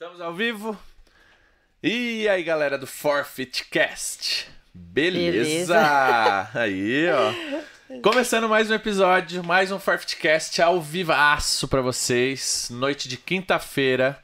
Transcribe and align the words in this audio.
Estamos 0.00 0.20
ao 0.20 0.32
vivo. 0.32 0.78
E 1.82 2.28
aí, 2.28 2.44
galera 2.44 2.78
do 2.78 2.86
Forfeitcast. 2.86 4.46
Beleza? 4.72 5.32
Beleza. 5.32 6.50
Aí, 6.54 7.06
ó. 7.10 7.98
Começando 8.00 8.48
mais 8.48 8.70
um 8.70 8.74
episódio, 8.74 9.42
mais 9.42 9.72
um 9.72 9.80
Forfeitcast 9.80 10.62
ao 10.62 10.80
vivaço 10.80 11.66
pra 11.66 11.80
vocês. 11.80 12.68
Noite 12.70 13.08
de 13.08 13.16
quinta-feira. 13.16 14.22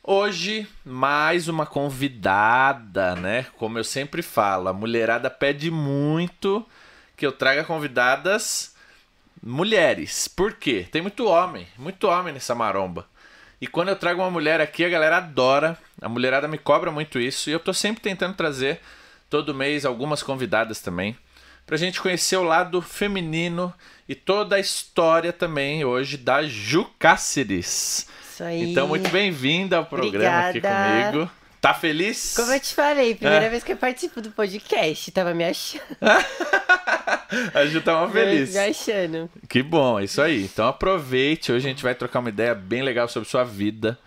Hoje, 0.00 0.64
mais 0.84 1.48
uma 1.48 1.66
convidada, 1.66 3.16
né? 3.16 3.46
Como 3.56 3.80
eu 3.80 3.84
sempre 3.84 4.22
falo, 4.22 4.68
a 4.68 4.72
mulherada 4.72 5.28
pede 5.28 5.72
muito 5.72 6.64
que 7.16 7.26
eu 7.26 7.32
traga 7.32 7.64
convidadas 7.64 8.76
mulheres. 9.42 10.28
Por 10.28 10.52
quê? 10.52 10.86
Tem 10.88 11.02
muito 11.02 11.26
homem, 11.26 11.66
muito 11.76 12.06
homem 12.06 12.32
nessa 12.32 12.54
maromba. 12.54 13.08
E 13.60 13.66
quando 13.66 13.88
eu 13.88 13.96
trago 13.96 14.22
uma 14.22 14.30
mulher 14.30 14.60
aqui, 14.60 14.84
a 14.84 14.88
galera 14.88 15.18
adora. 15.18 15.76
A 16.00 16.08
mulherada 16.08 16.48
me 16.48 16.56
cobra 16.56 16.90
muito 16.90 17.18
isso. 17.18 17.50
E 17.50 17.52
eu 17.52 17.60
tô 17.60 17.74
sempre 17.74 18.00
tentando 18.00 18.34
trazer, 18.34 18.80
todo 19.28 19.54
mês, 19.54 19.84
algumas 19.84 20.22
convidadas 20.22 20.80
também. 20.80 21.16
Pra 21.66 21.76
gente 21.76 22.00
conhecer 22.00 22.36
o 22.36 22.42
lado 22.42 22.80
feminino 22.80 23.72
e 24.08 24.14
toda 24.14 24.56
a 24.56 24.60
história 24.60 25.32
também 25.32 25.84
hoje 25.84 26.16
da 26.16 26.42
Ju 26.42 26.86
Cáceres. 26.98 28.08
Isso 28.32 28.42
aí. 28.42 28.70
Então, 28.70 28.88
muito 28.88 29.10
bem-vinda 29.10 29.76
ao 29.76 29.84
programa 29.84 30.48
aqui 30.48 30.58
Obrigada. 30.58 31.10
comigo. 31.10 31.30
Tá 31.60 31.74
feliz? 31.74 32.34
Como 32.34 32.50
eu 32.52 32.58
te 32.60 32.74
falei, 32.74 33.14
primeira 33.14 33.44
É. 33.44 33.48
vez 33.50 33.62
que 33.62 33.72
eu 33.72 33.76
participo 33.76 34.20
do 34.22 34.30
podcast, 34.30 35.10
tava 35.12 35.34
me 35.34 35.44
achando. 35.44 35.82
a 37.54 37.66
Ju 37.66 37.82
tá 37.82 37.98
uma 37.98 38.10
feliz. 38.10 38.52
Me 38.54 38.58
achando. 38.58 39.30
Que 39.48 39.62
bom, 39.62 40.00
é 40.00 40.04
isso 40.04 40.22
aí. 40.22 40.44
Então 40.44 40.66
aproveite, 40.66 41.52
hoje 41.52 41.66
a 41.66 41.70
gente 41.70 41.82
vai 41.82 41.94
trocar 41.94 42.20
uma 42.20 42.30
ideia 42.30 42.54
bem 42.54 42.82
legal 42.82 43.08
sobre 43.08 43.28
sua 43.28 43.44
vida. 43.44 43.98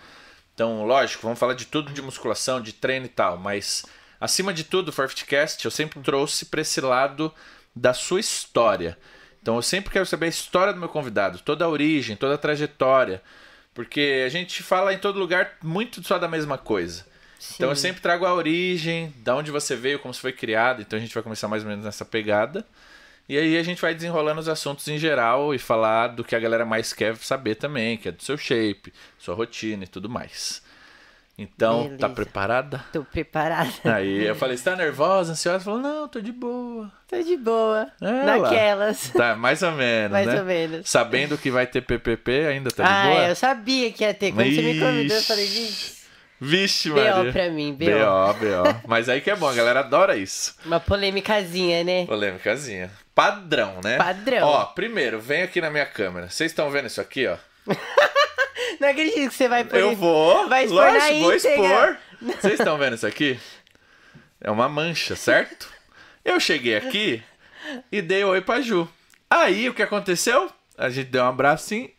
Então, 0.56 0.84
lógico, 0.86 1.24
vamos 1.24 1.40
falar 1.40 1.54
de 1.54 1.66
tudo 1.66 1.92
de 1.92 2.02
musculação, 2.02 2.62
de 2.62 2.74
treino 2.74 3.06
e 3.06 3.10
tal, 3.10 3.38
mas 3.38 3.86
acima 4.22 4.54
de 4.54 4.64
tudo, 4.64 4.90
o 4.90 4.92
Forfeitcast 4.92 5.64
eu 5.66 5.72
sempre 5.72 6.00
trouxe 6.02 6.46
para 6.46 6.62
esse 6.62 6.80
lado 6.82 7.34
da 7.76 7.94
sua 7.94 8.20
história. 8.20 8.98
Então 9.42 9.56
eu 9.56 9.62
sempre 9.62 9.92
quero 9.92 10.06
saber 10.06 10.28
a 10.28 10.30
história 10.30 10.74
do 10.74 10.80
meu 10.80 10.90
convidado, 10.90 11.40
toda 11.40 11.66
a 11.66 11.70
origem, 11.70 12.16
toda 12.16 12.36
a 12.36 12.38
trajetória, 12.38 13.22
porque 13.74 14.24
a 14.26 14.30
gente 14.30 14.64
fala 14.64 14.94
em 14.94 14.98
todo 14.98 15.20
lugar 15.20 15.58
muito 15.62 16.04
só 16.04 16.18
da 16.18 16.28
mesma 16.28 16.58
coisa. 16.58 17.06
Então 17.56 17.70
eu 17.70 17.76
Sim. 17.76 17.84
sempre 17.84 18.02
trago 18.02 18.26
a 18.26 18.34
origem, 18.34 19.14
da 19.18 19.36
onde 19.36 19.52
você 19.52 19.76
veio, 19.76 20.00
como 20.00 20.14
você 20.14 20.22
foi 20.22 20.32
criado. 20.32 20.82
Então 20.82 20.98
a 20.98 21.02
gente 21.02 21.14
vai 21.14 21.24
começar 21.24 21.48
mais 21.48 21.64
ou 21.64 21.70
menos 21.70 21.86
nessa 21.86 22.06
pegada. 22.06 22.66
E 23.28 23.38
aí 23.38 23.58
a 23.58 23.64
gente 23.64 23.82
vai 23.82 23.94
desenrolando 23.94 24.42
os 24.42 24.50
assuntos 24.50 24.88
em 24.88 24.98
geral 24.98 25.56
e 25.56 25.60
falar 25.60 26.08
do 26.08 26.24
que 26.24 26.36
a 26.36 26.40
galera 26.40 26.66
mais 26.66 26.92
quer 26.92 27.16
saber 27.18 27.56
também, 27.56 27.98
que 27.98 28.10
é 28.10 28.12
do 28.12 28.22
seu 28.22 28.38
shape, 28.38 28.94
sua 29.18 29.34
rotina 29.34 29.86
e 29.86 29.88
tudo 29.88 30.10
mais. 30.10 30.62
Então, 31.38 31.84
tá 31.98 32.08
Beleza. 32.08 32.10
preparada? 32.10 32.86
Tô 32.94 33.04
preparada. 33.04 33.72
Aí 33.86 34.24
eu 34.24 34.36
falei, 34.36 34.56
você 34.56 34.66
tá 34.66 34.76
nervosa, 34.76 35.32
ansiosa? 35.32 35.64
Falou, 35.64 35.80
não, 35.80 36.08
tô 36.08 36.20
de 36.22 36.32
boa. 36.32 36.92
Tô 37.08 37.20
de 37.24 37.36
boa. 37.38 37.88
Ela. 38.00 38.38
Naquelas. 38.38 39.10
Tá, 39.10 39.36
mais 39.36 39.64
ou 39.64 39.72
menos, 39.72 40.12
Mais 40.12 40.28
né? 40.28 40.40
ou 40.40 40.46
menos. 40.46 40.88
Sabendo 40.90 41.38
que 41.38 41.50
vai 41.50 41.66
ter 41.66 41.82
PPP, 41.82 42.46
ainda 42.46 42.70
tá 42.70 42.84
de 42.84 42.90
ah, 42.90 43.04
boa? 43.06 43.28
eu 43.30 43.36
sabia 43.36 43.92
que 43.92 44.04
ia 44.04 44.14
ter. 44.14 44.32
Quando 44.32 44.54
você 44.54 44.62
me 44.62 44.80
convidou, 44.80 45.16
eu 45.16 45.20
Ixi. 45.20 45.28
falei, 45.28 45.46
vixe. 45.48 46.03
Vixe, 46.46 46.90
Maria. 46.90 47.24
B.O. 47.24 47.32
pra 47.32 47.50
mim, 47.50 47.74
B.O. 47.74 47.88
B.O., 47.88 48.34
B.O. 48.34 48.82
Mas 48.86 49.08
aí 49.08 49.22
que 49.22 49.32
é 49.32 49.36
bom, 49.36 49.48
a 49.48 49.54
galera 49.54 49.80
adora 49.80 50.18
isso. 50.18 50.56
Uma 50.66 50.80
polêmicazinha, 50.80 51.86
né? 51.86 52.06
Polêmicazinha. 52.06 52.92
Padrão, 53.16 53.80
né? 53.82 53.98
Padrão. 53.98 54.48
Ó, 54.48 54.66
primeiro, 54.66 55.22
vem 55.22 55.44
aqui 55.44 55.62
na 55.62 55.70
minha 55.70 55.86
câmera. 55.86 56.30
Vocês 56.30 56.52
estão 56.52 56.70
vendo 56.70 56.88
isso 56.88 57.00
aqui, 57.00 57.28
ó? 57.28 57.38
Não 58.80 58.90
acredito 58.90 59.30
que 59.30 59.36
você 59.36 59.48
vai 59.48 59.64
pôr 59.64 59.80
Eu 59.80 59.96
vou. 59.96 60.50
Vai 60.50 60.66
expor 60.66 60.84
lógico, 60.84 61.20
vou 61.20 61.34
expor. 61.34 61.98
Vocês 62.42 62.60
estão 62.60 62.78
vendo 62.78 62.96
isso 62.96 63.08
aqui? 63.08 63.40
É 64.42 64.52
uma 64.52 64.68
mancha, 64.68 65.16
certo? 65.16 65.72
Eu 66.26 66.40
cheguei 66.40 66.76
aqui 66.76 67.24
e 67.90 68.02
dei 68.02 68.24
oi 68.26 68.42
pra 68.42 68.60
Ju. 68.60 68.90
Aí, 69.30 69.70
o 69.70 69.74
que 69.74 69.82
aconteceu? 69.82 70.52
A 70.78 70.90
gente 70.90 71.10
deu 71.10 71.24
um 71.24 71.28
abracinho, 71.28 71.90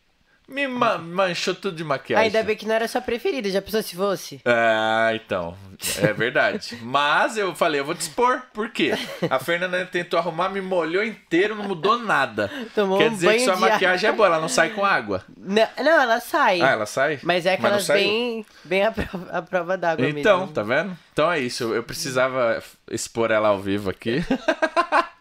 me 0.48 0.66
ma- 0.66 0.98
manchou 0.98 1.54
tudo 1.54 1.76
de 1.76 1.84
maquiagem. 1.84 2.26
Ainda 2.26 2.42
bem 2.42 2.56
que 2.56 2.66
não 2.66 2.74
era 2.74 2.86
sua 2.86 3.00
preferida, 3.00 3.48
já 3.50 3.62
pensou 3.62 3.82
se 3.82 3.96
fosse? 3.96 4.40
Ah, 4.44 5.10
então. 5.14 5.56
É 6.02 6.12
verdade. 6.12 6.78
Mas 6.82 7.36
eu 7.36 7.54
falei, 7.54 7.80
eu 7.80 7.84
vou 7.84 7.94
dispor. 7.94 8.42
Por 8.52 8.70
quê? 8.70 8.92
A 9.30 9.38
Fernanda 9.38 9.84
tentou 9.86 10.18
arrumar, 10.18 10.48
me 10.48 10.60
molhou 10.60 11.02
inteiro, 11.02 11.54
não 11.54 11.64
mudou 11.64 11.98
nada. 11.98 12.50
Tomou 12.74 12.98
Quer 12.98 13.10
um 13.10 13.14
dizer 13.14 13.32
que 13.34 13.40
sua 13.40 13.56
maquiagem 13.56 14.10
é 14.10 14.12
boa, 14.12 14.26
ela 14.28 14.40
não 14.40 14.48
sai 14.48 14.70
com 14.70 14.84
água. 14.84 15.24
Não, 15.36 15.66
não, 15.78 16.00
ela 16.00 16.20
sai. 16.20 16.60
Ah, 16.60 16.70
ela 16.70 16.86
sai? 16.86 17.18
Mas 17.22 17.46
é 17.46 17.54
aquelas 17.54 17.84
saiu? 17.84 18.06
bem, 18.06 18.46
bem 18.64 18.84
a 18.84 18.92
prova, 18.92 19.42
prova 19.42 19.76
d'água 19.78 20.04
mesmo. 20.04 20.18
Então, 20.20 20.46
tá 20.48 20.62
vendo? 20.62 20.96
Então 21.12 21.30
é 21.30 21.40
isso. 21.40 21.74
Eu 21.74 21.82
precisava 21.82 22.62
expor 22.90 23.30
ela 23.30 23.48
ao 23.48 23.58
vivo 23.60 23.90
aqui. 23.90 24.22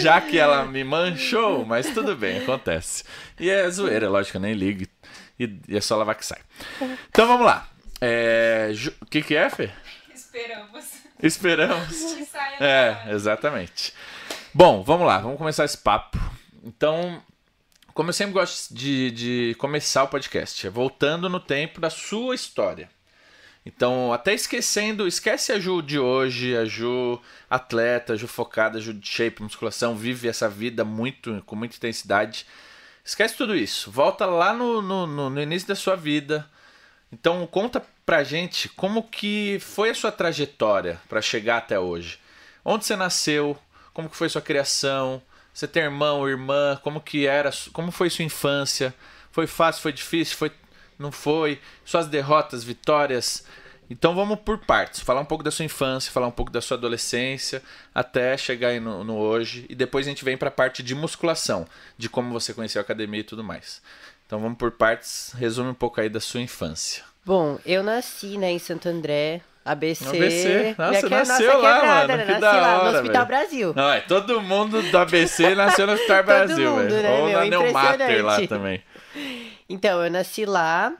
Já 0.00 0.20
que 0.20 0.38
ela 0.38 0.64
me 0.64 0.84
manchou, 0.84 1.64
mas 1.64 1.88
tudo 1.90 2.14
bem, 2.16 2.42
acontece. 2.42 3.04
E 3.38 3.48
é 3.48 3.68
zoeira, 3.70 4.08
lógico, 4.08 4.36
eu 4.36 4.40
nem 4.42 4.54
ligo. 4.54 4.86
E, 5.38 5.58
e 5.68 5.76
é 5.76 5.80
só 5.80 5.96
lavar 5.96 6.14
que 6.14 6.26
sai. 6.26 6.40
Então 7.08 7.26
vamos 7.26 7.46
lá. 7.46 7.68
É, 8.00 8.70
O 9.00 9.06
que, 9.06 9.22
que 9.22 9.34
é, 9.34 9.48
Fê? 9.50 9.70
Esperamos 10.14 10.84
Esperamos. 11.22 11.88
que 11.88 12.24
saia 12.24 12.56
É, 12.60 13.12
exatamente. 13.12 13.92
Bom, 14.54 14.82
vamos 14.82 15.06
lá, 15.06 15.18
vamos 15.18 15.38
começar 15.38 15.64
esse 15.64 15.78
papo. 15.78 16.18
Então, 16.64 17.22
como 17.94 18.10
eu 18.10 18.14
sempre 18.14 18.34
gosto 18.34 18.72
de, 18.74 19.10
de 19.10 19.56
começar 19.58 20.04
o 20.04 20.08
podcast, 20.08 20.66
é 20.66 20.70
voltando 20.70 21.28
no 21.28 21.40
tempo 21.40 21.80
da 21.80 21.90
sua 21.90 22.34
história. 22.34 22.88
Então, 23.68 24.14
até 24.14 24.32
esquecendo, 24.32 25.06
esquece 25.06 25.52
a 25.52 25.60
Ju 25.60 25.82
de 25.82 25.98
hoje, 25.98 26.56
a 26.56 26.64
Ju 26.64 27.20
atleta, 27.50 28.14
a 28.14 28.16
Ju 28.16 28.26
focada, 28.26 28.78
a 28.78 28.80
Ju 28.80 28.94
de 28.94 29.06
shape, 29.06 29.42
musculação, 29.42 29.94
vive 29.94 30.26
essa 30.26 30.48
vida 30.48 30.86
muito 30.86 31.42
com 31.44 31.54
muita 31.54 31.76
intensidade. 31.76 32.46
Esquece 33.04 33.36
tudo 33.36 33.54
isso. 33.54 33.90
Volta 33.90 34.24
lá 34.24 34.54
no, 34.54 34.80
no, 34.80 35.06
no- 35.06 35.42
início 35.42 35.68
da 35.68 35.74
sua 35.74 35.94
vida. 35.96 36.48
Então, 37.12 37.46
conta 37.46 37.84
pra 38.06 38.24
gente 38.24 38.70
como 38.70 39.02
que 39.02 39.58
foi 39.60 39.90
a 39.90 39.94
sua 39.94 40.10
trajetória 40.10 40.98
para 41.06 41.20
chegar 41.20 41.58
até 41.58 41.78
hoje. 41.78 42.18
Onde 42.64 42.86
você 42.86 42.96
nasceu? 42.96 43.54
Como 43.92 44.08
que 44.08 44.16
foi 44.16 44.30
sua 44.30 44.40
criação? 44.40 45.20
Você 45.52 45.68
tem 45.68 45.82
irmão, 45.82 46.26
irmã? 46.26 46.80
Como 46.82 47.02
que 47.02 47.26
era? 47.26 47.50
Como 47.74 47.90
foi 47.92 48.08
sua 48.08 48.24
infância? 48.24 48.94
Foi 49.30 49.46
fácil? 49.46 49.82
Foi 49.82 49.92
difícil? 49.92 50.38
Foi 50.38 50.50
não 50.98 51.12
foi? 51.12 51.60
Suas 51.84 52.06
derrotas, 52.06 52.64
vitórias? 52.64 53.44
Então 53.90 54.14
vamos 54.14 54.38
por 54.40 54.58
partes. 54.58 55.00
Falar 55.00 55.20
um 55.20 55.24
pouco 55.24 55.42
da 55.42 55.50
sua 55.50 55.64
infância, 55.64 56.12
falar 56.12 56.26
um 56.26 56.30
pouco 56.32 56.52
da 56.52 56.60
sua 56.60 56.76
adolescência, 56.76 57.62
até 57.94 58.36
chegar 58.36 58.68
aí 58.68 58.80
no, 58.80 59.02
no 59.02 59.16
hoje. 59.16 59.64
E 59.68 59.74
depois 59.74 60.06
a 60.06 60.10
gente 60.10 60.24
vem 60.24 60.36
pra 60.36 60.50
parte 60.50 60.82
de 60.82 60.94
musculação, 60.94 61.66
de 61.96 62.08
como 62.08 62.30
você 62.32 62.52
conheceu 62.52 62.80
a 62.80 62.82
academia 62.82 63.20
e 63.20 63.24
tudo 63.24 63.42
mais. 63.42 63.80
Então 64.26 64.40
vamos 64.40 64.58
por 64.58 64.70
partes. 64.72 65.32
Resume 65.38 65.70
um 65.70 65.74
pouco 65.74 66.00
aí 66.00 66.08
da 66.10 66.20
sua 66.20 66.40
infância. 66.42 67.02
Bom, 67.24 67.58
eu 67.64 67.82
nasci, 67.82 68.36
né, 68.36 68.50
em 68.50 68.58
Santo 68.58 68.88
André, 68.90 69.40
ABC. 69.64 70.06
ABC. 70.06 70.74
Nossa, 70.78 70.90
Minha 70.90 71.02
que- 71.02 71.08
nasceu 71.08 71.46
nossa 71.46 71.58
lá, 71.58 71.74
quebrada, 71.80 72.06
mano, 72.08 72.16
né? 72.18 72.24
que 72.24 72.30
Nasci 72.32 72.40
da 72.40 72.52
lá, 72.52 72.76
hora, 72.78 72.82
no 72.92 72.96
Hospital 72.98 73.26
velho. 73.26 73.38
Brasil. 73.40 73.72
Não, 73.74 73.90
é 73.92 74.00
todo 74.00 74.40
mundo 74.42 74.82
do 74.82 74.98
ABC 74.98 75.54
nasceu 75.54 75.86
no 75.86 75.92
Hospital 75.94 76.24
Brasil, 76.24 76.70
mundo, 76.70 76.88
velho. 76.90 77.02
né, 77.02 77.20
Ou 77.20 77.26
meu? 77.28 77.38
na 77.38 77.44
Neumater 77.46 78.24
lá 78.24 78.46
também. 78.46 78.82
Então, 79.68 80.02
eu 80.02 80.10
nasci 80.10 80.44
lá. 80.46 80.96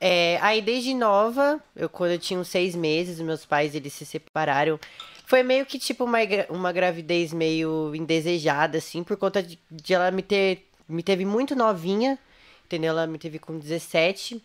É, 0.00 0.38
aí, 0.40 0.60
desde 0.62 0.94
nova, 0.94 1.60
eu, 1.76 1.88
quando 1.88 2.12
eu 2.12 2.18
tinha 2.18 2.38
uns 2.38 2.48
seis 2.48 2.74
meses, 2.74 3.20
meus 3.20 3.44
pais, 3.44 3.74
eles 3.74 3.92
se 3.92 4.04
separaram. 4.04 4.78
Foi 5.26 5.42
meio 5.42 5.64
que, 5.64 5.78
tipo, 5.78 6.04
uma, 6.04 6.18
uma 6.48 6.72
gravidez 6.72 7.32
meio 7.32 7.94
indesejada, 7.94 8.78
assim, 8.78 9.04
por 9.04 9.16
conta 9.16 9.42
de, 9.42 9.58
de 9.70 9.94
ela 9.94 10.10
me 10.10 10.22
ter... 10.22 10.66
Me 10.88 11.04
teve 11.04 11.24
muito 11.24 11.54
novinha, 11.54 12.18
entendeu? 12.66 12.90
Ela 12.90 13.06
me 13.06 13.16
teve 13.16 13.38
com 13.38 13.56
17. 13.58 14.42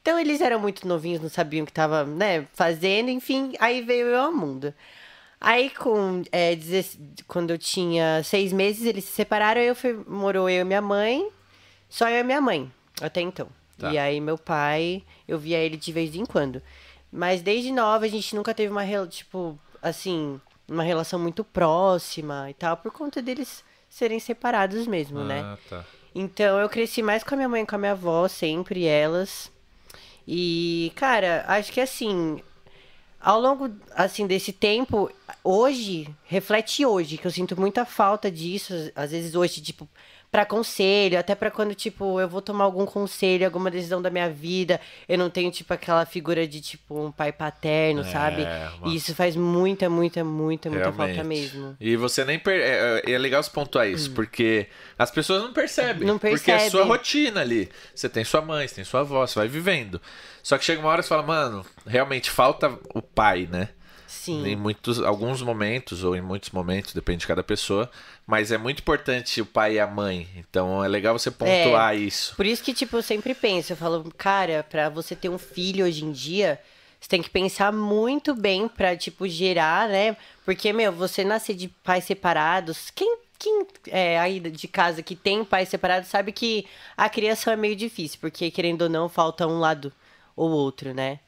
Então, 0.00 0.18
eles 0.18 0.40
eram 0.40 0.60
muito 0.60 0.86
novinhos, 0.86 1.20
não 1.20 1.28
sabiam 1.28 1.64
o 1.64 1.66
que 1.66 1.72
tava, 1.72 2.04
né, 2.04 2.46
fazendo. 2.54 3.10
Enfim, 3.10 3.54
aí 3.58 3.82
veio 3.82 4.06
eu 4.06 4.20
ao 4.20 4.32
mundo. 4.32 4.72
Aí, 5.40 5.70
com, 5.70 6.22
é, 6.30 6.54
16 6.54 6.98
quando 7.26 7.50
eu 7.50 7.58
tinha 7.58 8.22
seis 8.22 8.52
meses, 8.52 8.86
eles 8.86 9.04
se 9.04 9.12
separaram. 9.12 9.60
Eu 9.60 9.74
fui, 9.74 9.92
morou 10.06 10.48
eu 10.48 10.60
e 10.62 10.64
minha 10.64 10.80
mãe. 10.80 11.28
Só 11.88 12.08
eu 12.08 12.20
e 12.20 12.24
minha 12.24 12.40
mãe, 12.40 12.70
até 13.00 13.20
então. 13.20 13.48
Tá. 13.78 13.92
E 13.92 13.98
aí, 13.98 14.20
meu 14.20 14.38
pai, 14.38 15.02
eu 15.26 15.38
via 15.38 15.58
ele 15.58 15.76
de 15.76 15.92
vez 15.92 16.14
em 16.14 16.24
quando. 16.24 16.62
Mas 17.10 17.42
desde 17.42 17.72
nova, 17.72 18.04
a 18.04 18.08
gente 18.08 18.34
nunca 18.34 18.54
teve 18.54 18.72
uma, 18.72 18.84
tipo, 19.06 19.58
assim, 19.82 20.40
uma 20.68 20.82
relação 20.82 21.18
muito 21.18 21.44
próxima 21.44 22.48
e 22.50 22.54
tal, 22.54 22.76
por 22.76 22.92
conta 22.92 23.20
deles 23.20 23.64
serem 23.88 24.18
separados 24.18 24.86
mesmo, 24.86 25.22
né? 25.22 25.40
Ah, 25.40 25.58
tá. 25.68 25.84
Então 26.14 26.58
eu 26.58 26.68
cresci 26.68 27.02
mais 27.02 27.22
com 27.22 27.34
a 27.34 27.36
minha 27.36 27.48
mãe 27.48 27.62
e 27.62 27.66
com 27.66 27.74
a 27.74 27.78
minha 27.78 27.92
avó, 27.92 28.28
sempre 28.28 28.84
elas. 28.84 29.50
E, 30.26 30.92
cara, 30.94 31.44
acho 31.48 31.72
que 31.72 31.80
assim, 31.80 32.40
ao 33.20 33.40
longo 33.40 33.70
assim 33.94 34.26
desse 34.26 34.52
tempo, 34.52 35.10
hoje, 35.42 36.08
reflete 36.24 36.86
hoje, 36.86 37.18
que 37.18 37.26
eu 37.26 37.30
sinto 37.30 37.58
muita 37.58 37.84
falta 37.84 38.30
disso, 38.30 38.72
às 38.94 39.10
vezes 39.10 39.34
hoje, 39.34 39.60
tipo, 39.60 39.88
pra 40.32 40.46
conselho, 40.46 41.18
até 41.18 41.34
pra 41.34 41.50
quando, 41.50 41.74
tipo, 41.74 42.18
eu 42.18 42.26
vou 42.26 42.40
tomar 42.40 42.64
algum 42.64 42.86
conselho, 42.86 43.44
alguma 43.44 43.70
decisão 43.70 44.00
da 44.00 44.08
minha 44.08 44.30
vida, 44.30 44.80
eu 45.06 45.18
não 45.18 45.28
tenho, 45.28 45.50
tipo, 45.50 45.74
aquela 45.74 46.06
figura 46.06 46.46
de, 46.48 46.58
tipo, 46.62 46.98
um 46.98 47.12
pai 47.12 47.30
paterno, 47.30 48.02
sabe? 48.02 48.42
uma- 48.78 48.88
E 48.90 48.96
isso 48.96 49.14
faz 49.14 49.36
muita, 49.36 49.90
muita, 49.90 50.24
muita, 50.24 50.70
muita 50.70 50.84
Realmente. 50.90 51.14
falta 51.16 51.22
mesmo. 51.28 51.76
E 51.78 51.96
você 51.96 52.24
nem 52.24 52.38
per... 52.38 52.58
é, 52.58 53.02
é 53.12 53.18
legal 53.18 53.42
você 53.42 53.50
pontuar 53.50 53.86
isso, 53.86 54.10
porque 54.12 54.68
as 54.98 55.10
pessoas 55.10 55.42
não 55.42 55.52
percebem. 55.52 56.04
Hum. 56.04 56.12
Não 56.12 56.18
Porque 56.18 56.50
é 56.50 56.54
percebe. 56.56 56.70
sua 56.70 56.84
rotina 56.84 57.42
ali. 57.42 57.68
Você 57.94 58.08
tem 58.08 58.24
sua 58.24 58.40
mãe, 58.40 58.66
você 58.66 58.76
tem 58.76 58.84
sua 58.84 59.00
avó, 59.00 59.26
você 59.26 59.38
vai 59.38 59.48
vivendo. 59.48 60.00
Só 60.42 60.56
que 60.56 60.64
chega 60.64 60.80
uma 60.80 60.88
hora 60.88 61.02
que 61.02 61.04
você 61.04 61.08
fala, 61.10 61.22
mano, 61.22 61.62
realmente 61.86 62.30
falta 62.30 62.72
o 62.94 63.02
pai, 63.02 63.46
né? 63.52 63.68
Sim. 64.12 64.46
Em 64.46 64.54
muitos, 64.54 65.00
alguns 65.00 65.40
momentos, 65.40 66.04
ou 66.04 66.14
em 66.14 66.20
muitos 66.20 66.50
momentos, 66.50 66.92
depende 66.92 67.20
de 67.20 67.26
cada 67.26 67.42
pessoa. 67.42 67.90
Mas 68.26 68.52
é 68.52 68.58
muito 68.58 68.80
importante 68.80 69.40
o 69.40 69.46
pai 69.46 69.76
e 69.76 69.80
a 69.80 69.86
mãe. 69.86 70.28
Então 70.36 70.84
é 70.84 70.86
legal 70.86 71.18
você 71.18 71.30
pontuar 71.30 71.96
isso. 71.96 72.36
Por 72.36 72.44
isso 72.44 72.62
que, 72.62 72.74
tipo, 72.74 72.98
eu 72.98 73.02
sempre 73.02 73.34
penso, 73.34 73.72
eu 73.72 73.76
falo, 73.76 74.04
cara, 74.16 74.64
pra 74.68 74.90
você 74.90 75.16
ter 75.16 75.30
um 75.30 75.38
filho 75.38 75.86
hoje 75.86 76.04
em 76.04 76.12
dia, 76.12 76.60
você 77.00 77.08
tem 77.08 77.22
que 77.22 77.30
pensar 77.30 77.72
muito 77.72 78.34
bem 78.34 78.68
pra, 78.68 78.94
tipo, 78.94 79.26
gerar, 79.26 79.88
né? 79.88 80.14
Porque, 80.44 80.74
meu, 80.74 80.92
você 80.92 81.24
nascer 81.24 81.54
de 81.54 81.68
pais 81.68 82.04
separados, 82.04 82.90
quem, 82.94 83.16
quem 83.38 83.66
é 83.86 84.20
aí 84.20 84.38
de 84.38 84.68
casa 84.68 85.02
que 85.02 85.16
tem 85.16 85.42
pais 85.42 85.70
separados 85.70 86.10
sabe 86.10 86.32
que 86.32 86.66
a 86.96 87.08
criação 87.08 87.50
é 87.50 87.56
meio 87.56 87.74
difícil, 87.74 88.18
porque, 88.20 88.50
querendo 88.50 88.82
ou 88.82 88.88
não, 88.90 89.08
falta 89.08 89.46
um 89.46 89.58
lado 89.58 89.90
ou 90.36 90.50
outro, 90.50 90.92
né? 90.92 91.18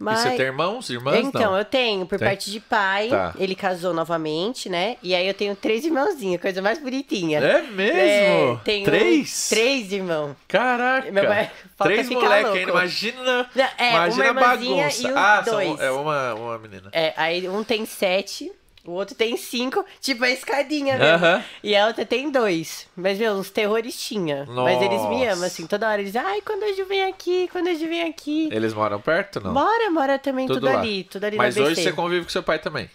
E 0.00 0.04
você 0.16 0.30
tem 0.30 0.46
irmãos, 0.46 0.90
irmãs? 0.90 1.24
Então, 1.26 1.52
não. 1.52 1.58
eu 1.58 1.64
tenho, 1.64 2.04
por 2.04 2.18
Tem? 2.18 2.28
parte 2.28 2.50
de 2.50 2.58
pai, 2.60 3.08
Tá. 3.08 3.32
ele 3.38 3.54
casou 3.54 3.94
novamente, 3.94 4.68
né? 4.68 4.96
E 5.02 5.14
aí 5.14 5.26
eu 5.26 5.32
tenho 5.34 5.54
três 5.54 5.84
irmãozinhos, 5.84 6.42
coisa 6.42 6.60
mais 6.60 6.78
bonitinha. 6.80 7.38
É 7.38 7.62
mesmo? 7.62 8.60
É, 8.66 8.82
Três? 8.84 9.48
Três 9.48 9.92
irmãos. 9.92 10.34
Caraca! 10.48 11.10
Meu 11.10 11.24
pai- 11.24 11.50
Três 11.82 12.08
ficar 12.08 12.20
moleque 12.20 12.42
louco. 12.42 12.58
ainda, 12.58 12.70
imagina, 12.72 13.50
é, 13.78 13.90
imagina 13.90 14.30
a 14.30 14.32
bagunça. 14.34 15.12
ah, 15.16 15.42
são- 15.44 15.54
dois. 15.54 15.80
é 15.80 15.90
uma, 15.90 16.34
uma 16.34 16.58
menina. 16.58 16.88
É, 16.92 17.14
aí 17.16 17.48
um 17.48 17.62
tem 17.62 17.86
sete, 17.86 18.50
o 18.86 18.92
outro 18.92 19.14
tem 19.14 19.36
cinco, 19.36 19.84
tipo 20.00 20.24
a 20.24 20.30
escadinha 20.30 20.98
mesmo. 20.98 21.14
Aham. 21.26 21.44
E 21.62 21.74
a 21.74 21.86
outra 21.86 22.04
tem 22.04 22.30
dois. 22.30 22.86
Mas, 22.94 23.18
meu, 23.18 23.32
uns 23.32 23.50
terrores 23.50 23.96
tinha. 23.96 24.46
Mas 24.46 24.82
eles 24.82 25.00
me 25.08 25.24
Nossa. 25.24 25.32
amam, 25.32 25.44
assim, 25.46 25.66
toda 25.66 25.88
hora 25.88 26.00
eles 26.00 26.14
ai, 26.14 26.40
quando 26.42 26.74
Ju 26.76 26.84
vem 26.84 27.04
aqui, 27.04 27.48
quando 27.50 27.74
Ju 27.74 27.88
vem 27.88 28.02
aqui. 28.02 28.48
Eles 28.52 28.74
moram 28.74 29.00
perto, 29.00 29.40
não? 29.40 29.52
Mora, 29.52 29.90
mora 29.90 30.18
também 30.18 30.46
tudo, 30.46 30.66
lá. 30.66 30.80
ali, 30.80 31.04
tudo 31.04 31.24
ali 31.24 31.36
Mas 31.36 31.56
na 31.56 31.64
hoje 31.64 31.82
você 31.82 31.92
convive 31.92 32.24
com 32.24 32.30
seu 32.30 32.42
pai 32.42 32.58
também. 32.58 32.90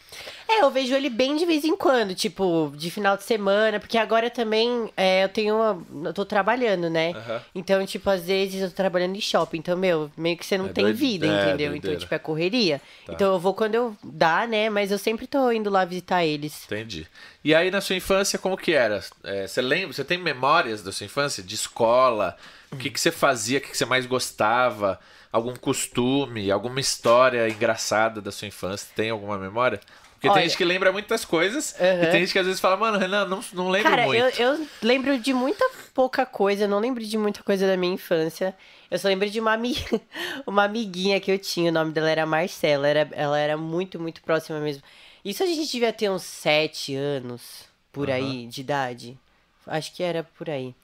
É, 0.52 0.64
eu 0.64 0.72
vejo 0.72 0.96
ele 0.96 1.12
bem 1.12 1.36
de 1.36 1.46
vez 1.46 1.64
em 1.64 1.76
quando, 1.78 2.16
tipo, 2.16 2.74
de 2.76 2.90
final 2.90 3.16
de 3.16 3.24
semana, 3.24 3.80
porque 3.80 4.00
agora 4.00 4.32
também 4.32 4.92
é, 4.98 5.24
eu 5.24 5.30
tenho 5.30 5.56
uma, 5.56 6.08
eu 6.10 6.14
tô 6.14 6.26
trabalhando, 6.26 6.90
né? 6.90 7.12
Aham. 7.12 7.42
Então, 7.54 7.86
tipo, 7.86 8.10
às 8.10 8.24
vezes 8.24 8.60
eu 8.64 8.70
tô 8.70 8.76
trabalhando 8.76 9.16
em 9.16 9.22
shopping, 9.22 9.60
então, 9.60 9.78
meu, 9.78 10.10
meio 10.18 10.36
que 10.36 10.44
você 10.46 10.58
não 10.58 10.66
É 10.66 10.74
tem 10.74 10.86
doide- 10.86 11.00
vida, 11.00 11.28
é, 11.28 11.30
entendeu? 11.30 11.70
doideira. 11.70 11.78
Então, 11.78 11.96
tipo, 11.98 12.16
é 12.16 12.20
correria. 12.20 12.82
Tá. 13.06 13.14
Então 13.14 13.34
eu 13.34 13.40
vou 13.40 13.54
quando 13.54 13.76
eu 13.76 13.96
dá, 14.04 14.48
né? 14.48 14.72
Mas 14.72 14.90
eu 14.92 14.98
sempre 14.98 15.28
tô 15.28 15.52
indo 15.52 15.70
lá 15.70 15.86
visitar 15.86 16.26
eles. 16.26 16.64
Entendi. 16.66 17.06
E 17.44 17.54
aí, 17.54 17.70
na 17.70 17.80
sua 17.80 17.96
infância, 17.96 18.40
como 18.40 18.58
que 18.58 18.74
era? 18.74 19.04
É, 19.24 19.46
você 19.46 19.62
lembra? 19.62 19.94
Você 19.94 20.04
tem 20.04 20.18
memórias 20.18 20.82
da 20.82 20.92
sua 20.92 21.06
infância? 21.06 21.44
De 21.44 21.54
escola? 21.54 22.36
O 22.72 22.76
que, 22.76 22.90
que 22.90 23.00
você 23.00 23.12
fazia? 23.12 23.60
O 23.60 23.62
que, 23.62 23.70
que 23.70 23.78
você 23.78 23.86
mais 23.86 24.08
gostava? 24.08 25.00
Algum 25.32 25.56
costume? 25.56 26.50
Alguma 26.52 26.80
história 26.80 27.48
engraçada 27.48 28.20
da 28.20 28.32
sua 28.32 28.48
infância? 28.48 28.88
Tem 28.96 29.12
alguma 29.12 29.38
memória? 29.38 29.80
Porque 30.20 30.28
tem 30.28 30.32
Olha- 30.36 30.42
gente 30.50 30.58
que 30.58 30.66
lembra 30.66 30.92
muitas 30.92 31.24
coisas 31.24 31.74
e 31.80 32.12
tem 32.12 32.20
gente 32.20 32.34
que 32.34 32.40
às 32.40 32.46
vezes 32.46 32.60
fala, 32.60 32.76
mano, 32.76 32.98
Renan, 32.98 33.24
não, 33.26 33.40
não 33.54 33.70
lembro 33.70 33.90
Cara, 33.90 34.06
muito. 34.06 34.22
eu, 34.22 34.54
eu 34.54 34.68
lembro 34.82 35.18
de 35.18 35.34
muita 35.34 35.64
pouca 35.94 36.26
coisa, 36.26 36.68
não 36.68 36.80
lembro 36.80 37.02
de 37.02 37.18
muita 37.18 37.42
coisa 37.42 37.66
da 37.66 37.78
minha 37.78 37.94
infância. 37.94 38.54
Eu 38.92 39.00
só 39.00 39.08
lembro 39.08 39.30
de 39.30 39.40
uma, 39.40 39.54
ami... 39.54 39.78
uma 40.46 40.66
amiguinha 40.66 41.22
que 41.22 41.32
eu 41.32 41.40
tinha, 41.40 41.72
o 41.72 41.74
nome 41.74 41.94
dela 41.94 42.10
era 42.10 42.26
Marcela, 42.26 42.86
era... 42.86 43.08
ela 43.14 43.40
era 43.40 43.56
muito, 43.56 43.98
muito 43.98 44.22
próxima 44.22 44.60
mesmo. 44.60 44.84
Isso 45.24 45.42
a 45.42 45.46
gente 45.46 45.72
devia 45.72 45.94
ter 45.94 46.10
uns 46.10 46.24
sete 46.24 46.94
anos, 46.96 47.64
por 47.90 48.12
aí, 48.12 48.46
de 48.48 48.60
idade. 48.60 49.18
Acho 49.66 49.94
que 49.94 50.04
era 50.04 50.24
por 50.38 50.50
aí. 50.50 50.76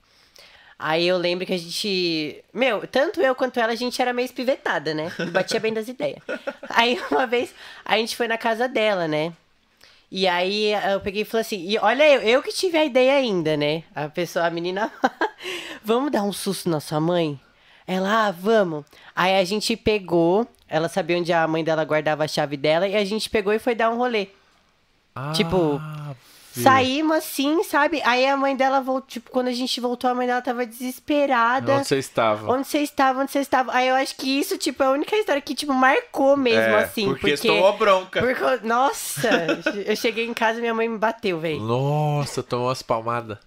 Aí 0.78 1.08
eu 1.08 1.18
lembro 1.18 1.46
que 1.46 1.54
a 1.54 1.58
gente. 1.58 2.44
Meu, 2.54 2.86
tanto 2.88 3.22
eu 3.22 3.34
quanto 3.34 3.60
ela, 3.60 3.72
a 3.72 3.76
gente 3.76 4.02
era 4.02 4.12
meio 4.12 4.26
espivetada, 4.26 4.94
né? 4.94 5.12
Batia 5.32 5.60
bem 5.60 5.74
das 5.74 5.88
ideias. 5.88 6.20
Aí 6.70 7.00
uma 7.10 7.26
vez 7.26 7.54
a 7.86 7.98
gente 7.98 8.16
foi 8.16 8.28
na 8.28 8.38
casa 8.38 8.68
dela, 8.68 9.08
né? 9.08 9.32
E 10.12 10.28
aí 10.28 10.72
eu 10.92 11.00
peguei 11.02 11.24
e 11.24 11.26
falei 11.26 11.42
assim, 11.42 11.68
e 11.68 11.78
olha 11.80 12.08
eu, 12.08 12.22
eu 12.22 12.44
que 12.44 12.52
tive 12.54 12.78
a 12.78 12.86
ideia 12.86 13.14
ainda, 13.14 13.58
né? 13.58 13.84
A 13.94 14.08
pessoa, 14.08 14.46
a 14.46 14.50
menina, 14.50 14.92
vamos 15.84 16.12
dar 16.12 16.24
um 16.24 16.32
susto 16.32 16.70
na 16.70 16.80
sua 16.80 17.00
mãe? 17.00 17.40
Ela, 17.88 18.28
ah, 18.28 18.32
vamos. 18.32 18.86
Aí 19.16 19.36
a 19.38 19.44
gente 19.44 19.76
pegou, 19.76 20.48
ela 20.68 20.88
sabia 20.90 21.18
onde 21.18 21.34
a 21.34 21.48
mãe 21.48 21.64
dela 21.64 21.84
guardava 21.84 22.24
a 22.24 22.28
chave 22.28 22.56
dela, 22.58 22.88
e 22.88 22.96
a 22.96 23.04
gente 23.06 23.30
pegou 23.30 23.52
e 23.54 23.60
foi 23.60 23.76
dar 23.76 23.90
um 23.90 23.98
rolê. 23.98 24.28
tipo, 25.34 25.80
Ah, 25.82 26.08
viu? 26.08 26.16
Saímos 26.64 27.18
assim, 27.18 27.64
sabe? 27.64 28.02
Aí 28.06 28.26
a 28.28 28.38
mãe 28.38 28.56
dela 28.56 28.80
voltou, 28.82 29.08
tipo, 29.08 29.30
quando 29.32 29.48
a 29.48 29.52
gente 29.54 29.80
voltou, 29.82 30.10
a 30.10 30.14
mãe 30.16 30.26
dela 30.28 30.42
tava 30.42 30.66
desesperada. 30.66 31.74
Onde 31.74 31.88
você 31.88 31.98
estava? 31.98 32.52
Onde 32.52 32.68
você 32.68 32.80
estava, 32.80 33.22
onde 33.22 33.32
você 33.32 33.40
estava. 33.40 33.74
Aí 33.74 33.88
eu 33.88 33.96
acho 33.96 34.16
que 34.16 34.40
isso, 34.40 34.58
tipo, 34.58 34.82
é 34.84 34.86
a 34.86 34.92
única 34.92 35.16
história 35.16 35.42
que, 35.42 35.54
tipo, 35.56 35.74
marcou 35.74 36.36
mesmo, 36.38 36.60
É, 36.62 36.84
assim. 36.84 37.06
porque, 37.06 37.20
Porque, 37.32 37.38
você 37.38 37.48
tomou 37.48 37.78
bronca. 37.78 38.22
porque- 38.22 38.66
Nossa, 38.68 39.30
eu 39.86 39.96
cheguei 39.96 40.26
em 40.26 40.34
casa 40.34 40.58
e 40.60 40.62
minha 40.62 40.74
mãe 40.74 40.88
me 40.88 40.98
bateu, 40.98 41.40
velho. 41.40 41.60
Nossa, 41.62 42.42
tomou 42.44 42.68
umas 42.68 42.82
palmadas. 42.82 43.38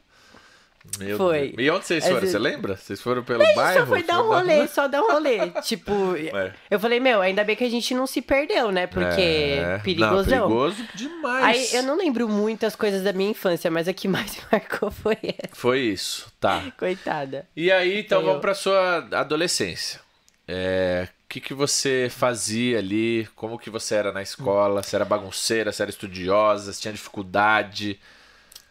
Meu 0.99 1.17
Foi. 1.17 1.53
Deus. 1.53 1.55
E 1.59 1.71
onde 1.71 1.87
vocês 1.87 2.05
foram? 2.09 2.21
Você 2.27 2.39
lembra? 2.39 2.77
Vocês 2.77 3.01
foram 3.01 3.23
pelo 3.23 3.45
gente 3.45 3.55
bairro? 3.55 3.81
só 3.81 3.87
foi 3.87 4.03
dar 4.03 4.21
um 4.23 4.27
rolê, 4.29 4.67
só 4.69 4.89
dar 4.89 5.03
um 5.03 5.13
rolê. 5.13 5.51
tipo, 5.63 5.93
É. 6.17 6.53
eu 6.71 6.81
falei, 6.81 6.99
meu, 6.99 7.21
ainda 7.21 7.45
bem 7.45 7.55
que 7.55 7.63
a 7.65 7.71
gente 7.71 7.95
não 7.95 8.07
se 8.07 8.21
perdeu, 8.21 8.73
né? 8.73 8.87
Porque 8.87 9.21
É. 9.21 9.73
Não, 9.77 9.81
perigosão. 9.81 10.25
perigoso 10.49 10.85
demais. 10.95 11.45
Aí 11.45 11.77
eu 11.77 11.83
não 11.85 11.97
lembro 11.97 12.29
muitas 12.29 12.75
coisas 12.75 13.03
da 13.03 13.13
minha 13.13 13.31
infância, 13.31 13.71
mas 13.71 13.87
a 13.87 13.93
que 13.93 14.09
mais 14.09 14.39
marcou 14.51 14.91
foi 14.91 15.17
essa. 15.23 15.55
Foi 15.55 15.81
isso, 15.81 16.33
tá. 16.41 16.63
Coitada. 16.79 17.47
E 17.57 17.71
aí, 17.71 18.01
então 18.01 18.21
Eu- 18.21 18.27
vamos 18.27 18.41
pra 18.41 18.55
sua 18.55 19.07
adolescência. 19.13 20.01
É, 20.49 21.07
O 21.25 21.29
que, 21.29 21.41
que 21.43 21.53
você 21.53 22.09
fazia 22.11 22.79
ali? 22.79 23.29
Como 23.37 23.59
que 23.59 23.69
você 23.69 23.95
era 23.97 24.11
na 24.13 24.23
escola? 24.23 24.83
Você 24.83 24.97
era 24.97 25.05
bagunceira? 25.05 25.71
Você 25.71 25.83
era 25.83 25.91
estudiosa? 25.91 26.73
Você 26.73 26.81
tinha 26.81 26.93
dificuldade? 26.95 28.01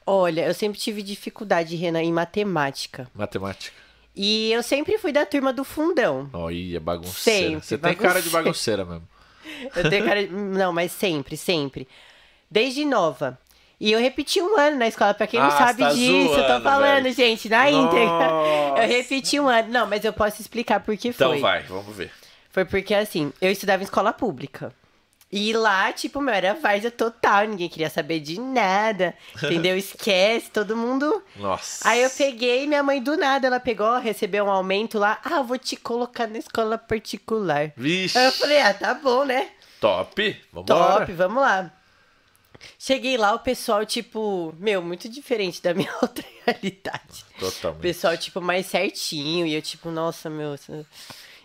Olha, 0.09 0.45
eu 0.48 0.54
sempre 0.54 0.80
tive 0.80 1.04
dificuldade, 1.04 1.75
Renan, 1.75 2.01
em 2.01 2.13
matemática. 2.13 3.09
Matemática? 3.13 3.75
E 4.15 4.51
eu 4.54 4.63
sempre 4.63 4.98
fui 4.98 5.12
da 5.12 5.25
turma 5.25 5.51
do 5.51 5.63
fundão. 5.65 6.30
Olha, 6.33 6.80
bagunceira. 6.80 7.50
Sempre, 7.59 7.65
você 7.68 7.77
tem 7.77 7.94
cara 7.94 8.21
de 8.21 8.30
bagunceira. 8.30 8.86
bagunceira 8.86 8.86
mesmo. 8.86 9.08
Eu 9.75 9.89
tenho 9.89 10.05
cara 10.05 10.25
de... 10.25 10.32
Não, 10.34 10.72
mas 10.74 10.91
sempre, 10.93 11.36
sempre. 11.38 11.88
Desde 12.50 12.86
nova. 12.86 13.38
E 13.79 13.91
eu 13.91 14.00
repeti 14.00 14.41
um 14.41 14.58
ano 14.58 14.77
na 14.77 14.88
escola, 14.88 15.13
pra 15.13 15.27
quem 15.27 15.39
não 15.39 15.48
Ah, 15.48 15.51
sabe 15.51 15.84
tá 15.84 15.89
disso, 15.93 16.34
eu 16.34 16.41
tô 16.41 16.48
zoando, 16.48 16.63
falando, 16.63 17.03
velho. 17.03 17.15
gente, 17.15 17.48
na 17.48 17.70
íntegra. 17.70 18.27
Nossa. 18.29 18.82
Eu 18.82 18.88
repeti 18.88 19.39
um 19.39 19.48
ano. 19.48 19.70
Não, 19.70 19.86
mas 19.86 20.03
eu 20.03 20.12
posso 20.13 20.41
explicar 20.41 20.79
por 20.79 20.98
que 20.98 21.10
Então 21.10 21.29
foi. 21.32 21.39
vai, 21.39 21.62
vamos 21.63 21.96
ver. 21.96 22.12
Foi 22.50 22.65
porque, 22.65 22.96
assim, 22.96 23.32
eu 23.39 23.51
estudava 23.51 23.84
em 23.84 23.86
escola 23.86 24.12
pública. 24.12 24.74
E 25.29 25.51
lá, 25.51 25.91
tipo, 25.91 26.22
meu, 26.22 26.34
era 26.34 26.53
várzea 26.53 26.89
total, 26.89 27.46
ninguém 27.46 27.67
queria 27.67 27.89
saber 27.89 28.22
de 28.22 28.39
nada, 28.39 29.13
entendeu? 29.36 29.77
Esquece, 29.77 30.50
todo 30.50 30.75
mundo... 30.75 31.22
Nossa. 31.36 31.88
Aí 31.88 32.01
eu 32.01 32.10
peguei, 32.10 32.65
minha 32.65 32.81
mãe 32.81 33.01
do 33.03 33.17
nada, 33.17 33.46
ela 33.46 33.60
pegou, 33.60 34.00
recebeu 34.00 34.46
um 34.46 34.50
aumento 34.50 34.98
lá, 34.98 35.19
ah, 35.24 35.41
vou 35.41 35.57
te 35.57 35.75
colocar 35.75 36.27
na 36.27 36.38
escola 36.38 36.77
particular. 36.77 37.74
Vixe. 37.75 38.17
Aí 38.17 38.25
eu 38.25 38.31
falei, 38.31 38.62
ah, 38.62 38.74
tá 38.74 38.93
bom, 38.93 39.25
né? 39.25 39.50
Top. 39.81 40.41
Vambora. 40.51 41.00
Top, 41.00 41.12
vamos 41.12 41.41
lá. 41.41 41.74
Cheguei 42.79 43.17
lá, 43.17 43.34
o 43.34 43.39
pessoal, 43.39 43.86
tipo, 43.86 44.55
meu, 44.57 44.81
muito 44.81 45.10
diferente 45.10 45.62
da 45.62 45.74
minha 45.75 45.93
outra 46.01 46.25
realidade. 46.46 47.25
O 47.38 47.39
Totalmente. 47.39 47.81
pessoal, 47.81 48.17
tipo, 48.17 48.41
mais 48.41 48.65
certinho, 48.65 49.46
e 49.46 49.53
eu, 49.53 49.62
tipo, 49.62 49.91
nossa, 49.91 50.29
meu. 50.29 50.55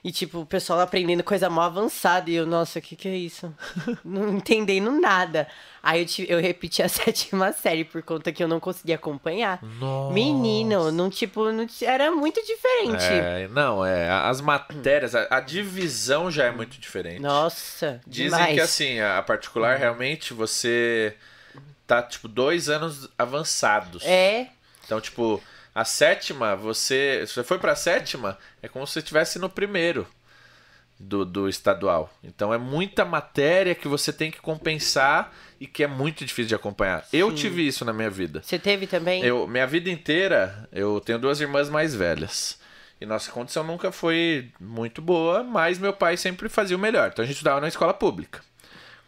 E, 0.04 0.10
tipo, 0.10 0.40
o 0.40 0.46
pessoal 0.46 0.80
aprendendo 0.80 1.22
coisa 1.22 1.48
mó 1.48 1.60
avançada, 1.62 2.28
e 2.28 2.34
eu, 2.34 2.44
nossa, 2.44 2.80
o 2.80 2.82
que 2.82 2.96
que 2.96 3.06
é 3.06 3.16
isso? 3.16 3.54
não 4.04 4.36
entendendo 4.36 4.90
nada. 4.90 5.46
Aí 5.80 6.04
eu, 6.18 6.24
eu 6.24 6.40
repeti 6.40 6.82
a 6.82 6.88
sétima 6.90 7.52
série 7.52 7.84
por 7.84 8.02
conta 8.02 8.32
que 8.32 8.42
eu 8.42 8.48
não 8.48 8.58
conseguia 8.58 8.96
acompanhar. 8.96 9.60
Nossa. 9.78 10.12
Menino, 10.12 10.90
não, 10.90 11.08
tipo, 11.08 11.52
não, 11.52 11.64
era 11.82 12.10
muito 12.10 12.44
diferente. 12.44 13.04
É, 13.04 13.46
não, 13.52 13.86
é. 13.86 14.10
As 14.10 14.40
matérias, 14.40 15.14
a, 15.14 15.28
a 15.30 15.38
divisão 15.38 16.32
já 16.32 16.46
é 16.46 16.50
muito 16.50 16.80
diferente. 16.80 17.20
Nossa, 17.20 18.00
Dizem 18.04 18.30
demais. 18.30 18.54
que 18.54 18.60
assim, 18.60 18.98
a 18.98 19.22
particular 19.22 19.78
realmente 19.78 20.34
você 20.34 21.14
tá, 21.86 22.02
tipo, 22.02 22.26
dois 22.26 22.68
anos 22.68 23.08
avançados. 23.16 24.02
É, 24.04 24.48
Então, 24.84 25.00
tipo, 25.00 25.40
a 25.74 25.84
sétima, 25.84 26.54
você. 26.56 27.24
Se 27.26 27.34
você 27.34 27.42
foi 27.42 27.58
pra 27.58 27.74
sétima, 27.74 28.38
é 28.62 28.68
como 28.68 28.86
se 28.86 28.94
você 28.94 28.98
estivesse 29.00 29.38
no 29.38 29.48
primeiro. 29.48 30.06
do, 30.98 31.24
do 31.24 31.48
estadual. 31.48 32.12
Então 32.22 32.54
é 32.54 32.58
muita 32.58 33.04
matéria 33.04 33.74
que 33.74 33.88
você 33.88 34.12
tem 34.12 34.30
que 34.30 34.40
compensar 34.40 35.32
e 35.60 35.66
que 35.66 35.82
é 35.82 35.86
muito 35.88 36.24
difícil 36.24 36.48
de 36.48 36.54
acompanhar. 36.54 37.04
Eu 37.12 37.30
Sim. 37.30 37.36
tive 37.36 37.66
isso 37.66 37.84
na 37.84 37.92
minha 37.92 38.10
vida. 38.10 38.40
Você 38.42 38.58
teve 38.58 38.86
também? 38.86 39.24
Eu, 39.24 39.46
minha 39.48 39.66
vida 39.66 39.90
inteira, 39.90 40.68
eu 40.72 41.00
tenho 41.00 41.18
duas 41.18 41.40
irmãs 41.40 41.68
mais 41.68 41.94
velhas. 41.94 42.58
E 43.00 43.06
nossa 43.06 43.32
condição 43.32 43.64
nunca 43.64 43.90
foi 43.90 44.52
muito 44.60 45.02
boa, 45.02 45.42
mas 45.42 45.76
meu 45.78 45.92
pai 45.92 46.16
sempre 46.16 46.48
fazia 46.48 46.76
o 46.76 46.80
melhor. 46.80 47.10
Então 47.12 47.24
a 47.24 47.26
gente 47.26 47.34
estudava 47.34 47.60
na 47.60 47.66
escola 47.66 47.92
pública. 47.92 48.40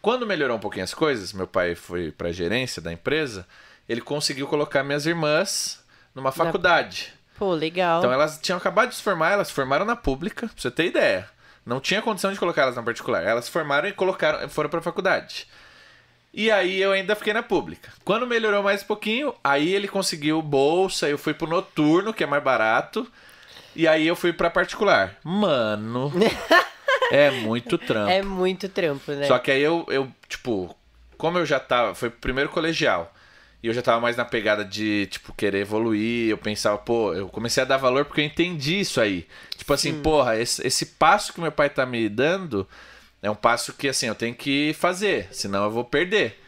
Quando 0.01 0.27
melhorou 0.27 0.57
um 0.57 0.59
pouquinho 0.59 0.83
as 0.83 0.93
coisas, 0.93 1.31
meu 1.31 1.47
pai 1.47 1.75
foi 1.75 2.11
para 2.11 2.27
a 2.27 2.33
gerência 2.33 2.81
da 2.81 2.91
empresa, 2.91 3.47
ele 3.87 4.01
conseguiu 4.01 4.47
colocar 4.47 4.83
minhas 4.83 5.05
irmãs 5.05 5.81
numa 6.15 6.31
faculdade. 6.31 7.13
Pô, 7.37 7.53
legal. 7.53 7.99
Então 7.99 8.11
elas 8.11 8.39
tinham 8.41 8.57
acabado 8.57 8.89
de 8.89 8.95
se 8.95 9.03
formar, 9.03 9.31
elas 9.31 9.49
se 9.49 9.53
formaram 9.53 9.85
na 9.85 9.95
pública, 9.95 10.47
pra 10.47 10.55
você 10.57 10.71
ter 10.71 10.85
ideia. 10.85 11.29
Não 11.65 11.79
tinha 11.79 12.01
condição 12.01 12.31
de 12.31 12.39
colocar 12.39 12.61
elas 12.61 12.75
na 12.75 12.83
particular. 12.83 13.23
Elas 13.23 13.45
se 13.45 13.51
formaram 13.51 13.89
e 13.89 13.91
colocaram, 13.91 14.47
foram 14.47 14.69
pra 14.69 14.81
faculdade. 14.81 15.47
E 16.33 16.51
aí 16.51 16.81
eu 16.81 16.91
ainda 16.91 17.15
fiquei 17.15 17.33
na 17.33 17.41
pública. 17.41 17.91
Quando 18.03 18.27
melhorou 18.27 18.61
mais 18.61 18.83
um 18.83 18.85
pouquinho, 18.85 19.33
aí 19.43 19.73
ele 19.73 19.87
conseguiu 19.87 20.41
bolsa, 20.41 21.09
eu 21.09 21.17
fui 21.17 21.33
pro 21.33 21.47
noturno, 21.47 22.13
que 22.13 22.23
é 22.23 22.27
mais 22.27 22.43
barato. 22.43 23.09
E 23.75 23.87
aí 23.87 24.05
eu 24.05 24.15
fui 24.15 24.31
pra 24.31 24.49
particular. 24.49 25.15
Mano, 25.23 26.11
é 27.11 27.31
muito 27.31 27.77
trampo. 27.77 28.11
É 28.11 28.21
muito 28.21 28.69
trampo, 28.69 29.11
né? 29.13 29.27
Só 29.27 29.39
que 29.39 29.49
aí 29.49 29.61
eu, 29.61 29.85
eu, 29.89 30.11
tipo, 30.29 30.75
como 31.17 31.37
eu 31.37 31.45
já 31.45 31.59
tava. 31.59 31.95
Foi 31.95 32.09
o 32.09 32.11
primeiro 32.11 32.49
colegial. 32.49 33.13
E 33.65 33.67
eu 33.67 33.73
já 33.73 33.81
tava 33.81 33.99
mais 33.99 34.15
na 34.15 34.23
pegada 34.23 34.63
de, 34.63 35.07
tipo, 35.07 35.33
querer 35.33 35.61
evoluir. 35.61 36.29
Eu 36.29 36.37
pensava, 36.37 36.77
pô, 36.77 37.15
eu 37.15 37.27
comecei 37.27 37.63
a 37.63 37.65
dar 37.65 37.77
valor 37.77 38.05
porque 38.05 38.21
eu 38.21 38.25
entendi 38.25 38.79
isso 38.79 39.01
aí. 39.01 39.25
Tipo 39.57 39.73
assim, 39.73 40.03
porra, 40.03 40.37
esse, 40.37 40.65
esse 40.67 40.85
passo 40.85 41.33
que 41.33 41.41
meu 41.41 41.51
pai 41.51 41.67
tá 41.67 41.83
me 41.83 42.07
dando 42.07 42.67
é 43.23 43.31
um 43.31 43.33
passo 43.33 43.73
que, 43.73 43.87
assim, 43.87 44.05
eu 44.05 44.13
tenho 44.13 44.35
que 44.35 44.75
fazer, 44.75 45.29
senão 45.31 45.63
eu 45.63 45.71
vou 45.71 45.83
perder. 45.83 46.39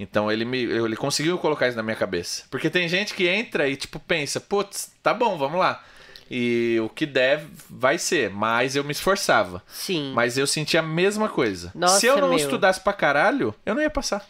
Então 0.00 0.32
ele 0.32 0.44
me 0.44 0.64
ele 0.64 0.96
conseguiu 0.96 1.38
colocar 1.38 1.68
isso 1.68 1.76
na 1.76 1.82
minha 1.84 1.94
cabeça. 1.94 2.42
Porque 2.50 2.68
tem 2.68 2.88
gente 2.88 3.14
que 3.14 3.28
entra 3.28 3.68
e, 3.68 3.76
tipo, 3.76 4.00
pensa, 4.00 4.40
putz, 4.40 4.90
tá 5.00 5.14
bom, 5.14 5.38
vamos 5.38 5.60
lá. 5.60 5.84
E 6.28 6.76
o 6.82 6.88
que 6.88 7.06
der 7.06 7.40
vai 7.70 7.98
ser, 7.98 8.30
mas 8.30 8.74
eu 8.74 8.82
me 8.82 8.90
esforçava. 8.90 9.62
Sim. 9.68 10.10
Mas 10.12 10.36
eu 10.36 10.44
senti 10.44 10.76
a 10.76 10.82
mesma 10.82 11.28
coisa. 11.28 11.70
Nossa, 11.72 12.00
Se 12.00 12.06
eu 12.06 12.16
não 12.16 12.30
meu. 12.30 12.36
estudasse 12.36 12.80
pra 12.80 12.92
caralho, 12.92 13.54
eu 13.64 13.76
não 13.76 13.80
ia 13.82 13.88
passar. 13.88 14.26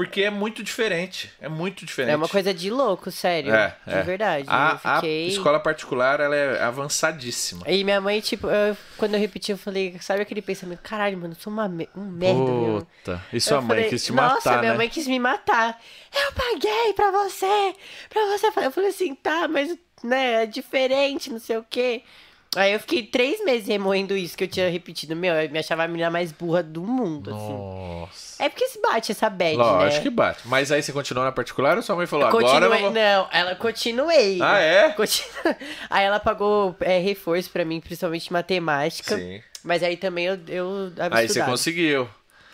Porque 0.00 0.22
é 0.22 0.30
muito 0.30 0.62
diferente. 0.62 1.30
É 1.38 1.46
muito 1.46 1.84
diferente. 1.84 2.14
É 2.14 2.16
uma 2.16 2.26
coisa 2.26 2.54
de 2.54 2.70
louco, 2.70 3.10
sério. 3.10 3.54
É, 3.54 3.76
de 3.86 3.92
é. 3.92 4.02
verdade. 4.02 4.46
A, 4.48 4.78
fiquei... 4.78 5.26
a 5.26 5.28
escola 5.28 5.60
particular, 5.60 6.20
ela 6.20 6.34
é 6.34 6.62
avançadíssima. 6.62 7.64
E 7.68 7.84
minha 7.84 8.00
mãe, 8.00 8.18
tipo, 8.22 8.46
eu- 8.46 8.74
quando 8.96 9.12
eu 9.12 9.20
repeti, 9.20 9.52
eu 9.52 9.58
falei, 9.58 9.94
sabe 10.00 10.22
aquele 10.22 10.40
pensamento? 10.40 10.80
Caralho, 10.80 11.18
mano, 11.18 11.34
eu 11.34 11.38
sou 11.38 11.52
uma, 11.52 11.66
um 11.94 12.00
merda. 12.00 12.40
Puta. 12.86 13.22
E 13.30 13.38
sua 13.38 13.58
Eu 13.58 13.62
mãe 13.62 13.68
falei, 13.76 13.90
quis 13.90 14.02
te 14.02 14.12
Nossa, 14.12 14.34
matar, 14.36 14.58
minha 14.60 14.72
né? 14.72 14.78
mãe 14.78 14.88
quis 14.88 15.06
me 15.06 15.18
matar. 15.18 15.78
Eu 16.14 16.32
paguei 16.32 16.94
pra 16.94 17.10
você, 17.10 17.74
pra 18.08 18.24
você. 18.26 18.50
fa-" 18.52 18.62
Eu 18.64 18.70
falei 18.70 18.88
assim, 18.88 19.14
tá, 19.14 19.46
mas, 19.48 19.76
né, 20.02 20.44
é 20.44 20.46
diferente, 20.46 21.30
não 21.30 21.38
sei 21.38 21.58
o 21.58 21.66
quê. 21.68 22.02
Aí 22.56 22.72
eu 22.72 22.80
fiquei 22.80 23.04
três 23.04 23.44
meses 23.44 23.68
remoendo 23.68 24.16
isso 24.16 24.36
que 24.36 24.42
eu 24.42 24.48
tinha 24.48 24.68
repetido. 24.68 25.14
Meu, 25.14 25.32
eu 25.34 25.48
me 25.50 25.58
achava 25.60 25.84
a 25.84 25.88
menina 25.88 26.10
mais 26.10 26.32
burra 26.32 26.64
do 26.64 26.82
mundo, 26.82 27.30
assim. 27.32 27.52
Nossa. 27.52 28.42
É 28.42 28.48
porque 28.48 28.66
se 28.66 28.80
bate 28.82 29.12
essa 29.12 29.30
bad, 29.30 29.56
Lógico 29.56 29.96
né? 29.96 30.02
que 30.02 30.10
bate. 30.10 30.40
Mas 30.46 30.72
aí 30.72 30.82
você 30.82 30.92
continuou 30.92 31.24
na 31.24 31.30
particular 31.30 31.76
ou 31.76 31.82
sua 31.82 31.94
mãe 31.94 32.08
falou, 32.08 32.24
Eu 32.24 32.28
agora 32.28 32.44
eu 32.66 32.70
continuei- 32.70 32.80
vou... 32.82 32.90
Não, 32.90 33.28
ela 33.30 33.54
continuei. 33.54 34.38
Ah, 34.42 34.58
é? 34.58 34.90
Continu- 34.90 35.28
Aí 35.88 36.04
ela 36.04 36.18
pagou 36.18 36.74
é, 36.80 36.98
reforço 36.98 37.48
pra 37.50 37.64
mim, 37.64 37.80
principalmente 37.80 38.32
matemática. 38.32 39.16
Sim. 39.16 39.40
Mas 39.62 39.82
aí 39.84 39.96
também 39.96 40.24
eu, 40.26 40.38
eu 40.48 40.92
Aí 40.98 41.10
você 41.10 41.24
estudado. 41.26 41.50
conseguiu. 41.50 42.08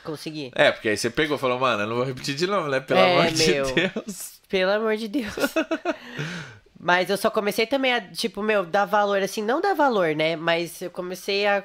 Consegui. 0.05 0.51
É, 0.55 0.73
porque 0.73 0.91
aí 0.91 0.97
você 0.97 1.09
pegou 1.09 1.37
e 1.37 1.41
falou, 1.41 1.59
mano, 1.59 1.83
eu 1.85 1.87
não 1.87 1.97
vou 1.97 2.05
repetir 2.05 2.35
de 2.35 2.47
novo, 2.47 2.69
né? 2.69 2.81
Pelo 2.81 3.01
É, 3.01 3.13
amor 3.13 3.31
de 3.33 3.47
meu. 3.51 3.75
Deus. 3.75 4.33
Pelo 4.49 4.71
amor 4.73 4.97
de 4.97 5.09
Deus. 5.09 5.35
Mas 6.87 7.11
eu 7.11 7.17
só 7.17 7.29
comecei 7.31 7.67
também 7.67 7.93
a, 7.93 8.01
tipo, 8.01 8.41
meu, 8.45 8.65
dar 8.65 8.85
valor, 8.85 9.21
assim, 9.21 9.43
não 9.43 9.61
dar 9.61 9.75
valor, 9.75 10.15
né? 10.15 10.37
Mas 10.37 10.81
eu 10.81 10.89
comecei 10.89 11.45
a, 11.45 11.65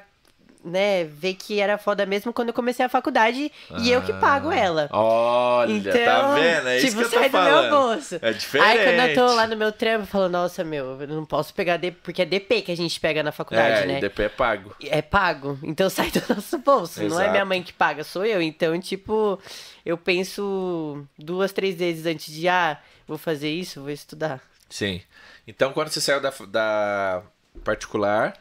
né, 0.64 1.04
ver 1.04 1.34
que 1.34 1.60
era 1.60 1.78
foda 1.78 2.04
mesmo 2.04 2.32
quando 2.32 2.48
eu 2.48 2.54
comecei 2.54 2.84
a 2.84 2.88
faculdade 2.88 3.52
e 3.78 3.88
eu 3.90 4.02
que 4.02 4.12
pago 4.14 4.50
ela. 4.50 4.88
Olha, 4.92 5.70
Então, 5.72 5.92
tá 5.92 6.34
vendo? 6.34 6.66
É 6.68 6.78
isso 6.78 6.86
tipo, 6.88 6.98
que 6.98 7.04
eu 7.04 7.10
tô 7.10 7.16
sai 7.18 7.28
do 7.28 7.32
falando. 7.32 7.62
meu 7.62 7.70
bolso. 7.70 8.18
É 8.20 8.32
diferente. 8.32 8.66
Aí 8.68 8.78
quando 8.84 9.08
eu 9.10 9.14
tô 9.14 9.34
lá 9.34 9.46
no 9.46 9.56
meu 9.56 9.70
trampo, 9.70 10.02
eu 10.02 10.06
falo, 10.08 10.28
nossa, 10.28 10.64
meu, 10.64 11.00
eu 11.00 11.06
não 11.06 11.24
posso 11.24 11.54
pegar 11.54 11.76
DP, 11.76 11.98
porque 12.02 12.22
é 12.22 12.24
DP 12.24 12.62
que 12.62 12.72
a 12.72 12.76
gente 12.76 12.98
pega 12.98 13.22
na 13.22 13.30
faculdade, 13.30 13.84
É, 13.84 13.86
né? 13.86 13.98
e 13.98 14.00
DP 14.00 14.22
é 14.24 14.28
pago. 14.28 14.74
É 14.84 15.02
pago, 15.02 15.56
então 15.62 15.86
sai 15.90 16.10
do 16.10 16.20
nosso 16.34 16.58
bolso. 16.58 16.98
Não 17.00 17.06
é 17.18 17.22
Exato. 17.22 17.30
minha 17.30 17.44
mãe 17.44 17.62
que 17.62 17.72
paga, 17.72 18.02
sou 18.02 18.24
eu. 18.26 18.42
Então, 18.42 18.76
tipo, 18.80 19.38
eu 19.86 19.96
penso 19.96 21.06
duas, 21.16 21.52
três 21.52 21.76
vezes 21.76 22.06
antes 22.06 22.34
de, 22.34 22.48
ah, 22.48 22.76
vou 23.06 23.16
fazer 23.18 23.50
isso, 23.50 23.80
vou 23.80 23.90
estudar. 23.90 24.40
Sim. 24.72 25.02
Então, 25.46 25.70
quando 25.74 25.90
você 25.90 26.00
saiu 26.00 26.18
da, 26.18 26.32
da 26.48 27.22
particular, 27.62 28.32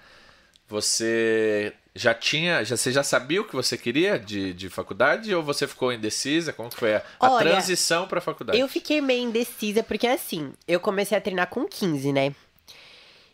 você 0.65 1.73
já 1.93 2.13
tinha, 2.13 2.63
já, 2.63 2.77
você 2.77 2.89
já 2.89 3.03
sabia 3.03 3.41
o 3.41 3.43
que 3.43 3.53
você 3.53 3.77
queria 3.77 4.17
de, 4.17 4.53
de 4.53 4.69
faculdade 4.69 5.35
ou 5.35 5.43
você 5.43 5.67
ficou 5.67 5.91
indecisa? 5.91 6.53
Como 6.53 6.71
foi 6.71 6.95
a, 6.95 7.03
a 7.19 7.31
Olha, 7.31 7.49
transição 7.49 8.07
para 8.07 8.21
faculdade? 8.21 8.57
Eu 8.57 8.69
fiquei 8.69 9.01
meio 9.01 9.27
indecisa, 9.27 9.83
porque 9.83 10.07
assim, 10.07 10.53
eu 10.65 10.79
comecei 10.79 11.17
a 11.17 11.21
treinar 11.21 11.47
com 11.47 11.67
15, 11.67 12.13
né? 12.13 12.33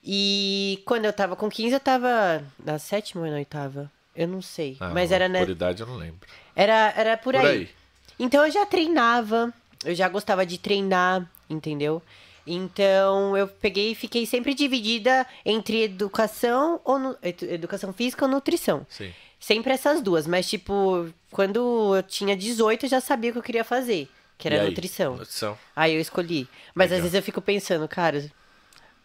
E 0.04 0.82
quando 0.84 1.06
eu 1.06 1.14
tava 1.14 1.36
com 1.36 1.50
15, 1.52 1.76
eu 1.76 1.80
tava 1.80 2.44
na 2.64 2.80
sétima 2.80 3.26
ou 3.26 3.30
na 3.30 3.38
oitava? 3.38 3.92
Eu 4.16 4.28
não 4.28 4.42
sei. 4.42 4.76
Ah, 4.80 4.90
mas 4.92 5.12
era, 5.12 5.30
né? 5.30 5.40
Por 5.40 5.52
idade 5.52 5.82
eu 5.84 5.88
não 5.88 5.98
lembro. 5.98 6.28
Era, 6.56 6.92
era 6.98 7.16
por, 7.16 7.36
Por 7.36 7.42
aí. 7.42 7.48
aí. 7.48 7.70
Então 8.18 8.44
eu 8.44 8.52
já 8.52 8.66
treinava, 8.66 9.54
eu 9.86 9.94
já 9.94 10.10
gostava 10.10 10.44
de 10.48 10.58
treinar, 10.58 11.30
entendeu? 11.48 12.02
Então 12.48 13.36
eu 13.38 13.48
peguei 13.48 13.92
e 13.92 13.96
fiquei 13.96 14.26
sempre 14.26 14.54
dividida 14.54 15.26
entre 15.46 15.84
educação 15.84 16.80
ou 16.84 16.98
nu- 16.98 17.18
educação 17.22 17.92
física 17.94 18.26
ou 18.26 18.32
nutrição. 18.32 18.86
Sim. 18.90 19.14
Sempre 19.40 19.72
essas 19.74 20.02
duas, 20.02 20.26
mas 20.26 20.50
tipo, 20.50 21.10
quando 21.32 21.96
eu 21.96 22.02
tinha 22.04 22.36
18 22.36 22.86
eu 22.86 22.90
já 22.90 23.00
sabia 23.00 23.30
o 23.30 23.34
que 23.34 23.40
eu 23.40 23.44
queria 23.44 23.64
fazer, 23.64 24.10
que 24.38 24.48
era 24.48 24.64
nutrição. 24.66 25.16
Nutrição. 25.16 25.58
Aí 25.76 25.94
eu 25.94 26.02
escolhi. 26.02 26.48
Mas 26.74 26.86
Legal. 26.90 26.98
às 26.98 27.04
vezes 27.04 27.16
eu 27.16 27.22
fico 27.24 27.42
pensando, 27.42 27.88
cara, 27.88 28.26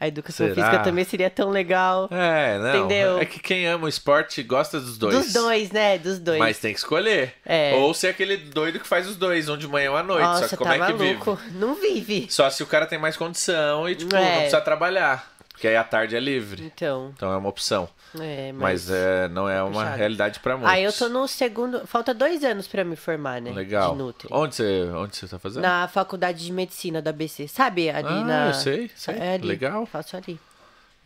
a 0.03 0.09
educação 0.09 0.49
Será? 0.49 0.55
física 0.57 0.83
também 0.83 1.05
seria 1.05 1.31
tão 1.31 1.49
legal. 1.51 2.09
É, 2.11 2.59
não. 2.59 2.79
Entendeu? 2.87 3.19
É 3.19 3.25
que 3.25 3.39
quem 3.39 3.69
ama 3.69 3.85
o 3.85 3.89
esporte 3.89 4.43
gosta 4.43 4.81
dos 4.81 4.99
dois. 4.99 5.15
Dos 5.15 5.33
dois, 5.33 5.71
né? 5.71 5.97
Dos 5.97 6.19
dois. 6.19 6.41
Mas 6.41 6.59
tem 6.59 6.73
que 6.73 6.79
escolher. 6.81 7.35
É. 7.47 7.73
Ou 7.75 7.95
ser 7.95 8.09
aquele 8.09 8.37
doido 8.37 8.81
que 8.81 8.87
faz 8.89 9.07
os 9.09 9.15
dois, 9.17 9.49
um 9.49 9.57
de 9.57 9.69
manhã 9.69 9.87
e 9.87 9.89
um 9.91 9.97
à 9.97 10.03
noite. 10.03 10.23
Nossa, 10.25 10.49
Só 10.49 10.49
que 10.49 10.57
como 10.57 10.71
tá 10.71 10.75
é 10.75 10.93
que 10.93 10.93
maluco. 10.99 11.37
vive? 11.37 11.59
Não 11.59 11.75
vive. 11.77 12.27
Só 12.31 12.51
se 12.51 12.63
o 12.63 12.67
cara 12.67 12.85
tem 12.87 12.99
mais 12.99 13.17
condição 13.17 13.89
e, 13.89 13.95
tipo, 13.95 14.15
É. 14.17 14.21
não 14.21 14.35
precisa 14.39 14.61
trabalhar. 14.61 15.32
Porque 15.63 15.69
aí 15.69 15.77
a 15.77 15.85
tarde 15.85 16.17
é 16.17 16.19
livre. 16.19 16.65
Então, 16.75 17.13
Então 17.15 17.33
é 17.33 17.37
uma 17.37 17.49
opção. 17.49 17.89
é, 18.21 18.51
Mas, 18.51 18.89
mas... 18.89 18.91
é, 18.91 19.29
não 19.29 19.49
é 19.49 19.63
uma 19.63 19.71
puxado. 19.83 19.97
realidade 19.97 20.41
pra 20.41 20.57
muitos. 20.57 20.73
Aí 20.75 20.83
eu 20.83 20.93
tô 20.93 21.09
no 21.09 21.29
segundo. 21.29 21.87
Falta 21.87 22.13
dois 22.13 22.43
anos 22.43 22.67
pra 22.67 22.83
me 22.83 22.97
formar, 22.97 23.41
né? 23.41 23.53
Legal. 23.53 23.93
De 23.93 23.99
Nutri. 23.99 24.29
Onde 24.33 24.57
você, 24.57 24.83
onde 24.93 25.17
você 25.17 25.29
tá 25.29 25.39
fazendo? 25.39 25.63
Na 25.63 25.87
faculdade 25.87 26.45
de 26.45 26.53
medicina 26.53 27.01
da 27.01 27.11
ABC. 27.11 27.47
Sabe? 27.47 27.89
Ali 27.91 28.09
Ah, 28.09 28.25
na. 28.25 28.47
eu 28.49 28.55
sei, 28.55 28.91
sei. 28.97 29.15
É 29.15 29.35
ali. 29.35 29.47
Legal. 29.47 29.87
Faço 29.87 30.17
ali. 30.17 30.37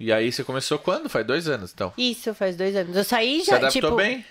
E 0.00 0.10
aí 0.10 0.32
você 0.32 0.42
começou 0.42 0.78
quando? 0.78 1.10
Faz 1.10 1.26
dois 1.26 1.46
anos, 1.50 1.70
então. 1.74 1.92
Isso, 1.98 2.32
faz 2.32 2.56
dois 2.56 2.74
anos. 2.74 2.96
Eu 2.96 3.04
saí 3.04 3.42
já, 3.44 3.56
adaptou 3.56 3.82
tipo. 3.82 3.96
bem? 3.96 4.24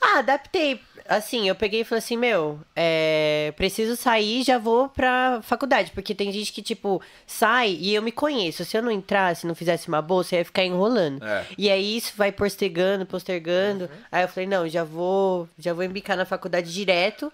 Ah, 0.00 0.18
adaptei. 0.18 0.80
Assim, 1.06 1.48
eu 1.48 1.56
peguei 1.56 1.80
e 1.80 1.84
falei 1.84 1.98
assim, 1.98 2.16
meu, 2.16 2.60
é, 2.74 3.52
preciso 3.56 3.96
sair 3.96 4.40
e 4.40 4.42
já 4.44 4.58
vou 4.58 4.88
pra 4.88 5.40
faculdade. 5.42 5.90
Porque 5.90 6.14
tem 6.14 6.30
gente 6.30 6.52
que, 6.52 6.62
tipo, 6.62 7.02
sai 7.26 7.76
e 7.80 7.94
eu 7.94 8.00
me 8.00 8.12
conheço. 8.12 8.64
Se 8.64 8.76
eu 8.76 8.82
não 8.82 8.92
entrasse, 8.92 9.46
não 9.46 9.54
fizesse 9.54 9.88
uma 9.88 10.00
bolsa, 10.00 10.34
eu 10.34 10.38
ia 10.38 10.44
ficar 10.44 10.64
enrolando. 10.64 11.24
É. 11.24 11.44
E 11.58 11.68
aí 11.68 11.96
isso 11.96 12.12
vai 12.16 12.30
postergando, 12.30 13.04
postergando. 13.04 13.90
Aí 14.10 14.22
eu 14.22 14.28
falei, 14.28 14.48
não, 14.48 14.68
já 14.68 14.84
vou, 14.84 15.48
já 15.58 15.72
vou 15.72 15.82
embicar 15.82 16.16
na 16.16 16.24
faculdade 16.24 16.72
direto. 16.72 17.32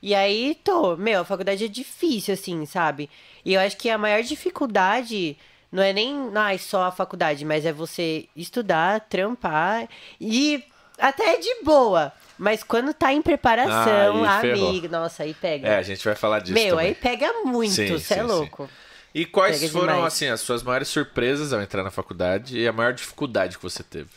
E 0.00 0.14
aí 0.14 0.56
tô, 0.62 0.96
meu, 0.96 1.22
a 1.22 1.24
faculdade 1.24 1.64
é 1.64 1.68
difícil, 1.68 2.34
assim, 2.34 2.64
sabe? 2.66 3.10
E 3.44 3.54
eu 3.54 3.60
acho 3.60 3.76
que 3.76 3.90
a 3.90 3.98
maior 3.98 4.22
dificuldade 4.22 5.36
não 5.72 5.82
é 5.82 5.92
nem 5.92 6.30
ai, 6.34 6.56
só 6.56 6.84
a 6.84 6.92
faculdade, 6.92 7.44
mas 7.44 7.66
é 7.66 7.72
você 7.72 8.26
estudar, 8.34 9.00
trampar 9.00 9.88
e 10.20 10.64
até 10.98 11.34
é 11.34 11.38
de 11.38 11.62
boa. 11.64 12.12
Mas 12.36 12.62
quando 12.62 12.94
tá 12.94 13.12
em 13.12 13.20
preparação, 13.20 14.24
Ah, 14.24 14.38
amigo, 14.38 14.88
nossa, 14.88 15.24
aí 15.24 15.34
pega. 15.34 15.66
É, 15.68 15.76
a 15.78 15.82
gente 15.82 16.04
vai 16.04 16.14
falar 16.14 16.38
disso 16.38 16.54
meu, 16.54 16.76
também. 16.76 16.88
aí 16.88 16.94
pega 16.94 17.32
muito, 17.44 17.74
você 17.74 17.84
é 17.84 17.98
sim, 17.98 18.14
sim. 18.14 18.22
louco. 18.22 18.70
E 19.12 19.24
quais 19.24 19.58
pega 19.58 19.72
foram, 19.72 19.94
demais. 19.94 20.12
assim, 20.14 20.28
as 20.28 20.40
suas 20.40 20.62
maiores 20.62 20.86
surpresas 20.88 21.52
ao 21.52 21.60
entrar 21.60 21.82
na 21.82 21.90
faculdade 21.90 22.56
e 22.56 22.68
a 22.68 22.72
maior 22.72 22.92
dificuldade 22.92 23.56
que 23.56 23.62
você 23.62 23.82
teve? 23.82 24.10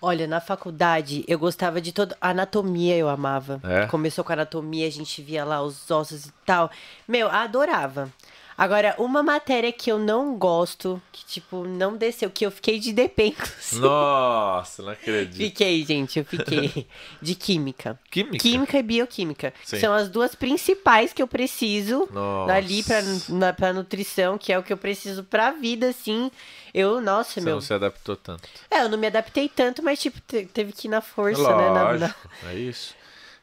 Olha, 0.00 0.26
na 0.26 0.40
faculdade 0.40 1.24
eu 1.26 1.38
gostava 1.38 1.80
de 1.80 1.90
toda 1.90 2.16
anatomia, 2.20 2.94
eu 2.94 3.08
amava. 3.08 3.60
É? 3.64 3.86
Começou 3.86 4.22
com 4.22 4.32
anatomia, 4.34 4.86
a 4.86 4.90
gente 4.90 5.22
via 5.22 5.44
lá 5.44 5.62
os 5.62 5.90
ossos 5.90 6.26
e 6.26 6.32
tal. 6.44 6.70
Meu, 7.08 7.28
adorava. 7.30 8.12
Agora, 8.56 8.94
uma 8.98 9.22
matéria 9.22 9.72
que 9.72 9.90
eu 9.90 9.98
não 9.98 10.36
gosto, 10.38 11.02
que, 11.10 11.24
tipo, 11.26 11.64
não 11.64 11.96
desceu, 11.96 12.30
que 12.30 12.46
eu 12.46 12.50
fiquei 12.52 12.78
de 12.78 12.92
DP, 12.92 13.26
inclusive. 13.26 13.80
Nossa, 13.82 14.82
não 14.82 14.90
acredito. 14.92 15.36
Fiquei, 15.36 15.84
gente, 15.84 16.18
eu 16.20 16.24
fiquei. 16.24 16.86
de 17.20 17.34
química. 17.34 17.98
Química? 18.10 18.38
Química 18.38 18.78
e 18.78 18.82
bioquímica. 18.82 19.52
Sim. 19.64 19.80
São 19.80 19.92
as 19.92 20.08
duas 20.08 20.34
principais 20.36 21.12
que 21.12 21.20
eu 21.20 21.26
preciso 21.26 22.08
Nossa. 22.12 22.52
ali 22.52 22.82
pra, 22.84 23.02
na, 23.30 23.52
pra 23.52 23.72
nutrição, 23.72 24.38
que 24.38 24.52
é 24.52 24.58
o 24.58 24.62
que 24.62 24.72
eu 24.72 24.76
preciso 24.78 25.24
pra 25.24 25.50
vida, 25.50 25.88
assim. 25.88 26.30
Eu, 26.72 27.00
nossa, 27.00 27.32
Você 27.34 27.40
meu. 27.40 27.54
não 27.54 27.60
se 27.60 27.74
adaptou 27.74 28.14
tanto. 28.16 28.48
É, 28.70 28.82
eu 28.82 28.88
não 28.88 28.98
me 28.98 29.06
adaptei 29.08 29.48
tanto, 29.48 29.82
mas, 29.82 29.98
tipo, 30.00 30.20
te- 30.20 30.46
teve 30.46 30.72
que 30.72 30.86
ir 30.86 30.90
na 30.90 31.00
força, 31.00 31.42
né? 31.56 31.70
na- 31.70 31.72
na- 31.72 31.90
Lógico, 31.92 32.28
é 32.46 32.54
isso. 32.54 32.94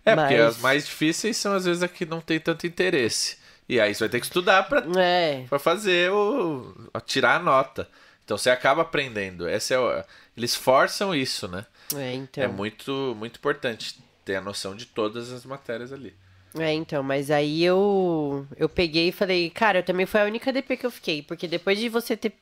É, 0.05 0.15
porque 0.15 0.35
Mas- 0.37 0.45
as 0.55 0.57
mais 0.59 0.85
difíceis 0.85 1.37
são 1.37 1.53
às 1.53 1.65
vezes 1.65 1.83
as 1.83 1.91
que 1.91 2.05
não 2.05 2.19
tem 2.21 2.39
tanto 2.39 2.65
interesse. 2.65 3.37
E 3.69 3.79
aí 3.79 3.93
você 3.93 3.99
vai 4.03 4.09
ter 4.09 4.19
que 4.19 4.25
estudar 4.25 4.63
pra, 4.67 4.83
É. 5.01 5.45
pra 5.49 5.59
fazer 5.59 6.11
o. 6.11 6.73
tirar 7.05 7.35
a 7.37 7.39
nota. 7.39 7.87
Então 8.25 8.37
você 8.37 8.49
acaba 8.49 8.81
aprendendo. 8.83 9.47
Essa 9.47 9.73
é 9.73 9.79
o... 9.79 10.03
Eles 10.37 10.55
forçam 10.55 11.13
isso, 11.15 11.47
né? 11.47 11.65
É, 11.95 12.13
então. 12.13 12.43
É 12.43 12.47
muito, 12.47 13.15
muito 13.17 13.37
importante 13.37 13.97
ter 14.23 14.35
a 14.35 14.41
noção 14.41 14.75
de 14.75 14.85
todas 14.85 15.31
as 15.31 15.45
matérias 15.45 15.91
ali. 15.91 16.15
É, 16.57 16.73
então, 16.73 17.01
mas 17.01 17.31
aí 17.31 17.63
eu 17.63 18.45
eu 18.57 18.67
peguei 18.67 19.07
e 19.07 19.11
falei, 19.13 19.49
cara, 19.49 19.79
eu 19.79 19.83
também 19.83 20.05
foi 20.05 20.19
a 20.21 20.25
única 20.25 20.51
DP 20.51 20.75
que 20.77 20.85
eu 20.85 20.91
fiquei, 20.91 21.21
porque 21.21 21.47
depois 21.47 21.79
de 21.79 21.87
você 21.87 22.17
ter 22.17 22.33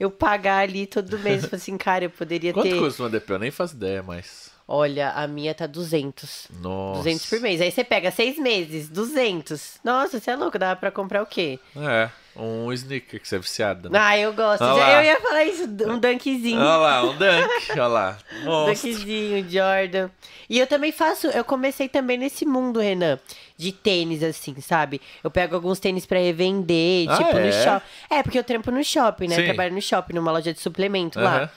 eu 0.00 0.10
pagar 0.10 0.60
ali 0.62 0.86
todo 0.86 1.18
mês, 1.18 1.42
eu 1.44 1.50
falei 1.50 1.60
assim, 1.62 1.76
cara, 1.78 2.04
eu 2.06 2.10
poderia 2.10 2.52
Quanto 2.54 2.68
ter. 2.70 2.78
custa 2.78 3.02
uma 3.02 3.10
DP? 3.10 3.30
Eu 3.34 3.38
nem 3.38 3.50
faço 3.50 3.74
ideia 3.74 4.02
mais. 4.02 4.50
Olha, 4.70 5.12
a 5.12 5.26
minha 5.26 5.54
tá 5.54 5.66
200. 5.66 6.46
Nossa. 6.60 6.98
200 6.98 7.26
por 7.30 7.40
mês. 7.40 7.58
Aí 7.62 7.70
você 7.72 7.82
pega 7.82 8.10
seis 8.10 8.38
meses, 8.38 8.86
200. 8.90 9.78
Nossa, 9.82 10.20
você 10.20 10.30
é 10.30 10.36
louco, 10.36 10.58
dá 10.58 10.76
pra 10.76 10.90
comprar 10.90 11.22
o 11.22 11.26
quê? 11.26 11.58
É, 11.74 12.10
um 12.36 12.70
sneaker 12.74 13.18
que 13.18 13.26
você 13.26 13.36
é 13.36 13.38
viciada. 13.38 13.88
né? 13.88 13.98
Ah, 13.98 14.18
eu 14.18 14.30
gosto. 14.34 14.60
Olha 14.62 14.74
Já, 14.78 14.86
lá. 14.88 14.98
eu 15.00 15.04
ia 15.06 15.20
falar 15.22 15.44
isso, 15.44 15.64
um 15.64 15.98
dunkzinho. 15.98 16.58
Olha 16.60 16.76
lá, 16.76 17.02
um 17.02 17.16
dunk. 17.16 17.70
Olha 17.72 17.86
lá. 17.86 18.18
Monstro. 18.44 18.90
Dunkzinho, 18.90 19.48
Jordan. 19.50 20.10
E 20.50 20.58
eu 20.58 20.66
também 20.66 20.92
faço, 20.92 21.28
eu 21.28 21.44
comecei 21.44 21.88
também 21.88 22.18
nesse 22.18 22.44
mundo, 22.44 22.78
Renan, 22.78 23.18
de 23.56 23.72
tênis, 23.72 24.22
assim, 24.22 24.54
sabe? 24.60 25.00
Eu 25.24 25.30
pego 25.30 25.54
alguns 25.54 25.78
tênis 25.80 26.04
pra 26.04 26.18
revender, 26.18 27.08
Ah, 27.08 27.16
tipo, 27.16 27.38
é? 27.38 27.46
no 27.46 27.52
shopping. 27.52 27.86
É, 28.10 28.22
porque 28.22 28.38
eu 28.38 28.44
trampo 28.44 28.70
no 28.70 28.84
shopping, 28.84 29.28
né? 29.28 29.34
Sim. 29.36 29.40
Eu 29.42 29.46
trabalho 29.46 29.74
no 29.74 29.80
shopping, 29.80 30.12
numa 30.14 30.30
loja 30.30 30.52
de 30.52 30.60
suplemento 30.60 31.18
Aham. 31.18 31.40
lá. 31.40 31.50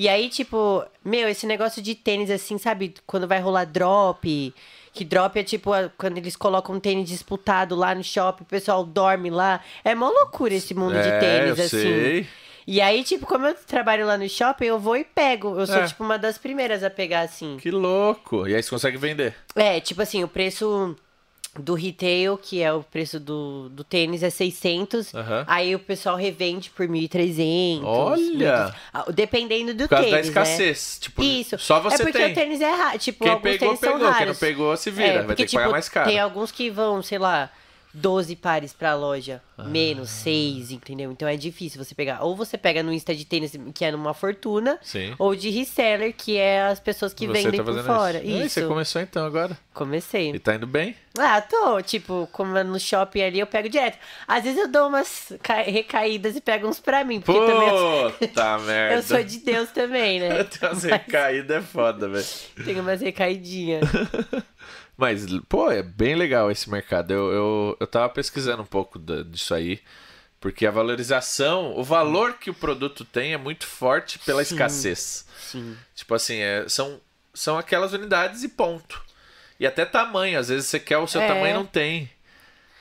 E 0.00 0.08
aí, 0.08 0.28
tipo, 0.28 0.84
meu, 1.04 1.28
esse 1.28 1.44
negócio 1.44 1.82
de 1.82 1.92
tênis, 1.96 2.30
assim, 2.30 2.56
sabe? 2.56 2.94
Quando 3.04 3.26
vai 3.26 3.40
rolar 3.40 3.64
drop. 3.64 4.54
Que 4.94 5.04
drop 5.04 5.36
é 5.38 5.42
tipo 5.42 5.72
a- 5.72 5.90
quando 5.98 6.18
eles 6.18 6.36
colocam 6.36 6.76
um 6.76 6.80
tênis 6.80 7.08
disputado 7.08 7.74
lá 7.74 7.96
no 7.96 8.04
shopping, 8.04 8.44
o 8.44 8.46
pessoal 8.46 8.84
dorme 8.84 9.28
lá. 9.28 9.60
É 9.84 9.96
mó 9.96 10.08
loucura 10.08 10.54
esse 10.54 10.72
mundo 10.72 10.92
de 10.92 11.08
É, 11.08 11.18
tênis, 11.18 11.58
eu 11.58 11.64
assim. 11.64 11.82
sei. 11.82 12.26
E 12.64 12.80
aí, 12.80 13.02
tipo, 13.02 13.26
como 13.26 13.46
eu 13.46 13.54
trabalho 13.54 14.06
lá 14.06 14.16
no 14.16 14.28
shopping, 14.28 14.66
eu 14.66 14.78
vou 14.78 14.96
e 14.96 15.02
pego. 15.02 15.58
Eu 15.58 15.66
sou, 15.66 15.76
É. 15.78 15.86
tipo, 15.86 16.04
uma 16.04 16.16
das 16.16 16.38
primeiras 16.38 16.84
a 16.84 16.90
pegar, 16.90 17.22
assim. 17.22 17.56
Que 17.60 17.70
louco. 17.72 18.46
E 18.46 18.54
aí 18.54 18.62
você 18.62 18.70
consegue 18.70 18.96
vender. 18.98 19.34
É, 19.56 19.80
tipo 19.80 20.00
assim, 20.00 20.22
o 20.22 20.28
preço 20.28 20.94
do 21.58 21.74
retail, 21.74 22.36
que 22.36 22.62
é 22.62 22.72
o 22.72 22.82
preço 22.82 23.18
do, 23.18 23.68
do 23.70 23.82
tênis, 23.84 24.22
é 24.22 24.30
600. 24.30 25.14
Aham. 25.14 25.44
Aí 25.46 25.74
o 25.74 25.78
pessoal 25.78 26.16
revende 26.16 26.70
por 26.70 26.86
1.300. 26.86 27.80
Olha! 27.84 28.66
1.200. 28.66 28.74
Ah, 28.92 29.04
Dependendo 29.12 29.74
do 29.74 29.84
Por 29.84 29.88
causa 29.90 30.04
tênis, 30.04 30.20
da 30.26 30.28
escassez. 30.42 30.98
Tipo, 31.00 31.22
né? 31.22 31.28
Isso. 31.28 31.58
só 31.58 31.80
você 31.80 32.02
é 32.02 32.04
porque 32.06 32.18
tem. 32.18 32.32
o 32.32 32.34
tênis 32.34 32.60
é 32.60 32.70
raro. 32.70 32.98
Tipo, 32.98 33.24
Quem 33.24 33.32
alguns 33.32 33.42
pegou, 33.50 33.58
tênis 33.68 33.80
são 33.80 33.92
pegou. 33.92 33.98
Quem 33.98 34.08
não 34.12 34.18
raros. 34.18 34.38
pegou, 34.38 34.76
se 34.76 34.90
vira. 34.90 35.06
É, 35.08 35.12
Vai 35.18 35.24
porque, 35.26 35.42
ter 35.44 35.48
que 35.48 35.54
pagar 35.54 35.64
tipo, 35.66 35.72
mais 35.72 35.88
caro. 35.88 36.08
Tem 36.08 36.18
alguns 36.20 36.52
que 36.52 36.70
vão, 36.70 37.02
sei 37.02 37.18
lá, 37.18 37.50
12 37.98 38.36
pares 38.36 38.72
pra 38.72 38.94
loja, 38.94 39.42
menos 39.58 40.08
6, 40.10 40.70
entendeu? 40.70 41.10
Então 41.10 41.26
é 41.28 41.36
difícil 41.36 41.82
você 41.82 41.94
pegar. 41.94 42.22
Ou 42.22 42.36
você 42.36 42.56
pega 42.56 42.82
no 42.82 42.92
Insta 42.92 43.14
de 43.14 43.24
tênis, 43.24 43.52
que 43.74 43.84
é 43.84 43.90
numa 43.90 44.14
fortuna, 44.14 44.78
Sim. 44.82 45.14
ou 45.18 45.34
de 45.34 45.50
reseller, 45.50 46.14
que 46.16 46.36
é 46.36 46.62
as 46.62 46.78
pessoas 46.80 47.12
que 47.12 47.26
Você 47.26 47.42
vendem 47.42 47.58
tá 47.62 47.64
por 47.64 47.84
fora. 47.84 48.18
Isso. 48.22 48.48
Você 48.50 48.60
Isso. 48.60 48.68
começou 48.68 49.02
então 49.02 49.24
agora. 49.26 49.58
Comecei. 49.74 50.30
E 50.30 50.38
tá 50.38 50.54
indo 50.54 50.66
bem? 50.66 50.94
Ah, 51.18 51.40
tô, 51.40 51.82
tipo, 51.82 52.28
como 52.32 52.56
é 52.56 52.62
no 52.62 52.78
shopping 52.78 53.22
ali, 53.22 53.40
eu 53.40 53.46
pego 53.46 53.68
direto. 53.68 53.98
Às 54.26 54.44
vezes 54.44 54.58
eu 54.58 54.68
dou 54.68 54.88
umas 54.88 55.32
ca- 55.42 55.62
recaídas 55.62 56.36
e 56.36 56.40
pego 56.40 56.68
uns 56.68 56.78
pra 56.78 57.02
mim, 57.04 57.20
porque 57.20 57.40
também 57.40 57.68
eu, 57.68 58.12
Puta 58.12 58.58
merda. 58.64 58.94
eu 58.96 59.02
sou 59.02 59.22
de 59.24 59.38
Deus 59.40 59.70
também, 59.70 60.20
né? 60.20 60.44
Ter 60.44 60.66
umas 60.66 60.82
recaídas 60.84 61.56
é 61.56 61.60
foda, 61.66 62.08
velho. 62.08 62.24
Tenho 62.64 62.80
umas 62.82 63.00
recaidinhas. 63.00 63.82
Mas, 64.98 65.24
pô, 65.48 65.70
é 65.70 65.82
bem 65.82 66.16
legal 66.16 66.50
esse 66.50 66.68
mercado. 66.68 67.12
Eu, 67.12 67.30
eu, 67.32 67.76
eu 67.80 67.86
tava 67.86 68.08
pesquisando 68.08 68.62
um 68.62 68.66
pouco 68.66 68.98
disso 69.24 69.54
aí. 69.54 69.80
Porque 70.40 70.66
a 70.66 70.70
valorização, 70.72 71.76
o 71.76 71.82
valor 71.84 72.34
que 72.34 72.50
o 72.50 72.54
produto 72.54 73.04
tem 73.04 73.32
é 73.32 73.36
muito 73.36 73.66
forte 73.66 74.18
pela 74.20 74.42
escassez. 74.42 75.24
Sim. 75.40 75.76
Tipo 75.94 76.14
assim, 76.14 76.36
é- 76.36 76.68
são, 76.68 77.00
são 77.34 77.56
aquelas 77.58 77.92
unidades 77.92 78.42
e 78.42 78.48
ponto. 78.48 79.00
E 79.58 79.66
até 79.66 79.84
tamanho, 79.84 80.38
às 80.38 80.48
vezes 80.48 80.66
você 80.68 80.78
quer 80.78 80.98
o 80.98 81.06
seu 81.08 81.20
É. 81.20 81.26
tamanho 81.28 81.50
e 81.50 81.54
não 81.54 81.66
tem. 81.66 82.10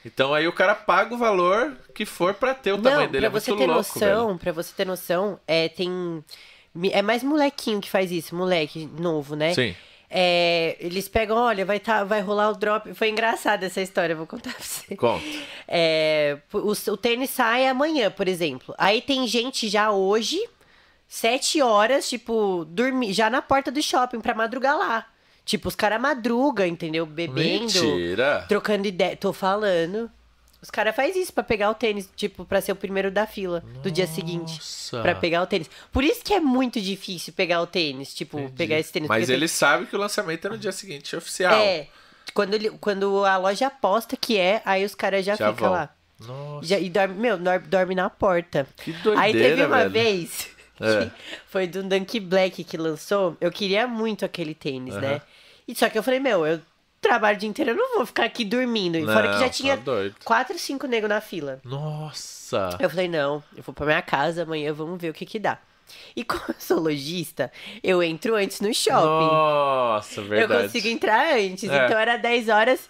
Então 0.05 0.33
aí 0.33 0.47
o 0.47 0.53
cara 0.53 0.73
paga 0.75 1.13
o 1.15 1.17
valor 1.17 1.75
que 1.95 2.05
for 2.05 2.33
pra 2.35 2.53
ter 2.53 2.73
o 2.73 2.77
tamanho 2.77 3.05
Não, 3.05 3.11
dele. 3.11 3.27
pra 3.27 3.37
É 3.37 3.41
você 3.41 3.51
muito 3.51 3.61
ter 3.61 3.67
louco, 3.67 3.89
noção, 3.93 4.27
velho. 4.27 4.39
pra 4.39 4.51
você 4.51 4.73
ter 4.75 4.85
noção, 4.85 5.39
é, 5.47 5.67
tem... 5.69 6.23
É 6.91 7.01
mais 7.01 7.23
molequinho 7.23 7.81
que 7.81 7.89
faz 7.89 8.11
isso, 8.11 8.35
moleque 8.35 8.85
novo, 8.99 9.35
né? 9.35 9.53
Sim. 9.55 9.75
É, 10.09 10.77
eles 10.79 11.07
pegam, 11.09 11.35
olha, 11.35 11.65
vai, 11.65 11.79
tá, 11.79 12.03
vai 12.03 12.21
rolar 12.21 12.49
o 12.51 12.55
drop. 12.55 12.93
Foi 12.93 13.09
engraçada 13.09 13.65
essa 13.65 13.81
história, 13.81 14.15
vou 14.15 14.25
contar 14.25 14.53
pra 14.53 14.63
você. 14.63 14.95
Conta. 14.95 15.25
É, 15.67 16.37
o, 16.53 16.71
o 16.71 16.97
tênis 16.97 17.29
sai 17.29 17.67
amanhã, 17.67 18.09
por 18.09 18.27
exemplo. 18.27 18.73
Aí 18.77 19.01
tem 19.01 19.27
gente 19.27 19.67
já 19.67 19.91
hoje, 19.91 20.39
sete 21.07 21.61
horas, 21.61 22.07
tipo, 22.09 22.65
dormir 22.69 23.11
já 23.13 23.29
na 23.29 23.41
porta 23.41 23.69
do 23.69 23.81
shopping 23.81 24.21
pra 24.21 24.33
madrugar 24.33 24.77
lá. 24.77 25.05
Tipo, 25.43 25.69
os 25.69 25.75
caras 25.75 26.01
madrugam, 26.01 26.65
entendeu? 26.65 27.05
Bebendo, 27.05 27.81
Mentira. 27.81 28.45
trocando 28.49 28.85
ideia. 28.87 29.15
Tô 29.15 29.31
falando. 29.31 30.11
Os 30.61 30.71
caras 30.71 30.95
fazem 30.95 31.21
isso 31.21 31.31
pra 31.31 31.43
pegar 31.43 31.69
o 31.69 31.75
tênis, 31.75 32.09
tipo, 32.15 32.43
pra 32.43 32.59
ser 32.61 32.71
o 32.71 32.75
primeiro 32.75 33.11
da 33.11 33.27
fila 33.27 33.63
do 33.83 33.91
dia 33.91 34.07
seguinte. 34.07 34.53
Nossa. 34.55 35.01
Pra 35.01 35.13
pegar 35.13 35.43
o 35.43 35.47
tênis. 35.47 35.69
Por 35.91 36.03
isso 36.03 36.23
que 36.23 36.33
é 36.33 36.39
muito 36.39 36.81
difícil 36.81 37.31
pegar 37.33 37.61
o 37.61 37.67
tênis, 37.67 38.13
tipo, 38.13 38.49
pegar 38.53 38.79
esse 38.79 38.91
tênis. 38.91 39.07
Mas 39.07 39.19
porque 39.19 39.27
tem- 39.27 39.35
ele 39.35 39.47
sabe 39.47 39.85
que 39.85 39.95
o 39.95 39.99
lançamento 39.99 40.47
é 40.47 40.49
no 40.49 40.57
dia 40.57 40.71
seguinte 40.71 41.15
oficial. 41.15 41.53
É. 41.53 41.87
Quando, 42.33 42.55
ele, 42.55 42.71
quando 42.71 43.23
a 43.23 43.37
loja 43.37 43.67
aposta 43.67 44.17
que 44.17 44.37
é, 44.37 44.61
aí 44.65 44.83
os 44.83 44.95
caras 44.95 45.23
já, 45.25 45.35
Já 45.35 45.53
ficam 45.53 45.69
vão. 45.69 45.77
lá. 45.77 45.89
Nossa. 46.19 46.65
Já, 46.67 46.79
e 46.79 46.89
dorme, 46.89 47.13
meu, 47.13 47.37
nor- 47.37 47.59
dorme 47.59 47.93
na 47.93 48.09
porta. 48.09 48.67
Que 48.77 48.91
doideira, 48.93 49.21
Aí 49.21 49.33
teve 49.33 49.63
uma 49.63 49.77
velho. 49.87 49.89
vez 49.91 50.49
que 50.75 50.83
É. 50.83 51.11
foi 51.47 51.67
do 51.67 51.83
Dunk 51.83 52.19
Black 52.19 52.63
que 52.63 52.75
lançou. 52.77 53.37
Eu 53.39 53.51
queria 53.51 53.87
muito 53.87 54.25
aquele 54.25 54.55
tênis, 54.55 54.95
Aham. 54.95 55.01
né? 55.01 55.21
E 55.67 55.75
só 55.75 55.87
que 55.87 55.97
eu 55.97 56.01
falei, 56.03 56.19
meu, 56.19 56.45
eu 56.47 56.59
trabalho 57.01 57.37
o 57.37 57.39
dia 57.39 57.49
inteiro, 57.49 57.71
eu 57.71 57.75
não 57.75 57.95
vou 57.97 58.05
ficar 58.05 58.25
aqui 58.25 58.43
dormindo. 58.45 58.97
E 58.97 59.05
fora 59.05 59.27
que 59.27 59.33
Não, 59.33 59.39
já 59.39 59.45
tá 59.45 59.49
tinha 59.49 59.77
doido. 59.77 60.15
quatro, 60.23 60.57
cinco 60.59 60.87
negros 60.87 61.09
na 61.09 61.21
fila. 61.21 61.59
Nossa. 61.63 62.69
Eu 62.79 62.89
falei, 62.89 63.07
não, 63.07 63.43
eu 63.55 63.63
vou 63.63 63.73
pra 63.73 63.85
minha 63.85 64.01
casa, 64.01 64.43
amanhã 64.43 64.73
vamos 64.73 64.99
ver 65.01 65.09
o 65.09 65.13
que 65.13 65.25
que 65.25 65.39
dá. 65.39 65.57
E 66.15 66.23
como 66.23 66.41
eu 66.49 66.55
sou 66.59 66.79
lojista, 66.79 67.51
eu 67.83 68.03
entro 68.03 68.35
antes 68.35 68.59
no 68.59 68.73
shopping. 68.73 69.25
Nossa, 69.27 70.21
verdade. 70.21 70.53
Eu 70.61 70.67
consigo 70.67 70.87
entrar 70.87 71.35
antes. 71.35 71.69
É. 71.69 71.85
Então 71.85 71.97
era 71.97 72.17
10 72.17 72.49
horas. 72.49 72.89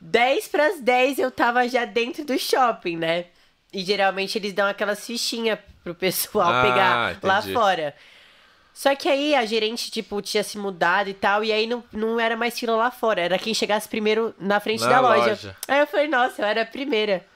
10 0.00 0.46
para 0.48 0.66
as 0.68 0.80
10 0.80 1.18
eu 1.18 1.30
tava 1.30 1.66
já 1.68 1.84
dentro 1.84 2.24
do 2.24 2.38
shopping, 2.38 2.96
né? 2.96 3.24
E 3.72 3.80
geralmente 3.84 4.38
eles 4.38 4.52
dão 4.52 4.66
aquelas 4.68 5.04
fichinhas 5.04 5.58
pro 5.82 5.94
pessoal 5.94 6.52
Ah, 6.52 6.62
pegar 6.62 7.18
lá 7.22 7.38
entendi. 7.40 7.52
fora. 7.54 7.94
Só 8.78 8.94
que 8.94 9.08
aí 9.08 9.34
a 9.34 9.44
gerente, 9.44 9.90
tipo, 9.90 10.22
tinha 10.22 10.44
se 10.44 10.56
mudado 10.56 11.10
e 11.10 11.12
tal, 11.12 11.42
e 11.42 11.50
aí 11.50 11.66
não, 11.66 11.82
não 11.92 12.20
era 12.20 12.36
mais 12.36 12.56
fila 12.56 12.76
lá 12.76 12.92
fora, 12.92 13.20
era 13.20 13.36
quem 13.36 13.52
chegasse 13.52 13.88
primeiro 13.88 14.32
na 14.38 14.60
frente 14.60 14.84
Na 14.84 14.88
da 14.88 15.00
loja. 15.00 15.30
loja. 15.30 15.56
Aí 15.66 15.80
eu 15.80 15.86
falei, 15.88 16.06
nossa, 16.06 16.42
eu 16.42 16.46
era 16.46 16.62
a 16.62 16.64
primeira. 16.64 17.26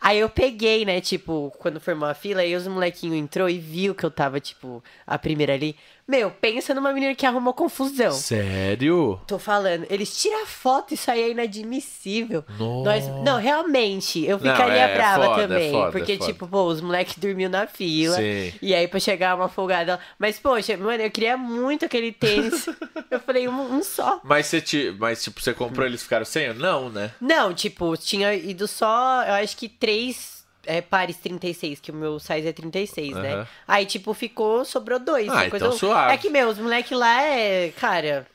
Aí 0.00 0.20
eu 0.20 0.28
peguei, 0.28 0.84
né, 0.84 1.00
tipo, 1.00 1.52
quando 1.58 1.80
formou 1.80 2.08
a 2.08 2.14
fila, 2.14 2.42
aí 2.42 2.54
os 2.54 2.68
molequinhos 2.68 3.16
entrou 3.16 3.50
e 3.50 3.58
viu 3.58 3.96
que 3.96 4.04
eu 4.06 4.12
tava, 4.12 4.38
tipo, 4.38 4.80
a 5.04 5.18
primeira 5.18 5.54
ali. 5.54 5.74
Meu, 6.06 6.30
pensa 6.30 6.74
numa 6.74 6.92
menina 6.92 7.14
que 7.14 7.24
arrumou 7.24 7.54
confusão. 7.54 8.10
Sério? 8.12 9.20
Tô 9.26 9.38
falando, 9.38 9.86
eles 9.88 10.20
tiram 10.20 10.44
foto, 10.46 10.94
isso 10.94 11.10
aí 11.10 11.22
é 11.22 11.30
inadmissível. 11.30 12.44
Nossa. 12.58 12.84
Nós, 12.84 13.24
não, 13.24 13.38
realmente, 13.38 14.24
eu 14.24 14.38
Não, 14.38 14.52
ficaria 14.52 14.82
é 14.82 14.94
brava 14.94 15.24
é 15.26 15.46
também. 15.46 15.70
foda, 15.72 15.92
porque, 15.92 16.12
é 16.12 16.16
foda. 16.18 16.32
tipo, 16.32 16.46
pô, 16.48 16.64
os 16.64 16.80
moleques 16.80 17.16
dormiam 17.18 17.50
na 17.50 17.66
fila. 17.66 18.16
Sim. 18.16 18.52
E 18.60 18.74
aí, 18.74 18.88
pra 18.88 18.98
chegar 19.00 19.36
uma 19.36 19.48
folgada. 19.48 19.98
Mas, 20.18 20.38
poxa, 20.38 20.76
mano, 20.76 21.02
eu 21.02 21.10
queria 21.10 21.36
muito 21.36 21.84
aquele 21.84 22.12
tênis. 22.12 22.66
eu 23.10 23.20
falei, 23.20 23.48
um, 23.48 23.76
um 23.76 23.82
só. 23.82 24.20
Mas, 24.24 24.46
você 24.46 24.60
te... 24.60 24.94
Mas, 24.98 25.22
tipo, 25.22 25.40
você 25.40 25.54
comprou 25.54 25.86
e 25.86 25.90
eles 25.90 26.02
ficaram 26.02 26.24
sem? 26.24 26.52
Não, 26.54 26.90
né? 26.90 27.12
Não, 27.20 27.54
tipo, 27.54 27.96
tinha 27.96 28.34
ido 28.34 28.66
só, 28.66 29.22
eu 29.24 29.34
acho 29.34 29.56
que 29.56 29.68
três 29.68 30.41
é, 30.66 30.80
pares 30.80 31.16
36, 31.16 31.80
que 31.80 31.90
o 31.90 31.94
meu 31.94 32.18
size 32.18 32.46
é 32.46 32.52
36, 32.52 33.16
né? 33.16 33.34
Aham. 33.34 33.46
Aí, 33.66 33.86
tipo, 33.86 34.12
ficou, 34.14 34.64
sobrou 34.64 34.98
dois. 34.98 35.28
Ah, 35.30 35.46
então 35.46 35.72
suave. 35.72 36.14
É 36.14 36.16
que, 36.16 36.28
meu, 36.30 36.48
os 36.48 36.58
moleques 36.58 36.96
lá 36.96 37.22
é, 37.22 37.70
cara. 37.80 38.26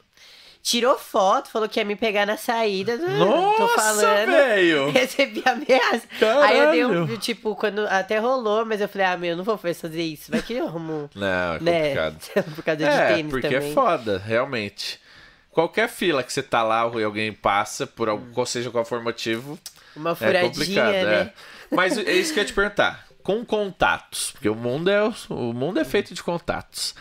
tirou 0.62 0.98
foto, 0.98 1.50
falou 1.50 1.70
que 1.70 1.80
ia 1.80 1.86
me 1.86 1.96
pegar 1.96 2.26
na 2.26 2.36
saída. 2.36 2.98
Tô 2.98 3.06
Nossa, 3.08 3.76
falando. 3.76 4.28
velho! 4.32 4.90
Recebi 4.92 5.42
ameaça. 5.46 6.04
Aí 6.44 6.58
eu 6.60 6.72
dei 6.72 6.86
um, 6.86 6.90
Caralho. 6.90 7.18
tipo, 7.18 7.56
quando 7.56 7.88
até 7.88 8.18
rolou, 8.20 8.66
mas 8.66 8.82
eu 8.82 8.90
falei, 8.90 9.08
ah, 9.08 9.16
meu, 9.18 9.30
eu 9.32 9.38
não 9.38 9.44
vou 9.46 9.58
fazer 9.58 10.04
isso. 10.04 10.30
Vai 10.30 10.42
que 10.42 10.54
eu 10.54 10.68
arrumo. 10.68 11.10
Não, 11.16 11.54
é 11.56 11.60
né? 11.62 11.96
complicado. 11.96 12.18
Por 12.56 12.64
causa 12.64 12.78
de 12.78 12.84
É, 12.84 13.08
tênis 13.16 13.32
porque 13.32 13.48
também. 13.50 13.70
é 13.70 13.74
foda, 13.74 14.18
realmente. 14.18 15.00
Qualquer 15.52 15.88
fila 15.90 16.22
que 16.22 16.32
você 16.34 16.44
tá 16.44 16.62
lá 16.62 16.92
e 17.00 17.04
alguém 17.04 17.34
passa, 17.34 17.88
por 17.88 18.10
algum, 18.10 18.32
qual 18.32 18.46
seja 18.46 18.70
qual 18.70 18.86
for 18.86 19.00
o 19.00 19.04
motivo, 19.04 19.58
Uma 19.96 20.12
é 20.12 20.16
furadinha, 20.16 20.50
complicado. 20.52 20.92
né? 20.94 21.22
É. 21.22 21.34
Mas 21.72 21.98
é 21.98 22.14
isso 22.14 22.34
que 22.34 22.40
eu 22.40 22.44
ia 22.44 22.48
te 22.48 22.54
perguntar. 22.54 23.06
Com 23.24 23.46
contatos, 23.46 24.32
porque 24.32 24.48
o 24.48 24.56
mundo 24.56 24.90
é, 24.90 25.04
o 25.30 25.54
mundo 25.54 25.80
é 25.80 25.86
feito 25.86 26.14
de 26.14 26.24
contatos. 26.24 26.96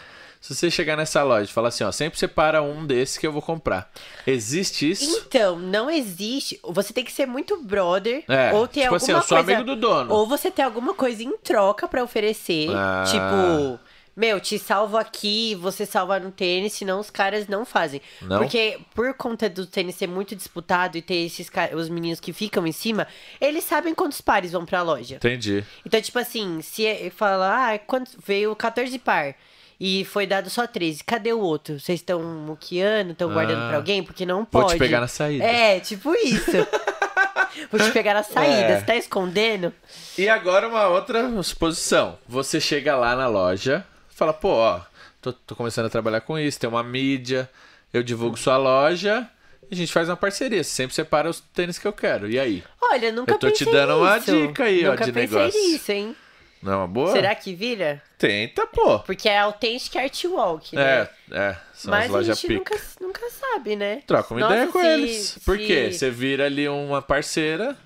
Se 0.47 0.55
você 0.55 0.71
chegar 0.71 0.97
nessa 0.97 1.25
loja 1.25 1.51
e 1.51 1.53
falar 1.53 1.69
assim, 1.69 1.83
ó, 1.83 1.91
sempre 1.91 2.17
separa 2.19 2.63
um 2.63 2.87
desses 2.87 3.19
que 3.19 3.27
eu 3.27 3.33
vou 3.33 3.43
comprar. 3.43 3.91
Existe 4.25 4.89
isso? 4.89 5.25
Então, 5.27 5.59
não 5.59 5.91
existe. 5.91 6.61
Você 6.63 6.93
tem 6.93 7.05
que 7.05 7.11
ser 7.11 7.27
muito 7.27 7.61
brother. 7.65 8.23
É, 8.29 8.53
ou 8.53 8.69
ter 8.69 8.83
tipo 8.83 8.95
assim, 8.95 9.11
alguma 9.11 9.25
eu 9.25 9.29
sou 9.29 9.39
coisa. 9.39 9.53
amigo 9.55 9.75
do 9.75 9.81
dono. 9.81 10.15
Ou 10.15 10.25
você 10.25 10.49
ter 10.49 10.63
alguma 10.63 10.95
coisa 10.95 11.21
em 11.21 11.37
troca 11.39 11.89
pra 11.89 12.05
oferecer. 12.05 12.69
Ah. 12.71 13.03
Tipo, 13.09 13.81
meu, 14.17 14.41
te 14.41 14.59
salvo 14.59 14.97
aqui, 14.97 15.55
você 15.55 15.85
salva 15.85 16.19
no 16.19 16.31
tênis, 16.31 16.73
senão 16.73 16.99
os 16.99 17.11
caras 17.11 17.47
não 17.47 17.67
fazem. 17.67 18.01
Não? 18.23 18.39
Porque 18.39 18.79
por 18.95 19.13
conta 19.15 19.49
do 19.49 19.67
tênis 19.67 19.95
ser 19.97 20.07
muito 20.07 20.35
disputado 20.35 20.97
e 20.97 21.03
ter 21.03 21.27
esses 21.27 21.51
os 21.75 21.89
meninos 21.91 22.19
que 22.19 22.33
ficam 22.33 22.67
em 22.67 22.73
cima, 22.73 23.07
eles 23.41 23.65
sabem 23.65 23.95
quantos 23.95 24.21
pares 24.23 24.53
vão 24.53 24.65
pra 24.65 24.81
loja. 24.83 25.17
Entendi. 25.17 25.63
Então, 25.85 26.01
tipo 26.01 26.19
assim, 26.19 26.63
se 26.63 26.87
é- 26.87 27.11
fala, 27.11 27.75
ah, 27.75 27.79
quanto, 27.79 28.13
veio 28.27 28.57
14 28.57 28.99
par 28.99 29.35
e 29.79 30.05
foi 30.07 30.27
dado 30.27 30.49
só 30.49 30.67
13, 30.67 31.05
cadê 31.05 31.35
o 31.35 31.41
outro? 31.41 31.79
Vocês 31.79 32.01
estão 32.01 32.23
muqueando, 32.23 33.13
estão 33.13 33.31
guardando 33.31 33.65
Ah. 33.65 33.69
pra 33.69 33.77
alguém? 33.77 34.03
Porque 34.03 34.25
não 34.25 34.39
Vou 34.51 34.63
pode. 34.63 34.73
te 34.73 34.79
pegar 34.79 35.01
na 35.01 35.09
saída. 35.09 35.45
É, 35.45 35.79
tipo 35.81 36.15
isso. 36.15 36.51
Vou 37.71 37.81
te 37.81 37.91
pegar 37.91 38.15
na 38.15 38.23
saída, 38.23 38.73
É. 38.73 38.79
você 38.81 38.85
tá 38.87 38.97
escondendo? 38.97 39.73
E 40.17 40.29
agora 40.29 40.69
uma 40.69 40.89
outra 40.89 41.43
suposição. 41.43 42.19
Você 42.29 42.61
chega 42.61 42.97
lá 42.97 43.15
na 43.17 43.27
loja, 43.29 43.85
fala, 44.17 44.33
pô, 44.33 44.49
ó, 44.51 44.81
tô, 45.21 45.33
tô 45.33 45.55
começando 45.55 45.87
a 45.87 45.91
trabalhar 45.91 46.21
com 46.23 46.39
isso, 46.39 46.59
tem 46.59 46.69
uma 46.69 46.83
mídia, 46.83 47.49
eu 47.93 48.03
divulgo 48.03 48.37
sua 48.37 48.57
loja, 48.57 49.29
e 49.71 49.75
a 49.75 49.77
gente 49.77 49.93
faz 49.93 50.09
uma 50.09 50.17
parceria. 50.17 50.63
Você 50.65 50.71
sempre 50.71 50.95
separa 50.95 51.29
os 51.29 51.41
tênis 51.41 51.79
que 51.79 51.87
eu 51.87 51.93
quero. 51.93 52.29
E 52.31 52.39
aí? 52.39 52.65
Olha, 52.81 53.11
nunca 53.13 53.33
Eu 53.33 53.39
tô 53.39 53.51
te 53.51 53.65
pensei 53.65 53.73
dando 53.73 53.97
uma 53.99 54.19
dica 54.19 54.65
aí, 54.65 54.87
ó, 54.87 54.91
nunca 54.93 55.05
de 55.05 55.13
pensei 55.13 55.39
negócio. 55.39 55.61
nisso, 55.61 55.93
hein? 55.93 56.17
Não 56.63 56.73
é 56.73 56.77
uma 56.77 56.87
boa? 56.87 57.13
Será 57.13 57.35
que 57.35 57.55
vira? 57.55 58.03
Tenta, 58.19 58.67
pô. 58.67 58.99
Porque 59.01 59.29
é 59.29 59.39
Authentic 59.39 59.95
Art 59.97 60.25
Walk, 60.25 60.75
né? 60.75 60.83
É, 60.83 61.11
é. 61.33 61.57
São 61.75 61.91
Mas 61.91 62.05
as 62.07 62.11
a 62.11 62.13
lojas 62.15 62.39
gente 62.41 62.59
pica. 62.59 62.75
nunca, 62.75 62.87
nunca 63.01 63.31
sabe, 63.31 63.77
né? 63.77 64.03
Troca 64.07 64.33
uma 64.33 64.41
Nossa, 64.41 64.55
ideia 64.55 64.69
com 64.73 64.81
se- 64.81 64.87
eles. 64.87 65.39
Por 65.45 65.59
se- 65.59 65.67
quê? 65.67 65.93
Você 65.93 66.11
vira 66.11 66.47
ali 66.47 66.67
uma 66.69 67.03
parceira. 67.03 67.77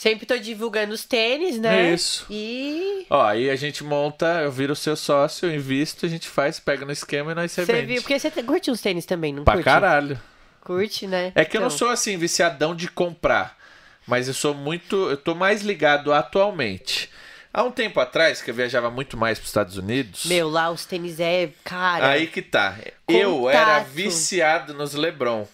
Sempre 0.00 0.26
tô 0.26 0.38
divulgando 0.38 0.94
os 0.94 1.04
tênis, 1.04 1.58
né? 1.58 1.90
É 1.90 1.92
isso. 1.92 2.24
E 2.30 3.04
Ó, 3.10 3.20
aí 3.20 3.50
a 3.50 3.56
gente 3.56 3.82
monta, 3.82 4.42
eu 4.42 4.52
viro 4.52 4.76
seu 4.76 4.94
sócio, 4.94 5.48
eu 5.50 5.54
invisto, 5.56 6.06
a 6.06 6.08
gente 6.08 6.28
faz, 6.28 6.60
pega 6.60 6.86
no 6.86 6.92
esquema 6.92 7.32
e 7.32 7.34
nós 7.34 7.50
você 7.50 7.64
vende. 7.64 7.86
viu, 7.94 8.02
porque 8.02 8.16
você 8.16 8.30
te- 8.30 8.44
curte 8.44 8.70
uns 8.70 8.80
tênis 8.80 9.04
também, 9.04 9.32
não 9.32 9.42
Pra 9.42 9.54
curte? 9.54 9.64
caralho. 9.64 10.20
Curte, 10.60 11.08
né? 11.08 11.32
É 11.34 11.44
que 11.44 11.56
eu 11.56 11.60
não 11.60 11.66
Então, 11.66 11.76
sou 11.78 11.88
assim, 11.88 12.16
viciadão 12.16 12.76
de 12.76 12.86
comprar. 12.86 13.58
Mas 14.06 14.28
eu 14.28 14.34
sou 14.34 14.54
muito. 14.54 14.94
Eu 15.10 15.16
tô 15.16 15.34
mais 15.34 15.62
ligado 15.62 16.12
atualmente. 16.12 17.10
Há 17.52 17.64
um 17.64 17.72
tempo 17.72 17.98
atrás, 17.98 18.40
que 18.40 18.52
eu 18.52 18.54
viajava 18.54 18.88
muito 18.92 19.16
mais 19.16 19.36
pros 19.38 19.50
Estados 19.50 19.76
Unidos. 19.76 20.26
Meu, 20.26 20.48
lá 20.48 20.70
os 20.70 20.84
tênis 20.86 21.18
é, 21.18 21.50
cara. 21.64 22.10
Aí 22.10 22.28
que 22.28 22.40
tá. 22.40 22.76
Eu 23.08 23.50
era 23.50 23.80
Contato. 23.80 23.86
viciado 23.88 24.74
nos 24.74 24.94
Lebron. 24.94 25.44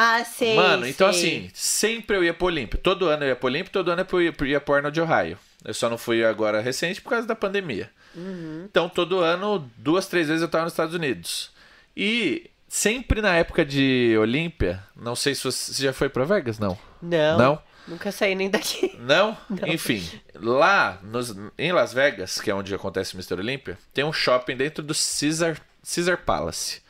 Ah, 0.00 0.24
sei. 0.24 0.54
Mano, 0.54 0.86
então 0.86 1.12
sei. 1.12 1.38
assim, 1.38 1.50
sempre 1.52 2.16
eu 2.16 2.22
ia 2.22 2.32
pro 2.32 2.46
Olímpio. 2.46 2.78
Todo 2.78 3.06
ano 3.08 3.24
eu 3.24 3.30
ia 3.30 3.36
pro 3.36 3.48
Olímpio, 3.48 3.72
todo 3.72 3.90
ano 3.90 4.06
eu 4.08 4.22
ia 4.22 4.32
pro, 4.32 4.46
ia 4.46 4.60
pro 4.60 4.74
Arnold 4.76 5.00
Ohio. 5.00 5.36
Eu 5.64 5.74
só 5.74 5.90
não 5.90 5.98
fui 5.98 6.24
agora 6.24 6.60
recente 6.60 7.00
por 7.02 7.10
causa 7.10 7.26
da 7.26 7.34
pandemia. 7.34 7.90
Uhum. 8.14 8.62
Então, 8.70 8.88
todo 8.88 9.18
ano, 9.18 9.68
duas, 9.76 10.06
três 10.06 10.28
vezes 10.28 10.40
eu 10.42 10.48
tava 10.48 10.64
nos 10.64 10.72
Estados 10.72 10.94
Unidos. 10.94 11.50
E 11.96 12.48
sempre 12.68 13.20
na 13.20 13.34
época 13.34 13.64
de 13.64 14.16
Olímpia, 14.20 14.80
não 14.94 15.16
sei 15.16 15.34
se 15.34 15.42
você, 15.42 15.82
já 15.82 15.92
foi 15.92 16.08
pra 16.08 16.24
Vegas, 16.24 16.60
não? 16.60 16.78
Não. 17.02 17.36
Não? 17.38 17.62
Nunca 17.88 18.12
saí 18.12 18.36
nem 18.36 18.48
daqui. 18.48 18.96
Não? 19.00 19.36
Enfim, 19.66 20.08
lá 20.34 21.00
nos- 21.02 21.34
em 21.58 21.72
Las 21.72 21.92
Vegas, 21.92 22.40
que 22.40 22.50
é 22.50 22.54
onde 22.54 22.72
acontece 22.72 23.14
o 23.14 23.16
Mr. 23.16 23.34
Olímpia, 23.34 23.76
tem 23.92 24.04
um 24.04 24.12
shopping 24.12 24.56
dentro 24.56 24.80
do 24.84 24.94
Caesar, 24.94 25.58
Caesar 25.82 26.18
Palace. 26.18 26.82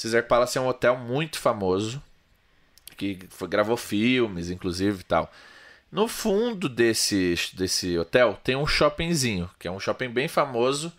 Caesar 0.00 0.22
Palace 0.24 0.56
é 0.56 0.60
um 0.60 0.68
hotel 0.68 0.96
muito 0.96 1.38
famoso, 1.40 2.00
que 3.00 3.18
foi, 3.30 3.48
gravou 3.48 3.76
filmes, 3.76 4.50
inclusive 4.50 5.00
e 5.00 5.04
tal. 5.04 5.32
No 5.90 6.06
fundo 6.06 6.68
desse, 6.68 7.34
desse 7.54 7.98
hotel 7.98 8.38
tem 8.44 8.54
um 8.54 8.66
shoppingzinho, 8.66 9.50
que 9.58 9.66
é 9.66 9.70
um 9.70 9.80
shopping 9.80 10.08
bem 10.08 10.28
famoso, 10.28 10.92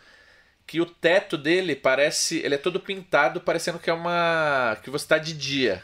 que 0.65 0.81
o 0.81 0.85
teto 0.85 1.37
dele 1.37 1.75
parece. 1.75 2.39
Ele 2.39 2.55
é 2.55 2.57
todo 2.57 2.79
pintado, 2.79 3.39
parecendo 3.39 3.79
que 3.79 3.89
é 3.89 3.93
uma. 3.93 4.77
que 4.83 4.89
você 4.89 5.07
tá 5.07 5.17
de 5.17 5.33
dia. 5.33 5.83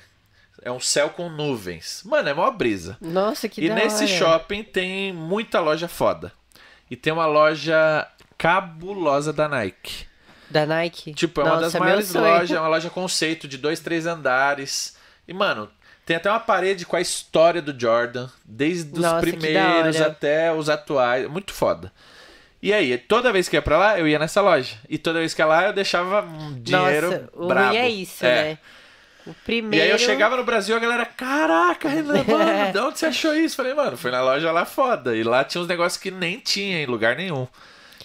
É 0.63 0.71
um 0.71 0.79
céu 0.79 1.11
com 1.11 1.29
nuvens. 1.29 2.01
Mano, 2.03 2.27
é 2.29 2.33
mó 2.33 2.49
brisa. 2.49 2.97
Nossa, 2.99 3.47
que 3.47 3.61
E 3.61 3.69
nesse 3.69 4.05
hora. 4.05 4.07
shopping 4.07 4.63
tem 4.63 5.13
muita 5.13 5.59
loja 5.59 5.87
foda. 5.87 6.33
E 6.89 6.95
tem 6.95 7.13
uma 7.13 7.27
loja 7.27 8.07
cabulosa 8.37 9.31
da 9.31 9.47
Nike. 9.47 10.07
Da 10.49 10.65
Nike? 10.65 11.13
Tipo, 11.13 11.41
é 11.41 11.43
uma 11.43 11.53
das 11.55 11.73
Nossa, 11.73 11.79
maiores 11.79 12.13
lojas, 12.13 12.51
é 12.51 12.59
uma 12.59 12.69
loja 12.69 12.89
conceito 12.89 13.47
de 13.47 13.57
dois, 13.57 13.79
três 13.79 14.05
andares. 14.05 14.97
E, 15.27 15.33
mano, 15.33 15.69
tem 16.07 16.15
até 16.15 16.29
uma 16.29 16.39
parede 16.39 16.85
com 16.85 16.95
a 16.95 17.01
história 17.01 17.61
do 17.61 17.77
Jordan, 17.77 18.29
desde 18.45 18.93
os 18.93 18.99
Nossa, 18.99 19.19
primeiros 19.19 19.99
até 19.99 20.53
os 20.53 20.69
atuais. 20.69 21.27
Muito 21.29 21.53
foda. 21.53 21.91
E 22.63 22.71
aí, 22.73 22.97
toda 22.97 23.33
vez 23.33 23.49
que 23.49 23.57
ia 23.57 23.61
pra 23.61 23.77
lá, 23.77 23.99
eu 23.99 24.07
ia 24.07 24.17
nessa 24.17 24.39
loja. 24.39 24.77
E 24.89 24.97
toda 24.97 25.19
vez 25.19 25.33
que 25.33 25.41
ia 25.41 25.45
lá, 25.45 25.65
eu 25.65 25.73
deixava 25.73 26.25
dinheiro 26.61 27.11
Nossa, 27.11 27.29
o 27.33 27.47
brabo. 27.49 27.75
é 27.75 27.89
isso, 27.89 28.23
né? 28.23 28.57
O 29.25 29.31
E 29.31 29.33
primeiro... 29.43 29.83
aí 29.83 29.91
eu 29.91 29.99
chegava 29.99 30.37
no 30.37 30.45
Brasil, 30.45 30.77
a 30.77 30.79
galera, 30.79 31.05
caraca, 31.05 31.89
Renan, 31.89 32.23
mano, 32.23 32.71
de 32.71 32.79
onde 32.79 32.99
você 32.99 33.07
achou 33.07 33.35
isso? 33.35 33.57
Falei, 33.57 33.73
mano, 33.73 33.97
foi 33.97 34.09
na 34.09 34.21
loja 34.21 34.49
lá 34.49 34.63
foda. 34.63 35.13
E 35.13 35.23
lá 35.23 35.43
tinha 35.43 35.61
uns 35.61 35.67
negócios 35.67 36.01
que 36.01 36.09
nem 36.09 36.39
tinha 36.39 36.81
em 36.81 36.85
lugar 36.85 37.17
nenhum. 37.17 37.45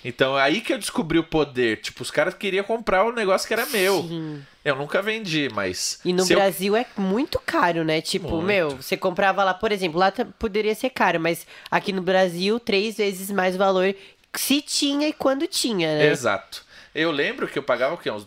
Então 0.04 0.36
aí 0.36 0.60
que 0.60 0.72
eu 0.72 0.78
descobri 0.78 1.18
o 1.18 1.24
poder. 1.24 1.80
Tipo, 1.80 2.02
os 2.02 2.10
caras 2.10 2.34
queriam 2.34 2.64
comprar 2.64 3.04
o 3.04 3.12
negócio 3.12 3.46
que 3.46 3.54
era 3.54 3.66
meu. 3.66 4.02
Sim. 4.02 4.42
Eu 4.64 4.76
nunca 4.76 5.00
vendi, 5.02 5.48
mas. 5.52 5.98
E 6.04 6.12
no 6.12 6.24
se 6.24 6.32
eu- 6.32 6.38
Brasil 6.38 6.74
é 6.76 6.86
muito 6.96 7.38
caro, 7.44 7.84
né? 7.84 8.00
Tipo, 8.00 8.30
Muito. 8.30 8.46
meu, 8.46 8.70
você 8.76 8.96
comprava 8.96 9.42
lá, 9.44 9.54
por 9.54 9.70
exemplo, 9.72 9.98
lá 9.98 10.12
poderia 10.38 10.74
ser 10.74 10.90
caro, 10.90 11.18
mas 11.20 11.46
aqui 11.70 11.92
no 11.92 12.02
Brasil, 12.02 12.58
três 12.60 12.96
vezes 12.96 13.30
mais 13.30 13.56
valor 13.56 13.94
se 14.34 14.60
tinha 14.62 15.08
e 15.08 15.12
quando 15.12 15.46
tinha, 15.46 15.98
né? 15.98 16.06
Exato. 16.06 16.64
Eu 16.94 17.10
lembro 17.10 17.46
que 17.48 17.58
eu 17.58 17.62
pagava 17.62 17.94
o 17.94 17.98
quê? 17.98 18.10
Uns 18.10 18.24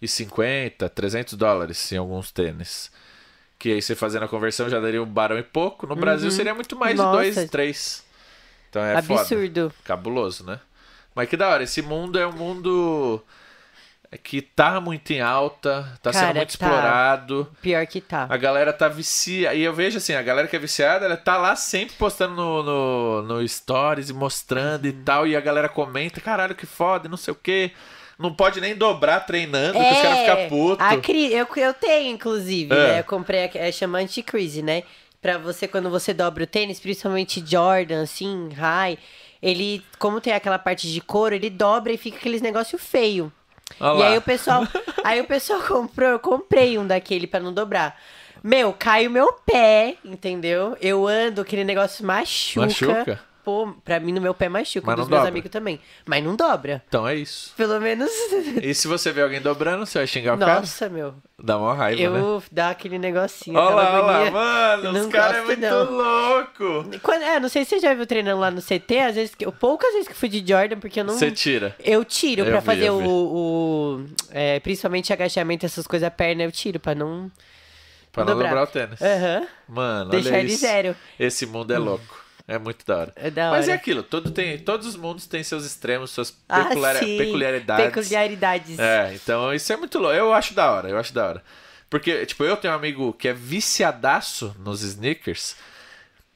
250, 0.00 0.88
300 0.88 1.34
dólares 1.34 1.90
em 1.92 1.96
alguns 1.96 2.30
tênis. 2.30 2.90
Que 3.58 3.72
aí 3.72 3.80
você 3.82 3.94
fazendo 3.94 4.24
a 4.24 4.28
conversão 4.28 4.68
já 4.68 4.78
daria 4.80 5.02
um 5.02 5.06
barão 5.06 5.38
e 5.38 5.42
pouco. 5.42 5.86
No 5.86 5.96
Brasil 5.96 6.30
seria 6.30 6.54
muito 6.54 6.76
mais 6.76 6.98
Uhum. 6.98 7.04
Nossa. 7.06 7.24
de 7.28 7.34
dois, 7.34 7.50
três. 7.50 8.03
Então 8.74 8.82
é 8.84 9.00
foda. 9.02 9.20
Absurdo. 9.20 9.72
Cabuloso, 9.84 10.44
né? 10.44 10.58
Mas 11.14 11.28
que 11.28 11.36
da 11.36 11.48
hora, 11.48 11.62
esse 11.62 11.80
mundo 11.80 12.18
é 12.18 12.26
um 12.26 12.32
mundo 12.32 13.22
que 14.22 14.40
tá 14.40 14.80
muito 14.80 15.12
em 15.12 15.20
alta, 15.20 15.88
tá 16.02 16.12
sendo 16.12 16.22
Cara, 16.22 16.34
muito 16.34 16.58
tá. 16.58 16.66
explorado. 16.66 17.48
Pior 17.60 17.84
que 17.86 18.00
tá. 18.00 18.26
A 18.28 18.36
galera 18.36 18.72
tá 18.72 18.88
viciada. 18.88 19.54
E 19.56 19.62
eu 19.62 19.72
vejo 19.72 19.98
assim, 19.98 20.14
a 20.14 20.22
galera 20.22 20.46
que 20.48 20.54
é 20.54 20.58
viciada, 20.58 21.04
ela 21.04 21.16
tá 21.16 21.36
lá 21.36 21.54
sempre 21.56 21.94
postando 21.96 22.34
no, 22.34 22.62
no, 22.62 23.22
no 23.22 23.48
Stories 23.48 24.10
e 24.10 24.12
mostrando 24.12 24.86
e 24.86 24.90
Uhum. 24.90 25.02
tal. 25.04 25.26
E 25.26 25.36
a 25.36 25.40
galera 25.40 25.68
comenta, 25.68 26.20
caralho, 26.20 26.54
que 26.54 26.66
foda, 26.66 27.08
não 27.08 27.16
sei 27.16 27.32
o 27.32 27.36
quê. 27.36 27.72
Não 28.16 28.32
pode 28.32 28.60
nem 28.60 28.76
dobrar 28.76 29.20
treinando, 29.26 29.72
que 29.76 29.84
os 29.92 30.00
caras 30.00 30.18
ficam 30.20 30.48
putos. 30.48 30.86
É, 30.86 30.90
a 30.90 30.96
cri... 31.00 31.32
eu, 31.32 31.48
eu 31.56 31.74
tenho, 31.74 32.14
inclusive, 32.14 32.72
É. 32.72 32.76
né? 32.92 33.00
Eu 33.00 33.04
comprei, 33.04 33.44
a- 33.46 33.50
é, 33.54 33.72
chama 33.72 33.98
anti-crease, 33.98 34.62
né? 34.62 34.84
Pra 35.24 35.38
você, 35.38 35.66
quando 35.66 35.88
você 35.88 36.12
dobra 36.12 36.44
o 36.44 36.46
tênis, 36.46 36.78
principalmente 36.78 37.42
Jordan, 37.42 38.02
assim, 38.02 38.50
high, 38.50 38.98
ele, 39.42 39.82
como 39.98 40.20
tem 40.20 40.34
aquela 40.34 40.58
parte 40.58 40.92
de 40.92 41.00
couro, 41.00 41.34
ele 41.34 41.48
dobra 41.48 41.94
e 41.94 41.96
fica 41.96 42.18
aqueles 42.18 42.42
negócio 42.42 42.76
feio. 42.76 43.32
Olha 43.80 44.00
E 44.00 44.02
aí 44.02 44.18
o 44.18 44.20
pessoal, 44.20 44.68
aí 45.02 45.22
o 45.22 45.24
pessoal 45.24 45.62
comprou, 45.62 46.10
eu 46.10 46.18
comprei 46.18 46.76
um 46.76 46.86
daquele 46.86 47.26
pra 47.26 47.40
não 47.40 47.54
dobrar. 47.54 47.98
Meu, 48.42 48.74
cai 48.74 49.06
o 49.06 49.10
meu 49.10 49.32
pé, 49.32 49.96
entendeu? 50.04 50.76
Eu 50.78 51.08
ando, 51.08 51.40
aquele 51.40 51.64
negócio 51.64 52.04
machuca. 52.04 52.66
Machuca? 52.66 53.20
Pô, 53.44 53.74
pra 53.84 54.00
mim 54.00 54.12
no 54.12 54.20
meu 54.20 54.32
pé 54.34 54.48
machuca, 54.48 54.86
Mas 54.86 54.96
dos 54.96 55.04
não 55.04 55.10
meus 55.10 55.20
dobra. 55.20 55.28
amigos 55.30 55.50
também. 55.50 55.80
Mas 56.06 56.24
não 56.24 56.34
dobra. 56.34 56.82
Então 56.88 57.06
é 57.06 57.14
isso. 57.14 57.52
Pelo 57.56 57.78
menos. 57.80 58.10
E 58.62 58.72
se 58.74 58.88
você 58.88 59.12
vê 59.12 59.22
alguém 59.22 59.40
dobrando, 59.40 59.84
você 59.84 59.98
vai 59.98 60.06
xingar 60.06 60.34
o 60.34 60.38
cara? 60.38 60.60
Nossa, 60.60 60.88
meu. 60.88 61.14
Dá 61.38 61.58
uma 61.58 61.74
raiva, 61.74 62.00
né? 62.10 62.18
Eu 62.20 62.42
dá 62.50 62.70
aquele 62.70 62.98
negocinho. 62.98 63.58
Olha 63.58 63.74
lá, 63.74 63.92
olha 63.94 64.02
lá, 64.02 64.30
mano, 64.30 64.92
Não 64.92 65.00
os 65.02 65.12
caras 65.12 65.36
é 65.38 65.42
muito 65.42 65.60
não. 65.60 65.90
louco. 65.90 66.98
Quando- 67.02 67.22
é, 67.22 67.38
não 67.40 67.48
sei 67.48 67.64
se 67.64 67.70
você 67.70 67.80
já 67.80 67.92
viu 67.92 68.06
treinando 68.06 68.40
lá 68.40 68.50
no 68.50 68.62
CT, 68.62 68.98
às 69.00 69.14
vezes, 69.16 69.34
que- 69.34 69.50
poucas 69.52 69.92
vezes 69.92 70.06
que 70.08 70.14
eu 70.14 70.18
fui 70.18 70.28
de 70.28 70.44
Jordan, 70.46 70.78
porque 70.78 71.00
eu 71.00 71.04
não. 71.04 71.14
Você 71.14 71.30
tira. 71.30 71.76
Eu 71.84 72.04
tiro 72.04 72.42
Eu 72.42 72.46
pra 72.46 72.60
vi, 72.60 72.66
fazer 72.66 72.84
eu 72.88 72.94
o. 72.96 73.98
o- 74.00 74.06
é, 74.30 74.60
principalmente 74.60 75.12
agachamento, 75.12 75.66
essas 75.66 75.86
coisas, 75.86 76.06
a 76.06 76.10
perna, 76.10 76.44
eu 76.44 76.52
tiro 76.52 76.80
pra 76.80 76.94
não. 76.94 77.30
Pra 78.12 78.24
não 78.24 78.32
dobrar. 78.34 78.48
dobrar 78.50 78.62
o 78.62 78.66
tênis. 78.68 79.02
Aham. 79.02 79.46
Mano, 79.68 80.10
Deixar 80.12 80.28
olha 80.30 80.38
ele 80.38 80.52
isso. 80.52 80.60
zero. 80.60 80.94
Esse 81.18 81.46
mundo 81.46 81.72
é 81.74 81.78
louco. 81.78 82.23
É 82.46 82.58
muito 82.58 82.84
da 82.84 82.96
hora. 82.98 83.12
É 83.16 83.30
da 83.30 83.50
Mas 83.50 83.66
é 83.68 83.70
hora. 83.72 83.80
aquilo, 83.80 84.02
todo 84.02 84.30
tem, 84.30 84.58
todos 84.58 84.86
os 84.86 84.96
mundos 84.96 85.26
têm 85.26 85.42
seus 85.42 85.64
extremos, 85.64 86.10
suas 86.10 86.36
Ah, 86.48 86.64
peculiar- 86.64 86.96
sim. 86.96 87.16
peculiaridades. 87.16 87.86
Peculiaridades. 87.86 88.78
É, 88.78 89.12
então 89.14 89.52
isso 89.54 89.72
é 89.72 89.76
muito 89.76 89.98
louco. 89.98 90.14
Eu 90.14 90.32
acho 90.34 90.52
da 90.52 90.70
hora, 90.70 90.88
eu 90.90 90.98
acho 90.98 91.14
da 91.14 91.26
hora. 91.26 91.42
Porque, 91.88 92.26
tipo, 92.26 92.44
eu 92.44 92.56
tenho 92.56 92.74
um 92.74 92.76
amigo 92.76 93.12
que 93.14 93.28
é 93.28 93.32
viciadaço 93.32 94.54
nos 94.58 94.82
sneakers. 94.82 95.56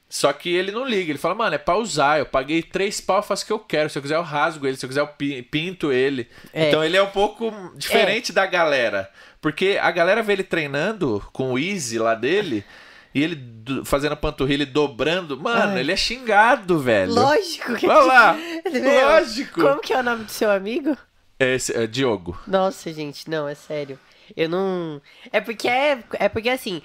Só 0.09 0.33
que 0.33 0.49
ele 0.49 0.71
não 0.71 0.83
liga, 0.87 1.11
ele 1.11 1.19
fala, 1.19 1.35
mano, 1.35 1.53
é 1.53 1.59
pra 1.59 1.77
usar, 1.77 2.17
eu 2.17 2.25
paguei 2.25 2.63
três 2.63 2.99
pau, 2.99 3.17
eu 3.17 3.23
faço 3.23 3.43
o 3.43 3.45
que 3.45 3.53
eu 3.53 3.59
quero. 3.59 3.89
Se 3.91 3.97
eu 3.97 4.01
quiser, 4.01 4.15
eu 4.15 4.23
rasgo 4.23 4.65
ele, 4.65 4.75
se 4.75 4.83
eu 4.83 4.89
quiser, 4.89 5.01
eu 5.01 5.07
pi- 5.07 5.43
pinto 5.43 5.91
ele. 5.91 6.27
É. 6.51 6.67
Então 6.69 6.83
ele 6.83 6.97
é 6.97 7.03
um 7.03 7.11
pouco 7.11 7.53
diferente 7.75 8.33
da 8.33 8.47
galera. 8.47 9.07
Porque 9.39 9.77
a 9.79 9.91
galera 9.91 10.23
vê 10.23 10.33
ele 10.33 10.43
treinando 10.43 11.23
com 11.31 11.53
o 11.53 11.59
Easy 11.59 11.99
lá 11.99 12.15
dele, 12.15 12.65
e 13.13 13.23
ele 13.23 13.35
do- 13.35 13.83
fazendo 13.85 14.15
panturrilha 14.17 14.63
e 14.63 14.65
dobrando. 14.65 15.39
Mano, 15.39 15.73
Ai. 15.73 15.79
ele 15.79 15.91
é 15.91 15.95
xingado, 15.97 16.79
velho. 16.79 17.13
Lógico 17.13 17.75
que. 17.75 17.87
Olha 17.87 18.05
lá, 18.05 18.33
Meu, 18.71 19.05
lógico. 19.09 19.61
Como 19.61 19.81
que 19.81 19.93
é 19.93 19.99
o 19.99 20.03
nome 20.03 20.23
do 20.25 20.31
seu 20.31 20.51
amigo? 20.51 20.97
Esse, 21.39 21.73
é 21.75 21.87
Diogo. 21.87 22.37
Nossa, 22.45 22.91
gente, 22.93 23.29
não, 23.29 23.47
é 23.47 23.55
sério. 23.55 23.97
Eu 24.35 24.49
não. 24.49 25.01
É 25.31 25.39
porque 25.41 25.67
é, 25.67 26.03
é 26.13 26.29
porque 26.29 26.49
assim, 26.49 26.81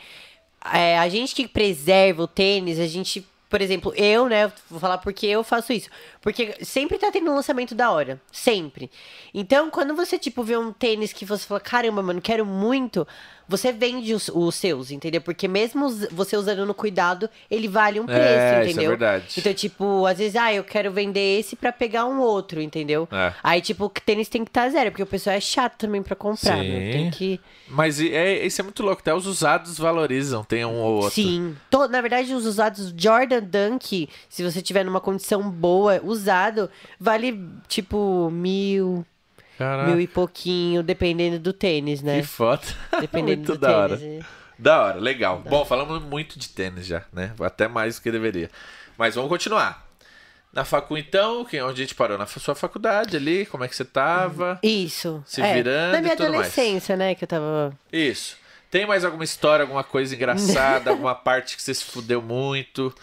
é, 0.73 0.99
a 0.99 1.09
gente 1.09 1.35
que 1.35 1.47
preserva 1.49 2.23
o 2.23 2.29
tênis, 2.29 2.79
a 2.79 2.87
gente, 2.87 3.27
por 3.51 3.61
exemplo, 3.61 3.93
eu, 3.97 4.29
né, 4.29 4.51
vou 4.71 4.81
falar 4.81 4.99
porque 4.99 5.27
eu 5.27 5.45
faço 5.45 5.73
isso. 5.73 5.91
Porque 6.23 6.55
sempre 6.65 6.97
tá 6.99 7.11
tendo 7.11 7.31
um 7.31 7.35
lançamento 7.35 7.75
da 7.75 7.91
hora. 7.91 8.21
Sempre. 8.33 8.91
Então, 9.35 9.71
quando 9.71 9.95
você, 9.95 10.19
tipo, 10.19 10.43
vê 10.43 10.57
um 10.57 10.73
tênis 10.73 11.13
que 11.13 11.25
você 11.27 11.47
fala, 11.47 11.61
caramba, 11.61 12.03
mano, 12.03 12.21
quero 12.21 12.47
muito, 12.47 13.07
você 13.49 13.73
vende 13.73 14.15
os, 14.15 14.29
os 14.29 14.55
seus, 14.55 14.91
entendeu? 14.91 15.21
Porque 15.21 15.47
mesmo 15.47 15.89
você 16.11 16.37
usando 16.37 16.65
no 16.65 16.75
cuidado, 16.75 17.29
ele 17.51 17.69
vale 17.69 18.01
um 18.01 18.07
preço, 18.07 18.21
É, 18.21 18.61
isso 18.61 18.69
é 18.69 18.71
entendeu? 18.73 18.91
verdade. 18.91 19.25
Então, 19.37 19.53
tipo, 19.55 20.07
às 20.07 20.19
vezes, 20.19 20.37
ah, 20.37 20.53
eu 20.53 20.65
quero 20.65 20.91
vender 20.91 21.39
esse 21.41 21.55
pra 21.57 21.71
pegar 21.73 22.07
um 22.07 22.21
outro, 22.21 22.61
entendeu? 22.61 23.09
É. 23.13 23.33
Aí, 23.43 23.61
tipo, 23.61 23.85
o 23.85 23.89
tênis 23.89 24.29
tem 24.29 24.45
que 24.45 24.51
estar 24.51 24.69
zero, 24.71 24.91
porque 24.91 25.03
o 25.03 25.07
pessoal 25.07 25.37
é 25.37 25.41
chato 25.41 25.77
também 25.79 26.03
pra 26.03 26.17
comprar, 26.17 26.59
Sim. 26.59 26.69
meu. 26.71 26.93
Tem 26.93 27.11
que. 27.11 27.41
Mas 27.69 28.01
é, 28.01 28.45
isso 28.47 28.61
é 28.61 28.65
muito 28.65 28.83
louco, 28.83 29.01
até 29.01 29.15
os 29.15 29.27
usados 29.27 29.79
valorizam, 29.79 30.45
tem 30.45 30.65
um 30.65 30.77
ou 30.81 30.95
outro. 30.97 31.11
Sim. 31.11 31.57
To- 31.71 31.89
Na 31.89 32.01
verdade, 32.01 32.33
os 32.35 32.47
usados 32.47 32.93
Jordan 32.97 33.43
Dunk, 33.43 34.09
se 34.29 34.43
você 34.43 34.61
tiver 34.63 34.85
numa 34.85 35.01
condição 35.01 35.51
boa, 35.51 36.01
usado, 36.03 36.71
vale 36.99 37.39
tipo 37.69 38.31
mil, 38.31 39.05
Caraca, 39.59 39.89
mil 39.91 40.01
e 40.01 40.07
pouquinho, 40.07 40.83
dependendo 40.83 41.39
do 41.39 41.53
tênis, 41.53 42.03
né? 42.03 42.21
que 42.21 42.27
foda. 42.27 42.63
Dependendo 43.01 43.39
muito 43.39 43.53
do 43.53 43.59
da 43.59 43.77
hora. 43.79 43.97
tênis. 43.97 44.25
Da 44.59 44.83
hora, 44.83 44.99
legal. 45.01 45.43
Bom, 45.49 45.65
falamos 45.65 46.03
muito 46.03 46.39
de 46.39 46.49
tênis 46.49 46.87
já, 46.87 47.03
né? 47.13 47.33
Até 47.41 47.67
mais 47.69 47.97
do 47.97 48.03
que 48.03 48.11
deveria. 48.11 48.51
Mas 48.97 49.15
vamos 49.15 49.29
continuar. 49.29 49.85
Na 50.53 50.65
facu, 50.65 50.97
então, 50.97 51.45
que- 51.45 51.61
onde 51.61 51.83
a 51.83 51.85
gente 51.85 51.95
parou? 51.97 52.17
Na 52.17 52.27
sua 52.27 52.55
faculdade 52.55 53.17
ali, 53.17 53.45
como 53.47 53.65
é 53.65 53.69
que 53.69 53.75
você 53.75 53.85
tava? 53.85 54.59
Isso. 54.63 55.23
Se 55.27 55.41
é. 55.43 55.55
virando 55.55 55.93
Na 55.95 56.01
minha 56.01 56.15
e 56.15 56.17
tudo 56.17 56.27
mais. 56.33 56.47
adolescência, 56.47 56.97
né? 56.97 57.15
Que 57.17 57.25
eu 57.25 57.29
tava. 57.29 57.77
Isso. 57.93 58.37
Tem 58.71 58.87
mais 58.87 59.05
alguma 59.05 59.25
história, 59.25 59.63
alguma 59.65 59.83
coisa 59.85 60.15
engraçada, 60.15 60.91
alguma 60.91 61.15
parte 61.15 61.57
que 61.57 61.63
você 61.63 61.75
se 61.75 61.85
fudeu 61.85 62.23
muito? 62.23 62.95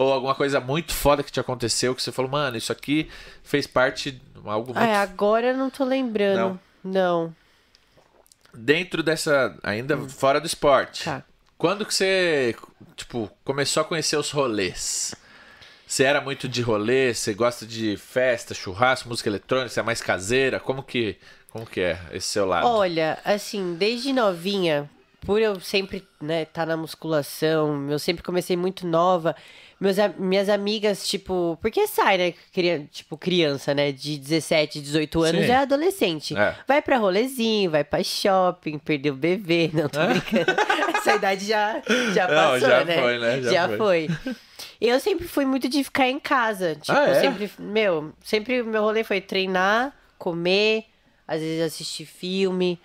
Ou 0.00 0.14
alguma 0.14 0.34
coisa 0.34 0.60
muito 0.60 0.94
foda 0.94 1.22
que 1.22 1.30
te 1.30 1.38
aconteceu, 1.38 1.94
que 1.94 2.02
você 2.02 2.10
falou, 2.10 2.30
mano, 2.30 2.56
isso 2.56 2.72
aqui 2.72 3.10
fez 3.44 3.66
parte 3.66 4.12
de 4.12 4.22
algo 4.46 4.72
muito 4.72 4.78
Ah, 4.78 5.02
agora 5.02 5.48
eu 5.48 5.56
não 5.58 5.68
tô 5.68 5.84
lembrando. 5.84 6.58
Não. 6.82 7.36
dentro 8.54 9.02
dessa. 9.02 9.54
ainda 9.62 9.98
fora 10.08 10.40
do 10.40 10.46
esporte. 10.46 11.04
Tá. 11.04 11.22
Quando 11.58 11.84
que 11.84 11.92
você, 11.92 12.56
tipo, 12.96 13.30
começou 13.44 13.82
a 13.82 13.84
conhecer 13.84 14.16
os 14.16 14.30
rolês? 14.30 15.14
Você 15.86 16.04
era 16.04 16.22
muito 16.22 16.48
de 16.48 16.62
rolê? 16.62 17.12
Você 17.12 17.34
gosta 17.34 17.66
de 17.66 17.98
festa, 17.98 18.54
churrasco, 18.54 19.06
música 19.06 19.28
eletrônica? 19.28 19.68
Você 19.68 19.80
é 19.80 19.82
mais 19.82 20.00
caseira? 20.00 20.58
Como 20.58 20.82
que, 20.82 21.18
como 21.50 21.66
que 21.66 21.80
é 21.82 22.00
esse 22.12 22.28
seu 22.28 22.46
lado? 22.46 22.66
Olha, 22.66 23.18
assim, 23.22 23.74
desde 23.74 24.14
novinha, 24.14 24.88
por 25.20 25.42
eu 25.42 25.60
sempre, 25.60 26.08
né, 26.18 26.46
tá 26.46 26.64
na 26.64 26.76
musculação, 26.78 27.90
eu 27.90 27.98
sempre 27.98 28.22
comecei 28.22 28.56
muito 28.56 28.86
nova. 28.86 29.36
Meus, 29.80 29.96
minhas 30.18 30.50
amigas, 30.50 31.08
tipo, 31.08 31.58
porque 31.62 31.86
sai, 31.86 32.18
né? 32.18 32.34
cria- 32.52 32.86
tipo, 32.92 33.16
criança, 33.16 33.72
né? 33.72 33.90
De 33.90 34.18
17, 34.18 34.78
18 34.78 35.22
anos, 35.22 35.40
Sim. 35.40 35.46
já 35.46 35.54
é 35.54 35.56
adolescente. 35.62 36.36
É. 36.36 36.54
Vai 36.68 36.82
pra 36.82 36.98
rolezinho, 36.98 37.70
vai 37.70 37.82
pra 37.82 38.04
shopping, 38.04 38.78
perdeu 38.78 39.14
o 39.14 39.16
bebê. 39.16 39.70
Não, 39.74 39.88
tô 39.88 39.98
brincando. 40.06 40.52
Essa 40.98 41.14
idade 41.14 41.46
já, 41.46 41.80
já 42.12 42.28
Não, 42.28 42.34
passou, 42.34 42.68
já 42.68 42.84
né? 42.84 43.00
foi, 43.00 43.18
né? 43.18 43.40
Já 43.42 43.50
Já, 43.52 43.68
foi. 43.68 43.78
foi. 44.08 44.36
Eu 44.78 45.00
sempre 45.00 45.26
fui 45.26 45.46
muito 45.46 45.66
de 45.66 45.82
ficar 45.82 46.08
em 46.08 46.20
casa. 46.20 46.74
Tipo, 46.74 46.98
Ah, 46.98 47.08
é? 47.08 47.20
sempre, 47.20 47.50
meu, 47.58 48.12
sempre 48.22 48.62
meu 48.62 48.82
rolê 48.82 49.02
foi 49.02 49.20
treinar, 49.22 49.94
comer, 50.18 50.84
às 51.26 51.40
vezes 51.40 51.62
assistir 51.62 52.04
filme. 52.04 52.78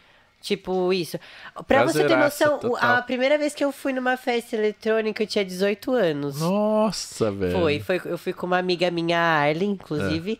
Tipo, 0.46 0.94
isso. 0.94 1.20
Pra 1.66 1.84
você 1.84 2.06
ter 2.06 2.16
noção, 2.16 2.60
total. 2.60 2.98
a 2.98 3.02
primeira 3.02 3.36
vez 3.36 3.56
que 3.56 3.66
eu 3.66 3.72
fui 3.72 3.92
numa 3.92 4.16
festa 4.16 4.56
eletrônica, 4.56 5.24
eu 5.24 5.26
tinha 5.26 5.44
18 5.44 5.92
anos. 5.92 6.40
Nossa, 6.40 7.32
velho. 7.32 7.60
Foi, 7.60 7.80
foi, 7.80 8.02
eu 8.06 8.16
fui 8.16 8.32
com 8.32 8.46
uma 8.46 8.60
amiga 8.60 8.92
minha, 8.92 9.18
a 9.18 9.40
Arlen, 9.40 9.72
inclusive. 9.72 10.34
É. 10.34 10.38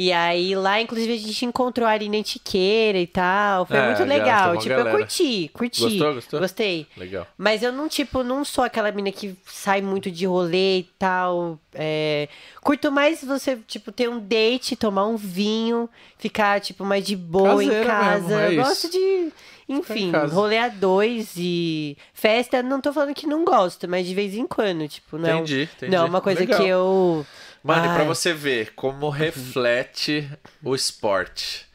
E 0.00 0.12
aí 0.12 0.54
lá, 0.54 0.80
inclusive, 0.80 1.12
a 1.12 1.16
gente 1.16 1.44
encontrou 1.44 1.84
a 1.84 1.90
Arina 1.90 2.16
Antiqueira 2.16 2.98
e 2.98 3.06
tal. 3.08 3.66
Foi 3.66 3.76
É, 3.76 3.86
muito 3.86 4.04
legal. 4.04 4.56
Tipo, 4.56 4.68
galera. 4.68 4.90
eu 4.90 4.96
curti, 4.96 5.50
curti. 5.52 5.80
Gostou, 5.82 6.14
gostou? 6.14 6.38
Gostei. 6.40 6.86
Legal. 6.96 7.26
Mas 7.36 7.64
eu 7.64 7.72
não, 7.72 7.88
tipo, 7.88 8.22
não 8.22 8.44
sou 8.44 8.62
aquela 8.62 8.92
menina 8.92 9.10
que 9.10 9.36
sai 9.44 9.82
muito 9.82 10.08
de 10.08 10.24
rolê 10.24 10.78
e 10.78 10.82
tal. 10.96 11.58
É... 11.74 12.28
Curto 12.62 12.92
mais 12.92 13.24
você, 13.24 13.58
tipo, 13.66 13.90
ter 13.90 14.08
um 14.08 14.20
date, 14.20 14.76
tomar 14.76 15.04
um 15.04 15.16
vinho, 15.16 15.90
ficar, 16.16 16.60
tipo, 16.60 16.84
mais 16.84 17.04
de 17.04 17.16
boa 17.16 17.64
em 17.64 17.66
Caseira 17.66 17.86
casa. 17.86 18.20
mesmo, 18.28 18.32
é 18.40 18.46
eu 18.46 18.52
isso. 18.52 18.68
gosto 18.68 18.90
de. 18.92 19.32
Enfim, 19.70 20.12
rolê 20.30 20.58
a 20.58 20.68
dois 20.68 21.32
e 21.36 21.94
festa, 22.14 22.62
não 22.62 22.80
tô 22.80 22.90
falando 22.90 23.12
que 23.14 23.26
não 23.26 23.44
gosto, 23.44 23.86
mas 23.86 24.06
de 24.06 24.14
vez 24.14 24.34
em 24.34 24.46
quando, 24.46 24.88
tipo, 24.88 25.18
não, 25.18 25.28
é 25.28 25.32
Entendi, 25.34 25.68
entendi. 25.76 25.92
não 25.92 26.04
é 26.06 26.08
uma 26.08 26.20
coisa 26.22 26.40
Legal. 26.40 26.58
que 26.58 26.66
eu. 26.66 27.26
Mano, 27.62 27.86
e 27.86 27.88
pra 27.88 28.02
Ai. 28.02 28.06
você 28.06 28.32
ver 28.32 28.72
como 28.74 29.08
reflete 29.10 30.30
o 30.62 30.74
esporte. 30.74 31.66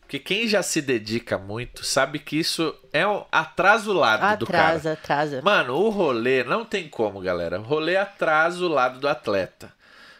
Porque 0.00 0.18
quem 0.18 0.46
já 0.46 0.62
se 0.62 0.82
dedica 0.82 1.38
muito 1.38 1.84
sabe 1.84 2.18
que 2.18 2.38
isso 2.38 2.74
é 2.92 3.06
um 3.06 3.24
atrasa 3.32 3.90
o 3.90 3.94
lado 3.94 4.40
do 4.40 4.46
cara. 4.46 4.68
Atrasa, 4.68 4.92
atrasa. 4.92 5.42
Mano, 5.42 5.74
o 5.74 5.88
rolê 5.88 6.44
não 6.44 6.66
tem 6.66 6.86
como, 6.86 7.20
galera. 7.20 7.58
O 7.58 7.62
rolê 7.62 7.96
atrasa 7.96 8.62
o 8.62 8.68
lado 8.68 9.00
do 9.00 9.08
atleta. 9.08 9.72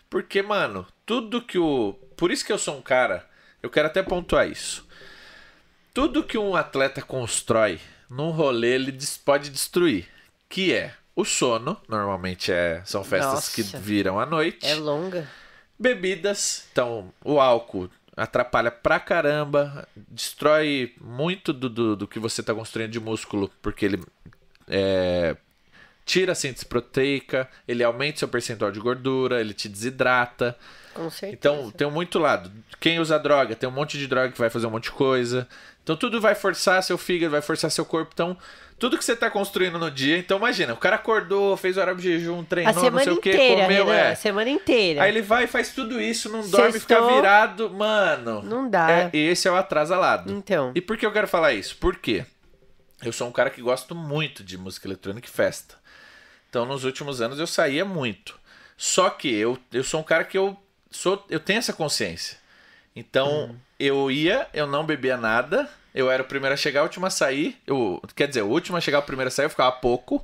Porque, 0.09 0.41
mano, 0.41 0.87
tudo 1.05 1.43
que 1.43 1.59
o. 1.59 1.93
Por 2.17 2.31
isso 2.31 2.45
que 2.45 2.53
eu 2.53 2.59
sou 2.59 2.79
um 2.79 2.83
cara. 2.83 3.27
Eu 3.63 3.69
quero 3.69 3.87
até 3.87 4.03
pontuar 4.03 4.49
isso. 4.49 4.87
Tudo 5.93 6.25
que 6.25 6.39
um 6.39 6.57
atleta 6.57 7.03
constrói 7.03 7.79
num 8.09 8.31
rolê, 8.31 8.75
ele 8.75 8.99
pode 9.25 9.51
destruir. 9.51 10.09
Que 10.49 10.73
é 10.73 10.95
o 11.15 11.25
sono. 11.25 11.81
Normalmente 11.89 12.53
é, 12.53 12.83
são 12.85 13.05
festas 13.05 13.49
que 13.49 13.63
Nossa. 13.63 13.79
viram 13.79 14.19
à 14.19 14.27
noite. 14.27 14.67
É 14.67 14.75
longa. 14.75 15.29
Bebidas, 15.79 16.69
então 16.71 17.13
o 17.25 17.41
álcool 17.41 17.91
atrapalha 18.17 18.71
pra 18.71 19.01
caramba, 19.01 19.89
destrói 19.97 20.95
muito 21.01 21.53
do, 21.53 21.69
do, 21.69 21.97
do 21.97 22.07
que 22.07 22.19
você 22.19 22.43
tá 22.43 22.55
construindo 22.55 22.91
de 22.91 23.01
músculo, 23.01 23.51
porque 23.61 23.87
ele 23.87 24.05
é, 24.69 25.37
tira 26.05 26.33
a 26.33 26.35
síntese 26.35 26.67
proteica, 26.67 27.49
ele 27.67 27.83
aumenta 27.85 28.19
seu 28.19 28.29
percentual 28.29 28.71
de 28.71 28.81
gordura, 28.81 29.41
ele 29.41 29.55
te 29.55 29.69
desidrata. 29.69 30.57
Com 30.95 31.09
certeza. 31.09 31.33
Então 31.39 31.71
tem 31.71 31.91
muito 31.91 32.19
lado. 32.19 32.51
Quem 32.81 32.99
usa 33.01 33.19
droga, 33.19 33.55
tem 33.57 33.69
um 33.69 33.73
monte 33.73 33.97
de 33.99 34.07
droga 34.07 34.31
que 34.33 34.39
vai 34.39 34.51
fazer 34.51 34.67
um 34.67 34.71
monte 34.71 34.85
de 34.85 34.91
coisa. 34.93 35.49
Então 35.83 35.97
tudo 35.97 36.21
vai 36.21 36.35
forçar 36.35 36.83
seu 36.83 36.99
fígado, 36.99 37.31
vai 37.33 37.41
forçar 37.43 37.71
seu 37.71 37.85
corpo. 37.85 38.11
Então, 38.13 38.37
tudo 38.79 38.99
que 38.99 39.05
você 39.05 39.15
tá 39.17 39.31
construindo 39.31 39.79
no 39.79 39.91
dia. 39.91 40.19
Então 40.19 40.39
imagina, 40.39 40.73
o 40.75 40.77
cara 40.77 40.97
acordou, 40.97 41.57
fez 41.57 41.77
horário 41.77 42.01
de 42.01 42.03
jejum, 42.19 42.45
treinou, 42.45 42.75
não 42.91 42.99
sei 43.01 43.13
o 43.13 43.21
que, 43.21 43.33
comeu. 43.33 43.87
Renan, 43.87 43.95
É. 43.95 44.11
a 44.13 44.17
semana 44.17 44.51
inteira. 44.51 45.03
Aí 45.03 45.11
ele 45.11 45.23
vai 45.23 45.45
e 45.45 45.47
faz 45.47 45.73
tudo 45.73 46.01
isso, 46.01 46.29
não 46.29 46.41
dorme, 46.49 46.73
fica 46.79 46.97
Sextou. 46.97 47.15
virado. 47.17 47.71
Mano. 47.71 48.43
Não 48.43 48.69
dá. 48.69 48.91
É, 48.91 49.11
esse 49.17 49.47
é 49.49 49.51
o 49.51 49.57
atrasalado. 49.57 50.33
Então. 50.33 50.73
E 50.75 50.81
por 50.81 50.97
que 50.97 51.07
eu 51.07 51.13
quero 51.13 51.27
falar 51.29 51.53
isso? 51.53 51.77
Porque 51.81 52.25
eu 53.03 53.13
sou 53.13 53.29
um 53.29 53.33
cara 53.33 53.51
que 53.51 53.63
gosto 53.63 53.95
muito 53.95 54.45
de 54.45 54.59
música 54.59 54.87
eletrônica 54.87 55.27
e 55.29 55.31
festa. 55.31 55.77
Então, 56.53 56.67
nos 56.67 56.85
últimos 56.85 57.23
anos 57.23 57.39
eu 57.39 57.47
saía 57.47 57.83
muito. 57.83 58.39
Só 58.77 59.09
que 59.09 59.35
eu, 59.35 59.57
eu 59.73 59.83
sou 59.83 60.01
um 60.01 60.03
cara 60.03 60.23
que 60.23 60.37
eu 60.37 60.55
sou 60.91 61.25
eu 61.31 61.41
tenho 61.41 61.59
essa 61.59 61.73
consciência. 61.73 62.37
Então, 62.95 63.57
eu 63.81 64.11
ia, 64.11 64.47
eu 64.53 64.67
não 64.67 64.85
bebia 64.85 65.17
nada, 65.17 65.67
eu 65.95 66.11
era 66.11 66.23
o 66.23 66.27
primeiro 66.27 66.53
a 66.53 66.57
chegar, 66.59 66.83
o 66.83 66.85
último 66.85 67.07
a 67.07 67.11
sair. 67.11 67.57
Eu, 67.67 68.03
quer 68.15 68.29
dizer, 68.29 68.43
o 68.43 68.49
último 68.49 68.77
a 68.77 68.83
chegar, 68.83 68.99
o 68.99 69.03
primeiro 69.03 69.29
a 69.29 69.31
sair, 69.31 69.47
eu 69.47 69.51
ficava 69.51 69.73
pouco. 69.73 70.23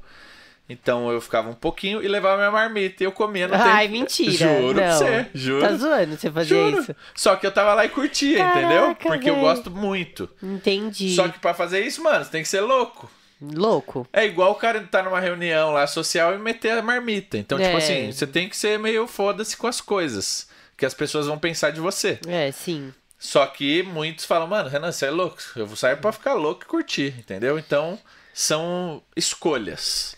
Então 0.69 1.11
eu 1.11 1.19
ficava 1.19 1.49
um 1.49 1.55
pouquinho 1.55 2.03
e 2.03 2.09
levava 2.09 2.37
minha 2.37 2.51
marmita 2.51 3.03
e 3.03 3.07
eu 3.07 3.13
comia 3.13 3.49
no 3.49 3.55
Ai, 3.55 3.87
tempo. 3.89 3.99
mentira. 4.01 4.31
Juro 4.33 4.75
pra 4.75 4.87
não. 4.89 4.99
você, 4.99 5.27
juro. 5.33 5.61
Tá 5.67 5.73
zoando 5.77 6.15
você 6.19 6.31
fazer 6.31 6.49
Juro. 6.49 6.79
isso? 6.83 6.97
Só 7.15 7.37
que 7.37 7.47
eu 7.47 7.53
tava 7.53 7.73
lá 7.73 7.87
e 7.87 7.89
curtia, 7.89 8.39
entendeu? 8.39 8.81
Caraca, 8.83 9.09
Porque 9.09 9.31
eu 9.31 9.35
véi. 9.37 9.43
gosto 9.45 9.71
muito. 9.71 10.29
Entendi. 10.43 11.15
Só 11.17 11.27
que 11.27 11.39
pra 11.39 11.55
fazer 11.55 11.81
isso, 11.87 12.03
mano, 12.03 12.23
você 12.23 12.31
tem 12.31 12.43
que 12.43 12.49
ser 12.51 12.61
louco. 12.61 13.11
Louco. 13.41 14.07
É 14.13 14.25
igual 14.27 14.53
o 14.53 14.57
cara 14.57 14.81
tá 14.83 15.03
numa 15.03 15.21
reunião 15.21 15.73
lá 15.73 15.87
social 15.87 16.35
e 16.35 16.39
meter 16.39 16.73
a 16.77 16.83
marmita. 16.83 17.39
Então, 17.39 17.59
tipo 17.59 17.71
É. 17.71 17.77
assim, 17.77 18.13
você 18.13 18.27
tem 18.27 18.49
que 18.49 18.57
ser 18.57 18.79
meio 18.79 19.07
foda-se 19.07 19.57
com 19.57 19.67
as 19.67 19.81
coisas. 19.81 20.49
Que 20.77 20.87
as 20.87 20.95
pessoas 20.95 21.27
vão 21.27 21.39
pensar 21.39 21.71
de 21.71 21.81
você. 21.81 22.19
É, 22.27 22.51
sim. 22.53 22.93
Só 23.19 23.45
que 23.47 23.83
muitos 23.83 24.25
falam, 24.25 24.47
mano, 24.47 24.69
Renan, 24.69 24.93
você 24.93 25.07
é 25.07 25.11
louco. 25.11 25.39
Eu 25.57 25.67
vou 25.67 25.77
sair 25.77 25.97
pra 25.97 26.13
ficar 26.13 26.35
louco 26.35 26.63
e 26.63 26.67
curtir, 26.67 27.15
entendeu? 27.19 27.59
Então, 27.59 27.99
são 28.33 29.03
escolhas. 29.17 30.17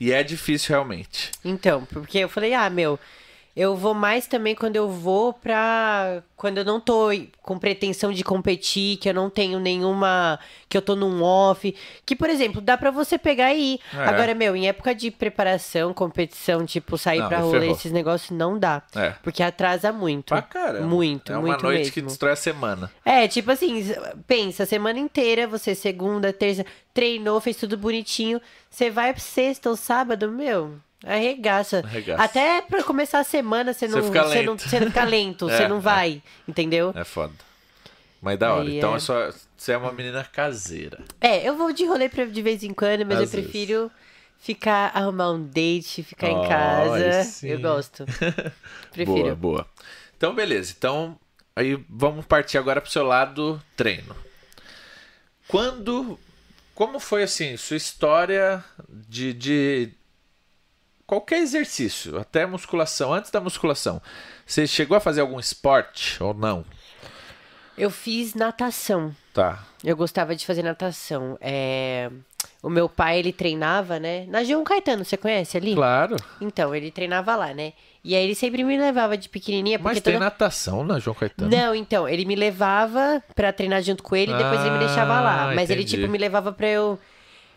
E 0.00 0.12
é 0.12 0.22
difícil 0.22 0.70
realmente. 0.70 1.30
Então, 1.44 1.84
porque 1.84 2.18
eu 2.18 2.28
falei, 2.28 2.54
ah, 2.54 2.68
meu, 2.70 2.98
eu 3.56 3.74
vou 3.76 3.94
mais 3.94 4.26
também 4.26 4.54
quando 4.54 4.76
eu 4.76 4.88
vou 4.88 5.32
pra. 5.32 6.22
Quando 6.36 6.58
eu 6.58 6.64
não 6.64 6.80
tô 6.80 7.08
com 7.42 7.58
pretensão 7.58 8.12
de 8.12 8.24
competir, 8.24 8.96
que 8.96 9.08
eu 9.08 9.12
não 9.12 9.28
tenho 9.28 9.60
nenhuma. 9.60 10.38
que 10.68 10.76
eu 10.76 10.80
tô 10.80 10.96
num 10.96 11.22
off. 11.22 11.74
Que, 12.06 12.16
por 12.16 12.30
exemplo, 12.30 12.60
dá 12.60 12.78
pra 12.78 12.90
você 12.90 13.18
pegar 13.18 13.52
e 13.52 13.74
ir. 13.74 13.80
É. 13.92 14.04
Agora, 14.06 14.34
meu, 14.34 14.56
em 14.56 14.66
época 14.68 14.94
de 14.94 15.10
preparação, 15.10 15.92
competição, 15.92 16.64
tipo, 16.64 16.96
sair 16.96 17.18
Não, 17.18 17.28
pra 17.28 17.38
rolê, 17.40 17.60
ferrou. 17.60 17.76
esses 17.76 17.92
negócios, 17.92 18.30
não 18.30 18.58
dá. 18.58 18.82
É. 18.96 19.10
Porque 19.22 19.42
atrasa 19.42 19.92
muito. 19.92 20.28
Pra 20.28 20.40
caramba. 20.42 20.86
Muito, 20.86 21.30
É 21.32 21.36
uma 21.36 21.48
muito 21.48 21.62
noite 21.62 21.78
mesmo. 21.80 21.92
que 21.92 22.02
destrói 22.02 22.32
a 22.32 22.36
semana. 22.36 22.90
É, 23.04 23.28
tipo 23.28 23.50
assim, 23.50 23.84
pensa, 24.26 24.62
a 24.62 24.66
semana 24.66 24.98
inteira, 24.98 25.46
você 25.46 25.74
segunda, 25.74 26.32
terça, 26.32 26.64
treinou, 26.94 27.40
fez 27.40 27.56
tudo 27.56 27.76
bonitinho. 27.76 28.40
Você 28.70 28.88
vai 28.90 29.12
pro 29.12 29.20
sexta 29.20 29.68
ou 29.68 29.76
sábado, 29.76 30.30
meu, 30.30 30.76
arregaça. 31.04 31.78
Arregaça. 31.84 32.22
Até 32.22 32.60
pra 32.62 32.82
começar 32.82 33.20
a 33.20 33.24
semana, 33.24 33.72
você 33.72 33.88
Você 33.88 33.96
não, 33.96 34.04
fica 34.06 34.22
você 34.24 34.42
não, 34.42 34.52
lento. 34.52 34.62
você 34.68 34.80
não 34.80 34.86
fica 34.88 35.04
lento, 35.04 35.48
É, 35.50 35.56
você 35.56 35.68
não 35.68 35.76
é. 35.78 35.80
vai, 35.80 36.22
entendeu? 36.46 36.92
É 36.94 37.04
foda. 37.04 37.32
Mas 38.22 38.38
da 38.38 38.54
hora. 38.54 38.68
Aí 38.68 38.76
então 38.78 38.92
é. 38.92 38.96
é 38.96 39.00
só. 39.00 39.30
Você 39.56 39.72
é 39.72 39.76
uma 39.76 39.92
menina 39.92 40.22
caseira. 40.24 40.98
É, 41.20 41.46
eu 41.46 41.56
vou 41.56 41.72
de 41.72 41.84
rolê 41.86 42.08
pra- 42.08 42.24
de 42.26 42.42
vez 42.42 42.62
em 42.62 42.72
quando, 42.74 43.04
mas 43.06 43.18
Às 43.18 43.34
eu 43.34 43.42
prefiro 43.42 43.90
ficar, 44.38 44.90
arrumar 44.94 45.30
um 45.32 45.42
date, 45.46 46.02
ficar 46.02 46.28
Oh, 46.28 46.44
em 46.44 46.48
casa. 46.48 47.24
sim. 47.24 47.48
Eu 47.48 47.60
gosto. 47.60 48.04
Prefiro. 48.92 49.22
Boa, 49.22 49.34
boa. 49.34 49.66
Então, 50.16 50.34
beleza. 50.34 50.74
Então, 50.76 51.18
aí 51.56 51.82
vamos 51.88 52.24
partir 52.26 52.56
agora 52.58 52.80
pro 52.80 52.90
seu 52.90 53.04
lado 53.04 53.60
treino. 53.76 54.14
Quando. 55.48 56.18
Como 56.74 56.98
foi 56.98 57.22
assim, 57.24 57.56
sua 57.58 57.76
história 57.76 58.64
de, 58.88 59.34
de 59.34 59.90
qualquer 61.10 61.38
exercício, 61.38 62.16
até 62.20 62.46
musculação, 62.46 63.12
antes 63.12 63.32
da 63.32 63.40
musculação? 63.40 64.00
Você 64.46 64.64
chegou 64.64 64.96
a 64.96 65.00
fazer 65.00 65.20
algum 65.20 65.40
esporte 65.40 66.22
ou 66.22 66.32
não? 66.32 66.64
Eu 67.76 67.90
fiz 67.90 68.34
natação. 68.34 69.12
Tá. 69.34 69.64
Eu 69.82 69.96
gostava 69.96 70.36
de 70.36 70.46
fazer 70.46 70.62
natação. 70.62 71.36
É... 71.40 72.08
O 72.62 72.70
meu 72.70 72.88
pai, 72.88 73.18
ele 73.18 73.32
treinava, 73.32 73.98
né? 73.98 74.24
Na 74.28 74.44
João 74.44 74.62
Caetano, 74.62 75.04
você 75.04 75.16
conhece 75.16 75.56
ali? 75.56 75.74
Claro. 75.74 76.14
Então, 76.40 76.74
ele 76.74 76.92
treinava 76.92 77.34
lá, 77.34 77.52
né? 77.52 77.72
E 78.04 78.14
aí 78.14 78.22
ele 78.22 78.34
sempre 78.36 78.62
me 78.62 78.78
levava 78.78 79.16
de 79.16 79.28
pequenininha, 79.28 79.78
porque 79.78 79.94
Mas 79.94 80.02
tem 80.02 80.12
toda... 80.12 80.24
natação 80.24 80.84
na 80.84 80.98
João 80.98 81.14
Caetano? 81.14 81.50
Não, 81.50 81.74
então, 81.74 82.08
ele 82.08 82.24
me 82.24 82.36
levava 82.36 83.22
pra 83.34 83.52
treinar 83.52 83.82
junto 83.82 84.02
com 84.02 84.14
ele 84.14 84.32
e 84.32 84.36
depois 84.36 84.60
ele 84.60 84.70
me 84.70 84.78
deixava 84.78 85.20
lá. 85.20 85.50
Ah, 85.50 85.54
Mas 85.54 85.70
ele, 85.70 85.82
entendi. 85.82 85.96
tipo, 85.96 86.08
me 86.08 86.18
levava 86.18 86.52
pra 86.52 86.68
eu. 86.68 86.98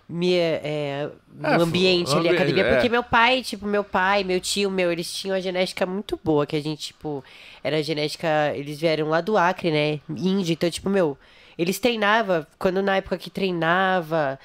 Me, 0.08 0.36
é, 0.36 1.10
no 1.34 1.48
É, 1.48 1.56
ambiente 1.62 2.16
o 2.16 2.18
ali, 2.18 2.30
ambiente, 2.30 2.36
academia. 2.36 2.64
é. 2.64 2.70
Porque 2.70 2.90
meu 2.90 3.04
pai, 3.04 3.42
tipo, 3.42 3.66
meu 3.66 3.84
pai, 3.84 4.24
meu 4.24 4.40
tio, 4.40 4.70
meu, 4.70 4.92
eles 4.92 5.12
tinham 5.14 5.36
a 5.36 5.40
genética 5.40 5.86
muito 5.86 6.20
boa, 6.24 6.46
que 6.46 6.56
a 6.56 6.62
gente, 6.62 6.88
tipo, 6.88 7.24
era 7.64 7.82
genética. 7.82 8.28
Eles 8.56 8.80
vieram 8.80 9.10
lá 9.10 9.22
do 9.22 9.38
Acre, 9.38 9.72
né? 9.72 10.00
Índio. 10.10 10.54
Então, 10.54 10.70
tipo, 10.70 10.90
meu, 10.90 11.18
eles 11.58 11.80
treinavam, 11.80 12.46
quando 12.60 12.82
na 12.82 12.98
época 12.98 13.18
que 13.18 13.30
treinava, 13.30 14.40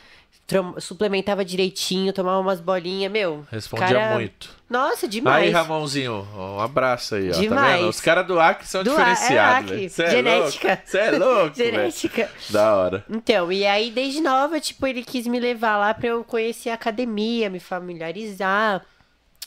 suplementava 0.78 1.44
direitinho, 1.44 2.12
tomava 2.12 2.38
umas 2.40 2.61
bolinhas, 2.61 3.12
meu. 3.12 3.46
Respondia 3.50 3.87
cara- 3.88 4.14
muito. 4.14 4.56
Nossa, 4.68 5.06
demais. 5.08 5.44
Aí, 5.44 5.50
Ramãozinho, 5.50 6.26
um 6.37 6.61
abraço 6.61 7.14
aí, 7.14 7.30
ó. 7.30 7.32
Tá 7.32 7.38
Demais. 7.40 7.80
vendo? 7.80 7.88
Os 7.88 8.00
caras 8.00 8.26
do 8.26 8.38
Acre 8.38 8.66
são 8.66 8.82
Do 8.82 8.90
diferenciados, 8.90 9.70
é. 9.70 9.74
Acre. 9.74 9.88
Cê 9.88 10.02
é 10.04 10.11
Genética. 10.11 10.82
Você 10.84 10.98
é 10.98 11.11
louco. 11.12 11.56
Genética. 11.56 12.30
Da 12.50 12.76
hora. 12.76 13.04
Então, 13.08 13.50
e 13.50 13.66
aí 13.66 13.90
desde 13.90 14.20
nova, 14.20 14.61
tipo, 14.61 14.87
ele 14.87 15.02
quis 15.02 15.26
me 15.26 15.40
levar 15.40 15.76
lá 15.78 15.94
pra 15.94 16.08
eu 16.08 16.22
conhecer 16.24 16.68
a 16.70 16.74
academia, 16.74 17.48
me 17.48 17.61
familiarizar. 17.61 18.82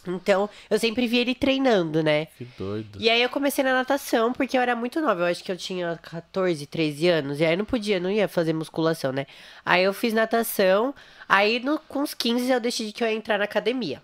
Então, 0.08 0.50
eu 0.70 0.80
sempre 0.80 1.08
vi 1.08 1.20
ele 1.20 1.36
treinando, 1.36 2.02
né? 2.02 2.26
Que 2.38 2.46
doido. 2.58 3.00
E 3.00 3.10
aí 3.10 3.22
eu 3.22 3.30
comecei 3.30 3.64
na 3.64 3.74
natação, 3.74 4.34
porque 4.34 4.58
eu 4.58 4.62
era 4.62 4.76
muito 4.76 5.00
nova, 5.00 5.22
eu 5.22 5.26
acho 5.26 5.44
que 5.44 5.52
eu 5.52 5.58
tinha 5.58 6.00
14, 6.02 6.66
13 6.66 7.08
anos, 7.08 7.40
e 7.40 7.46
aí 7.46 7.56
não 7.56 7.66
podia, 7.66 8.00
não 8.00 8.10
ia 8.10 8.28
fazer 8.28 8.54
musculação, 8.54 9.12
né? 9.12 9.28
Aí 9.66 9.84
eu 9.84 9.94
fiz 9.94 10.14
natação, 10.14 10.94
aí 11.30 11.60
no, 11.60 11.78
com 11.80 12.00
uns 12.00 12.14
15 12.14 12.52
eu 12.52 12.60
decidi 12.60 12.92
que 12.92 13.04
eu 13.04 13.08
ia 13.08 13.14
entrar 13.14 13.38
na 13.38 13.46
academia. 13.46 14.02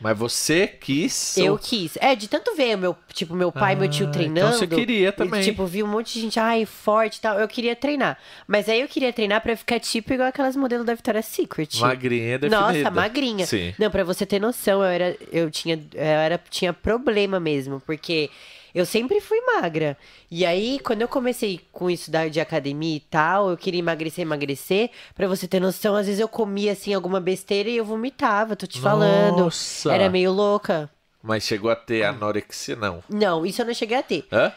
Mas 0.00 0.16
você 0.16 0.66
quis. 0.66 1.36
Eu 1.36 1.52
ou- 1.52 1.58
quis. 1.58 1.96
É, 2.00 2.14
de 2.14 2.28
tanto 2.28 2.54
ver 2.54 2.76
meu, 2.76 2.96
tipo, 3.12 3.34
meu 3.34 3.50
pai 3.50 3.72
e 3.72 3.76
meu 3.76 3.88
tio 3.90 4.06
Ah, 4.06 4.10
treinando. 4.10 4.38
então 4.54 4.58
você 4.58 4.66
queria 4.66 5.10
também. 5.10 5.40
E, 5.40 5.44
tipo, 5.44 5.66
vi 5.66 5.82
um 5.82 5.88
monte 5.88 6.14
de 6.14 6.20
gente, 6.20 6.38
ai, 6.38 6.64
forte 6.64 7.16
e 7.16 7.20
tal. 7.20 7.38
Eu 7.38 7.48
queria 7.48 7.74
treinar. 7.74 8.16
Mas 8.46 8.68
aí 8.68 8.80
eu 8.80 8.86
queria 8.88 9.12
treinar 9.12 9.40
pra 9.40 9.56
ficar 9.56 9.80
tipo 9.80 10.12
igual 10.12 10.28
aquelas 10.28 10.54
modelos 10.54 10.86
da 10.86 10.94
Victoria's 10.94 11.26
Secret. 11.26 11.80
Magrinha 11.80 12.38
definida. 12.38 12.60
Nossa, 12.60 12.90
magrinha. 12.90 13.46
Sim. 13.46 13.74
Não, 13.78 13.90
pra 13.90 14.04
você 14.04 14.24
ter 14.24 14.38
noção, 14.40 14.82
eu 14.82 14.88
era, 14.88 15.16
eu 15.32 15.50
tinha, 15.50 15.74
eu 15.94 16.00
era, 16.02 16.40
tinha 16.48 16.72
problema 16.72 17.40
mesmo, 17.40 17.80
porque 17.84 18.30
eu 18.74 18.84
sempre 18.86 19.20
fui 19.20 19.40
magra. 19.40 19.96
E 20.30 20.44
aí, 20.44 20.78
quando 20.80 21.02
eu 21.02 21.08
comecei 21.08 21.60
com 21.72 21.90
isso 21.90 22.10
da, 22.10 22.28
de 22.28 22.40
academia 22.40 22.96
e 22.96 23.00
tal, 23.00 23.50
eu 23.50 23.56
queria 23.56 23.80
emagrecer, 23.80 24.22
emagrecer. 24.22 24.90
Pra 25.14 25.26
você 25.26 25.46
ter 25.46 25.60
noção, 25.60 25.96
às 25.96 26.06
vezes 26.06 26.20
eu 26.20 26.28
comia 26.28 26.72
assim 26.72 26.94
alguma 26.94 27.20
besteira 27.20 27.68
e 27.68 27.76
eu 27.76 27.84
vomitava, 27.84 28.56
tô 28.56 28.66
te 28.66 28.80
falando. 28.80 29.38
Nossa. 29.44 29.92
Era 29.92 30.08
meio 30.08 30.32
louca. 30.32 30.90
Mas 31.22 31.44
chegou 31.44 31.70
a 31.70 31.76
ter 31.76 32.04
anorexia, 32.04 32.76
não. 32.76 33.02
Não, 33.08 33.44
isso 33.44 33.60
eu 33.62 33.66
não 33.66 33.74
cheguei 33.74 33.96
a 33.96 34.02
ter. 34.02 34.26
Hã? 34.32 34.52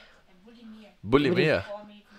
Bulimia? 1.04 1.66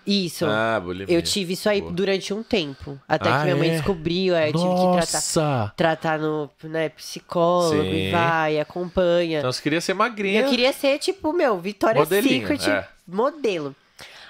Isso. 0.06 0.44
Ah, 0.46 0.80
bulimia. 0.82 1.14
eu 1.14 1.22
tive 1.22 1.52
isso 1.52 1.68
aí 1.68 1.80
Boa. 1.80 1.92
durante 1.92 2.34
um 2.34 2.42
tempo. 2.42 2.98
Até 3.08 3.28
Ah, 3.30 3.38
que 3.38 3.44
minha 3.44 3.56
mãe 3.56 3.68
é? 3.70 3.72
descobriu, 3.76 4.34
aí 4.34 4.50
eu 4.50 4.52
tive 4.52 4.68
que 4.74 4.92
tratar. 4.92 5.12
Nossa! 5.12 5.72
Tratar 5.76 6.18
no 6.18 6.50
né, 6.64 6.88
psicólogo 6.88 7.82
Sim. 7.82 8.08
e 8.08 8.10
vai, 8.10 8.58
acompanha. 8.60 9.38
Então 9.38 9.52
você 9.52 9.62
queria 9.62 9.80
ser 9.80 9.94
magrinha. 9.94 10.40
Eu 10.42 10.50
queria 10.50 10.72
ser, 10.72 10.98
tipo, 10.98 11.32
meu, 11.32 11.56
Modelinho, 11.56 12.48
Secret 12.48 12.68
é. 12.68 12.88
modelo. 13.06 13.76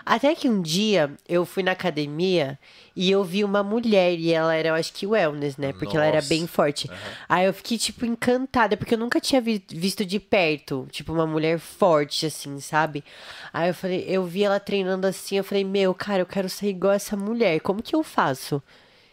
Até 0.04 0.34
que 0.34 0.48
um 0.48 0.60
dia 0.60 1.10
eu 1.28 1.44
fui 1.46 1.62
na 1.62 1.72
academia 1.72 2.58
e 2.94 3.10
eu 3.10 3.22
vi 3.22 3.44
uma 3.44 3.62
mulher 3.62 4.18
e 4.18 4.32
ela 4.32 4.54
era, 4.54 4.68
eu 4.70 4.74
acho 4.74 4.92
que 4.92 5.06
wellness, 5.06 5.56
né? 5.56 5.72
Porque 5.72 5.96
ela 5.96 6.04
era 6.06 6.16
Nossa. 6.16 6.28
bem 6.28 6.46
forte. 6.46 6.90
Aí 7.28 7.46
eu 7.46 7.54
fiquei, 7.54 7.78
tipo, 7.78 8.04
encantada, 8.04 8.76
porque 8.76 8.94
eu 8.94 8.98
nunca 8.98 9.20
tinha 9.20 9.40
vi- 9.40 9.64
visto 9.68 10.04
de 10.04 10.18
perto, 10.18 10.86
tipo, 10.90 11.12
uma 11.12 11.26
mulher 11.26 11.58
forte, 11.58 12.26
assim, 12.26 12.58
sabe? 12.60 13.04
Aí 13.52 13.68
eu 13.70 13.74
falei, 13.74 14.04
eu 14.08 14.24
vi 14.24 14.44
ela 14.44 14.58
treinando 14.60 15.06
assim, 15.06 15.36
eu 15.36 15.44
falei, 15.44 15.64
meu, 15.64 15.94
cara, 15.94 16.22
eu 16.22 16.26
quero 16.26 16.48
ser 16.48 16.68
igual 16.68 16.92
essa 16.92 17.16
mulher, 17.16 17.60
como 17.60 17.82
que 17.82 17.94
eu 17.94 18.02
faço? 18.02 18.62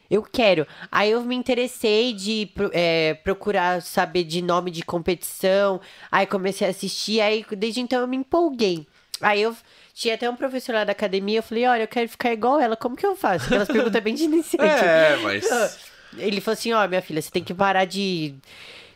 Eu 0.10 0.24
quero. 0.24 0.66
Aí 0.92 1.12
eu 1.12 1.22
me 1.24 1.36
interessei 1.36 2.14
de 2.14 2.50
é, 2.74 3.14
procurar 3.14 3.82
saber 3.84 4.24
de 4.24 4.42
nome 4.42 4.72
de 4.72 4.82
competição. 4.82 5.80
Aí 6.12 6.26
comecei 6.26 6.66
a 6.66 6.72
assistir. 6.72 7.22
Aí 7.22 7.46
desde 7.56 7.80
então 7.80 8.02
eu 8.02 8.08
me 8.08 8.18
empolguei. 8.18 8.88
Aí 9.22 9.40
eu 9.42 9.56
tinha 10.00 10.16
até 10.16 10.30
um 10.30 10.36
professor 10.36 10.74
lá 10.74 10.86
da 10.86 10.94
academia. 10.94 11.40
Eu 11.40 11.44
falei: 11.44 11.68
Olha, 11.68 11.84
eu 11.84 11.88
quero 11.88 12.08
ficar 12.08 12.32
igual 12.32 12.60
ela. 12.60 12.78
Como 12.78 12.96
que 12.96 13.06
eu 13.06 13.18
faço? 13.18 13.46
Aquelas 13.46 13.68
perguntas 13.70 14.02
bem 14.02 14.16
de 14.16 14.24
iniciante. 14.24 14.64
É, 14.64 15.18
mas. 15.22 15.78
Ele 16.18 16.40
falou 16.40 16.54
assim: 16.54 16.72
Ó, 16.72 16.88
minha 16.88 17.02
filha, 17.02 17.22
você 17.22 17.30
tem 17.30 17.44
que 17.44 17.54
parar 17.54 17.84
de, 17.84 18.34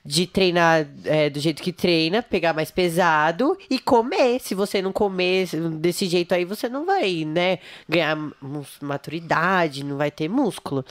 de 0.05 0.25
treinar 0.25 0.87
é, 1.03 1.29
do 1.29 1.41
jeito 1.41 1.61
que 1.61 1.73
treina, 1.73 2.23
pegar 2.23 2.53
mais 2.53 2.71
pesado 2.71 3.57
e 3.69 3.77
comer. 3.79 4.39
Se 4.39 4.55
você 4.55 4.81
não 4.81 4.93
comer 4.93 5.49
desse 5.73 6.05
jeito 6.05 6.33
aí, 6.33 6.45
você 6.45 6.69
não 6.69 6.85
vai, 6.85 7.25
né, 7.25 7.59
ganhar 7.87 8.17
maturidade, 8.81 9.83
não 9.83 9.97
vai 9.97 10.09
ter 10.09 10.29
músculo. 10.29 10.85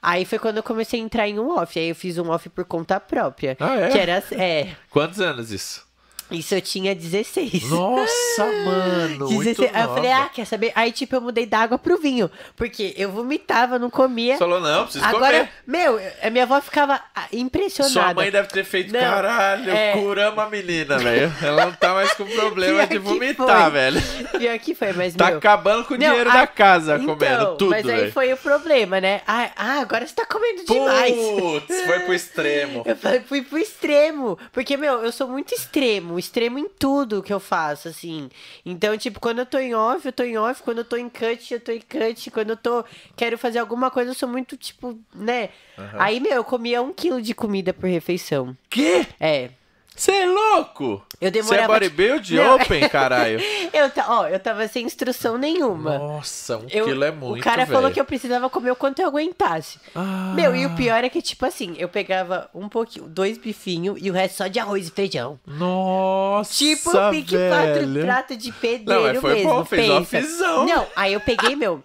Aí 0.00 0.24
foi 0.24 0.38
quando 0.38 0.58
eu 0.58 0.62
comecei 0.62 0.98
a 0.98 1.02
entrar 1.02 1.28
em 1.28 1.38
um 1.38 1.50
off. 1.58 1.78
Aí 1.78 1.90
eu 1.90 1.94
fiz 1.94 2.16
um 2.16 2.30
off 2.30 2.48
por 2.48 2.64
conta 2.64 2.98
própria. 2.98 3.54
Ah, 3.60 3.74
é? 3.74 3.90
Que 3.90 3.98
era. 3.98 4.24
É. 4.32 4.68
Quantos 4.90 5.20
anos 5.20 5.50
isso? 5.50 5.87
Isso 6.30 6.54
eu 6.54 6.60
tinha 6.60 6.94
16. 6.94 7.70
Nossa, 7.70 8.44
mano. 8.64 9.30
Muito 9.30 9.44
16. 9.62 9.70
Aí 9.74 9.82
eu 9.82 9.94
falei, 9.94 10.12
ah, 10.12 10.30
quer 10.32 10.44
saber? 10.44 10.72
Aí, 10.74 10.92
tipo, 10.92 11.14
eu 11.16 11.20
mudei 11.20 11.46
da 11.46 11.60
água 11.60 11.78
pro 11.78 11.96
vinho. 11.98 12.30
Porque 12.54 12.94
eu 12.98 13.10
vomitava, 13.10 13.78
não 13.78 13.88
comia. 13.88 14.34
Você 14.34 14.38
falou, 14.38 14.60
não, 14.60 14.84
preciso 14.84 15.04
Agora, 15.04 15.38
comer. 15.38 15.50
meu, 15.66 16.00
a 16.22 16.30
minha 16.30 16.44
avó 16.44 16.60
ficava 16.60 17.00
ah, 17.14 17.24
impressionada. 17.32 17.92
Sua 17.92 18.14
mãe 18.14 18.30
deve 18.30 18.48
ter 18.48 18.64
feito, 18.64 18.92
Não, 18.92 19.00
caralho, 19.00 19.70
é. 19.70 19.92
curamos 19.92 20.38
a 20.38 20.48
menina, 20.50 20.98
velho. 20.98 21.32
Ela 21.42 21.66
não 21.66 21.72
tá 21.72 21.94
mais 21.94 22.12
com 22.12 22.26
problema 22.36 22.86
de 22.86 22.98
vomitar, 22.98 23.62
foi. 23.62 23.70
velho. 23.70 24.02
Pior 24.38 24.58
que 24.58 24.74
foi, 24.74 24.92
mas, 24.92 25.14
Tá 25.14 25.26
meu... 25.28 25.38
acabando 25.38 25.84
com 25.86 25.94
o 25.94 25.98
Não, 25.98 26.06
dinheiro 26.08 26.30
a- 26.30 26.34
da 26.34 26.46
casa, 26.46 26.94
Então, 26.96 27.06
comendo 27.16 27.56
tudo, 27.56 27.70
Mas 27.70 27.86
aí 27.88 27.96
velho. 28.00 28.12
foi 28.12 28.32
o 28.32 28.36
problema, 28.36 29.00
né? 29.00 29.22
Ah, 29.26 29.50
ah, 29.56 29.80
agora 29.80 30.06
você 30.06 30.14
tá 30.14 30.26
comendo 30.26 30.64
demais. 30.66 31.14
Putz, 31.14 31.80
foi 31.86 32.00
pro 32.00 32.14
extremo. 32.14 32.82
Eu 32.86 32.96
falei, 32.96 33.20
fui 33.20 33.42
pro 33.42 33.58
extremo. 33.58 34.38
Porque, 34.52 34.76
meu, 34.76 35.02
eu 35.04 35.12
sou 35.12 35.26
muito 35.28 35.54
extremo. 35.54 36.17
Extremo 36.18 36.58
em 36.58 36.68
tudo 36.68 37.22
que 37.22 37.32
eu 37.32 37.40
faço, 37.40 37.88
assim. 37.88 38.28
Então, 38.64 38.96
tipo, 38.96 39.20
quando 39.20 39.40
eu 39.40 39.46
tô 39.46 39.58
em 39.58 39.74
off, 39.74 40.04
eu 40.04 40.12
tô 40.12 40.22
em 40.22 40.36
off. 40.36 40.62
Quando 40.62 40.78
eu 40.78 40.84
tô 40.84 40.96
em 40.96 41.08
cut, 41.08 41.54
eu 41.54 41.60
tô 41.60 41.72
em 41.72 41.80
cut. 41.80 42.30
Quando 42.30 42.50
eu 42.50 42.56
tô. 42.56 42.84
Quero 43.16 43.38
fazer 43.38 43.58
alguma 43.58 43.90
coisa, 43.90 44.10
eu 44.10 44.14
sou 44.14 44.28
muito, 44.28 44.56
tipo, 44.56 44.98
né? 45.14 45.50
Aí, 45.98 46.20
meu, 46.20 46.32
eu 46.32 46.44
comia 46.44 46.82
um 46.82 46.92
quilo 46.92 47.22
de 47.22 47.34
comida 47.34 47.72
por 47.72 47.88
refeição. 47.88 48.56
Quê? 48.68 49.06
É. 49.20 49.50
Você 49.98 50.12
é 50.12 50.26
louco? 50.26 51.02
Eu 51.20 51.22
Você 51.22 51.26
é 51.26 51.30
demorava. 51.30 51.72
bodybuild 51.72 52.36
Não. 52.36 52.54
open, 52.54 52.88
caralho? 52.88 53.40
eu, 53.74 53.90
ó, 54.06 54.28
eu 54.28 54.38
tava 54.38 54.68
sem 54.68 54.86
instrução 54.86 55.36
nenhuma. 55.36 55.98
Nossa, 55.98 56.58
um 56.58 56.66
Eu- 56.70 56.84
quilo 56.84 57.02
é 57.02 57.10
muito, 57.10 57.40
o 57.40 57.44
cara 57.44 57.64
velho. 57.64 57.76
falou 57.76 57.90
que 57.90 58.00
eu 58.00 58.04
precisava 58.04 58.48
comer 58.48 58.70
o 58.70 58.76
quanto 58.76 59.02
eu 59.02 59.08
aguentasse. 59.08 59.80
Ah. 59.96 60.32
Meu, 60.36 60.54
e 60.54 60.64
o 60.66 60.70
pior 60.76 61.02
é 61.02 61.08
que, 61.08 61.20
tipo 61.20 61.44
assim, 61.44 61.74
eu 61.78 61.88
pegava 61.88 62.48
um 62.54 62.68
pouquinho, 62.68 63.06
dois 63.08 63.36
bifinhos 63.36 63.98
e 64.00 64.08
o 64.08 64.14
resto 64.14 64.36
só 64.36 64.46
de 64.46 64.60
arroz 64.60 64.86
e 64.86 64.90
feijão. 64.92 65.38
Nossa, 65.44 66.54
Tipo, 66.54 66.90
pique 67.10 67.34
quatro 67.36 68.00
prato 68.04 68.36
de 68.36 68.52
pedreiro 68.52 69.02
Não, 69.02 69.12
mas 69.12 69.20
foi 69.20 69.34
mesmo. 69.34 69.50
bom, 69.50 69.64
fez 69.64 69.86
pensa. 69.88 70.18
offzão. 70.18 70.64
Não, 70.66 70.86
aí 70.94 71.12
eu 71.12 71.20
peguei, 71.20 71.56
meu. 71.56 71.82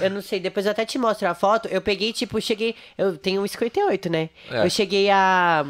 Eu 0.00 0.10
não 0.10 0.20
sei, 0.22 0.38
depois 0.40 0.66
eu 0.66 0.72
até 0.72 0.84
te 0.84 0.98
mostro 0.98 1.26
a 1.28 1.34
foto. 1.34 1.66
Eu 1.68 1.80
peguei, 1.80 2.12
tipo, 2.12 2.40
cheguei. 2.40 2.74
Eu 2.98 3.16
tenho 3.16 3.42
1,58, 3.42 4.08
né? 4.10 4.28
É. 4.50 4.64
Eu 4.64 4.70
cheguei 4.70 5.08
a 5.10 5.64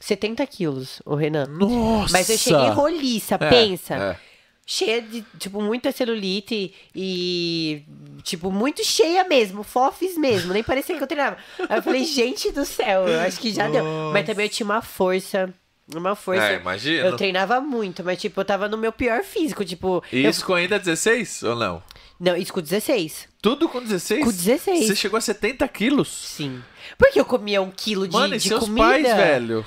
70 0.00 0.44
quilos, 0.46 1.00
o 1.04 1.14
Renan. 1.14 1.46
Nossa. 1.46 2.12
Mas 2.12 2.28
eu 2.30 2.38
cheguei 2.38 2.68
roliça, 2.70 3.34
É, 3.36 3.48
pensa. 3.48 3.94
é. 3.94 4.30
Cheia 4.66 5.02
de, 5.02 5.24
tipo, 5.38 5.60
muita 5.60 5.90
celulite 5.90 6.72
e, 6.94 7.82
tipo, 8.22 8.52
muito 8.52 8.84
cheia 8.84 9.24
mesmo, 9.24 9.64
fofes 9.64 10.16
mesmo, 10.16 10.52
nem 10.52 10.62
parecia 10.62 10.96
que 10.96 11.02
eu 11.02 11.06
treinava. 11.08 11.36
Aí 11.68 11.78
eu 11.78 11.82
falei, 11.82 12.04
gente 12.04 12.52
do 12.52 12.64
céu, 12.64 13.08
eu 13.08 13.18
acho 13.20 13.40
que 13.40 13.52
já 13.52 13.68
deu. 13.68 13.84
Mas 14.12 14.24
também 14.24 14.46
eu 14.46 14.50
tinha 14.50 14.64
uma 14.64 14.80
força, 14.80 15.52
uma 15.92 16.14
força. 16.14 16.44
É, 16.52 16.56
imagino. 16.60 17.04
Eu 17.04 17.16
treinava 17.16 17.60
muito, 17.60 18.04
mas, 18.04 18.20
tipo, 18.20 18.40
eu 18.40 18.44
tava 18.44 18.68
no 18.68 18.78
meu 18.78 18.92
pior 18.92 19.24
físico, 19.24 19.64
tipo... 19.64 20.04
E 20.12 20.22
eu- 20.24 20.30
Isso 20.30 20.44
com 20.46 20.54
ainda 20.54 20.78
16 20.78 21.42
ou 21.42 21.56
não? 21.56 21.82
Não, 22.20 22.36
isso 22.36 22.52
com 22.52 22.60
16, 22.60 23.26
Tudo 23.42 23.68
com 23.68 23.80
16? 23.82 24.22
Com 24.24 24.30
16. 24.30 24.86
Você 24.86 24.94
chegou 24.94 25.16
a 25.16 25.20
70 25.20 25.66
quilos? 25.66 26.08
sim. 26.08 26.62
Porque 26.98 27.18
eu 27.18 27.24
comia 27.24 27.62
um 27.62 27.70
quilo 27.70 28.06
de, 28.06 28.12
Mano, 28.14 28.34
e 28.34 28.38
de 28.38 28.46
seus 28.48 28.64
comida. 28.64 28.86
pais, 28.86 29.02
velho? 29.04 29.64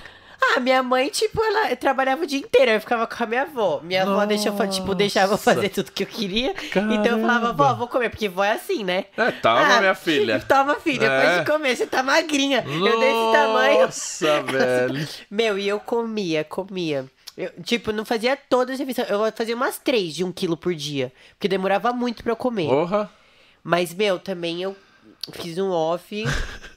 Ah, 0.55 0.59
minha 0.59 0.83
mãe, 0.83 1.09
tipo, 1.09 1.41
ela 1.43 1.75
trabalhava 1.75 2.23
o 2.23 2.27
dia 2.27 2.39
inteiro, 2.39 2.71
eu 2.71 2.79
ficava 2.79 3.07
com 3.07 3.23
a 3.23 3.27
minha 3.27 3.41
avó. 3.43 3.79
Minha 3.83 4.03
avó 4.03 4.25
deixava, 4.25 4.67
tipo, 4.67 4.93
deixava 4.93 5.27
eu 5.27 5.31
Nossa. 5.31 5.53
fazer 5.55 5.69
tudo 5.69 5.91
que 5.91 6.03
eu 6.03 6.07
queria. 6.07 6.53
Então 6.67 7.17
eu 7.17 7.21
falava, 7.21 7.39
Caramba. 7.47 7.53
vó, 7.53 7.73
vou 7.75 7.87
comer, 7.87 8.09
porque 8.09 8.27
vó 8.27 8.43
é 8.43 8.51
assim, 8.53 8.83
né? 8.83 9.05
É, 9.17 9.31
toma, 9.31 9.59
Ah, 9.59 9.79
minha 9.79 9.95
filha. 9.95 10.39
Toma, 10.47 10.75
filha, 10.75 11.05
É. 11.05 11.19
depois 11.21 11.39
de 11.45 11.51
comer, 11.51 11.75
você 11.75 11.85
tá 11.87 12.03
magrinha. 12.03 12.63
Eu 12.67 12.99
desse 12.99 13.31
tamanho. 13.31 13.81
Nossa, 13.85 14.41
velho. 14.43 15.07
Meu, 15.31 15.57
e 15.57 15.67
eu 15.67 15.79
comia, 15.79 16.43
comia. 16.43 17.05
Eu, 17.37 17.51
tipo, 17.63 17.91
não 17.91 18.05
fazia 18.05 18.35
todas 18.37 18.73
as 18.73 18.79
refeições. 18.79 19.09
Eu 19.09 19.19
fazia 19.35 19.55
umas 19.55 19.79
três 19.79 20.13
de 20.13 20.23
um 20.23 20.31
quilo 20.31 20.55
por 20.57 20.75
dia. 20.75 21.11
Porque 21.31 21.47
demorava 21.47 21.91
muito 21.93 22.21
pra 22.21 22.31
eu 22.33 22.35
comer. 22.35 22.67
Porra. 22.67 23.09
Mas, 23.63 23.93
meu, 23.93 24.19
também 24.19 24.61
eu 24.61 24.75
fiz 25.31 25.57
um 25.57 25.71
off 25.71 26.23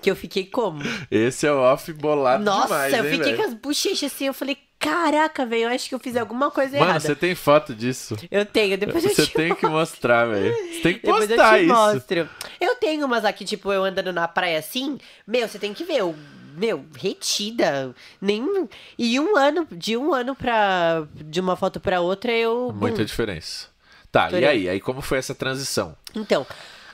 que 0.00 0.10
eu 0.10 0.16
fiquei 0.16 0.44
como? 0.44 0.82
Esse 1.10 1.46
é 1.46 1.52
o 1.52 1.58
off 1.58 1.92
bolado 1.92 2.44
Nossa, 2.44 2.66
demais, 2.66 2.92
eu 2.94 3.04
hein, 3.04 3.10
fiquei 3.12 3.32
velho? 3.32 3.36
com 3.36 3.42
as 3.44 3.54
bochechas 3.54 4.12
assim. 4.12 4.26
Eu 4.26 4.34
falei, 4.34 4.58
caraca, 4.78 5.44
velho, 5.46 5.62
eu 5.64 5.68
acho 5.70 5.88
que 5.88 5.94
eu 5.94 5.98
fiz 5.98 6.16
alguma 6.16 6.50
coisa 6.50 6.72
Mano, 6.78 6.90
errada. 6.90 7.00
você 7.00 7.14
tem 7.14 7.34
foto 7.34 7.74
disso? 7.74 8.16
Eu 8.30 8.44
tenho, 8.44 8.76
depois 8.78 9.04
eu 9.04 9.10
Você 9.10 9.26
te 9.26 9.32
tem 9.32 9.54
que 9.54 9.66
mostrar, 9.66 10.26
velho. 10.26 10.54
Você 10.54 10.80
tem 10.80 10.94
que 10.94 11.00
Depois 11.06 11.30
eu 11.30 11.36
postar 11.36 11.58
te 11.58 11.64
isso. 11.64 11.74
mostro. 11.74 12.28
Eu 12.60 12.74
tenho 12.76 13.06
umas 13.06 13.24
aqui, 13.24 13.44
tipo, 13.44 13.72
eu 13.72 13.84
andando 13.84 14.12
na 14.12 14.28
praia 14.28 14.58
assim. 14.58 14.98
Meu, 15.26 15.48
você 15.48 15.58
tem 15.58 15.72
que 15.74 15.84
ver. 15.84 15.96
Eu, 15.98 16.14
meu, 16.56 16.84
retida. 16.96 17.94
Nem... 18.20 18.68
E 18.98 19.18
um 19.18 19.36
ano, 19.36 19.66
de 19.70 19.96
um 19.96 20.12
ano 20.14 20.34
pra. 20.34 21.06
De 21.14 21.40
uma 21.40 21.56
foto 21.56 21.80
pra 21.80 22.00
outra, 22.00 22.32
eu. 22.32 22.72
Muita 22.74 23.04
diferença. 23.04 23.66
Tá, 24.12 24.30
e 24.30 24.44
aí? 24.46 24.68
Aí 24.68 24.80
como 24.80 25.02
foi 25.02 25.18
essa 25.18 25.34
transição? 25.34 25.94
Então, 26.14 26.46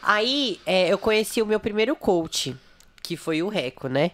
aí 0.03 0.59
é, 0.67 0.89
eu 0.93 0.99
conheci 0.99 1.41
o 1.41 1.47
meu 1.47 1.61
primeiro 1.61 1.95
coach, 1.95 2.57
que 3.03 3.17
foi 3.17 3.43
o 3.43 3.49
Reco, 3.49 3.89
né? 3.89 4.13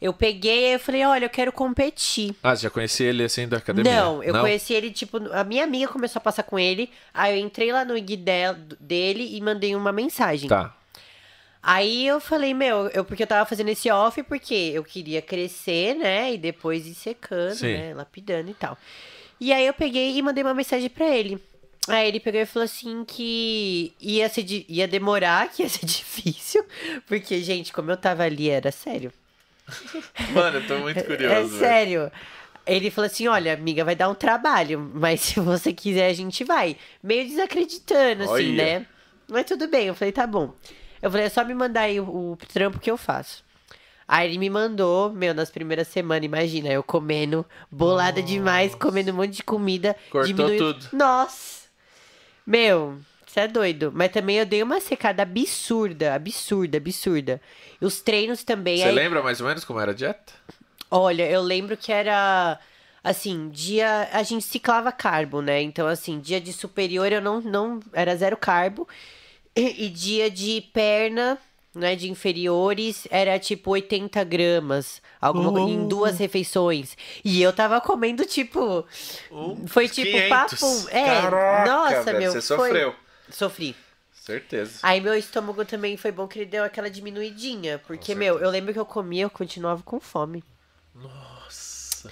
Eu 0.00 0.12
peguei 0.12 0.74
e 0.74 0.78
falei, 0.78 1.04
olha, 1.04 1.26
eu 1.26 1.30
quero 1.30 1.52
competir. 1.52 2.34
Ah, 2.42 2.56
você 2.56 2.62
já 2.64 2.70
conhecia 2.70 3.08
ele 3.08 3.22
assim 3.22 3.46
da 3.46 3.58
academia? 3.58 3.94
Não, 4.00 4.20
eu 4.22 4.34
conheci 4.40 4.72
ele, 4.74 4.90
tipo, 4.90 5.18
a 5.32 5.44
minha 5.44 5.62
amiga 5.62 5.86
começou 5.92 6.18
a 6.18 6.22
passar 6.22 6.42
com 6.42 6.58
ele. 6.58 6.90
Aí 7.14 7.38
eu 7.38 7.44
entrei 7.46 7.72
lá 7.72 7.84
no 7.84 7.96
IG 7.96 8.16
del- 8.16 8.56
dele 8.80 9.36
e 9.36 9.40
mandei 9.40 9.76
uma 9.76 9.92
mensagem. 9.92 10.48
Tá. 10.48 10.74
Aí 11.62 12.04
eu 12.04 12.18
falei, 12.18 12.52
meu, 12.52 12.88
eu, 12.88 13.04
porque 13.04 13.22
eu 13.22 13.26
tava 13.28 13.48
fazendo 13.48 13.68
esse 13.68 13.88
off 13.92 14.20
porque 14.24 14.72
eu 14.74 14.82
queria 14.82 15.22
crescer, 15.22 15.94
né? 15.94 16.34
E 16.34 16.38
depois 16.38 16.84
ir 16.84 16.94
secando, 16.94 17.54
Sim. 17.54 17.72
né? 17.76 17.94
Lapidando 17.94 18.50
e 18.50 18.54
tal. 18.54 18.76
E 19.40 19.52
aí 19.52 19.64
eu 19.64 19.72
peguei 19.72 20.16
e 20.16 20.22
mandei 20.22 20.42
uma 20.42 20.54
mensagem 20.54 20.90
pra 20.90 21.06
ele. 21.06 21.40
Aí 21.88 22.06
ele 22.08 22.20
pegou 22.20 22.40
e 22.40 22.46
falou 22.46 22.64
assim 22.64 23.04
que 23.04 23.92
ia, 24.00 24.28
ser, 24.28 24.42
di- 24.44 24.64
ia 24.68 24.86
demorar, 24.86 25.48
que 25.50 25.62
ia 25.62 25.68
ser 25.68 25.84
difícil. 25.86 26.64
Porque, 27.06 27.42
gente, 27.42 27.72
como 27.72 27.90
eu 27.90 27.96
tava 27.96 28.22
ali, 28.22 28.48
era 28.48 28.70
sério. 28.70 29.12
Mano, 30.32 30.58
eu 30.58 30.66
tô 30.66 30.78
muito 30.78 30.98
É 31.00 31.02
curioso. 31.02 31.48
velho. 31.56 31.58
sério. 31.58 32.12
Ele 32.64 32.90
falou 32.90 33.06
assim: 33.06 33.26
olha, 33.26 33.52
amiga, 33.54 33.84
vai 33.84 33.96
dar 33.96 34.08
um 34.08 34.14
trabalho, 34.14 34.78
mas 34.94 35.20
se 35.22 35.40
você 35.40 35.72
quiser, 35.72 36.08
a 36.08 36.12
gente 36.14 36.44
vai. 36.44 36.76
Meio 37.02 37.26
desacreditando, 37.26 38.24
assim, 38.24 38.52
né? 38.52 38.86
Mas 39.28 39.46
tudo 39.46 39.66
bem. 39.66 39.86
Eu 39.86 39.94
falei, 39.94 40.12
tá 40.12 40.26
bom. 40.26 40.54
Eu 41.00 41.10
falei, 41.10 41.26
é 41.26 41.30
só 41.30 41.44
me 41.44 41.54
mandar 41.54 41.82
aí 41.82 41.98
o, 41.98 42.04
o 42.32 42.36
trampo 42.52 42.78
que 42.78 42.90
eu 42.90 42.96
faço. 42.96 43.42
Aí 44.06 44.28
ele 44.28 44.38
me 44.38 44.50
mandou, 44.50 45.10
meu, 45.12 45.34
nas 45.34 45.50
primeiras 45.50 45.88
semanas, 45.88 46.24
imagina, 46.24 46.68
eu 46.68 46.82
comendo, 46.82 47.44
bolada 47.70 48.22
demais, 48.22 48.74
comendo 48.74 49.10
um 49.10 49.14
monte 49.16 49.30
de 49.36 49.42
comida. 49.42 49.96
Cortou 50.10 50.26
diminuiu- 50.26 50.74
tudo. 50.74 50.86
Nossa! 50.92 51.61
Meu, 52.46 52.98
você 53.26 53.40
é 53.40 53.48
doido. 53.48 53.90
Mas 53.94 54.12
também 54.12 54.36
eu 54.38 54.46
dei 54.46 54.62
uma 54.62 54.80
secada 54.80 55.22
absurda, 55.22 56.14
absurda, 56.14 56.76
absurda. 56.78 57.40
E 57.80 57.84
os 57.86 58.00
treinos 58.00 58.42
também. 58.44 58.78
Você 58.78 58.84
aí- 58.84 58.94
lembra 58.94 59.22
mais 59.22 59.40
ou 59.40 59.46
menos 59.46 59.64
como 59.64 59.80
era 59.80 59.92
a 59.92 59.94
dieta? 59.94 60.32
Olha, 60.90 61.28
eu 61.30 61.40
lembro 61.40 61.76
que 61.76 61.90
era 61.90 62.58
assim, 63.02 63.48
dia 63.48 64.08
a 64.12 64.22
gente 64.22 64.44
ciclava 64.44 64.92
carbo, 64.92 65.40
né? 65.40 65.62
Então 65.62 65.86
assim, 65.86 66.20
dia 66.20 66.40
de 66.40 66.52
superior 66.52 67.10
eu 67.10 67.20
não 67.22 67.40
não 67.40 67.80
era 67.92 68.14
zero 68.14 68.36
carbo 68.36 68.86
e, 69.56 69.86
e 69.86 69.88
dia 69.88 70.30
de 70.30 70.60
perna, 70.72 71.38
né, 71.74 71.96
de 71.96 72.10
inferiores 72.10 73.06
era 73.10 73.38
tipo 73.38 73.70
80 73.70 74.22
gramas, 74.24 75.00
alguma 75.20 75.60
em 75.60 75.84
Oh. 75.84 75.88
duas 75.88 76.18
refeições. 76.18 76.96
E 77.24 77.40
eu 77.42 77.52
tava 77.52 77.80
comendo 77.80 78.24
tipo 78.26 78.84
foi 79.66 79.88
tipo 79.88 80.10
500. 80.10 80.28
papo, 80.28 80.88
é, 80.90 81.04
Caraca, 81.22 81.70
nossa, 81.70 82.02
velho, 82.04 82.18
meu, 82.18 82.32
Você 82.32 82.54
foi- 82.56 82.68
sofreu. 82.68 82.94
Sofri. 83.30 83.76
Certeza. 84.12 84.78
Aí 84.82 85.00
meu 85.00 85.14
estômago 85.16 85.64
também 85.64 85.96
foi 85.96 86.12
bom 86.12 86.28
que 86.28 86.38
ele 86.38 86.46
deu 86.46 86.62
aquela 86.62 86.88
diminuidinha, 86.88 87.80
porque 87.86 88.14
meu, 88.14 88.38
eu 88.38 88.50
lembro 88.50 88.72
que 88.72 88.78
eu 88.78 88.86
comia, 88.86 89.24
eu 89.24 89.30
continuava 89.30 89.82
com 89.82 89.98
fome. 89.98 90.44
Nossa. 90.94 92.10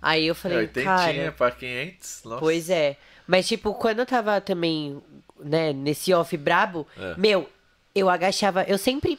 Aí 0.00 0.26
eu 0.26 0.32
É, 0.32 0.34
falei, 0.34 0.58
oitentinha 0.58 0.84
cara, 0.96 1.32
pra 1.32 1.50
500. 1.50 2.22
Nossa. 2.24 2.40
Pois 2.40 2.70
é. 2.70 2.96
Mas, 3.26 3.46
tipo, 3.46 3.74
quando 3.74 3.98
eu 4.00 4.06
tava 4.06 4.40
também, 4.40 5.00
né, 5.38 5.72
nesse 5.72 6.12
off 6.14 6.34
brabo, 6.36 6.86
É. 6.96 7.14
meu, 7.18 7.48
eu 7.94 8.08
agachava. 8.08 8.64
Eu 8.64 8.78
sempre. 8.78 9.18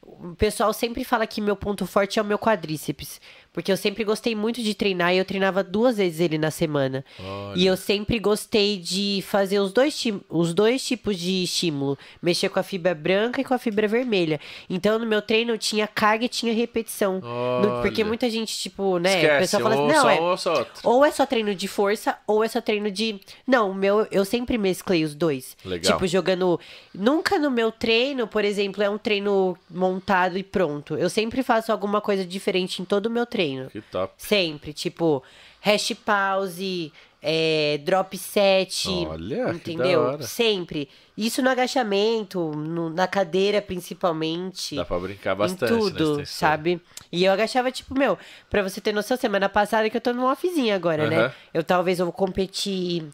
O 0.00 0.34
pessoal 0.36 0.72
sempre 0.72 1.04
fala 1.04 1.26
que 1.26 1.40
meu 1.40 1.56
ponto 1.56 1.86
forte 1.86 2.18
é 2.18 2.22
o 2.22 2.24
meu 2.24 2.38
quadríceps. 2.38 3.20
Porque 3.52 3.72
eu 3.72 3.76
sempre 3.76 4.04
gostei 4.04 4.34
muito 4.36 4.62
de 4.62 4.72
treinar 4.74 5.12
e 5.14 5.18
eu 5.18 5.24
treinava 5.24 5.64
duas 5.64 5.96
vezes 5.96 6.20
ele 6.20 6.38
na 6.38 6.50
semana. 6.50 7.04
Olha. 7.18 7.58
E 7.58 7.66
eu 7.66 7.76
sempre 7.76 8.18
gostei 8.18 8.76
de 8.78 9.22
fazer 9.26 9.58
os 9.58 9.72
dois, 9.72 10.00
os 10.28 10.54
dois 10.54 10.84
tipos 10.84 11.16
de 11.18 11.42
estímulo. 11.42 11.98
Mexer 12.22 12.48
com 12.50 12.60
a 12.60 12.62
fibra 12.62 12.94
branca 12.94 13.40
e 13.40 13.44
com 13.44 13.54
a 13.54 13.58
fibra 13.58 13.88
vermelha. 13.88 14.38
Então, 14.70 14.98
no 14.98 15.06
meu 15.06 15.20
treino, 15.20 15.58
tinha 15.58 15.86
carga 15.88 16.26
e 16.26 16.28
tinha 16.28 16.52
repetição. 16.54 17.20
No- 17.20 17.82
porque 17.82 18.04
muita 18.04 18.30
gente, 18.30 18.56
tipo, 18.56 18.98
né? 18.98 19.14
Esquece, 19.16 19.36
o 19.36 19.38
pessoal 19.40 19.62
fala 19.62 19.76
ou 19.76 19.86
assim, 19.86 19.94
não, 19.96 20.02
só 20.02 20.10
é, 20.10 20.20
ou 20.20 20.36
só 20.36 20.66
ou 20.84 21.04
é 21.04 21.10
só 21.10 21.26
treino 21.26 21.54
de 21.54 21.66
força, 21.68 22.16
ou 22.26 22.44
é 22.44 22.48
só 22.48 22.60
treino 22.60 22.90
de. 22.90 23.18
Não, 23.46 23.72
meu, 23.74 24.06
eu 24.10 24.24
sempre 24.24 24.56
mesclei 24.58 25.04
os 25.04 25.14
dois. 25.14 25.56
Legal. 25.64 25.94
Tipo, 25.94 26.06
jogando. 26.06 26.60
Nunca 26.94 27.38
no 27.38 27.50
meu 27.50 27.72
treino, 27.72 28.26
por 28.28 28.44
exemplo, 28.44 28.82
é 28.82 28.90
um 28.90 28.98
treino 28.98 29.56
montado 29.70 30.36
e 30.38 30.42
pronto. 30.42 30.94
Eu 30.96 31.08
sempre 31.10 31.42
faço 31.42 31.72
alguma 31.72 32.00
coisa 32.00 32.24
diferente 32.24 32.82
em 32.82 32.84
todo 32.84 33.06
o 33.06 33.10
meu 33.10 33.24
treino. 33.26 33.37
Que 33.70 33.80
top. 33.80 34.14
Sempre. 34.16 34.72
Tipo, 34.72 35.22
hash 35.60 35.92
pause, 36.04 36.92
é, 37.22 37.78
drop 37.84 38.16
set. 38.16 38.88
Olha, 38.88 39.50
entendeu? 39.50 40.20
Sempre. 40.22 40.88
Isso 41.16 41.42
no 41.42 41.50
agachamento, 41.50 42.38
no- 42.54 42.90
na 42.90 43.06
cadeira 43.08 43.60
principalmente. 43.60 44.76
Dá 44.76 44.84
pra 44.84 44.98
brincar 44.98 45.34
bastante, 45.34 45.72
em 45.72 45.76
né, 45.76 45.80
tudo, 45.82 46.02
extensor? 46.20 46.26
sabe? 46.26 46.80
E 47.10 47.24
eu 47.24 47.32
agachava, 47.32 47.72
tipo, 47.72 47.92
meu, 47.98 48.16
pra 48.48 48.62
você 48.62 48.80
ter 48.80 48.92
noção, 48.92 49.16
semana 49.16 49.48
passada 49.48 49.88
que 49.90 49.96
eu 49.96 50.00
tô 50.00 50.12
numa 50.12 50.30
offzinha 50.30 50.74
agora, 50.76 51.08
né? 51.10 51.32
Eu 51.52 51.64
talvez 51.64 51.98
eu 51.98 52.06
vou 52.06 52.12
competir 52.12 53.04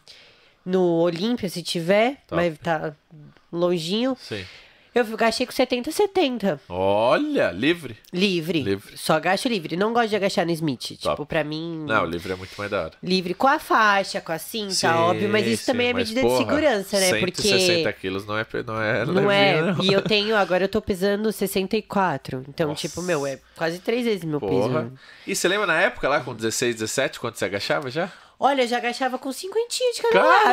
no 0.65 0.83
Olímpia, 1.01 1.49
se 1.49 1.63
tiver, 1.63 2.17
Top. 2.27 2.35
mas 2.35 2.57
tá 2.59 2.93
longinho. 3.51 4.15
Sim. 4.19 4.43
Eu 4.95 5.03
agachei 5.13 5.45
com 5.45 5.51
70, 5.51 5.91
70. 5.91 6.61
Olha, 6.69 7.51
livre. 7.51 7.97
Livre. 8.13 8.61
Livre. 8.63 8.97
Só 8.97 9.15
agacho 9.15 9.49
livre. 9.49 9.75
Não 9.75 9.91
gosto 9.91 10.07
de 10.07 10.15
agachar 10.15 10.45
no 10.45 10.53
Smith. 10.53 10.97
Top. 11.01 11.15
Tipo, 11.15 11.25
pra 11.25 11.43
mim. 11.43 11.83
Não, 11.85 12.03
o 12.03 12.05
livre 12.05 12.31
é 12.31 12.35
muito 12.37 12.53
mais 12.57 12.71
da 12.71 12.83
hora. 12.83 12.93
Livre 13.03 13.33
com 13.33 13.45
a 13.45 13.59
faixa, 13.59 14.21
com 14.21 14.31
a 14.31 14.39
cinta, 14.39 14.73
Sim, 14.73 14.87
óbvio, 14.87 15.27
mas 15.27 15.45
isso 15.45 15.65
sim, 15.65 15.71
também 15.73 15.89
é 15.89 15.93
medida 15.93 16.21
porra, 16.21 16.37
de 16.37 16.45
segurança, 16.45 16.97
né? 16.97 17.09
160 17.09 17.83
Porque. 17.83 17.99
quilos 17.99 18.25
não 18.25 18.37
é, 18.37 18.45
não 18.65 18.81
é 18.81 19.05
Não 19.05 19.29
é. 19.31 19.61
não. 19.61 19.83
E 19.83 19.91
eu 19.91 20.01
tenho, 20.01 20.33
agora 20.33 20.63
eu 20.63 20.69
tô 20.69 20.81
pesando 20.81 21.29
64. 21.29 22.45
Então, 22.47 22.69
Nossa. 22.69 22.79
tipo, 22.87 23.01
meu, 23.01 23.27
é 23.27 23.37
quase 23.57 23.79
três 23.79 24.05
vezes 24.05 24.23
meu 24.23 24.39
Porra. 24.39 24.83
peso. 24.83 24.93
E 25.27 25.35
você 25.35 25.47
lembra 25.49 25.67
na 25.67 25.81
época 25.81 26.07
lá, 26.07 26.21
com 26.21 26.33
16, 26.33 26.73
17, 26.75 27.19
quando 27.19 27.35
você 27.35 27.43
agachava 27.43 27.89
já? 27.91 28.09
Olha, 28.39 28.63
eu 28.63 28.67
já 28.67 28.77
agachava 28.77 29.17
com 29.17 29.31
cinquentinha 29.31 29.93
de 29.93 30.01
cada 30.01 30.23
lado. 30.23 30.43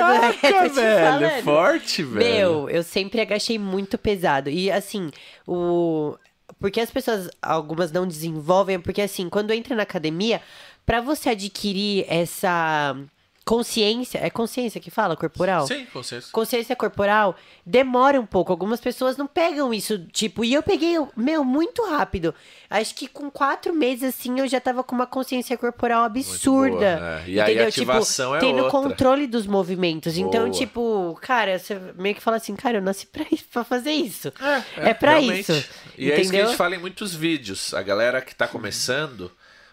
Caraca, 0.41 0.69
te 0.69 0.75
velho. 0.75 1.05
falando. 1.05 1.43
Forte, 1.43 2.03
velho. 2.03 2.25
Meu, 2.35 2.71
eu 2.71 2.83
sempre 2.83 3.21
agachei 3.21 3.59
muito 3.59 3.99
pesado. 3.99 4.49
E 4.51 4.71
assim, 4.71 5.11
o. 5.47 6.17
Porque 6.61 6.81
as 6.81 6.91
pessoas, 6.91 7.29
algumas 7.41 7.91
não 7.91 8.07
desenvolvem, 8.07 8.79
porque 8.79 9.01
assim, 9.03 9.29
quando 9.29 9.53
entra 9.53 9.75
na 9.75 9.83
academia, 9.83 10.41
pra 10.87 11.01
você 11.01 11.31
adquirir 11.31 12.05
essa 12.09 12.97
consciência, 13.45 14.19
é 14.19 14.31
consciência 14.31 14.81
que 14.81 14.91
fala, 14.91 15.17
corporal? 15.17 15.67
Sim, 15.67 15.85
consciência. 15.93 16.31
Consciência 16.33 16.77
corporal 16.77 17.37
demora 17.67 18.21
um 18.21 18.27
pouco. 18.27 18.53
Algumas 18.53 18.81
pessoas 18.81 19.17
não 19.17 19.27
pegam 19.27 19.73
isso, 19.75 19.99
tipo, 20.13 20.45
e 20.45 20.55
eu 20.55 20.63
peguei, 20.63 20.95
meu, 21.17 21.45
muito 21.45 21.85
rápido. 21.85 22.35
Acho 22.71 22.95
que 22.95 23.07
com 23.07 23.31
quatro 23.31 23.75
meses, 23.75 24.05
assim, 24.15 24.39
eu 24.39 24.49
já 24.49 24.61
tava 24.61 24.83
com 24.83 24.95
uma 24.95 25.07
consciência 25.07 25.57
corporal 25.59 26.05
absurda. 26.05 26.97
boa, 26.97 27.21
é. 27.21 27.25
E 27.27 27.41
aí 27.41 27.59
a 27.61 27.69
ativação 27.69 28.33
tipo, 28.33 28.37
é 28.45 28.49
tendo 28.49 28.63
outra. 28.65 28.71
controle 28.71 29.27
dos 29.27 29.47
movimentos. 29.47 30.17
Então, 30.17 30.45
Boa. 30.45 30.51
tipo, 30.51 31.19
cara, 31.21 31.59
você 31.59 31.79
meio 31.97 32.15
que 32.15 32.23
fala 32.23 32.37
assim, 32.37 32.55
cara, 32.57 32.79
eu 32.79 32.83
nasci 32.83 33.07
pra, 33.07 33.25
isso, 33.31 33.45
pra 33.53 33.65
fazer 33.65 33.93
isso. 33.93 34.33
É, 34.77 34.95
pra 34.95 35.19
realmente. 35.19 35.41
isso. 35.53 35.69
E 35.99 36.11
é 36.11 36.21
isso 36.21 36.31
que 36.31 36.37
a 36.37 36.39
entendeu? 36.39 36.47
gente 36.47 36.57
fala 36.57 36.75
em 36.75 36.79
muitos 36.79 37.15
vídeos. 37.15 37.75
A 37.75 37.83
galera 37.83 38.21
que 38.23 38.35
tá 38.35 38.47
começando, 38.49 39.31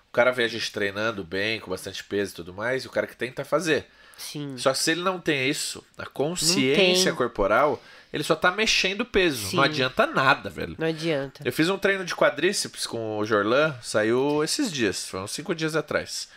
o 0.09 0.11
cara 0.11 0.31
vê 0.31 0.43
a 0.43 0.47
gente 0.47 0.71
treinando 0.71 1.23
bem, 1.23 1.59
com 1.59 1.69
bastante 1.69 2.03
peso 2.03 2.31
e 2.31 2.35
tudo 2.35 2.53
mais, 2.53 2.83
e 2.83 2.87
o 2.87 2.89
cara 2.89 3.05
que 3.05 3.15
tenta 3.15 3.45
fazer. 3.45 3.85
Sim. 4.17 4.57
Só 4.57 4.71
que 4.73 4.79
se 4.79 4.91
ele 4.91 5.01
não 5.01 5.19
tem 5.19 5.49
isso, 5.49 5.85
a 5.97 6.05
consciência 6.05 7.13
corporal, 7.13 7.81
ele 8.11 8.23
só 8.23 8.35
tá 8.35 8.51
mexendo 8.51 9.01
o 9.01 9.05
peso. 9.05 9.49
Sim. 9.49 9.55
Não 9.55 9.63
adianta 9.63 10.07
nada, 10.07 10.49
velho. 10.49 10.75
Não 10.77 10.87
adianta. 10.87 11.41
Eu 11.45 11.53
fiz 11.53 11.69
um 11.69 11.77
treino 11.77 12.03
de 12.03 12.15
quadríceps 12.15 12.87
com 12.87 13.19
o 13.19 13.25
Jorlan, 13.25 13.75
saiu 13.81 14.43
esses 14.43 14.71
dias, 14.71 15.07
foram 15.07 15.27
cinco 15.27 15.53
dias 15.53 15.75
atrás. 15.75 16.27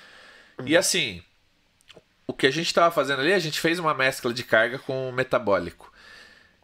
E 0.67 0.77
assim, 0.77 1.23
o 2.27 2.33
que 2.33 2.47
a 2.47 2.51
gente 2.51 2.73
tava 2.73 2.95
fazendo 2.95 3.21
ali, 3.21 3.33
a 3.33 3.39
gente 3.39 3.59
fez 3.59 3.79
uma 3.79 3.95
mescla 3.95 4.33
de 4.33 4.45
carga 4.45 4.79
com 4.79 5.09
o 5.09 5.13
metabólico. 5.13 5.91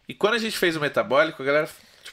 E 0.07 0.15
quando 0.15 0.35
a 0.35 0.39
gente 0.39 0.57
fez 0.57 0.77
o 0.77 0.81
metabólico, 0.81 1.43
a 1.43 1.45
galera, 1.45 1.69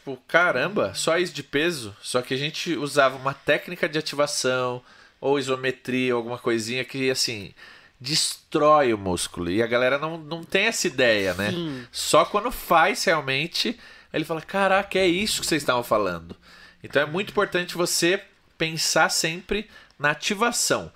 tipo, 0.06 0.22
caramba, 0.28 0.93
só 0.93 1.18
isso 1.18 1.34
de 1.34 1.41
peso? 1.41 1.95
Só 1.99 2.22
que 2.22 2.34
a 2.34 2.38
gente 2.38 2.76
usava 2.76 3.18
uma 3.18 3.34
técnica 3.34 3.89
de 3.89 3.97
ativação, 3.97 4.82
ou 5.20 5.39
isometria, 5.39 6.14
ou 6.14 6.20
alguma 6.20 6.38
coisinha 6.38 6.86
que, 6.86 7.10
assim, 7.10 7.53
destrói 7.99 8.93
o 8.93 8.97
músculo. 8.97 9.49
E 9.49 9.64
a 9.64 9.68
galera 9.68 9.97
não, 9.97 10.18
não 10.18 10.43
tem 10.43 10.66
essa 10.66 10.86
ideia, 10.86 11.34
né? 11.34 11.49
Sim. 11.49 11.88
Só 11.91 12.24
quando 12.24 12.51
faz 12.51 13.03
realmente, 13.03 13.80
ele 14.14 14.24
fala: 14.24 14.41
Caraca, 14.41 14.99
é 14.99 15.08
isso 15.08 15.41
que 15.41 15.47
vocês 15.47 15.64
estavam 15.64 15.84
falando. 15.84 16.36
Então 16.84 17.01
é 17.01 17.06
muito 17.06 17.32
importante 17.32 17.76
você 17.76 18.22
pensar 18.58 19.10
sempre 19.10 19.68
na 19.97 20.12
ativação. 20.12 20.91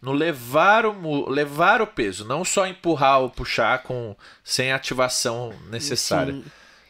No 0.00 0.12
levar 0.12 0.86
o, 0.86 1.28
levar 1.28 1.82
o 1.82 1.86
peso, 1.86 2.24
não 2.24 2.44
só 2.44 2.66
empurrar 2.66 3.20
ou 3.20 3.30
puxar 3.30 3.82
com, 3.82 4.16
sem 4.44 4.70
a 4.70 4.76
ativação 4.76 5.52
necessária. 5.70 6.34
Sim. 6.34 6.44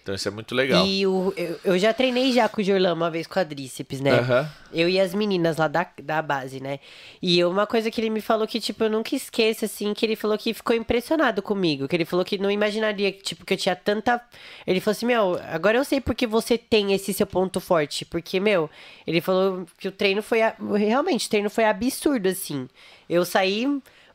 Então 0.08 0.14
isso 0.14 0.26
é 0.26 0.30
muito 0.30 0.54
legal. 0.54 0.86
E 0.86 1.06
o, 1.06 1.34
eu, 1.36 1.60
eu 1.64 1.78
já 1.78 1.92
treinei 1.92 2.32
já 2.32 2.48
com 2.48 2.62
o 2.62 2.64
Jorlan 2.64 2.94
uma 2.94 3.10
vez 3.10 3.26
quadríceps, 3.26 4.00
né? 4.00 4.12
Aham. 4.20 4.48
Eu 4.72 4.88
e 4.88 4.98
as 4.98 5.14
meninas 5.14 5.58
lá 5.58 5.68
da, 5.68 5.86
da 6.02 6.22
base, 6.22 6.60
né? 6.60 6.80
E 7.20 7.44
uma 7.44 7.66
coisa 7.66 7.90
que 7.90 8.00
ele 8.00 8.08
me 8.08 8.22
falou 8.22 8.46
que, 8.46 8.58
tipo, 8.58 8.84
eu 8.84 8.88
nunca 8.88 9.14
esqueço, 9.14 9.66
assim, 9.66 9.92
que 9.92 10.06
ele 10.06 10.16
falou 10.16 10.38
que 10.38 10.54
ficou 10.54 10.74
impressionado 10.74 11.42
comigo. 11.42 11.86
Que 11.86 11.94
ele 11.94 12.06
falou 12.06 12.24
que 12.24 12.38
não 12.38 12.50
imaginaria, 12.50 13.12
tipo, 13.12 13.44
que 13.44 13.52
eu 13.52 13.58
tinha 13.58 13.76
tanta. 13.76 14.18
Ele 14.66 14.80
falou 14.80 14.92
assim, 14.92 15.04
meu, 15.04 15.38
agora 15.52 15.76
eu 15.76 15.84
sei 15.84 16.00
porque 16.00 16.26
você 16.26 16.56
tem 16.56 16.94
esse 16.94 17.12
seu 17.12 17.26
ponto 17.26 17.60
forte. 17.60 18.06
Porque, 18.06 18.40
meu, 18.40 18.70
ele 19.06 19.20
falou 19.20 19.66
que 19.78 19.88
o 19.88 19.92
treino 19.92 20.22
foi. 20.22 20.40
a- 20.40 20.56
Realmente, 20.74 21.26
o 21.26 21.30
treino 21.30 21.50
foi 21.50 21.64
absurdo, 21.66 22.30
assim. 22.30 22.66
Eu 23.10 23.26
saí 23.26 23.66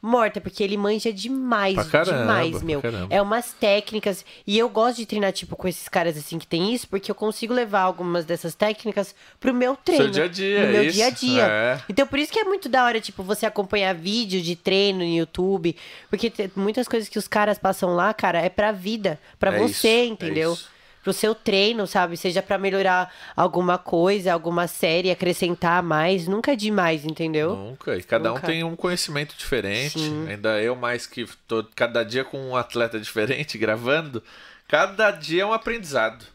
morta, 0.06 0.41
porque 0.41 0.62
ele 0.62 0.76
manja 0.76 1.14
demais, 1.14 1.76
caramba, 1.88 2.20
demais, 2.20 2.62
meu. 2.62 2.82
caramba. 2.82 3.08
É 3.10 3.22
umas 3.22 3.54
técnicas. 3.54 4.26
E 4.45 4.60
eu 4.60 4.68
gosto 4.68 4.97
de 4.97 5.06
treinar, 5.06 5.32
tipo, 5.32 5.56
com 5.56 5.66
esses 5.66 5.88
caras 5.88 6.18
assim 6.18 6.38
que 6.38 6.45
tem 6.45 6.74
isso, 6.74 6.88
porque 6.89 7.10
eu 7.10 7.16
consigo 7.16 7.54
levar 7.54 7.82
algumas 7.82 8.26
dessas 8.26 8.54
técnicas 8.54 9.16
pro 9.39 9.54
meu 9.54 9.78
treino. 9.78 10.10
dia 10.12 10.26
a 10.26 10.28
dia, 10.28 10.66
No 10.66 10.72
meu 10.74 10.84
isso, 10.84 10.93
dia 10.95 11.08
a 11.08 11.10
dia. 11.10 11.43
é. 11.47 11.80
Então, 11.88 12.06
por 12.06 12.20
isso 12.20 12.34
que 12.34 12.39
é 12.39 12.43
muito 12.43 12.68
da 12.68 12.84
hora, 12.84 12.99
tipo, 12.99 13.24
você 13.24 13.45
acompanhar 13.45 13.95
vídeo 13.95 14.41
de 14.41 14.58
treino 14.58 14.99
no 14.99 15.06
YouTube. 15.06 15.76
Porque 16.10 16.32
muitas 16.56 16.88
coisas 16.88 17.08
que 17.08 17.18
os 17.18 17.28
caras 17.28 17.58
passam 17.58 17.95
lá, 17.95 18.14
cara, 18.14 18.39
é 18.41 18.49
pra 18.49 18.74
vida. 18.74 19.18
Pra 19.39 19.56
É 19.56 19.60
você, 19.60 19.72
isso, 19.72 19.88
é 19.88 20.06
entendeu? 20.06 20.54
isso. 20.54 20.73
Pro 21.04 21.12
seu 21.12 21.36
treino, 21.36 21.86
sabe? 21.86 22.16
Seja 22.16 22.41
pra 22.41 22.58
melhorar 22.58 23.14
alguma 23.36 23.78
coisa, 23.78 24.32
alguma 24.32 24.68
série, 24.68 25.12
acrescentar 25.12 25.84
mais. 25.84 26.28
Nunca 26.28 26.54
é 26.54 26.56
demais, 26.56 27.04
entendeu? 27.04 27.56
Nunca. 27.56 27.97
E 27.97 28.01
cada 28.01 28.32
um 28.32 28.36
Nunca. 28.36 28.47
tem 28.47 28.64
um 28.64 28.76
conhecimento 28.76 29.36
diferente. 29.38 29.99
Sim. 29.99 30.26
Ainda 30.30 30.62
eu 30.62 30.76
mais 30.76 31.06
que 31.06 31.28
tô 31.45 31.64
cada 31.76 32.04
dia 32.04 32.24
com 32.24 32.38
um 32.39 32.56
atleta 32.56 32.97
diferente 32.99 33.58
gravando. 33.60 34.24
Cada 34.68 35.12
dia 35.12 35.43
é 35.43 35.45
um 35.45 35.51
aprendizado. 35.51 36.26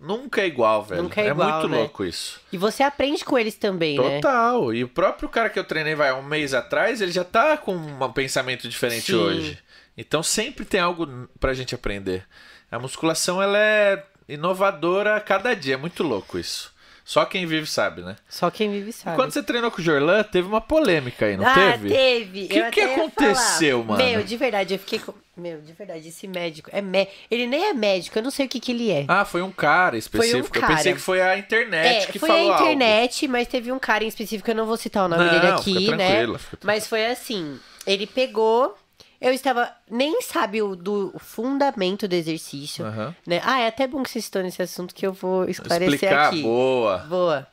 Nunca 0.00 0.40
é 0.42 0.46
igual, 0.46 0.84
velho. 0.84 1.02
Nunca 1.04 1.20
é 1.20 1.26
é 1.26 1.30
igual, 1.30 1.60
muito 1.60 1.68
né? 1.68 1.78
louco 1.78 2.04
isso. 2.04 2.40
E 2.52 2.58
você 2.58 2.82
aprende 2.82 3.24
com 3.24 3.36
eles 3.36 3.56
também, 3.56 3.98
né? 3.98 4.16
Total. 4.16 4.72
E 4.72 4.84
o 4.84 4.88
próprio 4.88 5.28
cara 5.28 5.50
que 5.50 5.58
eu 5.58 5.64
treinei 5.64 5.94
vai 5.94 6.12
um 6.12 6.22
mês 6.22 6.54
atrás, 6.54 7.00
ele 7.00 7.10
já 7.10 7.24
tá 7.24 7.56
com 7.56 7.74
um 7.74 8.12
pensamento 8.12 8.68
diferente 8.68 9.12
Sim. 9.12 9.16
hoje. 9.16 9.58
Então 9.96 10.22
sempre 10.22 10.64
tem 10.64 10.80
algo 10.80 11.28
pra 11.40 11.52
gente 11.52 11.74
aprender. 11.74 12.24
A 12.70 12.78
musculação 12.78 13.42
ela 13.42 13.58
é 13.58 14.02
inovadora 14.28 15.16
a 15.16 15.20
cada 15.20 15.54
dia, 15.54 15.74
é 15.74 15.76
muito 15.78 16.02
louco 16.02 16.38
isso. 16.38 16.76
Só 17.08 17.24
quem 17.24 17.46
vive 17.46 17.66
sabe, 17.66 18.02
né? 18.02 18.16
Só 18.28 18.50
quem 18.50 18.70
vive 18.70 18.90
E 18.90 18.92
sabe. 18.92 19.16
quando 19.16 19.32
você 19.32 19.42
treinou 19.42 19.70
com 19.70 19.80
o 19.80 19.82
Jorlan, 19.82 20.22
teve 20.24 20.46
uma 20.46 20.60
polêmica 20.60 21.24
aí, 21.24 21.38
não 21.38 21.46
ah, 21.46 21.54
teve? 21.54 21.88
teve. 21.88 22.48
Que 22.48 22.58
Eu 22.58 22.70
que 22.70 22.80
ia 22.80 22.92
aconteceu, 22.92 23.82
falar. 23.82 23.98
mano? 23.98 24.10
Meu, 24.10 24.22
de 24.22 24.36
verdade, 24.36 24.74
eu 24.74 24.78
fiquei 24.78 24.98
com... 24.98 25.14
Meu, 25.34 25.58
de 25.62 25.72
verdade, 25.72 26.06
esse 26.06 26.28
médico 26.28 26.68
é 26.70 26.82
mé... 26.82 27.08
Ele 27.30 27.46
nem 27.46 27.64
é 27.64 27.72
médico, 27.72 28.18
eu 28.18 28.22
não 28.22 28.30
sei 28.30 28.44
o 28.44 28.48
que 28.48 28.60
que 28.60 28.72
ele 28.72 28.90
é. 28.90 29.06
Ah, 29.08 29.24
foi 29.24 29.40
um 29.40 29.50
cara 29.50 29.96
específico. 29.96 30.54
Eu 30.54 30.60
cara. 30.60 30.76
pensei 30.76 30.92
que 30.92 31.00
foi 31.00 31.22
a 31.22 31.38
internet 31.38 32.08
é, 32.08 32.12
que 32.12 32.18
foi 32.18 32.28
falou 32.28 32.52
a 32.52 32.56
internet, 32.60 33.26
mas 33.26 33.48
teve 33.48 33.72
um 33.72 33.78
cara 33.78 34.04
em 34.04 34.08
específico, 34.08 34.50
eu 34.50 34.54
não 34.54 34.66
vou 34.66 34.76
citar 34.76 35.06
o 35.06 35.08
nome 35.08 35.24
Não, 35.24 35.30
dele 35.30 35.40
fica 35.40 35.54
aqui, 35.78 35.90
né? 35.96 36.08
tranquila, 36.08 36.38
fica 36.38 36.58
Mas 36.62 36.86
foi 36.86 37.06
assim, 37.06 37.58
ele 37.86 38.06
pegou, 38.06 38.76
eu 39.20 39.32
estava, 39.32 39.72
nem 39.90 40.22
sabe 40.22 40.62
o 40.62 40.76
do 40.76 41.12
fundamento 41.18 42.06
do 42.06 42.14
exercício, 42.14 42.84
Aham. 42.84 43.14
né? 43.26 43.40
Ah, 43.44 43.60
é 43.60 43.66
até 43.66 43.86
bom 43.86 44.02
que 44.02 44.10
você 44.10 44.20
citou 44.20 44.42
nesse 44.42 44.62
assunto 44.62 44.94
que 44.94 45.06
eu 45.06 45.12
vou 45.12 45.48
esclarecer 45.48 45.94
Explicar, 45.94 46.28
aqui. 46.28 46.42
boa. 46.42 46.98
Boa. 46.98 47.46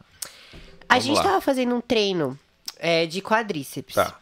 A 0.88 0.94
Vamos 0.94 1.06
gente 1.06 1.18
lá. 1.18 1.24
tava 1.24 1.42
fazendo 1.42 1.76
um 1.76 1.82
treino 1.82 2.38
é, 2.78 3.06
de 3.06 3.22
quadríceps. 3.22 3.96
Tá. 3.96 4.18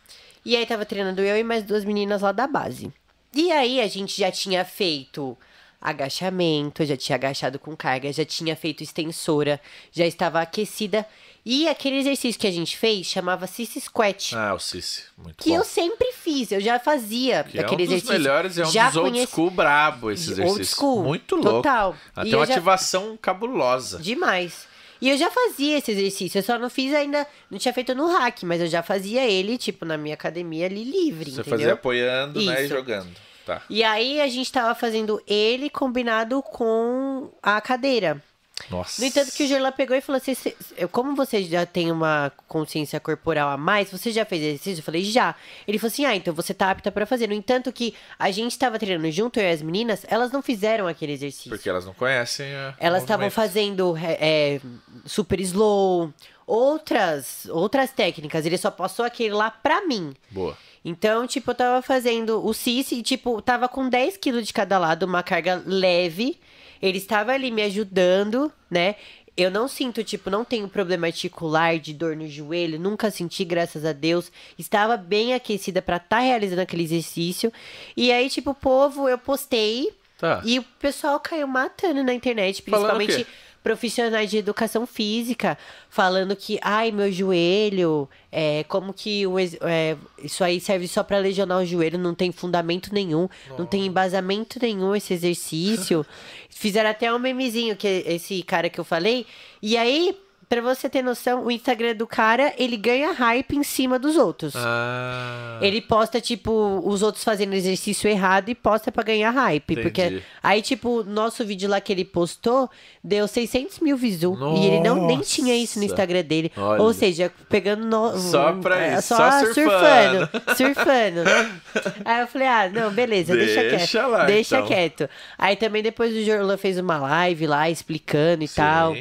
E 0.46 0.56
aí 0.56 0.66
tava 0.66 0.86
treinando 0.86 1.22
eu 1.22 1.38
e 1.38 1.44
mais 1.44 1.64
duas 1.64 1.84
meninas 1.86 2.22
lá 2.22 2.32
da 2.32 2.48
base. 2.48 2.92
E 3.34 3.52
aí 3.52 3.82
a 3.82 3.88
gente 3.88 4.20
já 4.20 4.32
tinha 4.32 4.64
feito 4.64 5.38
agachamento, 5.84 6.86
já 6.86 6.96
tinha 6.98 7.16
agachado 7.16 7.60
com 7.60 7.76
carga, 7.76 8.12
já 8.12 8.24
tinha 8.26 8.56
feito 8.56 8.82
extensora, 8.84 9.60
já 9.92 10.06
estava 10.06 10.42
aquecida. 10.42 11.06
E 11.46 11.68
aquele 11.68 11.98
exercício 11.98 12.40
que 12.40 12.48
a 12.48 12.52
gente 12.52 12.78
fez 12.78 13.06
chamava 13.06 13.46
Sissy 13.48 13.82
Squat. 13.82 14.34
Ah, 14.34 14.54
o 14.54 14.60
Cici. 14.60 15.04
Muito 15.18 15.44
que 15.44 15.50
bom. 15.50 15.58
eu 15.58 15.64
sempre 15.66 16.14
fiz, 16.14 16.54
eu 16.54 16.62
já 16.62 16.80
fazia 16.80 17.44
Que 17.44 17.58
é 17.58 17.62
um 17.62 17.66
aquele 17.66 17.84
dos 17.84 17.96
exercício. 17.96 18.14
melhores, 18.14 18.58
é 18.58 18.66
um 18.66 18.72
já 18.72 18.88
dos 18.88 18.96
old 18.96 19.10
conheci- 19.12 19.32
school 19.34 19.50
brabo 19.52 20.10
esse 20.10 20.30
Old 20.30 20.42
exercício. 20.42 20.76
school, 20.78 21.04
Muito 21.04 21.36
louco. 21.36 21.52
total. 21.64 21.98
Até 22.16 22.30
E 22.30 22.36
uma 22.36 22.46
já- 22.46 22.54
ativação 22.54 23.18
cabulosa. 23.22 24.00
Demais. 24.00 24.72
E 25.02 25.10
eu 25.10 25.18
já 25.18 25.30
fazia 25.30 25.80
esse 25.80 25.92
exercício, 25.92 26.38
eu 26.40 26.44
só 26.44 26.58
não 26.58 26.70
fiz 26.70 26.94
ainda, 26.94 27.28
não 27.52 27.60
tinha 27.60 27.74
feito 27.74 27.94
no 27.94 28.08
hack, 28.08 28.44
mas 28.44 28.62
eu 28.62 28.68
já 28.68 28.82
fazia 28.82 29.26
ele, 29.26 29.58
tipo, 29.58 29.84
na 29.84 29.98
minha 29.98 30.14
academia 30.14 30.66
ali 30.66 30.86
livre, 30.86 31.26
Você 31.26 31.42
entendeu? 31.42 31.50
fazia 31.60 31.74
apoiando, 31.74 32.42
né, 32.42 32.62
e 32.62 32.66
Isso. 32.68 32.74
jogando. 32.74 33.10
Tá. 33.46 33.62
E 33.70 33.84
aí 33.84 34.22
a 34.22 34.28
gente 34.28 34.52
tava 34.52 34.74
fazendo 34.76 35.22
ele 35.28 35.70
combinado 35.70 36.42
com 36.42 37.30
a 37.42 37.60
cadeira. 37.60 38.22
Nossa. 38.70 39.02
No 39.02 39.08
entanto, 39.08 39.32
que 39.32 39.44
o 39.44 39.48
Jorlan 39.48 39.72
pegou 39.72 39.98
e 39.98 40.00
falou 40.00 40.18
assim: 40.18 40.36
"Cê- 40.36 40.56
cê- 40.62 40.88
como 40.88 41.16
você 41.16 41.42
já 41.44 41.66
tem 41.66 41.92
uma 41.92 42.32
consciência 42.48 43.00
corporal 43.00 43.50
a 43.50 43.58
mais, 43.58 43.90
você 43.92 44.12
já 44.12 44.24
fez 44.24 44.42
exercício? 44.44 44.80
Eu 44.80 44.84
falei, 44.86 45.04
já. 45.04 45.36
Ele 45.68 45.80
falou 45.80 45.92
assim: 45.92 46.06
ah, 46.06 46.16
então 46.16 46.34
você 46.34 46.54
tá 46.54 46.70
apta 46.70 46.92
pra 46.92 47.06
fazer. 47.08 47.28
No 47.28 47.34
entanto, 47.34 47.74
que 47.74 47.96
a 48.18 48.30
gente 48.30 48.58
tava 48.58 48.78
treinando 48.78 49.10
junto, 49.12 49.40
eu 49.40 49.44
e 49.44 49.52
as 49.52 49.62
meninas, 49.62 50.06
elas 50.08 50.32
não 50.32 50.42
fizeram 50.42 50.88
aquele 50.88 51.14
exercício. 51.14 51.50
Porque 51.50 51.68
elas 51.68 51.84
não 51.84 51.94
conhecem 51.96 52.54
a 52.54 52.76
Elas 52.80 53.02
estavam 53.02 53.30
fazendo 53.32 53.98
é, 53.98 54.18
é, 54.22 54.62
super 55.04 55.40
slow, 55.42 56.14
outras, 56.46 57.48
outras 57.50 57.92
técnicas. 57.92 58.46
Ele 58.46 58.58
só 58.58 58.72
passou 58.72 59.04
aquele 59.04 59.34
lá 59.34 59.50
pra 59.52 59.86
mim. 59.86 60.14
Boa. 60.30 60.56
Então, 60.86 61.26
tipo, 61.26 61.52
eu 61.52 61.56
tava 61.56 61.82
fazendo 61.82 62.46
o 62.46 62.54
CIS 62.54 62.92
e, 62.92 63.02
tipo, 63.02 63.42
tava 63.42 63.70
com 63.70 63.88
10 63.88 64.18
quilos 64.18 64.46
de 64.46 64.54
cada 64.54 64.78
lado, 64.78 65.04
uma 65.04 65.24
carga 65.24 65.62
leve. 65.66 66.40
Ele 66.82 66.98
estava 66.98 67.32
ali 67.32 67.50
me 67.52 67.62
ajudando, 67.62 68.52
né? 68.70 68.96
Eu 69.36 69.50
não 69.50 69.68
sinto, 69.68 70.04
tipo, 70.04 70.30
não 70.30 70.46
tenho 70.46 70.68
problema 70.68 71.08
articular 71.08 71.80
de 71.80 71.94
dor 71.94 72.16
no 72.16 72.28
joelho, 72.28 72.80
nunca 72.80 73.10
senti, 73.10 73.44
graças 73.44 73.84
a 73.86 73.92
Deus. 73.94 74.32
Estava 74.60 74.96
bem 74.96 75.34
aquecida 75.34 75.82
pra 75.82 75.98
estar 75.98 76.20
realizando 76.20 76.62
aquele 76.62 76.84
exercício. 76.84 77.52
E 77.98 78.12
aí, 78.12 78.30
tipo, 78.30 78.52
o 78.52 78.56
povo, 78.56 79.10
eu 79.10 79.18
postei 79.18 79.92
Tá. 80.20 80.42
e 80.46 80.60
o 80.60 80.64
pessoal 80.80 81.20
caiu 81.20 81.48
matando 81.48 82.04
na 82.04 82.14
internet, 82.14 82.62
principalmente? 82.62 83.26
Profissionais 83.64 84.30
de 84.30 84.38
educação 84.38 84.86
física, 84.86 85.58
falando 85.90 86.36
que, 86.36 86.60
ai, 86.62 86.92
meu 86.92 87.10
joelho, 87.10 88.10
é, 88.30 88.66
como 88.66 88.94
que 88.94 89.26
o 89.26 89.40
é, 89.40 89.96
isso 90.22 90.44
aí 90.44 90.60
serve 90.60 90.88
só 90.88 91.02
pra 91.02 91.18
lesionar 91.18 91.60
o 91.60 91.66
joelho, 91.66 91.98
não 91.98 92.14
tem 92.14 92.32
fundamento 92.32 92.94
nenhum, 92.94 93.30
não 93.58 93.66
tem 93.66 93.86
embasamento 93.86 94.60
nenhum 94.62 94.94
esse 94.94 95.14
exercício. 95.14 96.06
Fizeram 96.50 96.90
até 96.90 97.12
um 97.12 97.18
memezinho, 97.18 97.76
que 97.76 97.88
é 97.88 98.14
esse 98.14 98.44
cara 98.44 98.70
que 98.70 98.80
eu 98.80 98.84
falei, 98.84 99.26
e 99.62 99.78
aí, 99.78 100.16
pra 100.62 100.74
você 100.76 100.90
ter 100.90 101.02
noção, 101.02 101.46
o 101.46 101.52
Instagram 101.52 101.96
do 101.96 102.06
cara, 102.06 102.54
ele 102.58 102.78
ganha 102.78 103.12
hype 103.12 103.56
em 103.56 103.64
cima 103.64 103.98
dos 103.98 104.18
outros. 104.18 104.54
Ah. 104.56 105.58
Ele 105.62 105.82
posta, 105.82 106.20
tipo, 106.20 106.82
os 106.86 107.02
outros 107.02 107.24
fazendo 107.24 107.54
exercício 107.54 108.10
errado 108.10 108.50
e 108.50 108.56
posta 108.56 108.92
pra 108.92 109.04
ganhar 109.04 109.32
hype. 109.32 109.72
Entendi. 109.72 109.82
Porque 109.82 110.22
aí, 110.42 110.62
tipo, 110.62 111.04
nosso 111.04 111.46
vídeo 111.46 111.70
lá 111.70 111.80
que 111.80 111.92
ele 111.92 112.06
postou 112.06 112.70
deu 113.04 113.28
600 113.28 113.80
mil 113.80 113.98
visu. 113.98 114.38
E 114.58 114.68
ele 114.68 114.80
não 114.80 115.08
nem 115.08 115.20
tinha 115.20 115.56
isso 115.56 115.78
no 115.78 115.84
Nossa. 115.84 115.94
Instagram 115.94 116.24
dele. 116.24 116.52
Olha. 116.56 116.82
Ou 116.82 116.94
seja, 116.94 117.32
pegando. 117.50 117.86
No, 117.86 118.18
Só 118.18 118.54
pra 118.54 118.82
é, 118.82 118.94
isso, 118.94 119.10
Só, 119.10 119.18
só 119.18 119.54
surfando. 119.54 120.30
Surfando. 120.56 121.24
aí 122.06 122.22
eu 122.22 122.28
falei, 122.28 122.48
ah, 122.48 122.70
não, 122.70 122.92
beleza, 122.92 123.36
deixa, 123.36 123.62
Deixa 123.62 124.00
quieto. 124.00 124.10
lá, 124.10 124.26
deixa 124.26 124.56
então. 124.58 124.68
quieto. 124.68 125.10
Aí 125.38 125.56
também 125.56 125.84
depois 125.84 126.16
o 126.16 126.24
Jorlan 126.24 126.58
fez 126.58 126.78
uma 126.78 126.98
live 126.98 127.48
lá 127.48 127.70
explicando 127.70 128.44
e 128.44 128.48
tal. 128.48 128.96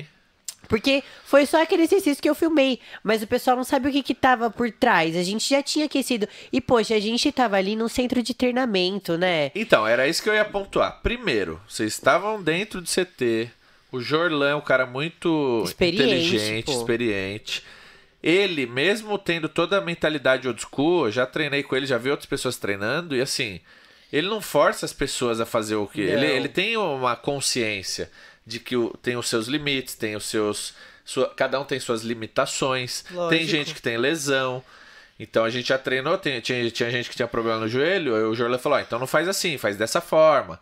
Porque 0.68 1.02
foi 1.24 1.44
só 1.44 1.62
aquele 1.62 1.82
exercício 1.82 2.22
que 2.22 2.28
eu 2.28 2.34
filmei, 2.34 2.80
mas 3.02 3.22
o 3.22 3.26
pessoal 3.26 3.56
não 3.56 3.64
sabe 3.64 3.88
o 3.88 3.92
que 3.92 4.02
que 4.02 4.14
tava 4.14 4.50
por 4.50 4.70
trás. 4.70 5.16
A 5.16 5.22
gente 5.22 5.48
já 5.48 5.62
tinha 5.62 5.86
aquecido. 5.86 6.26
E, 6.52 6.60
poxa, 6.60 6.94
a 6.94 7.00
gente 7.00 7.30
tava 7.32 7.56
ali 7.56 7.76
num 7.76 7.88
centro 7.88 8.22
de 8.22 8.32
treinamento, 8.32 9.18
né? 9.18 9.50
Então, 9.54 9.86
era 9.86 10.08
isso 10.08 10.22
que 10.22 10.30
eu 10.30 10.34
ia 10.34 10.44
pontuar. 10.44 11.00
Primeiro, 11.02 11.60
vocês 11.68 11.92
estavam 11.92 12.42
dentro 12.42 12.80
do 12.80 12.88
CT. 12.88 13.50
O 13.90 14.00
Jorlan 14.00 14.50
é 14.50 14.54
um 14.54 14.60
cara 14.62 14.86
muito 14.86 15.62
Experiente, 15.64 16.02
inteligente, 16.04 16.64
pô. 16.64 16.72
experiente. 16.72 17.62
Ele, 18.22 18.66
mesmo 18.66 19.18
tendo 19.18 19.48
toda 19.48 19.76
a 19.76 19.80
mentalidade 19.80 20.48
old 20.48 20.62
school, 20.62 21.06
eu 21.06 21.12
já 21.12 21.26
treinei 21.26 21.62
com 21.62 21.76
ele, 21.76 21.84
já 21.84 21.98
vi 21.98 22.08
outras 22.10 22.26
pessoas 22.26 22.56
treinando, 22.56 23.16
e 23.16 23.20
assim, 23.20 23.60
ele 24.12 24.28
não 24.28 24.40
força 24.40 24.86
as 24.86 24.92
pessoas 24.92 25.40
a 25.40 25.44
fazer 25.46 25.74
o 25.74 25.86
que. 25.86 26.00
Ele, 26.00 26.24
ele 26.24 26.48
tem 26.48 26.76
uma 26.76 27.16
consciência 27.16 28.10
de 28.46 28.58
que 28.60 28.76
o- 28.76 28.90
tem 29.02 29.16
os 29.16 29.28
seus 29.28 29.46
limites, 29.46 29.94
tem 29.94 30.16
os 30.16 30.24
seus. 30.26 30.74
sua- 31.04 31.28
cada 31.34 31.58
um 31.60 31.64
tem 31.64 31.80
suas 31.80 32.02
limitações. 32.02 33.02
Tem 33.02 33.16
Lógico. 33.16 33.44
gente 33.44 33.74
que 33.74 33.82
tem 33.82 33.96
lesão. 33.96 34.62
Então 35.18 35.44
a 35.44 35.50
gente 35.50 35.68
já 35.68 35.76
treinou, 35.78 36.16
tem- 36.16 36.40
tinha, 36.40 36.70
tinha 36.70 36.90
gente 36.90 37.10
que 37.10 37.16
tinha 37.16 37.26
problema 37.28 37.58
no 37.60 37.68
joelho, 37.68 38.14
aí 38.14 38.22
o 38.22 38.34
Jorlan 38.34 38.58
falou, 38.58 38.78
ó, 38.78 38.80
então 38.80 38.98
não 38.98 39.06
faz 39.06 39.28
assim, 39.28 39.58
faz 39.58 39.76
dessa 39.76 40.00
forma. 40.00 40.60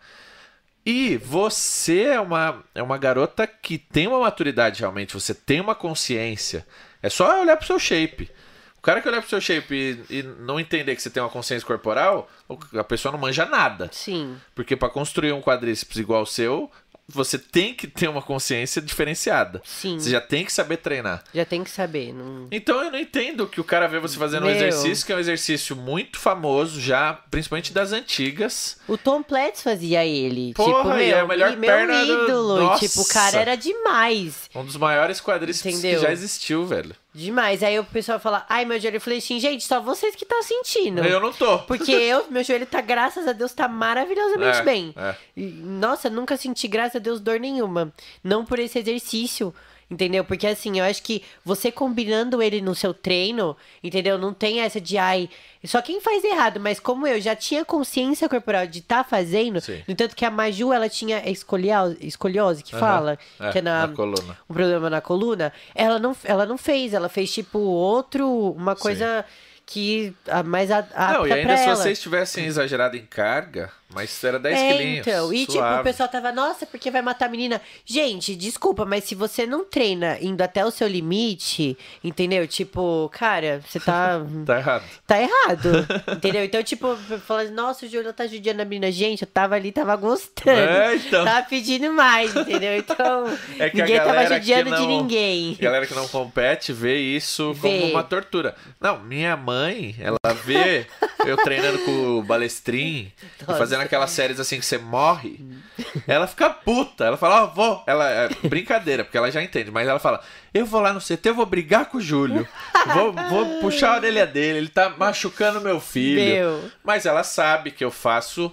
E 0.85 1.17
você 1.17 2.03
é 2.05 2.19
uma, 2.19 2.63
é 2.73 2.81
uma 2.81 2.97
garota 2.97 3.45
que 3.45 3.77
tem 3.77 4.07
uma 4.07 4.19
maturidade 4.19 4.79
realmente, 4.79 5.13
você 5.13 5.33
tem 5.33 5.61
uma 5.61 5.75
consciência. 5.75 6.65
É 7.03 7.09
só 7.09 7.39
olhar 7.41 7.55
pro 7.55 7.67
seu 7.67 7.77
shape. 7.79 8.29
O 8.77 8.81
cara 8.81 8.99
que 8.99 9.07
olhar 9.07 9.21
pro 9.21 9.29
seu 9.29 9.39
shape 9.39 10.03
e, 10.09 10.19
e 10.19 10.23
não 10.23 10.59
entender 10.59 10.95
que 10.95 11.01
você 11.03 11.09
tem 11.11 11.21
uma 11.21 11.29
consciência 11.29 11.67
corporal, 11.67 12.27
a 12.75 12.83
pessoa 12.83 13.11
não 13.11 13.19
manja 13.19 13.45
nada. 13.45 13.89
Sim. 13.93 14.35
Porque 14.55 14.75
para 14.75 14.89
construir 14.89 15.31
um 15.33 15.41
quadríceps 15.41 15.97
igual 15.97 16.23
o 16.23 16.27
seu, 16.27 16.71
você 17.13 17.37
tem 17.37 17.73
que 17.73 17.87
ter 17.87 18.07
uma 18.07 18.21
consciência 18.21 18.81
diferenciada. 18.81 19.61
Sim. 19.65 19.99
Você 19.99 20.09
já 20.09 20.21
tem 20.21 20.45
que 20.45 20.51
saber 20.53 20.77
treinar. 20.77 21.23
Já 21.33 21.45
tem 21.45 21.63
que 21.63 21.69
saber. 21.69 22.13
Não... 22.13 22.47
Então 22.51 22.83
eu 22.83 22.91
não 22.91 22.99
entendo 22.99 23.47
que 23.47 23.59
o 23.59 23.63
cara 23.63 23.87
vê 23.87 23.99
você 23.99 24.17
fazendo 24.17 24.43
um 24.43 24.47
Meu. 24.47 24.55
exercício 24.55 25.05
que 25.05 25.11
é 25.11 25.15
um 25.15 25.19
exercício 25.19 25.75
muito 25.75 26.19
famoso 26.19 26.79
já, 26.79 27.13
principalmente 27.29 27.73
das 27.73 27.91
antigas. 27.91 28.77
O 28.87 28.97
Tom 28.97 29.21
Platz 29.23 29.61
fazia 29.61 30.05
ele. 30.05 30.53
Porra, 30.53 30.77
tipo, 30.83 30.87
meu, 30.95 31.15
é 31.17 31.19
a 31.19 31.27
melhor 31.27 31.51
meu 31.57 31.69
perna 31.69 32.05
do- 32.05 32.23
ídolo. 32.25 32.57
E, 32.57 32.59
Nossa. 32.63 32.87
tipo, 32.87 33.01
o 33.01 33.07
cara 33.07 33.37
era 33.39 33.55
demais. 33.55 34.49
Um 34.55 34.63
dos 34.65 34.77
maiores 34.77 35.21
quadríceps 35.21 35.77
Entendeu? 35.79 35.99
que 35.99 36.05
já 36.05 36.11
existiu, 36.11 36.65
velho. 36.65 36.95
Demais. 37.13 37.61
Aí 37.61 37.77
o 37.77 37.83
pessoal 37.83 38.19
fala, 38.19 38.45
ai, 38.47 38.63
meu 38.63 38.79
joelho. 38.79 38.95
Eu 38.97 39.01
falei 39.01 39.19
assim, 39.19 39.39
gente, 39.39 39.65
só 39.65 39.81
vocês 39.81 40.15
que 40.15 40.23
estão 40.23 40.41
sentindo. 40.41 41.03
Eu 41.03 41.19
não 41.19 41.33
tô. 41.33 41.59
Porque 41.59 41.91
eu, 41.91 42.25
meu 42.29 42.43
joelho 42.43 42.65
tá, 42.65 42.79
graças 42.79 43.27
a 43.27 43.33
Deus, 43.33 43.53
tá 43.53 43.67
maravilhosamente 43.67 44.59
É, 44.59 44.63
bem. 44.63 44.93
é. 44.95 45.15
E, 45.35 45.41
Nossa, 45.45 46.09
nunca 46.09 46.37
senti, 46.37 46.67
graças 46.67 46.95
a 46.95 46.99
Deus, 46.99 47.19
dor 47.19 47.39
nenhuma. 47.39 47.91
Não 48.23 48.45
por 48.45 48.59
esse 48.59 48.79
exercício. 48.79 49.53
Entendeu? 49.91 50.23
Porque 50.23 50.47
assim, 50.47 50.79
eu 50.79 50.85
acho 50.85 51.03
que 51.03 51.21
você 51.43 51.69
combinando 51.69 52.41
ele 52.41 52.61
no 52.61 52.73
seu 52.73 52.93
treino, 52.93 53.57
entendeu? 53.83 54.17
Não 54.17 54.33
tem 54.33 54.61
essa 54.61 54.79
de 54.79 54.97
ai. 54.97 55.29
Só 55.65 55.81
quem 55.81 55.99
faz 55.99 56.23
errado, 56.23 56.61
mas 56.61 56.79
como 56.79 57.05
eu 57.05 57.19
já 57.19 57.35
tinha 57.35 57.65
consciência 57.65 58.29
corporal 58.29 58.65
de 58.65 58.79
estar 58.79 59.03
fazendo, 59.03 59.59
Sim. 59.59 59.83
no 59.85 59.93
tanto 59.93 60.15
que 60.15 60.23
a 60.23 60.31
Maju 60.31 60.71
ela 60.71 60.87
tinha 60.87 61.29
escoliose, 61.29 61.97
escoliose 61.99 62.63
que 62.63 62.73
Aham. 62.73 62.79
fala, 62.79 63.19
É, 63.37 63.51
que 63.51 63.57
é 63.57 63.61
na, 63.61 63.87
na 63.87 63.93
coluna. 63.93 64.37
um 64.49 64.53
problema 64.53 64.89
na 64.89 65.01
coluna, 65.01 65.51
ela 65.75 65.99
não, 65.99 66.15
ela 66.23 66.45
não 66.45 66.57
fez, 66.57 66.93
ela 66.93 67.09
fez 67.09 67.29
tipo 67.33 67.59
outro, 67.59 68.25
uma 68.53 68.77
coisa 68.77 69.25
que 69.65 70.13
a 70.27 70.41
mais 70.41 70.71
a- 70.71 70.87
Não, 71.13 71.27
e 71.27 71.33
ainda 71.33 71.55
se 71.57 71.63
ela. 71.65 71.75
vocês 71.75 71.99
tivessem 72.01 72.45
exagerado 72.45 72.95
em 72.97 73.05
carga, 73.05 73.69
mas 73.93 74.23
era 74.23 74.39
10 74.39 74.57
É, 74.59 74.71
quilinhos. 74.73 75.07
então, 75.07 75.33
e 75.33 75.39
tipo, 75.41 75.51
suave. 75.53 75.81
o 75.81 75.83
pessoal 75.83 76.09
tava, 76.09 76.31
nossa, 76.31 76.65
porque 76.65 76.89
vai 76.91 77.01
matar 77.01 77.25
a 77.25 77.29
menina. 77.29 77.61
Gente, 77.85 78.35
desculpa, 78.35 78.85
mas 78.85 79.03
se 79.03 79.15
você 79.15 79.45
não 79.45 79.63
treina 79.65 80.17
indo 80.21 80.41
até 80.41 80.65
o 80.65 80.71
seu 80.71 80.87
limite, 80.87 81.77
entendeu? 82.03 82.47
Tipo, 82.47 83.09
cara, 83.13 83.61
você 83.67 83.79
tá. 83.79 84.21
Tá 84.45 84.57
errado. 84.57 84.83
Tá 85.07 85.21
errado, 85.21 85.87
entendeu? 86.15 86.43
Então, 86.43 86.63
tipo, 86.63 86.95
falando, 87.25 87.51
nossa, 87.51 87.85
o 87.85 87.89
Júlio 87.89 88.11
tá 88.13 88.25
judiando 88.27 88.61
a 88.61 88.65
menina. 88.65 88.91
Gente, 88.91 89.21
eu 89.21 89.27
tava 89.27 89.55
ali, 89.55 89.71
tava 89.71 89.95
gostando. 89.95 90.49
É, 90.51 90.95
então. 90.95 91.23
Tava 91.23 91.45
pedindo 91.47 91.91
mais, 91.93 92.35
entendeu? 92.35 92.75
Então, 92.77 93.25
É 93.59 93.69
que 93.69 93.81
a 93.81 93.85
ninguém 93.85 93.99
tava 93.99 94.25
judiando 94.27 94.65
de 94.75 94.81
não- 94.81 94.87
ninguém. 94.87 95.55
A 95.59 95.63
galera 95.63 95.85
que 95.85 95.93
não 95.93 96.07
compete 96.07 96.73
vê 96.73 96.97
isso 96.97 97.53
Vê. 97.53 97.59
como 97.79 97.91
uma 97.91 98.03
tortura. 98.03 98.55
Não, 98.79 98.99
minha 98.99 99.35
mãe, 99.37 99.95
ela 99.99 100.17
vê 100.45 100.85
eu 101.25 101.37
treinando 101.37 101.79
com 101.79 102.19
o 102.19 102.23
balestrin 102.23 103.11
Nossa. 103.47 103.59
fazendo 103.59 103.80
aquelas 103.85 104.11
séries 104.11 104.39
assim 104.39 104.59
que 104.59 104.65
você 104.65 104.77
morre. 104.77 105.39
Ela 106.07 106.27
fica 106.27 106.49
puta. 106.49 107.03
Ela 107.05 107.17
fala, 107.17 107.43
ó, 107.43 107.47
vou. 107.47 107.83
Ela 107.87 108.09
é 108.09 108.29
brincadeira, 108.47 109.03
porque 109.03 109.17
ela 109.17 109.31
já 109.31 109.41
entende, 109.41 109.71
mas 109.71 109.87
ela 109.87 109.99
fala: 109.99 110.21
eu 110.53 110.65
vou 110.65 110.79
lá 110.81 110.93
no 110.93 110.99
CT, 111.01 111.29
eu 111.29 111.35
vou 111.35 111.45
brigar 111.45 111.85
com 111.87 111.97
o 111.97 112.01
Júlio. 112.01 112.47
Vou, 112.93 113.13
vou 113.13 113.59
puxar 113.61 113.93
a 113.93 113.95
orelha 113.97 114.25
dele, 114.27 114.59
ele 114.59 114.69
tá 114.69 114.89
machucando 114.89 115.61
meu 115.61 115.79
filho. 115.79 116.21
Meu. 116.21 116.71
Mas 116.83 117.05
ela 117.05 117.23
sabe 117.23 117.71
que 117.71 117.83
eu 117.83 117.91
faço. 117.91 118.51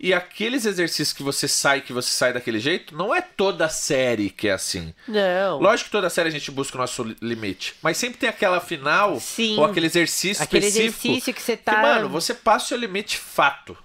E 0.00 0.14
aqueles 0.14 0.64
exercícios 0.64 1.12
que 1.12 1.24
você 1.24 1.48
sai, 1.48 1.80
que 1.80 1.92
você 1.92 2.08
sai 2.10 2.32
daquele 2.32 2.60
jeito, 2.60 2.96
não 2.96 3.12
é 3.12 3.20
toda 3.20 3.68
série 3.68 4.30
que 4.30 4.46
é 4.46 4.52
assim. 4.52 4.94
Não. 5.08 5.58
Lógico 5.58 5.86
que 5.86 5.90
toda 5.90 6.08
série 6.08 6.28
a 6.28 6.30
gente 6.30 6.52
busca 6.52 6.76
o 6.76 6.80
nosso 6.80 7.02
li- 7.02 7.16
limite. 7.20 7.74
Mas 7.82 7.96
sempre 7.96 8.16
tem 8.16 8.28
aquela 8.28 8.60
final 8.60 9.18
Sim. 9.18 9.58
ou 9.58 9.64
aquele 9.64 9.86
exercício 9.86 10.40
Aquele 10.44 10.66
específico. 10.68 11.08
exercício 11.08 11.34
que 11.34 11.42
você 11.42 11.56
tá- 11.56 11.74
Que, 11.74 11.82
mano, 11.82 12.08
você 12.08 12.32
passa 12.32 12.66
o 12.66 12.68
seu 12.68 12.78
limite 12.78 13.18
fato. 13.18 13.76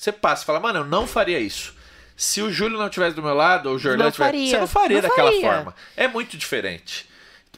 Você 0.00 0.10
passa, 0.12 0.46
fala, 0.46 0.58
mano, 0.58 0.78
eu 0.78 0.84
não 0.86 1.06
faria 1.06 1.38
isso. 1.38 1.74
Se 2.16 2.40
o 2.40 2.50
Júlio 2.50 2.78
não 2.78 2.88
tivesse 2.88 3.14
do 3.14 3.22
meu 3.22 3.34
lado, 3.34 3.68
ou 3.68 3.74
o 3.74 3.78
Jordan 3.78 4.04
Não 4.04 4.10
tivesse. 4.10 4.30
faria. 4.30 4.50
Você 4.50 4.58
não 4.60 4.66
faria 4.66 5.02
Não 5.02 5.08
daquela 5.10 5.30
faria. 5.30 5.52
forma. 5.52 5.74
É 5.94 6.08
muito 6.08 6.38
diferente. 6.38 7.06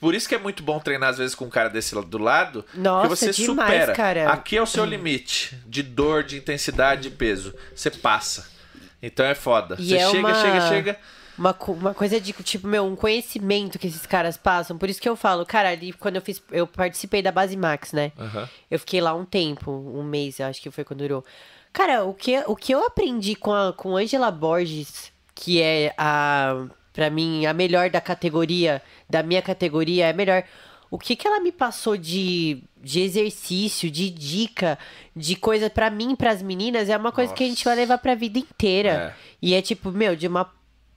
Por 0.00 0.12
isso 0.12 0.28
que 0.28 0.34
é 0.34 0.38
muito 0.38 0.60
bom 0.60 0.80
treinar, 0.80 1.10
às 1.10 1.18
vezes, 1.18 1.36
com 1.36 1.44
um 1.44 1.48
cara 1.48 1.68
desse 1.68 1.94
lado 1.94 2.08
do 2.08 2.18
lado. 2.18 2.64
Nossa, 2.74 3.02
que 3.08 3.08
você 3.16 3.30
demais, 3.30 3.70
supera. 3.72 3.92
cara. 3.92 4.32
Aqui 4.32 4.56
é 4.56 4.62
o 4.62 4.66
seu 4.66 4.84
limite 4.84 5.56
de 5.66 5.84
dor, 5.84 6.24
de 6.24 6.36
intensidade, 6.36 7.02
de 7.02 7.10
peso. 7.10 7.54
Você 7.76 7.90
passa. 7.92 8.50
Então 9.00 9.24
é 9.24 9.36
foda. 9.36 9.76
E 9.78 9.90
você 9.90 9.96
é 9.98 10.06
chega, 10.10 10.18
uma- 10.18 10.34
chega, 10.34 10.68
chega. 10.68 10.98
Uma, 11.38 11.56
uma 11.68 11.94
coisa 11.94 12.20
de, 12.20 12.32
tipo, 12.32 12.66
meu, 12.66 12.84
um 12.84 12.96
conhecimento 12.96 13.78
que 13.78 13.86
esses 13.86 14.04
caras 14.04 14.36
passam. 14.36 14.76
Por 14.76 14.90
isso 14.90 15.00
que 15.00 15.08
eu 15.08 15.14
falo, 15.14 15.46
cara, 15.46 15.70
ali 15.70 15.92
quando 15.92 16.16
eu 16.16 16.22
fiz. 16.22 16.42
Eu 16.50 16.66
participei 16.66 17.22
da 17.22 17.30
Base 17.30 17.56
Max, 17.56 17.92
né? 17.92 18.10
Aham. 18.18 18.48
Eu 18.68 18.80
fiquei 18.80 19.00
lá 19.00 19.14
um 19.14 19.24
tempo, 19.24 19.70
um 19.70 20.02
mês, 20.02 20.40
eu 20.40 20.46
acho 20.46 20.60
que 20.60 20.68
foi 20.72 20.82
quando 20.82 20.98
durou. 21.00 21.24
Cara, 21.72 22.04
o 22.04 22.12
que, 22.12 22.38
o 22.46 22.54
que 22.54 22.72
eu 22.72 22.84
aprendi 22.84 23.34
com 23.34 23.52
a 23.52 23.72
com 23.72 23.96
Angela 23.96 24.30
Borges, 24.30 25.10
que 25.34 25.60
é 25.60 25.94
a 25.96 26.66
pra 26.92 27.08
mim, 27.08 27.46
a 27.46 27.54
melhor 27.54 27.88
da 27.88 28.00
categoria, 28.00 28.82
da 29.08 29.22
minha 29.22 29.40
categoria, 29.40 30.06
é 30.06 30.10
a 30.10 30.12
melhor. 30.12 30.44
O 30.90 30.98
que 30.98 31.16
que 31.16 31.26
ela 31.26 31.40
me 31.40 31.50
passou 31.50 31.96
de, 31.96 32.62
de 32.76 33.00
exercício, 33.00 33.90
de 33.90 34.10
dica, 34.10 34.78
de 35.16 35.34
coisa 35.34 35.70
pra 35.70 35.88
mim, 35.88 36.14
pras 36.14 36.42
meninas, 36.42 36.90
é 36.90 36.96
uma 36.96 37.10
coisa 37.10 37.32
que 37.32 37.42
a 37.42 37.46
gente 37.46 37.64
vai 37.64 37.74
levar 37.74 37.96
pra 37.96 38.14
vida 38.14 38.38
inteira. 38.38 38.90
É. 38.90 39.14
E 39.40 39.54
é 39.54 39.62
tipo, 39.62 39.90
meu, 39.90 40.14
de 40.14 40.28
uma 40.28 40.52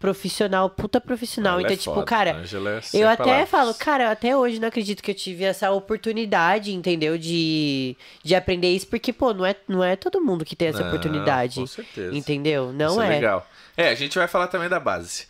profissional, 0.05 0.69
puta 0.69 1.01
profissional. 1.01 1.53
Ela 1.53 1.61
então, 1.63 1.73
é 1.73 1.77
tipo, 1.77 1.93
foda. 1.93 2.05
cara, 2.05 2.29
é 2.31 2.87
eu 2.93 3.07
até 3.09 3.23
palavras. 3.23 3.49
falo, 3.49 3.73
cara, 3.73 4.03
eu 4.05 4.09
até 4.09 4.35
hoje 4.37 4.59
não 4.59 4.67
acredito 4.67 5.01
que 5.01 5.11
eu 5.11 5.15
tive 5.15 5.43
essa 5.43 5.71
oportunidade, 5.71 6.73
entendeu? 6.73 7.17
De, 7.17 7.95
de 8.23 8.35
aprender 8.35 8.69
isso, 8.73 8.87
porque, 8.87 9.11
pô, 9.11 9.33
não 9.33 9.45
é, 9.45 9.55
não 9.67 9.83
é 9.83 9.95
todo 9.95 10.21
mundo 10.21 10.45
que 10.45 10.55
tem 10.55 10.67
essa 10.69 10.79
Não, 10.81 10.87
oportunidade. 10.87 11.59
com 11.59 11.67
certeza. 11.67 12.15
Entendeu? 12.15 12.71
Não 12.71 12.91
Isso 12.91 13.01
é. 13.01 13.05
é. 13.05 13.09
legal. 13.09 13.47
É, 13.75 13.89
a 13.89 13.95
gente 13.95 14.17
vai 14.17 14.27
falar 14.27 14.47
também 14.47 14.69
da 14.69 14.79
base. 14.79 15.25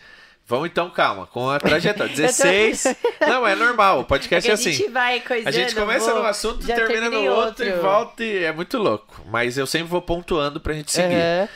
Vamos 0.48 0.68
então, 0.70 0.92
calma, 0.92 1.26
com 1.26 1.50
a 1.50 1.60
trajetória. 1.60 2.14
16. 2.16 2.96
Não, 3.28 3.48
é 3.48 3.56
normal. 3.56 4.00
O 4.00 4.02
É 4.02 4.04
podcast 4.04 4.46
que 4.46 4.52
é 4.52 4.54
a 4.54 4.56
gente 4.58 4.84
assim. 4.84 4.92
vai 4.92 5.20
coisando. 5.20 5.48
A 5.50 5.52
gente 5.52 5.74
começa 5.74 6.12
vou- 6.12 6.22
num 6.22 6.28
assunto, 6.28 6.66
termina 6.68 7.06
no 7.06 7.10
terminei 7.10 7.30
outro, 7.30 7.66
e 7.66 7.72
volta 7.72 8.24
e 8.24 8.44
é 8.44 8.52
muito 8.52 8.78
louco. 8.78 9.22
Mas 9.28 9.58
eu 9.58 9.66
sempre 9.66 9.88
vou 9.88 10.02
pontuando 10.04 10.60
pra 10.60 10.74
gente 10.76 10.92
seguir. 10.92 11.16
Aham. 11.16 11.50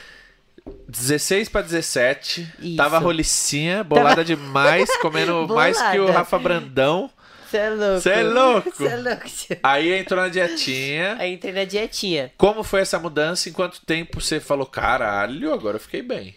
16 0.88 1.50
pra 1.50 1.62
17. 1.62 2.54
Isso. 2.60 2.76
Tava 2.76 2.98
rolicinha, 2.98 3.84
bolada 3.84 4.24
demais, 4.24 4.90
comendo 4.98 5.48
mais 5.54 5.78
que 5.78 6.00
o 6.00 6.04
Bolada. 6.04 6.20
Rafa 6.20 6.40
Brandão. 6.40 7.10
Você 7.50 7.58
é 7.58 7.70
louco. 7.70 8.02
Cê 8.02 8.10
é 8.10 8.24
louco. 8.24 8.72
Você 8.72 8.88
é 8.88 8.96
louco. 8.96 9.30
tio. 9.30 9.58
Aí 9.64 9.94
entrou 9.94 10.22
na 10.22 10.30
dietinha. 10.30 11.16
Aí 11.20 11.34
entrei 11.34 11.52
na 11.52 11.64
dietinha. 11.64 12.32
Como 12.38 12.64
foi 12.64 12.82
essa 12.82 13.00
mudança? 13.00 13.50
Em 13.50 13.52
quanto 13.52 13.84
tempo 13.86 14.22
você 14.22 14.40
falou, 14.40 14.66
caralho, 14.66 15.52
agora 15.52 15.78
eu 15.78 15.82
fiquei 15.82 16.04
bem? 16.04 16.36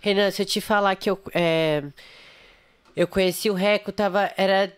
Renan, 0.00 0.30
se 0.30 0.42
eu 0.42 0.46
te 0.46 0.60
falar 0.60 0.96
que 0.96 1.08
eu, 1.08 1.18
é, 1.32 1.82
eu 2.94 3.06
conheci 3.06 3.48
o 3.48 3.54
Reco, 3.54 3.90
tava, 3.90 4.30
era, 4.36 4.70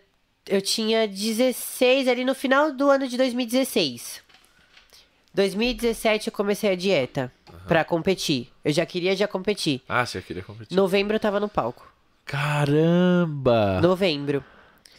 eu 0.47 0.61
tinha 0.61 1.07
16 1.07 2.07
ali 2.07 2.23
no 2.23 2.35
final 2.35 2.71
do 2.71 2.89
ano 2.89 3.07
de 3.07 3.17
2016. 3.17 4.21
2017 5.33 6.27
eu 6.27 6.33
comecei 6.33 6.71
a 6.71 6.75
dieta 6.75 7.31
pra 7.67 7.83
competir. 7.83 8.49
Eu 8.63 8.71
já 8.71 8.85
queria 8.85 9.15
já 9.15 9.27
competir. 9.27 9.81
Ah, 9.87 10.05
você 10.05 10.21
queria 10.21 10.43
competir. 10.43 10.75
Novembro 10.75 11.15
eu 11.15 11.19
tava 11.19 11.39
no 11.39 11.49
palco. 11.49 11.87
Caramba! 12.25 13.79
Novembro. 13.81 14.43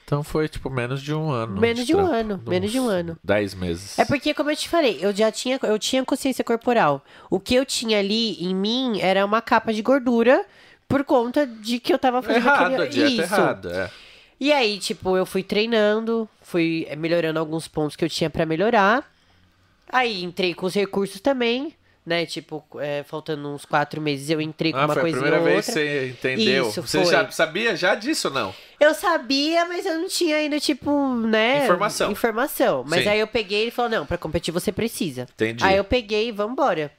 Então 0.05 0.23
foi 0.23 0.49
tipo 0.49 0.71
menos 0.71 1.03
de 1.03 1.13
um 1.13 1.33
ano. 1.33 1.61
Menos 1.61 1.85
de 1.85 1.93
um 1.95 1.99
trampo. 1.99 2.15
ano, 2.15 2.43
menos 2.47 2.71
de 2.71 2.79
um 2.79 2.89
ano. 2.89 3.19
Dez 3.25 3.55
meses. 3.55 3.99
É 3.99 4.05
porque, 4.05 4.33
como 4.33 4.51
eu 4.51 4.57
te 4.57 4.69
falei, 4.69 4.99
eu 5.01 5.13
já 5.13 5.33
tinha, 5.33 5.59
eu 5.65 5.79
tinha 5.81 6.05
consciência 6.05 6.45
corporal. 6.45 7.05
O 7.29 7.41
que 7.41 7.57
eu 7.57 7.67
tinha 7.67 7.99
ali 7.99 8.35
em 8.41 8.55
mim 8.55 9.01
era 9.01 9.25
uma 9.25 9.43
capa 9.43 9.73
de 9.73 9.83
gordura 9.83 10.47
por 10.89 11.03
conta 11.03 11.45
de 11.45 11.81
que 11.81 11.93
eu 11.93 11.99
tava 11.99 12.23
fazendo 12.23 12.45
errado, 12.47 12.75
aquele... 12.75 12.83
a 12.83 12.87
dieta 12.87 13.25
Isso. 13.25 13.35
errada. 13.35 13.73
É. 13.73 14.07
E 14.39 14.53
aí, 14.53 14.79
tipo, 14.79 15.17
eu 15.17 15.27
fui 15.27 15.43
treinando, 15.43 16.29
fui 16.41 16.87
eh, 16.89 16.95
melhorando 16.95 17.41
alguns 17.41 17.67
pontos 17.67 17.97
que 17.97 18.05
eu 18.05 18.09
tinha 18.09 18.31
pra 18.31 18.47
melhorar. 18.47 19.11
Aí 19.89 20.23
entrei 20.23 20.55
com 20.55 20.67
os 20.67 20.75
recursos 20.75 21.21
também, 21.21 21.75
né? 22.07 22.25
Tipo, 22.25 22.65
é, 22.79 23.03
faltando 23.03 23.49
uns 23.53 23.65
quatro 23.65 24.01
meses 24.01 24.31
eu 24.31 24.41
entrei 24.41 24.73
com 24.73 24.79
Ah, 24.79 24.85
uma 24.87 24.95
foi 24.95 25.11
a 25.11 25.13
primeira 25.13 25.41
vez 25.41 25.67
que 25.67 25.71
outra. 25.73 25.85
você 25.85 26.09
entendeu. 26.11 26.69
Isso, 26.69 26.81
você 26.83 27.03
foi. 27.03 27.11
já 27.13 27.31
sabia 27.31 27.75
já 27.75 27.95
disso 27.97 28.29
ou 28.29 28.35
não? 28.35 28.55
Eu 28.79 28.95
sabia, 28.95 29.65
mas 29.67 29.85
eu 29.85 29.99
não 29.99 30.07
tinha 30.09 30.37
ainda, 30.37 30.61
tipo, 30.61 31.15
né? 31.17 31.65
Informação. 31.65 32.13
Informação. 32.13 32.85
Mas 32.87 33.03
Sim. 33.03 33.09
aí 33.11 33.19
eu 33.21 33.27
peguei 33.27 33.69
e 33.69 33.71
falou, 33.71 33.91
não, 33.91 34.07
pra 34.07 34.17
competir 34.17 34.53
você 34.53 34.71
precisa. 34.71 35.23
Entendi. 35.35 35.65
Aí 35.65 35.77
eu 35.77 35.85
peguei 35.85 36.29
e 36.29 36.33
vambora. 36.33 36.93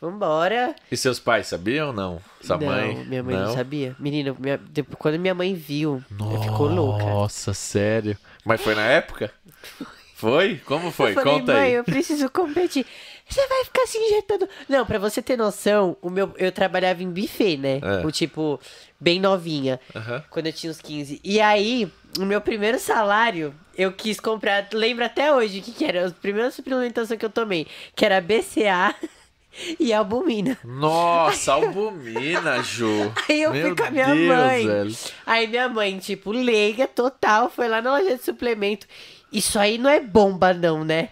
Vambora. 0.00 0.76
E 0.92 0.96
seus 0.96 1.18
pais 1.18 1.46
sabiam 1.46 1.88
ou 1.88 1.92
não? 1.92 2.20
Sua 2.42 2.58
não, 2.58 2.66
mãe? 2.66 2.94
minha 3.06 3.22
mãe 3.22 3.34
não, 3.34 3.54
sabia. 3.54 3.96
Menina, 3.98 4.36
minha- 4.38 4.58
depois- 4.58 4.96
quando 4.98 5.18
minha 5.18 5.34
mãe 5.34 5.54
viu, 5.54 6.04
ela 6.20 6.42
ficou 6.42 6.68
louca. 6.68 7.02
Nossa, 7.02 7.54
sério. 7.54 8.16
Mas 8.44 8.60
foi 8.60 8.74
na 8.74 8.82
época? 8.84 9.32
Foi? 10.16 10.58
Como 10.64 10.90
foi? 10.90 11.10
Eu 11.10 11.14
falei, 11.14 11.32
Conta 11.40 11.52
mãe, 11.52 11.62
aí. 11.64 11.74
eu 11.74 11.84
preciso 11.84 12.30
competir. 12.30 12.86
Você 13.28 13.46
vai 13.48 13.64
ficar 13.64 13.86
se 13.86 13.98
injetando. 13.98 14.48
Não, 14.66 14.86
pra 14.86 14.98
você 14.98 15.20
ter 15.20 15.36
noção, 15.36 15.94
o 16.00 16.08
meu, 16.08 16.32
eu 16.38 16.50
trabalhava 16.50 17.02
em 17.02 17.10
buffet, 17.10 17.58
né? 17.58 17.80
É. 17.82 18.06
O 18.06 18.10
tipo, 18.10 18.58
bem 18.98 19.20
novinha. 19.20 19.78
Aham. 19.94 20.24
Quando 20.30 20.46
eu 20.46 20.52
tinha 20.54 20.70
uns 20.70 20.80
15. 20.80 21.20
E 21.22 21.38
aí, 21.38 21.92
o 22.18 22.24
meu 22.24 22.40
primeiro 22.40 22.78
salário, 22.78 23.54
eu 23.76 23.92
quis 23.92 24.18
comprar. 24.18 24.66
Lembro 24.72 25.04
até 25.04 25.30
hoje 25.34 25.58
o 25.58 25.62
que, 25.62 25.72
que 25.72 25.84
era. 25.84 26.06
A 26.06 26.10
primeira 26.10 26.50
suplementação 26.50 27.16
que 27.18 27.24
eu 27.26 27.30
tomei, 27.30 27.66
que 27.94 28.02
era 28.02 28.18
BCA 28.18 28.94
e 29.78 29.92
albumina. 29.92 30.56
Nossa, 30.64 31.52
albumina, 31.52 32.62
Ju. 32.62 33.12
Aí 33.28 33.42
eu 33.42 33.52
Meu 33.52 33.66
fui 33.66 33.76
com 33.76 33.84
a 33.84 33.90
minha 33.90 34.06
Deus, 34.06 34.28
mãe. 34.28 34.66
velho. 34.66 34.96
Aí 35.26 35.46
minha 35.46 35.68
mãe, 35.68 35.98
tipo, 35.98 36.30
leiga 36.32 36.86
total, 36.86 37.50
foi 37.50 37.68
lá 37.68 37.82
na 37.82 37.98
loja 37.98 38.16
de 38.16 38.22
suplemento. 38.24 38.86
Isso 39.32 39.58
aí 39.58 39.78
não 39.78 39.90
é 39.90 40.00
bomba, 40.00 40.52
não, 40.54 40.84
né? 40.84 41.10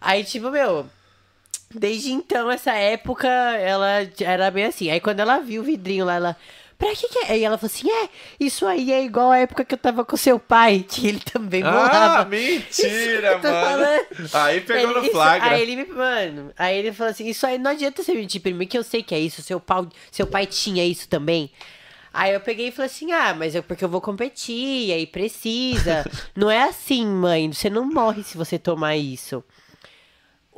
Aí, 0.00 0.22
tipo, 0.24 0.50
meu. 0.50 0.86
Desde 1.74 2.12
então, 2.12 2.50
essa 2.50 2.72
época, 2.72 3.26
ela 3.28 4.08
era 4.20 4.50
bem 4.50 4.64
assim. 4.66 4.88
Aí 4.90 5.00
quando 5.00 5.20
ela 5.20 5.38
viu 5.40 5.62
o 5.62 5.64
vidrinho 5.64 6.04
lá, 6.04 6.14
ela. 6.14 6.36
Pra 6.78 6.94
que 6.94 7.08
que 7.08 7.18
é? 7.20 7.32
Aí 7.32 7.42
ela 7.42 7.56
falou 7.58 7.72
assim: 7.74 7.90
é, 7.90 8.08
isso 8.38 8.66
aí 8.66 8.92
é 8.92 9.02
igual 9.02 9.30
a 9.32 9.38
época 9.38 9.64
que 9.64 9.74
eu 9.74 9.78
tava 9.78 10.04
com 10.04 10.16
seu 10.16 10.38
pai, 10.38 10.84
que 10.88 11.08
ele 11.08 11.20
também 11.20 11.62
Ah, 11.64 11.70
bolava. 11.70 12.24
mentira, 12.28 13.32
Eu 13.32 13.40
tô 13.40 13.48
mano. 13.48 13.86
Aí 14.34 14.60
pegou 14.60 14.90
Ele- 14.90 15.00
no 15.00 15.02
isso- 15.04 15.12
flagra. 15.12 15.50
aí 15.50 15.62
ele 15.62 15.76
me. 15.76 15.84
Mano, 15.86 16.52
aí 16.56 16.76
ele 16.78 16.92
falou 16.92 17.10
assim: 17.10 17.26
Isso 17.26 17.46
aí 17.46 17.58
não 17.58 17.70
adianta 17.70 18.02
você 18.02 18.12
mentir 18.14 18.40
pra 18.42 18.52
mim, 18.52 18.66
que 18.66 18.76
eu 18.78 18.84
sei 18.84 19.02
que 19.02 19.14
é 19.14 19.18
isso. 19.18 19.42
Seu, 19.42 19.58
pau, 19.58 19.88
seu 20.12 20.26
pai 20.26 20.46
tinha 20.46 20.84
isso 20.84 21.08
também. 21.08 21.50
Aí 22.16 22.32
eu 22.32 22.40
peguei 22.40 22.68
e 22.68 22.72
falei 22.72 22.86
assim: 22.86 23.12
Ah, 23.12 23.34
mas 23.34 23.54
é 23.54 23.60
porque 23.60 23.84
eu 23.84 23.90
vou 23.90 24.00
competir, 24.00 24.90
aí 24.90 25.06
precisa. 25.06 26.02
não 26.34 26.50
é 26.50 26.62
assim, 26.62 27.04
mãe. 27.04 27.52
Você 27.52 27.68
não 27.68 27.84
morre 27.84 28.22
se 28.22 28.38
você 28.38 28.58
tomar 28.58 28.96
isso. 28.96 29.44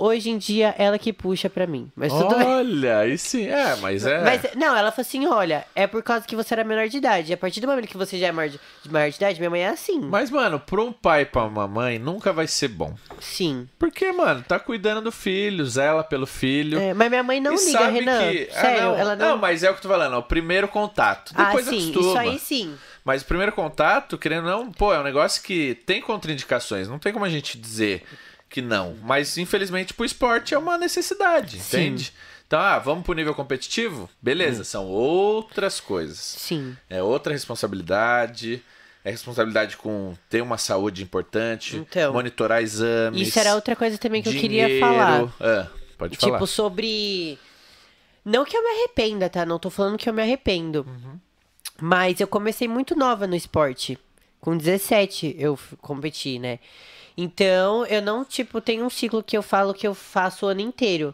Hoje 0.01 0.30
em 0.30 0.38
dia, 0.38 0.72
ela 0.78 0.96
que 0.96 1.12
puxa 1.12 1.51
pra 1.51 1.66
mim. 1.66 1.90
Mas 1.96 2.12
tudo 2.12 2.36
bem. 2.36 2.46
Olha, 2.46 2.99
aí 3.01 3.18
sim. 3.18 3.49
É, 3.49 3.74
mas 3.76 4.07
é. 4.07 4.22
Mas, 4.22 4.42
não, 4.55 4.68
ela 4.76 4.92
falou 4.92 5.03
assim: 5.03 5.26
olha, 5.26 5.66
é 5.74 5.88
por 5.88 6.05
causa 6.05 6.24
que 6.24 6.36
você 6.36 6.55
era 6.55 6.62
menor 6.62 6.88
de 6.88 6.99
idade. 6.99 7.32
A 7.32 7.36
partir 7.36 7.61
do 7.61 7.66
momento 7.66 7.88
que 7.88 7.96
você 7.96 8.16
já 8.16 8.28
é 8.28 8.32
maior 8.32 8.49
de, 8.49 8.61
maior 8.88 9.11
de 9.11 9.16
idade, 9.16 9.40
minha 9.40 9.51
mãe 9.51 9.62
é 9.62 9.68
assim. 9.70 9.99
Mas, 10.03 10.30
mano, 10.30 10.61
pra 10.61 10.80
um 10.80 10.92
pai 10.92 11.22
e 11.22 11.26
pra 11.26 11.42
uma 11.42 11.66
mãe 11.66 11.99
nunca 11.99 12.32
vai 12.32 12.46
ser 12.46 12.68
bom. 12.68 12.94
Sim. 13.18 13.68
Porque, 13.76 14.12
mano, 14.12 14.44
tá 14.46 14.61
cuidando 14.61 15.01
do 15.01 15.11
filho, 15.11 15.66
zela 15.66 16.05
pelo 16.05 16.28
filho. 16.28 16.78
É, 16.78 16.94
mas 16.94 17.09
minha 17.11 17.24
mãe 17.24 17.40
não 17.40 17.55
e 17.55 17.57
liga, 17.57 17.78
sabe 17.80 17.99
Renan. 17.99 18.20
que. 18.30 18.49
Ah, 18.55 18.61
Sério, 18.61 18.82
não. 18.82 18.94
ela 18.96 19.16
não. 19.16 19.36
mas 19.36 19.64
é 19.64 19.68
o 19.68 19.72
que 19.72 19.78
eu 19.78 19.82
tô 19.82 19.88
falando, 19.88 20.14
é 20.14 20.18
o 20.18 20.22
primeiro 20.22 20.68
contato. 20.68 21.32
ah, 21.34 21.46
Depois 21.46 21.66
sim, 21.66 21.90
acostuma. 21.90 22.09
isso 22.09 22.18
aí 22.18 22.38
sim. 22.38 22.78
Mas 23.05 23.22
o 23.22 23.24
primeiro 23.24 23.51
contato, 23.51 24.16
querendo 24.16 24.44
ou 24.49 24.51
não, 24.64 24.70
pô, 24.70 24.94
é 24.94 25.01
um 25.01 25.03
negócio 25.03 25.42
que 25.42 25.74
tem 25.86 26.01
contraindicações. 26.01 26.86
Não 26.86 27.01
tem 27.01 27.12
como 27.12 27.24
a 27.24 27.28
gente 27.28 27.59
dizer 27.59 28.05
que 28.49 28.61
não. 28.62 28.96
Mas, 29.03 29.36
infelizmente, 29.38 29.92
pro 29.94 30.05
esporte 30.05 30.55
é 30.55 30.59
uma 30.59 30.78
necessidade, 30.78 31.59
Sim. 31.61 31.78
entende? 31.78 32.12
Então, 32.46 32.59
ah, 32.59 32.78
vamos 32.78 33.05
pro 33.05 33.12
nível 33.14 33.34
competitivo? 33.34 34.09
Beleza, 34.22 34.64
são 34.64 34.86
outras 34.86 35.80
coisas. 35.80 36.18
Sim. 36.18 36.76
É 36.88 37.03
outra 37.03 37.32
responsabilidade. 37.32 38.62
É 39.05 39.11
responsabilidade 39.11 39.76
com 39.76 40.14
ter 40.28 40.42
uma 40.42 40.59
saúde 40.59 41.03
importante, 41.03 41.76
Então, 41.76 42.12
monitorar 42.12 42.62
exames. 42.62 43.28
Isso 43.28 43.38
era 43.38 43.55
outra 43.55 43.76
coisa 43.76 43.96
também 43.96 44.22
que 44.22 44.28
eu 44.28 44.32
queria 44.32 44.64
dinheiro. 44.66 44.80
falar. 44.86 45.32
Ah, 45.40 45.66
pode 45.96 46.16
Tipo, 46.16 46.32
falar. 46.32 46.46
sobre. 46.46 47.38
Não 48.24 48.44
que 48.44 48.57
eu 48.57 48.62
me 48.62 48.70
arrependa, 48.70 49.28
tá? 49.30 49.46
Não 49.46 49.59
tô 49.59 49.70
falando 49.70 49.96
que 49.96 50.09
eu 50.09 50.12
me 50.12 50.20
arrependo. 50.22 50.84
Uhum. 50.86 51.18
Mas 51.80 52.20
eu 52.20 52.26
comecei 52.26 52.66
muito 52.66 52.96
nova 52.96 53.26
no 53.26 53.36
esporte. 53.36 53.96
Com 54.40 54.57
17 54.57 55.36
eu 55.38 55.59
competi, 55.80 56.38
né? 56.38 56.59
Então, 57.21 57.85
eu 57.87 58.01
não, 58.01 58.25
tipo, 58.25 58.61
tenho 58.61 58.85
um 58.85 58.89
ciclo 58.89 59.25
que 59.25 59.37
eu 59.37 59.43
falo 59.43 59.75
que 59.75 59.85
eu 59.85 59.93
faço 59.93 60.47
o 60.47 60.49
ano 60.49 60.61
inteiro. 60.61 61.12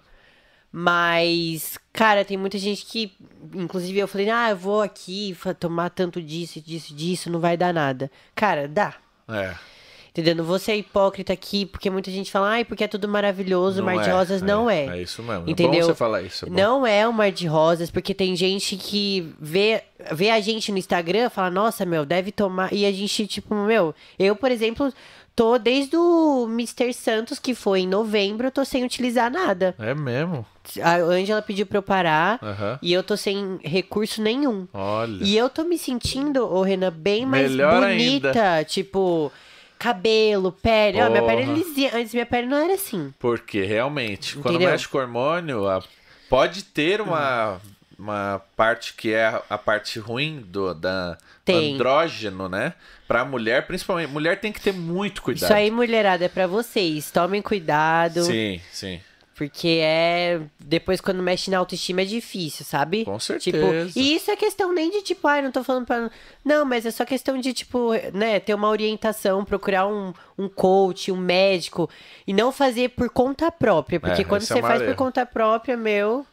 Mas, 0.71 1.79
cara, 1.95 2.27
tem 2.27 2.37
muita 2.37 2.59
gente 2.59 2.85
que. 2.85 3.17
Inclusive, 3.55 4.01
eu 4.01 4.07
falei, 4.07 4.29
ah, 4.29 4.51
eu 4.51 4.57
vou 4.57 4.83
aqui 4.83 5.35
tomar 5.59 5.89
tanto 5.89 6.21
disso, 6.21 6.61
disso, 6.61 6.95
disso, 6.95 7.31
não 7.31 7.41
vai 7.41 7.57
dar 7.57 7.73
nada. 7.73 8.11
Cara, 8.35 8.69
dá. 8.69 8.93
É. 9.27 9.55
Entendeu? 10.11 10.37
Não 10.37 10.45
vou 10.45 10.59
ser 10.59 10.77
hipócrita 10.77 11.33
aqui, 11.33 11.65
porque 11.65 11.89
muita 11.89 12.11
gente 12.11 12.31
fala, 12.31 12.51
ai, 12.51 12.65
porque 12.65 12.85
é 12.85 12.89
tudo 12.89 13.09
maravilhoso, 13.09 13.79
Não 13.79 13.87
mar 13.87 14.03
de 14.03 14.11
é, 14.11 14.13
rosas 14.13 14.43
não 14.43 14.69
é. 14.69 14.99
É 14.99 15.03
isso 15.03 15.23
mesmo. 15.23 15.49
É 15.49 15.51
Entendeu? 15.51 15.81
bom 15.81 15.87
você 15.87 15.95
falar 15.95 16.23
isso. 16.23 16.47
é. 16.47 16.51
Não 16.51 16.87
é 16.87 17.09
um 17.09 17.13
mar 17.13 17.33
de 17.33 17.47
rosas, 17.47 17.91
porque 17.91 18.13
tem 18.15 18.37
gente 18.37 18.77
que 18.77 19.35
vê, 19.41 19.83
vê 20.13 20.31
a 20.31 20.39
gente 20.39 20.71
no 20.71 20.79
Instagram 20.79 21.27
e 21.27 21.31
fala, 21.31 21.51
nossa, 21.51 21.87
meu, 21.87 22.05
deve 22.05 22.31
tomar. 22.31 22.73
E 22.73 22.85
a 22.85 22.93
gente, 22.93 23.27
tipo, 23.27 23.55
meu, 23.55 23.95
eu, 24.19 24.37
por 24.37 24.53
exemplo, 24.53 24.93
tô 25.37 25.59
desde 25.59 25.97
o 25.97 26.47
Mr. 26.49 26.93
Santos, 26.93 27.39
que 27.39 27.55
foi 27.55 27.81
em 27.81 27.87
novembro, 27.89 28.47
eu 28.47 28.51
tô 28.53 28.65
sem 28.65 28.85
utilizar 28.85 29.31
nada. 29.31 29.75
É 29.79 29.95
mesmo? 29.95 30.47
A 30.83 30.97
Ângela 30.97 31.43
pediu 31.43 31.67
pra 31.67 31.79
eu 31.79 31.83
parar 31.83 32.39
Aham. 32.43 32.79
e 32.81 32.93
eu 32.93 33.03
tô 33.03 33.17
sem 33.17 33.59
recurso 33.63 34.23
nenhum. 34.23 34.67
Olha. 34.73 35.23
E 35.23 35.37
eu 35.37 35.51
tô 35.51 35.65
me 35.65 35.77
sentindo, 35.77 36.45
ô 36.47 36.63
Renan, 36.63 36.93
bem 36.93 37.27
mais 37.27 37.51
Melhor 37.51 37.83
bonita. 37.83 38.65
Tipo, 38.67 39.31
cabelo, 39.79 40.53
pele. 40.53 41.01
Ó, 41.03 41.11
minha 41.11 41.23
pele 41.23 41.43
é 41.43 41.47
lisinha. 41.55 41.91
Antes 41.95 42.15
minha 42.15 42.27
pele 42.27 42.47
não 42.47 42.57
era 42.57 42.75
assim. 42.75 43.13
Porque 43.19 43.63
realmente, 43.63 44.37
quando 44.37 44.55
Entendeu? 44.55 44.71
mexe 44.71 44.89
com 44.89 44.99
hormônio, 44.99 45.69
a- 45.69 45.83
pode 46.31 46.63
ter 46.65 47.01
uma 47.01 47.61
uma 47.99 48.43
parte 48.57 48.95
que 48.95 49.13
é 49.13 49.41
a, 49.49 49.59
parte 49.59 49.99
ruim 49.99 50.45
do 50.47 50.75
da 50.75 51.17
Tem. 51.45 51.75
andrógeno, 51.75 52.49
né? 52.49 52.75
Pra 53.07 53.25
mulher, 53.25 53.67
principalmente. 53.67 54.11
Mulher 54.11 54.41
tem 54.41 54.53
que 54.53 54.61
ter 54.61 54.73
muito 54.73 55.23
cuidado. 55.23 55.45
Isso 55.45 55.53
aí, 55.55 55.71
mulherada, 55.71 56.25
é 56.25 56.29
pra 56.29 56.47
vocês. 56.47 57.11
Tomem 57.11 57.43
cuidado. 57.43 58.23
Sim, 58.25 58.61
sim. 58.73 59.01
Porque 59.37 59.81
é. 59.83 60.41
Depois, 60.61 61.01
quando 61.01 61.21
mexe 61.21 61.51
na 61.51 61.59
autoestima, 61.59 62.03
é 62.03 62.05
difícil, 62.05 62.65
sabe? 62.65 63.05
Com 63.05 63.19
Tipo, 63.19 63.59
certeza. 63.59 63.93
e 63.99 64.15
isso 64.15 64.31
é 64.31 64.37
questão 64.37 64.73
nem 64.73 64.91
de 64.93 65.03
tipo, 65.03 65.27
ai, 65.27 65.43
não 65.43 65.51
tô 65.51 65.65
falando 65.65 65.87
pra. 65.87 66.09
Não, 66.45 66.65
mas 66.65 66.87
é 66.87 66.91
só 66.93 67.05
questão 67.05 67.37
de, 67.39 67.53
tipo, 67.53 67.91
né, 68.13 68.39
ter 68.39 68.55
uma 68.55 68.69
orientação, 68.69 69.45
procurar 69.45 69.89
um, 69.89 70.13
um 70.39 70.49
coach, 70.49 71.11
um 71.11 71.17
médico. 71.17 71.91
E 72.25 72.33
não 72.33 72.53
fazer 72.53 72.91
por 72.91 73.11
conta 73.11 73.51
própria. 73.51 73.99
Porque 73.99 74.23
É, 74.23 74.25
quando 74.25 74.43
é 74.43 74.47
você 74.47 74.55
o 74.61 74.63
faz 74.63 74.81
por 74.83 74.95
conta 74.95 75.27
própria, 75.27 75.77
meu. 75.77 76.25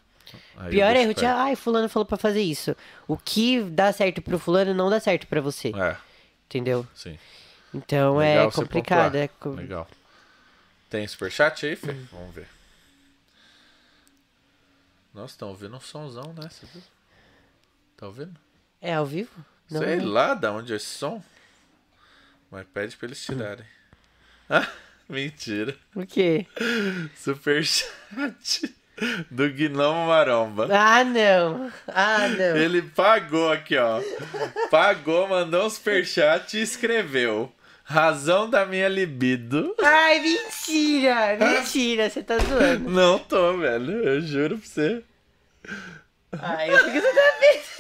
Aí 0.57 0.71
Pior 0.71 0.95
erro, 0.95 1.13
tia, 1.13 1.36
ai, 1.36 1.55
fulano 1.55 1.89
falou 1.89 2.05
pra 2.05 2.17
fazer 2.17 2.41
isso. 2.41 2.75
O 3.07 3.17
que 3.17 3.61
dá 3.61 3.91
certo 3.91 4.21
pro 4.21 4.39
fulano 4.39 4.73
não 4.73 4.89
dá 4.89 4.99
certo 4.99 5.27
pra 5.27 5.41
você. 5.41 5.69
É, 5.75 5.97
Entendeu? 6.45 6.88
sim. 6.95 7.17
Então 7.73 8.17
Legal 8.17 8.49
é 8.49 8.51
complicado. 8.51 9.15
É... 9.15 9.29
Legal. 9.45 9.88
Tem 10.89 11.07
superchat 11.07 11.65
aí, 11.65 11.73
Hum. 11.73 11.77
Fê? 11.77 11.93
Vamos 12.11 12.36
ver. 12.36 12.47
Nossa, 15.13 15.34
estão 15.34 15.49
ouvindo 15.49 15.75
um 15.75 15.79
somzão, 15.79 16.34
né? 16.34 16.49
Você 16.49 16.65
viu? 16.65 16.82
Tá 17.97 18.07
ouvindo? 18.07 18.38
é 18.82 18.93
ao 18.95 19.05
vivo? 19.05 19.32
Não, 19.69 19.79
Sei 19.79 19.99
lá 19.99 20.34
de 20.34 20.47
onde 20.47 20.73
é 20.73 20.75
esse 20.75 20.86
som. 20.86 21.23
Mas 22.49 22.65
pede 22.73 22.97
pra 22.97 23.07
eles 23.07 23.23
tirarem. 23.23 23.65
Ah, 24.49 24.67
mentira. 25.07 25.77
O 25.95 26.05
quê? 26.05 26.45
Superchat 27.15 28.75
do 29.29 29.49
Gnomo 29.49 30.07
Maromba. 30.07 30.67
Ah, 30.71 31.03
não. 31.03 31.71
Ah, 31.87 32.27
não. 32.27 32.55
Ele 32.57 32.81
pagou 32.81 33.51
aqui, 33.51 33.77
ó. 33.77 33.99
Pagou, 34.69 35.27
mandou 35.27 35.65
um 35.65 35.69
superchat 35.69 36.57
e 36.57 36.61
escreveu. 36.61 37.51
Razão 37.83 38.49
da 38.49 38.65
minha 38.65 38.87
libido. 38.87 39.75
Ai, 39.83 40.19
mentira! 40.19 41.37
Mentira, 41.37 42.09
você 42.09 42.23
tá 42.23 42.37
zoando. 42.37 42.89
Não 42.89 43.19
tô, 43.19 43.57
velho. 43.57 44.03
Eu 44.03 44.21
juro 44.21 44.57
pra 44.57 44.67
você. 44.67 45.03
Ai, 46.39 46.69
eu 46.69 46.79
fico 46.79 47.01
toda 47.01 47.21
vez. 47.39 47.71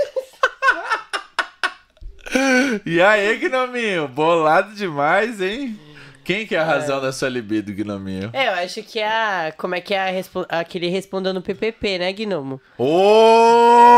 E 2.85 3.01
aí, 3.01 3.37
Gnominho? 3.37 4.07
Bolado 4.07 4.73
demais, 4.73 5.39
hein? 5.41 5.79
Quem 6.23 6.45
que 6.45 6.55
é 6.55 6.59
a 6.59 6.63
razão 6.63 7.01
da 7.01 7.11
sua 7.11 7.29
libido, 7.29 7.73
Gnominho? 7.73 8.29
É, 8.33 8.47
eu 8.47 8.53
acho 8.53 8.83
que 8.83 8.99
é 8.99 9.07
a. 9.07 9.53
Como 9.57 9.73
é 9.73 9.81
que 9.81 9.93
é 9.93 9.99
a 9.99 10.11
respo... 10.11 10.45
aquele 10.47 10.87
respondendo 10.87 11.35
no 11.35 11.41
PPP, 11.41 11.97
né, 11.97 12.13
Gnomo? 12.13 12.61
Porra! 12.77 13.91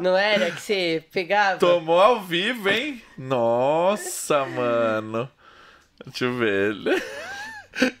Não 0.00 0.16
era 0.16 0.50
que 0.50 0.60
você 0.60 1.04
pegava? 1.12 1.58
Tomou 1.58 2.00
ao 2.00 2.20
vivo, 2.20 2.68
hein? 2.68 3.00
Nossa, 3.16 4.44
mano. 4.44 5.28
Deixa 6.06 6.26
eu 6.26 6.34
ver. 6.34 6.70
Ele, 6.70 7.02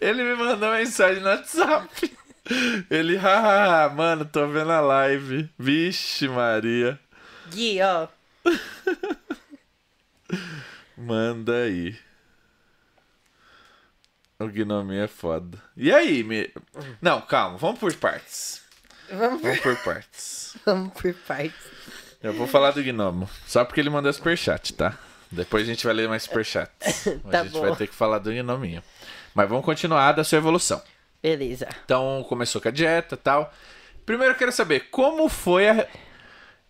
ele 0.00 0.22
me 0.22 0.34
mandou 0.34 0.72
mensagem 0.72 1.22
no 1.22 1.28
WhatsApp. 1.28 2.12
Ele, 2.90 3.16
hahaha, 3.16 3.88
mano, 3.94 4.24
tô 4.24 4.46
vendo 4.46 4.72
a 4.72 4.80
live. 4.80 5.48
Vixe, 5.58 6.28
Maria. 6.28 6.98
Gui, 7.50 7.80
ó. 7.82 8.08
Manda 10.96 11.62
aí. 11.62 11.96
O 14.40 14.46
Gnominho 14.46 15.02
é 15.02 15.06
foda. 15.06 15.58
E 15.76 15.92
aí, 15.92 16.24
me... 16.24 16.50
Não, 17.00 17.20
calma, 17.20 17.58
vamos 17.58 17.78
por 17.78 17.92
partes. 17.94 18.62
Vamos 19.10 19.42
por, 19.42 19.48
Vamos 19.48 19.60
por 19.60 19.76
partes. 19.84 20.56
vamos 20.64 20.92
por 20.94 21.12
partes. 21.12 21.60
Eu 22.22 22.32
vou 22.32 22.46
falar 22.46 22.70
do 22.70 22.82
Gnomo. 22.82 23.28
Só 23.46 23.66
porque 23.66 23.80
ele 23.80 23.90
mandou 23.90 24.10
superchat, 24.10 24.72
tá? 24.72 24.98
Depois 25.30 25.64
a 25.64 25.66
gente 25.66 25.84
vai 25.84 25.94
ler 25.94 26.08
mais 26.08 26.22
superchats. 26.22 27.04
Tá 27.30 27.40
a 27.40 27.44
gente 27.44 27.52
bom. 27.52 27.60
vai 27.60 27.76
ter 27.76 27.86
que 27.86 27.94
falar 27.94 28.18
do 28.18 28.30
Gnominho. 28.30 28.82
Mas 29.34 29.46
vamos 29.46 29.64
continuar 29.64 30.12
da 30.12 30.24
sua 30.24 30.38
evolução. 30.38 30.82
Beleza. 31.22 31.68
Então, 31.84 32.24
começou 32.26 32.62
com 32.62 32.68
a 32.68 32.72
dieta 32.72 33.16
e 33.16 33.18
tal. 33.18 33.52
Primeiro 34.06 34.32
eu 34.32 34.38
quero 34.38 34.52
saber 34.52 34.88
como 34.90 35.28
foi 35.28 35.68
a. 35.68 35.86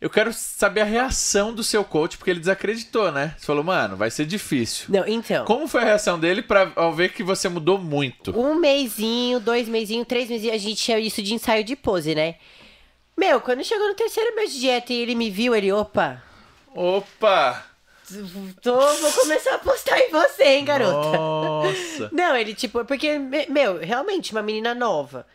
Eu 0.01 0.09
quero 0.09 0.33
saber 0.33 0.81
a 0.81 0.85
reação 0.85 1.53
do 1.53 1.63
seu 1.63 1.85
coach, 1.85 2.17
porque 2.17 2.31
ele 2.31 2.41
desacreditou, 2.41 3.13
né? 3.13 3.35
Você 3.37 3.45
falou, 3.45 3.63
mano, 3.63 3.97
vai 3.97 4.11
ser 4.11 4.25
difícil. 4.25 4.87
Não, 4.89 5.07
então. 5.07 5.45
Como 5.45 5.69
foi 5.69 5.83
a 5.83 5.85
reação 5.85 6.19
dele 6.19 6.41
pra, 6.41 6.73
ao 6.75 6.93
ver 6.95 7.13
que 7.13 7.23
você 7.23 7.51
mudou 7.51 7.77
muito? 7.79 8.31
Um 8.39 8.55
mêsinho, 8.55 9.39
dois 9.39 9.69
mêsinhos, 9.69 10.07
três 10.07 10.31
mesinhos, 10.31 10.55
a 10.55 10.59
gente 10.59 10.83
tinha 10.83 10.99
isso 10.99 11.23
de 11.23 11.35
ensaio 11.35 11.63
de 11.63 11.77
pose, 11.77 12.15
né? 12.15 12.37
Meu, 13.15 13.43
quando 13.43 13.63
chegou 13.63 13.89
no 13.89 13.95
terceiro 13.95 14.35
mês 14.35 14.53
de 14.55 14.61
dieta 14.61 14.91
e 14.93 14.97
ele 14.97 15.15
me 15.15 15.29
viu, 15.31 15.55
ele, 15.55 15.71
opa, 15.71 16.23
Opa! 16.75 17.67
tô, 18.63 18.75
vou 18.97 19.13
começar 19.13 19.55
a 19.55 19.59
postar 19.59 19.99
em 19.99 20.11
você, 20.11 20.45
hein, 20.45 20.65
garota? 20.65 21.19
Nossa! 21.19 22.09
Não, 22.13 22.35
ele, 22.37 22.55
tipo, 22.55 22.85
porque, 22.85 23.19
me- 23.19 23.47
meu, 23.49 23.79
realmente, 23.79 24.33
uma 24.33 24.43
menina 24.43 24.75
nova. 24.75 25.27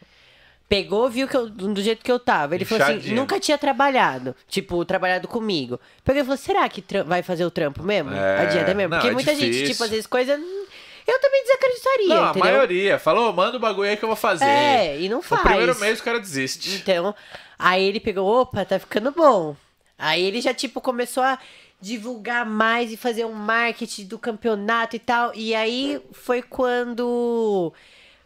Pegou, 0.68 1.08
viu 1.10 1.28
que 1.28 1.38
eu, 1.38 1.48
do 1.50 1.82
jeito 1.82 2.04
que 2.04 2.12
eu 2.12 2.20
tava. 2.20 2.56
Ele 2.56 2.66
falou 2.66 2.88
assim, 2.88 3.14
nunca 3.14 3.40
tinha 3.40 3.58
trabalhado. 3.58 4.36
Tipo, 4.48 4.84
trabalhado 4.84 5.28
comigo. 5.28 5.80
Pegou 6.04 6.22
e 6.22 6.26
falou, 6.26 6.38
será 6.38 6.68
que 6.68 6.84
vai 7.06 7.22
fazer 7.22 7.46
o 7.46 7.52
trampo 7.52 7.84
mesmo? 7.84 8.12
É, 8.14 8.42
a 8.42 8.46
dieta 8.46 8.74
mesmo? 8.74 8.90
não, 8.90 8.98
Porque 8.98 9.10
é 9.10 9.14
muita 9.14 9.36
gente, 9.36 9.46
difícil. 9.52 9.68
tipo, 9.74 9.84
às 9.84 9.90
vezes 9.92 10.08
coisa... 10.08 10.36
hum, 10.36 10.66
Eu 11.08 11.20
também 11.22 11.44
desacreditaria, 11.44 12.08
Não, 12.08 12.24
a 12.26 12.30
entendeu? 12.32 12.50
maioria. 12.52 12.98
Falou, 12.98 13.32
manda 13.32 13.58
o 13.58 13.60
bagulho 13.60 13.88
aí 13.90 13.96
que 13.96 14.04
eu 14.04 14.10
vou 14.10 14.16
fazer. 14.16 14.44
É, 14.46 15.00
e 15.00 15.08
não 15.08 15.18
No 15.18 15.24
faz. 15.24 15.44
primeiro 15.44 15.80
mês 15.80 16.00
o 16.00 16.04
cara 16.04 16.20
desiste. 16.20 16.76
Então, 16.78 17.14
aí 17.60 17.84
ele 17.84 18.00
pegou, 18.00 18.26
opa, 18.42 18.66
tá 18.66 18.80
ficando 18.80 19.12
bom. 19.12 19.56
Aí 20.00 20.24
ele 20.24 20.42
já, 20.42 20.52
tipo, 20.52 20.82
começou 20.82 21.22
a 21.22 21.38
divulgar 21.80 22.44
mais 22.44 22.92
e 22.92 22.98
fazer 22.98 23.24
um 23.26 23.34
marketing 23.34 24.08
do 24.08 24.18
campeonato 24.18 24.96
e 24.96 25.00
tal. 25.00 25.32
E 25.36 25.54
aí 25.54 26.02
foi 26.12 26.42
quando, 26.42 27.72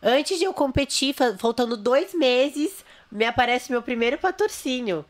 antes 0.01 0.37
de 0.37 0.45
eu 0.45 0.53
competir, 0.53 1.13
fa- 1.13 1.35
faltando 1.37 1.75
dois 1.77 2.13
meses, 2.13 2.83
me 3.11 3.25
aparece 3.25 3.71
meu 3.71 3.81
primeiro 3.81 4.17
patrocínio. 4.17 5.05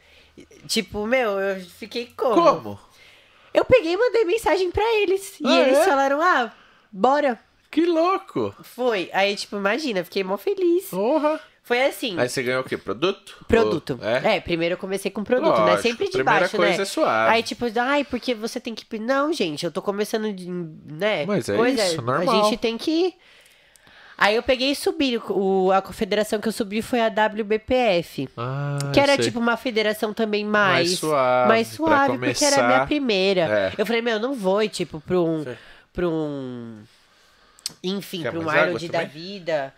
Tipo, 0.68 1.06
meu, 1.06 1.32
eu 1.40 1.62
fiquei 1.66 2.12
como? 2.16 2.34
Como? 2.36 2.80
Eu 3.54 3.66
peguei 3.66 3.94
e 3.94 3.98
mandei 3.98 4.26
mensagem 4.26 4.72
pra 4.72 4.84
eles. 5.02 5.40
E 5.40 5.48
Ah, 5.48 5.62
eles 5.62 5.78
é? 5.80 5.84
falaram, 5.86 6.22
ah, 6.22 6.52
bora. 6.92 7.40
Que 7.72 7.86
louco! 7.86 8.56
Foi. 8.64 9.10
Aí, 9.14 9.36
tipo, 9.36 9.56
imagina, 9.58 10.04
fiquei 10.04 10.24
mó 10.24 10.38
feliz. 10.38 10.86
Porra! 10.86 11.40
Foi 11.62 11.84
assim. 11.84 12.20
Aí 12.20 12.28
você 12.28 12.42
ganhou 12.42 12.62
o 12.62 12.64
quê? 12.64 12.76
Produto? 12.78 13.46
Produto. 13.48 14.00
É? 14.02 14.38
É? 14.38 14.40
primeiro 14.40 14.74
eu 14.74 14.78
comecei 14.78 15.12
com 15.12 15.24
produto, 15.24 15.52
né? 15.60 15.72
Lógico, 15.74 15.82
Sempre 15.84 16.06
de 16.06 16.12
primeira 16.14 16.40
baixo, 16.40 16.58
coisa 16.58 16.78
né? 16.78 16.82
é 16.82 16.86
suave. 16.86 17.32
Aí, 17.32 17.44
tipo, 17.44 17.66
ai, 17.80 18.04
porque 18.06 18.34
você 18.34 18.60
tem 18.60 18.74
que. 18.74 18.98
Não, 18.98 19.32
gente, 19.32 19.66
eu 19.66 19.72
tô 19.72 19.80
começando 19.84 20.34
de. 20.34 20.50
né? 20.50 21.28
Mas 21.28 21.48
é 21.48 21.56
Coisa, 21.56 21.86
isso, 21.86 22.00
A 22.00 22.04
normal. 22.04 22.44
gente 22.46 22.58
tem 22.58 22.76
que. 22.76 23.14
Aí 24.22 24.36
eu 24.36 24.44
peguei 24.44 24.72
e 24.72 24.76
subi. 24.76 25.18
O, 25.30 25.72
a 25.72 25.82
confederação 25.82 26.42
que 26.42 26.48
eu 26.50 26.52
subi 26.52 26.82
foi 26.82 27.00
a 27.00 27.08
WBPF. 27.08 28.28
Ah, 28.36 28.78
Que 28.92 29.00
era 29.00 29.16
sei. 29.16 29.24
tipo 29.24 29.40
uma 29.40 29.56
federação 29.56 30.14
também 30.14 30.44
mais. 30.44 30.90
Mais 30.90 31.00
suave, 31.00 31.48
mais 31.48 31.68
suave, 31.70 32.18
porque 32.18 32.44
era 32.44 32.62
a 32.62 32.68
minha 32.68 32.86
primeira. 32.86 33.42
É. 33.42 33.74
Eu 33.78 33.86
falei, 33.86 34.02
meu, 34.02 34.16
eu 34.16 34.20
não 34.20 34.34
vou 34.34 34.68
tipo, 34.68 35.00
pra 35.00 35.18
um. 35.18 35.46
Sei. 35.46 35.58
Pra 35.94 36.10
um. 36.10 36.80
Enfim, 37.82 38.24
Quer 38.24 38.32
pra 38.32 38.40
um 38.42 38.50
Arnold 38.50 38.90
da 38.90 39.04
vida. 39.06 39.74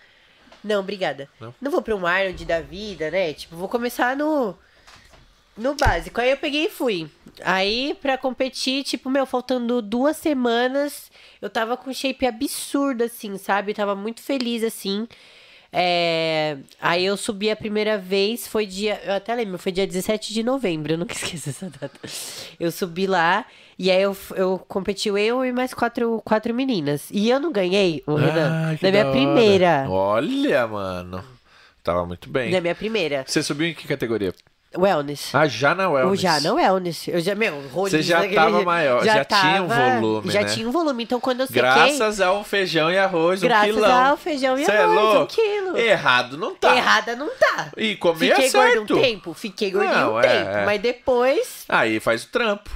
Não, 0.63 0.79
obrigada. 0.79 1.29
Não? 1.39 1.53
Não, 1.61 1.69
vou 1.71 1.83
pra 1.83 1.95
um 1.95 2.07
Arnold 2.07 2.43
da 2.43 2.61
vida, 2.61 3.11
né? 3.11 3.33
Tipo, 3.33 3.55
vou 3.55 3.69
começar 3.69 4.15
no. 4.15 4.57
No 5.55 5.75
básico. 5.75 6.19
Aí 6.19 6.31
eu 6.31 6.37
peguei 6.37 6.65
e 6.65 6.69
fui. 6.69 7.07
Aí, 7.43 7.95
pra 8.01 8.17
competir, 8.17 8.83
tipo, 8.83 9.09
meu, 9.09 9.25
faltando 9.25 9.81
duas 9.81 10.17
semanas, 10.17 11.11
eu 11.41 11.49
tava 11.49 11.77
com 11.77 11.89
um 11.89 11.93
shape 11.93 12.25
absurdo, 12.25 13.03
assim, 13.03 13.37
sabe? 13.37 13.71
Eu 13.71 13.75
tava 13.75 13.95
muito 13.95 14.21
feliz, 14.21 14.63
assim. 14.63 15.07
É, 15.73 16.57
Aí 16.81 17.05
eu 17.05 17.15
subi 17.15 17.49
a 17.49 17.55
primeira 17.55 17.97
vez, 17.97 18.45
foi 18.47 18.65
dia. 18.65 18.99
Eu 19.05 19.13
até 19.13 19.33
lembro, 19.33 19.57
foi 19.57 19.71
dia 19.71 19.87
17 19.87 20.33
de 20.33 20.43
novembro, 20.43 20.93
eu 20.93 20.97
nunca 20.97 21.13
esqueço 21.15 21.49
essa 21.49 21.69
data. 21.69 21.97
Eu 22.59 22.71
subi 22.71 23.07
lá 23.07 23.45
e 23.79 23.89
aí 23.89 24.01
eu, 24.01 24.15
eu 24.35 24.59
competi 24.67 25.07
eu 25.09 25.45
e 25.45 25.51
mais 25.51 25.73
quatro, 25.73 26.21
quatro 26.25 26.53
meninas. 26.53 27.07
E 27.09 27.29
eu 27.29 27.39
não 27.39 27.51
ganhei, 27.51 28.03
o 28.05 28.15
Renan. 28.15 28.73
Ah, 28.73 28.77
na 28.81 28.91
minha 28.91 29.11
primeira. 29.11 29.85
Olha, 29.89 30.67
mano. 30.67 31.23
Tava 31.83 32.05
muito 32.05 32.29
bem. 32.29 32.51
Na 32.51 32.61
minha 32.61 32.75
primeira. 32.75 33.23
Você 33.25 33.41
subiu 33.41 33.67
em 33.67 33.73
que 33.73 33.87
categoria? 33.87 34.33
Wellness. 34.77 35.35
Ah, 35.35 35.47
já 35.47 35.75
na 35.75 35.83
Eu 35.83 35.91
Wellness. 35.91 36.21
já 36.21 36.39
não 36.39 36.55
wellness. 36.55 37.07
Eu 37.09 37.19
já, 37.19 37.35
meu, 37.35 37.61
roliço 37.73 37.97
Você 37.97 38.03
já 38.03 38.25
tava 38.29 38.63
maior, 38.63 39.03
já 39.03 39.25
tinha 39.25 39.61
um 39.63 39.67
volume, 39.67 40.31
Já 40.31 40.41
né? 40.43 40.47
tinha 40.47 40.67
um 40.67 40.71
volume. 40.71 41.03
Então, 41.03 41.19
quando 41.19 41.41
eu 41.41 41.47
sequei... 41.47 41.61
Graças 41.61 42.21
ao 42.21 42.41
feijão 42.43 42.89
e 42.89 42.97
arroz, 42.97 43.43
um 43.43 43.47
Graças 43.47 43.73
quilão. 43.75 44.05
ao 44.05 44.17
feijão 44.17 44.57
e 44.57 44.63
Cê 44.65 44.71
é 44.71 44.81
arroz, 44.83 44.97
um 44.97 45.01
louco? 45.01 45.33
quilo. 45.33 45.77
Errado 45.77 46.37
não 46.37 46.55
tá. 46.55 46.75
Errada 46.75 47.15
não 47.17 47.29
tá. 47.37 47.71
E 47.75 47.95
comer 47.97 48.29
Fiquei 48.29 48.45
é 48.45 48.49
certo. 48.49 48.75
gordo 48.77 48.97
um 48.97 49.01
tempo? 49.01 49.33
Fiquei 49.33 49.71
gordinho 49.71 49.93
Não, 49.93 50.13
um 50.13 50.19
é, 50.19 50.27
tempo. 50.27 50.49
é. 50.49 50.65
Mas 50.65 50.81
depois... 50.81 51.65
Aí 51.67 51.99
faz 51.99 52.23
o 52.23 52.27
trampo. 52.27 52.69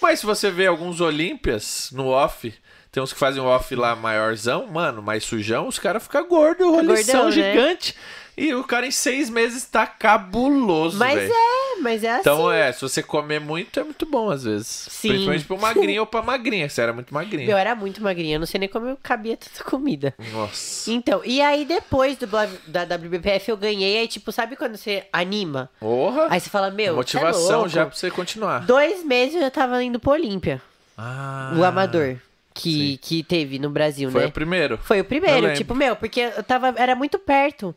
Mas 0.00 0.20
se 0.20 0.26
você 0.26 0.50
vê 0.50 0.66
alguns 0.66 1.00
Olímpias 1.00 1.90
no 1.92 2.06
off, 2.06 2.54
tem 2.90 3.02
uns 3.02 3.12
que 3.12 3.18
fazem 3.18 3.42
o 3.42 3.46
off 3.46 3.74
lá 3.74 3.94
maiorzão, 3.94 4.66
mano, 4.66 5.02
mais 5.02 5.24
sujão, 5.24 5.68
os 5.68 5.78
caras 5.78 6.02
ficam 6.02 6.26
gordos, 6.26 6.66
rolição 6.66 7.24
gordão, 7.24 7.42
né? 7.42 7.52
gigante. 7.52 7.94
E 8.38 8.54
o 8.54 8.62
cara 8.62 8.86
em 8.86 8.90
seis 8.90 9.28
meses 9.28 9.64
tá 9.64 9.86
cabuloso, 9.86 10.96
Mas 10.96 11.14
velho. 11.18 11.32
é, 11.32 11.80
mas 11.80 12.04
é 12.04 12.10
assim. 12.10 12.20
Então, 12.20 12.50
é, 12.52 12.70
se 12.72 12.80
você 12.80 13.02
comer 13.02 13.40
muito, 13.40 13.80
é 13.80 13.82
muito 13.84 14.06
bom 14.06 14.30
às 14.30 14.44
vezes. 14.44 14.66
Sim. 14.90 15.08
Principalmente 15.08 15.44
pra 15.44 15.56
magrinha 15.56 16.00
ou 16.02 16.06
pra 16.06 16.22
magrinha, 16.22 16.68
você 16.68 16.80
era 16.80 16.92
muito 16.92 17.12
magrinha. 17.12 17.50
Eu 17.50 17.56
era 17.56 17.74
muito 17.74 18.02
magrinha, 18.02 18.36
eu 18.36 18.38
não 18.40 18.46
sei 18.46 18.60
nem 18.60 18.68
como 18.68 18.86
eu 18.86 18.96
cabia 19.02 19.36
tanta 19.36 19.64
comida. 19.64 20.14
Nossa. 20.32 20.90
Então, 20.90 21.20
e 21.24 21.40
aí 21.42 21.64
depois 21.64 22.16
do, 22.16 22.26
da 22.26 22.82
WBPF 22.84 23.50
eu 23.50 23.56
ganhei, 23.56 23.98
aí 23.98 24.08
tipo, 24.08 24.30
sabe 24.30 24.54
quando 24.56 24.76
você 24.76 25.04
anima? 25.12 25.68
Porra! 25.80 26.28
Aí 26.30 26.38
você 26.40 26.48
fala, 26.48 26.70
meu, 26.70 26.92
é 26.92 26.96
Motivação 26.96 27.56
louco. 27.60 27.68
já 27.70 27.86
pra 27.86 27.94
você 27.96 28.10
continuar. 28.10 28.60
Dois 28.60 29.04
meses 29.04 29.34
eu 29.34 29.40
já 29.40 29.50
tava 29.50 29.82
indo 29.82 29.98
pro 29.98 30.12
Olímpia, 30.12 30.62
Ah, 30.96 31.54
o 31.56 31.64
amador, 31.64 32.16
que, 32.54 32.70
sim. 32.92 32.98
que 33.00 33.22
teve 33.22 33.58
no 33.58 33.70
Brasil, 33.70 34.10
Foi 34.10 34.22
né? 34.22 34.26
o 34.28 34.32
primeiro. 34.32 34.78
Foi 34.78 35.00
o 35.00 35.04
primeiro, 35.04 35.52
tipo, 35.54 35.74
meu, 35.74 35.96
porque 35.96 36.20
eu 36.20 36.42
tava, 36.42 36.74
era 36.76 36.94
muito 36.94 37.18
perto. 37.18 37.74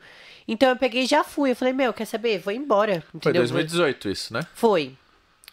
Então 0.52 0.68
eu 0.70 0.76
peguei 0.76 1.04
e 1.04 1.08
já 1.08 1.24
fui. 1.24 1.52
Eu 1.52 1.56
falei, 1.56 1.74
meu, 1.74 1.94
quer 1.94 2.06
saber? 2.06 2.40
Vou 2.40 2.52
embora. 2.54 3.02
Foi 3.10 3.18
Entendeu? 3.20 3.42
2018 3.44 4.10
isso, 4.10 4.34
né? 4.34 4.42
Foi. 4.54 4.94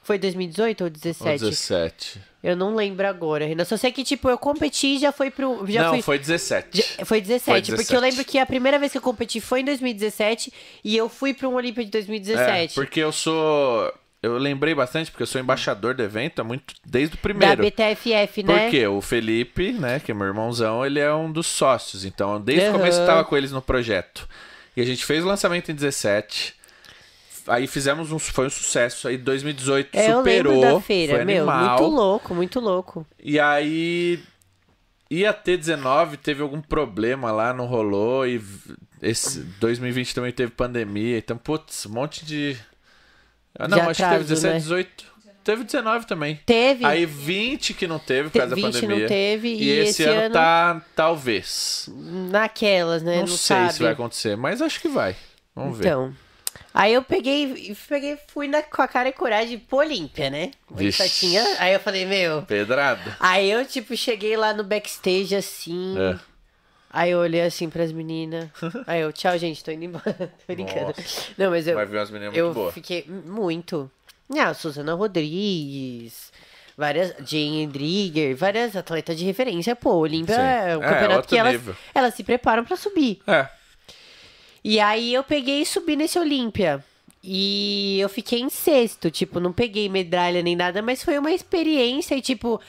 Foi 0.03 0.19
2018 0.19 0.81
ou 0.81 0.87
Ou 0.87 0.91
17? 0.91 1.45
17. 1.45 2.21
Eu 2.43 2.57
não 2.57 2.75
lembro 2.75 3.07
agora. 3.07 3.47
Renan. 3.47 3.65
Só 3.65 3.77
sei 3.77 3.93
que, 3.93 4.03
tipo, 4.03 4.29
eu 4.29 4.37
competi 4.39 4.97
e 4.97 4.99
já 4.99 5.13
foi 5.13 5.31
pro. 5.31 5.65
Já 5.69 5.85
Não, 5.85 5.91
fui, 5.91 6.03
foi 6.03 6.19
17. 6.19 6.79
já- 6.99 7.05
foi 7.05 7.21
17, 7.21 7.45
Foi 7.45 7.77
Porque 7.77 7.93
17. 7.93 7.95
eu 7.95 8.01
lembro 8.01 8.25
que 8.25 8.39
a 8.39 8.47
primeira 8.47 8.79
vez 8.79 8.91
que 8.91 8.99
eu 8.99 9.03
competi 9.03 9.41
foi 9.41 9.61
em 9.61 9.65
2017 9.65 10.53
e 10.83 10.97
eu 10.97 11.09
fui 11.09 11.33
pra 11.35 11.49
um 11.49 11.55
Olímpia 11.55 11.85
de 11.85 11.89
É, 11.91 11.93
2017. 11.93 12.75
porque 12.75 13.01
eu 13.01 13.13
sou. 13.13 13.93
Eu 14.21 14.37
lembrei 14.37 14.75
bastante, 14.75 15.13
porque 15.13 15.23
eu 15.23 15.27
sou 15.29 15.41
embaixador 15.41 15.95
do 15.95 16.03
evento 16.03 16.41
há 16.41 16.45
muito, 16.45 16.75
desde 16.85 17.15
o 17.15 17.17
da 17.17 17.23
primeiro. 17.23 17.63
BTFF, 17.63 18.43
né? 18.43 18.63
Porque 18.63 18.85
o 18.87 19.01
Felipe, 19.01 19.73
né, 19.73 20.01
que 20.01 20.11
é 20.11 20.15
meu 20.15 20.27
irmãozão, 20.27 20.85
ele 20.85 20.99
é 20.99 21.13
um 21.15 21.31
dos 21.31 21.47
sócios. 21.47 22.05
Então, 22.05 22.41
desde 22.41 22.69
o 22.69 22.73
começo 22.73 22.99
eu 23.01 23.07
tava 23.07 23.25
com 23.25 23.37
eles 23.37 23.53
no 23.53 23.63
projeto. 23.63 24.29
E 24.79 24.81
a 24.81 24.85
gente 24.85 25.05
fez 25.05 25.25
o 25.25 25.27
lançamento 25.27 25.73
em 25.73 25.75
17. 25.75 26.55
Aí 27.49 27.67
fizemos 27.67 28.13
um. 28.13 28.19
Foi 28.19 28.47
um 28.47 28.51
sucesso. 28.51 29.09
Aí 29.09 29.19
2018 29.19 29.89
É, 29.93 30.13
eu 30.13 30.19
superou. 30.19 30.53
lembro 30.61 30.75
da 30.75 30.81
feira, 30.81 31.17
foi 31.17 31.25
meu, 31.25 31.51
animal. 31.51 31.79
muito 31.81 31.95
louco, 31.97 32.35
muito 32.35 32.61
louco. 32.61 33.07
E 33.21 33.41
aí. 33.41 34.21
Ia 35.11 35.33
ter 35.33 35.57
19, 35.57 36.19
teve 36.19 36.43
algum 36.43 36.61
problema 36.61 37.33
lá, 37.33 37.53
não 37.53 37.67
rolou. 37.67 38.25
E 38.25 38.41
esse 39.03 39.41
2020 39.59 40.15
também 40.15 40.31
teve 40.33 40.53
pandemia. 40.53 41.19
Então, 41.19 41.37
putz, 41.37 41.87
um 41.87 41.91
monte 41.95 42.25
de. 42.25 42.57
Ah, 43.59 43.67
não, 43.67 43.79
De 43.79 43.83
acho 43.85 43.97
que 43.97 44.03
atraso, 44.05 44.25
teve 44.25 44.35
17, 44.35 44.53
né? 44.55 44.61
18. 44.61 45.05
Teve 45.49 45.65
19 45.65 46.07
também. 46.07 46.39
Teve, 46.45 46.85
Aí 46.85 47.07
20 47.07 47.73
que 47.73 47.87
não 47.87 47.99
teve 47.99 48.29
por 48.29 48.39
causa 48.39 48.55
da 48.55 48.57
20 48.57 48.65
pandemia. 48.83 48.99
não 48.99 49.09
teve, 49.09 49.49
E, 49.49 49.63
e, 49.65 49.71
esse, 49.79 50.05
ano, 50.05 50.31
tá 50.31 50.83
talvez. 50.95 51.89
naquelas, 52.31 53.03
né? 53.03 53.15
Não, 53.15 53.21
Não, 53.21 53.27
sei 53.29 53.57
sabe. 53.57 53.73
se 53.73 53.83
vai 53.83 53.93
acontecer, 53.93 54.37
mas 54.37 54.61
acho 54.61 54.79
que 54.79 54.89
vai. 54.89 55.17
Vamos 55.57 55.79
ver. 55.79 55.87
Então. 55.87 56.15
Aí 56.75 56.93
eu 56.93 57.03
peguei, 57.03 57.75
peguei 57.89 58.19
fui 58.29 58.47
na, 58.47 58.63
com 58.63 58.83
a 58.83 58.87
cara 58.87 59.09
e 59.09 59.13
coragem 59.13 59.59
pro 59.59 59.79
Olímpia, 59.79 60.29
né? 60.29 60.51
Só 60.69 60.75
Vixe. 60.75 61.09
tinha. 61.09 61.43
Aí 61.61 61.73
eu 61.73 61.81
falei, 61.81 62.05
meu. 62.05 62.43
Pedrada. 62.43 63.17
Aí 63.19 63.51
eu, 63.51 63.65
tipo, 63.65 63.97
cheguei 63.97 64.37
lá 64.37 64.53
no 64.53 64.63
backstage 64.63 65.35
assim. 65.35 65.95
É. 65.99 66.19
Aí 66.91 67.11
eu 67.13 67.21
olhei 67.21 67.41
assim 67.41 67.71
pras 67.71 67.91
meninas. 67.91 68.51
Aí 68.87 69.01
eu, 69.01 69.11
tchau, 69.15 69.37
gente, 69.39 69.65
tô 69.65 69.71
indo 69.71 69.85
embora. 69.87 70.13
tô 70.47 70.53
brincando. 70.53 70.89
Nossa. 70.95 71.23
Não, 71.39 71.51
mas 71.51 71.67
eu, 71.67 71.75
Vai 71.75 71.87
ver 71.87 71.97
umas 71.97 72.11
meninas 72.11 72.37
eu 72.37 72.45
muito 72.45 72.55
boas. 72.57 72.75
fiquei 72.75 73.07
muito. 73.09 73.91
Ah, 74.37 74.53
Suzana 74.55 74.95
Rodrigues, 74.95 76.33
várias. 76.77 77.15
Jane 77.25 77.67
Drigger, 77.67 78.37
várias 78.37 78.77
atletas 78.77 79.17
de 79.17 79.25
referência. 79.25 79.75
Pô, 79.75 79.95
o 79.95 79.99
Olímpia 80.01 80.35
é 80.35 80.77
um 80.77 80.83
É, 80.83 80.89
campeonato 80.89 81.29
que 81.29 81.37
elas, 81.37 81.53
nível. 81.53 81.77
elas 81.95 82.15
se 82.15 82.23
preparam 82.23 82.65
pra 82.65 82.77
subir. 82.77 83.21
É. 83.27 83.49
E 84.63 84.79
aí 84.81 85.15
eu 85.15 85.23
peguei 85.25 85.63
e 85.63 85.67
subi 85.67 85.97
nesse 85.97 86.19
Olímpia. 86.19 86.85
E 87.23 87.99
eu 88.01 88.09
fiquei 88.09 88.41
em 88.41 88.49
sexto, 88.49 89.11
tipo, 89.11 89.41
não 89.41 89.53
peguei 89.53 89.89
medalha 89.89 90.41
nem 90.43 90.55
nada, 90.55 90.81
mas 90.81 91.03
foi 91.03 91.19
uma 91.19 91.33
experiência 91.33 92.15
e, 92.15 92.21
tipo, 92.23 92.61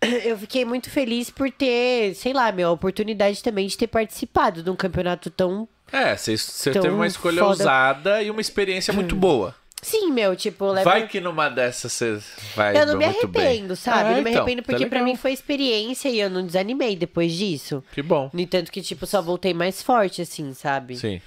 eu 0.24 0.38
fiquei 0.38 0.64
muito 0.64 0.88
feliz 0.88 1.28
por 1.28 1.50
ter, 1.50 2.14
sei 2.14 2.32
lá, 2.32 2.50
meu, 2.50 2.68
a 2.68 2.72
oportunidade 2.72 3.42
também 3.42 3.66
de 3.66 3.76
ter 3.76 3.88
participado 3.88 4.62
de 4.62 4.70
um 4.70 4.76
campeonato 4.76 5.28
tão. 5.30 5.68
É, 5.92 6.16
você, 6.16 6.36
teve 6.72 6.88
uma 6.88 7.06
escolha 7.06 7.40
foda. 7.40 7.50
ousada 7.50 8.22
e 8.22 8.30
uma 8.30 8.40
experiência 8.40 8.92
muito 8.92 9.14
boa. 9.16 9.54
Sim, 9.82 10.10
meu, 10.12 10.36
tipo, 10.36 10.66
leva. 10.70 10.88
Vai 10.90 11.08
que 11.08 11.20
numa 11.20 11.48
dessas 11.48 11.92
você 11.92 12.20
vai 12.54 12.76
Eu 12.76 12.86
não 12.86 12.96
me 12.98 13.06
muito 13.06 13.26
bem. 13.28 13.46
arrependo, 13.46 13.76
sabe? 13.76 13.98
É, 13.98 14.02
eu 14.12 14.16
não 14.16 14.22
me 14.22 14.30
então, 14.30 14.42
arrependo 14.42 14.62
tá 14.62 14.66
porque 14.72 14.86
pra 14.86 14.98
legal. 14.98 15.12
mim 15.12 15.16
foi 15.16 15.32
experiência 15.32 16.08
e 16.08 16.20
eu 16.20 16.28
não 16.28 16.44
desanimei 16.44 16.94
depois 16.96 17.32
disso. 17.32 17.82
Que 17.92 18.02
bom. 18.02 18.28
No 18.32 18.40
entanto 18.40 18.70
que, 18.70 18.82
tipo, 18.82 19.06
só 19.06 19.22
voltei 19.22 19.54
mais 19.54 19.82
forte, 19.82 20.20
assim, 20.22 20.52
sabe? 20.52 20.96
Sim. 20.96 21.20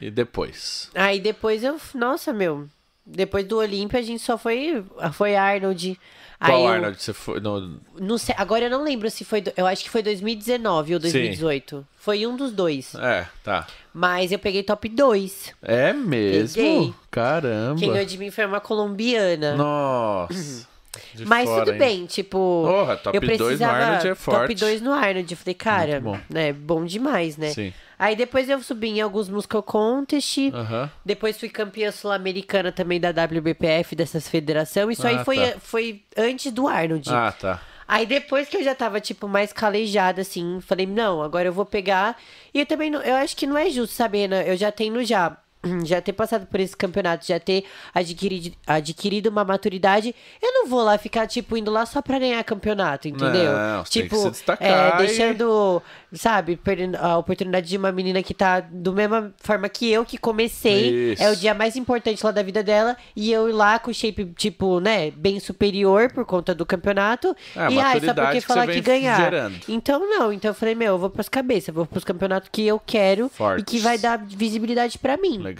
E 0.00 0.10
depois? 0.10 0.90
Aí 0.94 1.20
depois 1.20 1.62
eu. 1.62 1.78
Nossa, 1.94 2.32
meu. 2.32 2.66
Depois 3.04 3.44
do 3.46 3.58
Olímpia 3.58 3.98
a 3.98 4.02
gente 4.02 4.22
só 4.22 4.38
foi. 4.38 4.84
Foi 5.12 5.36
Arnold. 5.36 5.98
Qual 6.46 6.60
eu- 6.60 6.66
Arnold 6.68 7.02
você 7.02 7.12
foi? 7.12 7.40
No... 7.40 7.78
não 7.98 8.18
sei, 8.18 8.34
agora 8.38 8.64
eu 8.66 8.70
não 8.70 8.82
lembro 8.84 9.10
se 9.10 9.24
foi. 9.24 9.42
Eu 9.56 9.66
acho 9.66 9.82
que 9.84 9.90
foi 9.90 10.02
2019 10.02 10.94
ou 10.94 11.00
2018. 11.00 11.86
Foi 11.96 12.26
um 12.26 12.36
dos 12.36 12.50
dois. 12.52 12.94
É, 12.96 13.26
tá. 13.44 13.66
Mas 13.94 14.32
eu 14.32 14.38
peguei 14.38 14.62
top 14.62 14.88
2. 14.88 15.54
É 15.62 15.92
mesmo? 15.92 16.54
Peguei. 16.56 16.94
Caramba. 17.10 17.78
Quem 17.78 17.90
ganhou 17.92 18.06
de 18.06 18.18
mim 18.18 18.30
foi 18.30 18.44
uma 18.46 18.60
colombiana. 18.60 19.54
Nossa. 19.56 20.66
De 21.14 21.24
Mas 21.24 21.48
fora, 21.48 21.64
tudo 21.64 21.72
hein? 21.72 21.78
bem, 21.78 22.06
tipo. 22.06 22.64
Porra, 22.66 22.96
top 22.96 23.16
eu 23.16 23.20
2 23.20 23.38
no 23.38 23.44
precisava. 23.46 23.72
Arnold 23.78 24.08
é 24.08 24.14
forte. 24.14 24.40
Top 24.40 24.54
2 24.54 24.80
no 24.82 24.92
Arnold. 24.92 25.32
Eu 25.32 25.36
falei, 25.38 25.54
cara, 25.54 26.00
bom. 26.00 26.18
né? 26.28 26.52
Bom 26.52 26.84
demais, 26.84 27.36
né? 27.36 27.48
Sim. 27.48 27.72
Aí 27.98 28.14
depois 28.16 28.48
eu 28.48 28.60
subi 28.62 28.88
em 28.88 29.00
alguns 29.00 29.28
Musical 29.28 29.62
Contest. 29.62 30.50
Aham. 30.52 30.90
Depois 31.04 31.38
fui 31.38 31.48
campeã 31.48 31.90
sul-americana 31.92 32.72
também 32.72 33.00
da 33.00 33.10
WBPF, 33.10 33.94
dessas 33.94 34.28
federação. 34.28 34.90
Isso 34.90 35.06
aí 35.06 35.16
Ah, 35.16 35.24
foi, 35.24 35.36
tá. 35.36 35.58
foi 35.60 36.02
antes 36.16 36.52
do 36.52 36.66
Arnold. 36.68 37.08
Ah, 37.10 37.32
tá. 37.32 37.60
Aí 37.86 38.06
depois 38.06 38.48
que 38.48 38.56
eu 38.56 38.62
já 38.64 38.74
tava, 38.74 39.00
tipo, 39.00 39.28
mais 39.28 39.52
calejada, 39.52 40.22
assim, 40.22 40.60
falei, 40.62 40.86
não, 40.86 41.22
agora 41.22 41.48
eu 41.48 41.52
vou 41.52 41.66
pegar. 41.66 42.16
E 42.54 42.60
eu 42.60 42.66
também, 42.66 42.90
não, 42.90 43.00
eu 43.02 43.14
acho 43.16 43.36
que 43.36 43.46
não 43.46 43.56
é 43.58 43.68
justo, 43.70 43.94
sabe, 43.94 44.24
Ana? 44.24 44.42
Eu 44.42 44.56
já 44.56 44.72
tenho 44.72 45.04
já, 45.04 45.36
já 45.84 46.00
ter 46.00 46.12
passado 46.12 46.46
por 46.46 46.60
esse 46.60 46.76
campeonato, 46.76 47.26
já 47.26 47.38
ter 47.38 47.64
adquirido, 47.94 48.54
adquirido 48.66 49.26
uma 49.28 49.44
maturidade. 49.44 50.14
Eu 50.40 50.52
não 50.52 50.66
vou 50.66 50.82
lá 50.82 50.98
ficar, 50.98 51.26
tipo, 51.26 51.56
indo 51.56 51.70
lá 51.70 51.86
só 51.86 52.02
pra 52.02 52.18
ganhar 52.18 52.42
campeonato, 52.44 53.08
entendeu? 53.08 53.52
Não, 53.52 53.84
tem 53.84 54.02
tipo, 54.02 54.16
é, 54.60 54.88
e- 54.94 54.96
deixando, 54.98 55.82
sabe, 56.12 56.56
perdendo 56.56 56.96
a 56.96 57.16
oportunidade 57.18 57.68
de 57.68 57.76
uma 57.76 57.92
menina 57.92 58.22
que 58.22 58.34
tá 58.34 58.60
do 58.60 58.92
mesma 58.92 59.32
forma 59.38 59.68
que 59.68 59.90
eu, 59.90 60.04
que 60.04 60.18
comecei. 60.18 61.12
Isso. 61.12 61.22
É 61.22 61.30
o 61.30 61.36
dia 61.36 61.54
mais 61.54 61.76
importante 61.76 62.24
lá 62.24 62.30
da 62.30 62.42
vida 62.42 62.62
dela. 62.62 62.96
E 63.14 63.32
eu 63.32 63.48
ir 63.48 63.52
lá 63.52 63.78
com 63.78 63.90
o 63.90 63.94
shape, 63.94 64.24
tipo, 64.36 64.80
né, 64.80 65.10
bem 65.12 65.38
superior 65.40 66.12
por 66.12 66.24
conta 66.24 66.54
do 66.54 66.66
campeonato. 66.66 67.34
É, 67.56 67.70
e 67.70 67.78
ai, 67.78 68.00
só 68.00 68.14
porque 68.14 68.40
que 68.40 68.46
falar 68.46 68.66
que 68.66 68.80
ganhar. 68.80 69.16
gerando. 69.20 69.56
Então 69.68 70.00
não, 70.00 70.32
então 70.32 70.50
eu 70.50 70.54
falei, 70.54 70.74
meu, 70.74 70.94
eu 70.94 70.98
vou 70.98 71.10
pras 71.10 71.28
cabeças, 71.28 71.74
vou 71.74 71.86
pros 71.86 72.04
campeonatos 72.04 72.48
que 72.50 72.66
eu 72.66 72.80
quero 72.84 73.28
Fortes. 73.28 73.62
e 73.62 73.64
que 73.64 73.78
vai 73.78 73.98
dar 73.98 74.18
visibilidade 74.18 74.98
pra 74.98 75.16
mim. 75.16 75.38
Legal. 75.38 75.51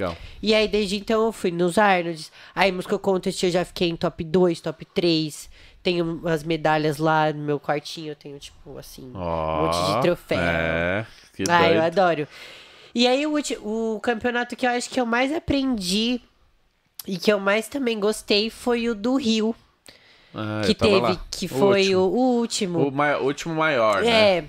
E 0.43 0.55
aí, 0.55 0.67
desde 0.69 0.97
então, 0.97 1.25
eu 1.27 1.33
fui 1.33 1.51
nos 1.51 1.79
Arnolds. 1.79 2.31
Aí, 2.55 2.71
Muscle 2.73 2.99
Contest, 2.99 3.43
eu 3.45 3.51
já 3.51 3.65
fiquei 3.65 3.89
em 3.89 3.97
top 3.97 4.23
2, 4.25 4.61
top 4.61 4.85
3. 4.85 5.51
Tenho 5.83 6.21
as 6.27 6.45
medalhas 6.45 6.99
lá 6.99 7.33
no 7.33 7.43
meu 7.43 7.59
quartinho. 7.59 8.13
Eu 8.13 8.17
tenho, 8.17 8.39
tipo, 8.39 8.79
assim, 8.79 9.11
um 9.15 9.19
Ó, 9.19 9.63
monte 9.67 9.95
de 9.97 10.01
troféu. 10.03 10.39
É, 10.41 11.07
que 11.35 11.45
Ah, 11.49 11.71
eu 11.71 11.83
adoro. 11.83 12.27
E 12.95 13.07
aí, 13.07 13.27
o, 13.27 13.35
o 13.63 14.01
campeonato 14.01 14.55
que 14.55 14.67
eu 14.67 14.71
acho 14.71 14.89
que 14.91 15.01
eu 15.01 15.07
mais 15.07 15.33
aprendi 15.33 16.21
e 17.07 17.17
que 17.19 17.33
eu 17.33 17.41
mais 17.41 17.69
também 17.69 17.99
gostei 17.99 18.51
foi 18.51 18.89
o 18.89 18.95
do 18.95 19.17
Rio. 19.17 19.55
Ah, 20.35 20.63
que 20.65 20.75
teve, 20.75 21.01
lá. 21.01 21.21
que 21.31 21.47
foi 21.47 21.95
o, 21.95 22.01
o 22.01 22.37
último. 22.39 22.89
O 22.89 22.91
mai- 22.91 23.21
último 23.21 23.55
maior, 23.55 24.03
né? 24.03 24.39
É, 24.39 24.45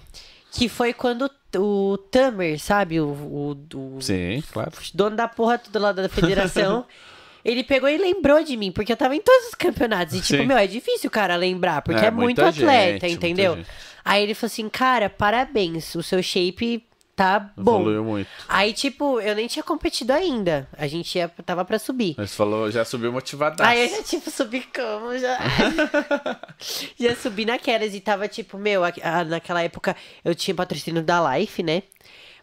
que 0.51 0.69
foi 0.69 0.93
quando 0.93 1.29
o 1.57 1.97
Tamer, 1.97 2.59
sabe? 2.59 2.99
O, 2.99 3.07
o, 3.07 3.95
o 3.95 4.01
Sim, 4.01 4.43
claro. 4.51 4.71
dono 4.93 5.15
da 5.15 5.27
porra 5.27 5.57
toda 5.57 5.79
lá 5.79 5.91
da 5.91 6.09
federação. 6.09 6.85
Ele 7.43 7.61
pegou 7.61 7.89
e 7.89 7.97
lembrou 7.97 8.41
de 8.41 8.55
mim, 8.55 8.71
porque 8.71 8.93
eu 8.93 8.97
tava 8.97 9.15
em 9.15 9.21
todos 9.21 9.49
os 9.49 9.55
campeonatos. 9.55 10.15
E, 10.15 10.21
tipo, 10.21 10.41
Sim. 10.41 10.47
meu, 10.47 10.57
é 10.57 10.65
difícil 10.65 11.09
o 11.09 11.11
cara 11.11 11.35
lembrar, 11.35 11.81
porque 11.81 12.05
É, 12.05 12.07
é, 12.07 12.11
muito 12.11 12.41
atleta, 12.41 13.05
gente, 13.07 13.17
entendeu? 13.17 13.57
Aí 14.05 14.23
ele 14.23 14.33
falou 14.33 14.47
assim, 14.47 14.69
cara, 14.69 15.09
parabéns, 15.09 15.93
o 15.95 16.01
seu 16.01 16.23
shape 16.23 16.85
tá 17.15 17.51
bom. 17.57 17.75
Evoluiu 17.81 18.03
muito. 18.03 18.29
Aí, 18.47 18.73
tipo, 18.73 19.19
eu 19.21 19.35
nem 19.35 19.47
tinha 19.47 19.63
competido 19.63 20.11
ainda. 20.11 20.67
A 20.77 20.87
gente 20.87 21.15
ia, 21.17 21.27
tava 21.45 21.63
pra 21.63 21.77
subir. 21.79 22.15
Mas 22.17 22.33
falou, 22.35 22.69
já 22.71 22.83
subiu 22.83 23.11
motivadaço. 23.11 23.69
Aí 23.69 23.83
eu 23.83 23.97
já, 23.97 24.03
tipo, 24.03 24.29
subi 24.31 24.65
como? 24.73 25.17
Já, 25.17 25.37
já 26.99 27.15
subi 27.15 27.45
naquelas 27.45 27.93
e 27.93 27.99
tava, 27.99 28.27
tipo, 28.27 28.57
meu, 28.57 28.83
a- 28.83 28.93
a- 29.01 29.23
naquela 29.23 29.61
época 29.61 29.95
eu 30.23 30.33
tinha 30.35 30.55
patrocínio 30.55 31.01
da 31.03 31.35
Life, 31.37 31.61
né? 31.63 31.83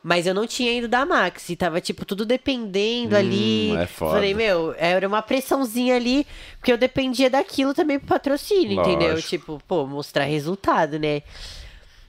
Mas 0.03 0.27
eu 0.27 0.33
não 0.33 0.47
tinha 0.47 0.73
ido 0.73 0.89
da 0.89 1.05
Max 1.05 1.51
e 1.51 1.57
tava, 1.57 1.79
tipo, 1.79 2.07
tudo 2.07 2.25
dependendo 2.25 3.14
ali. 3.14 3.77
é 3.77 3.87
foda. 3.87 4.12
Falei, 4.12 4.33
meu, 4.33 4.75
era 4.79 5.07
uma 5.07 5.21
pressãozinha 5.21 5.95
ali, 5.95 6.27
porque 6.59 6.73
eu 6.73 6.79
dependia 6.79 7.29
daquilo 7.29 7.75
também 7.75 7.99
pro 7.99 8.09
patrocínio, 8.09 8.81
entendeu? 8.81 9.11
Lógico. 9.11 9.29
Tipo, 9.29 9.62
pô, 9.68 9.87
mostrar 9.87 10.25
resultado, 10.25 10.99
né? 10.99 11.21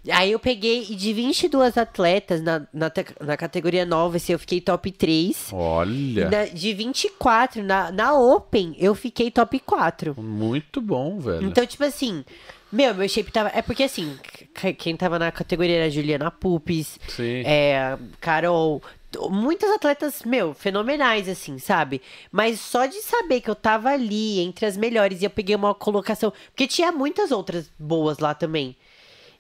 Aí 0.10 0.32
eu 0.32 0.40
peguei, 0.40 0.88
e 0.90 0.96
de 0.96 1.14
22 1.14 1.78
atletas 1.78 2.42
na, 2.42 2.62
na, 2.74 2.92
na 3.20 3.38
categoria 3.38 3.86
nova, 3.86 4.18
assim, 4.18 4.34
eu 4.34 4.40
fiquei 4.40 4.60
top 4.60 4.92
3. 4.92 5.50
Olha, 5.54 6.30
Na- 6.30 6.46
de 6.46 6.74
24, 6.74 7.62
na, 7.64 7.92
na 7.92 8.14
Open, 8.18 8.76
eu 8.80 8.96
fiquei 8.96 9.30
top 9.30 9.60
4. 9.60 10.16
muito 10.20 10.82
bom, 10.82 11.20
velho. 11.20 11.46
Então, 11.48 11.64
tipo 11.68 11.84
assim, 11.84 12.26
meu, 12.72 12.96
meu 12.96 13.08
shape 13.08 13.32
tava. 13.32 13.52
É 13.54 13.62
porque 13.62 13.84
assim, 13.84 14.18
quem 14.80 14.96
tava 14.98 15.20
na 15.20 15.32
categoria 15.32 15.78
era 15.78 15.90
Juliana 15.92 16.32
Pupes, 16.32 17.00
Sim. 17.08 17.44
é, 17.46 17.96
Carol. 18.20 18.82
Muitas 19.30 19.70
atletas, 19.72 20.24
meu, 20.26 20.54
fenomenais, 20.54 21.28
assim, 21.28 21.60
sabe? 21.60 22.02
Mas 22.32 22.62
só 22.62 22.86
de 22.86 22.96
saber 23.02 23.42
que 23.42 23.50
eu 23.50 23.56
tava 23.56 23.90
ali 23.90 24.40
entre 24.40 24.66
as 24.66 24.78
melhores 24.78 25.22
e 25.22 25.26
eu 25.26 25.30
peguei 25.30 25.54
uma 25.54 25.76
colocação. 25.76 26.32
Porque 26.48 26.66
tinha 26.66 26.94
muitas 26.94 27.30
outras 27.30 27.70
boas 27.78 28.20
lá 28.20 28.34
também. 28.34 28.74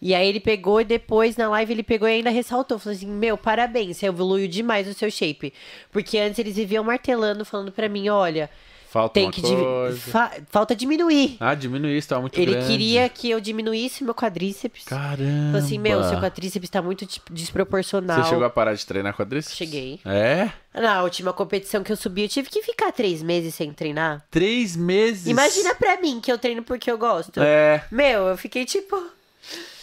E 0.01 0.15
aí 0.15 0.27
ele 0.27 0.39
pegou 0.39 0.81
e 0.81 0.83
depois 0.83 1.37
na 1.37 1.47
live 1.49 1.73
ele 1.73 1.83
pegou 1.83 2.07
e 2.07 2.13
ainda 2.13 2.29
ressaltou. 2.31 2.79
Falou 2.79 2.95
assim: 2.97 3.05
Meu, 3.05 3.37
parabéns, 3.37 3.97
você 3.97 4.07
evoluiu 4.07 4.47
demais 4.47 4.87
o 4.87 4.93
seu 4.95 5.11
shape. 5.11 5.53
Porque 5.91 6.17
antes 6.17 6.39
eles 6.39 6.55
viviam 6.55 6.83
martelando, 6.83 7.45
falando 7.45 7.71
pra 7.71 7.87
mim: 7.87 8.09
Olha, 8.09 8.49
Falta 8.89 9.13
tem 9.13 9.29
que. 9.29 9.41
coisa. 9.43 9.97
fa- 10.11 10.31
falta 10.49 10.75
diminuir. 10.75 11.37
Ah, 11.39 11.53
diminuir, 11.53 11.95
isso 11.97 12.09
tava 12.09 12.21
muito 12.21 12.37
Ele 12.37 12.51
grande. 12.51 12.67
queria 12.67 13.07
que 13.07 13.29
eu 13.29 13.39
diminuísse 13.39 14.03
meu 14.03 14.13
quadríceps. 14.15 14.83
Caramba. 14.85 15.51
Falou 15.51 15.57
assim, 15.65 15.77
meu, 15.77 16.03
seu 16.03 16.19
quadríceps 16.19 16.69
tá 16.69 16.81
muito 16.81 17.05
tipo, 17.05 17.31
desproporcional. 17.31 18.21
Você 18.23 18.29
chegou 18.29 18.43
a 18.43 18.49
parar 18.49 18.73
de 18.73 18.85
treinar 18.85 19.15
quadríceps? 19.15 19.55
Cheguei. 19.55 19.99
É? 20.03 20.49
Na 20.73 21.03
última 21.03 21.31
competição 21.31 21.83
que 21.83 21.91
eu 21.91 21.95
subi, 21.95 22.23
eu 22.23 22.27
tive 22.27 22.49
que 22.49 22.61
ficar 22.63 22.91
três 22.91 23.21
meses 23.23 23.53
sem 23.55 23.71
treinar. 23.71 24.25
Três 24.31 24.75
meses? 24.75 25.27
Imagina 25.27 25.73
pra 25.75 26.01
mim 26.01 26.19
que 26.19 26.29
eu 26.31 26.37
treino 26.37 26.61
porque 26.63 26.89
eu 26.91 26.97
gosto. 26.97 27.39
É. 27.41 27.85
Meu, 27.91 28.27
eu 28.27 28.35
fiquei 28.37 28.65
tipo. 28.65 28.99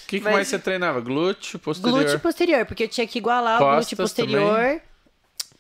O 0.09 0.11
que, 0.11 0.19
que 0.21 0.25
Mas- 0.25 0.33
mais 0.33 0.49
você 0.49 0.59
treinava? 0.59 1.01
Glúteo, 1.03 1.59
posterior? 1.59 2.01
Glúteo 2.01 2.19
posterior, 2.21 2.65
porque 2.65 2.85
eu 2.85 2.89
tinha 2.89 3.07
que 3.07 3.19
igualar 3.19 3.57
o 3.57 3.59
glúteo 3.59 3.77
Costas 3.95 3.99
posterior 3.99 4.81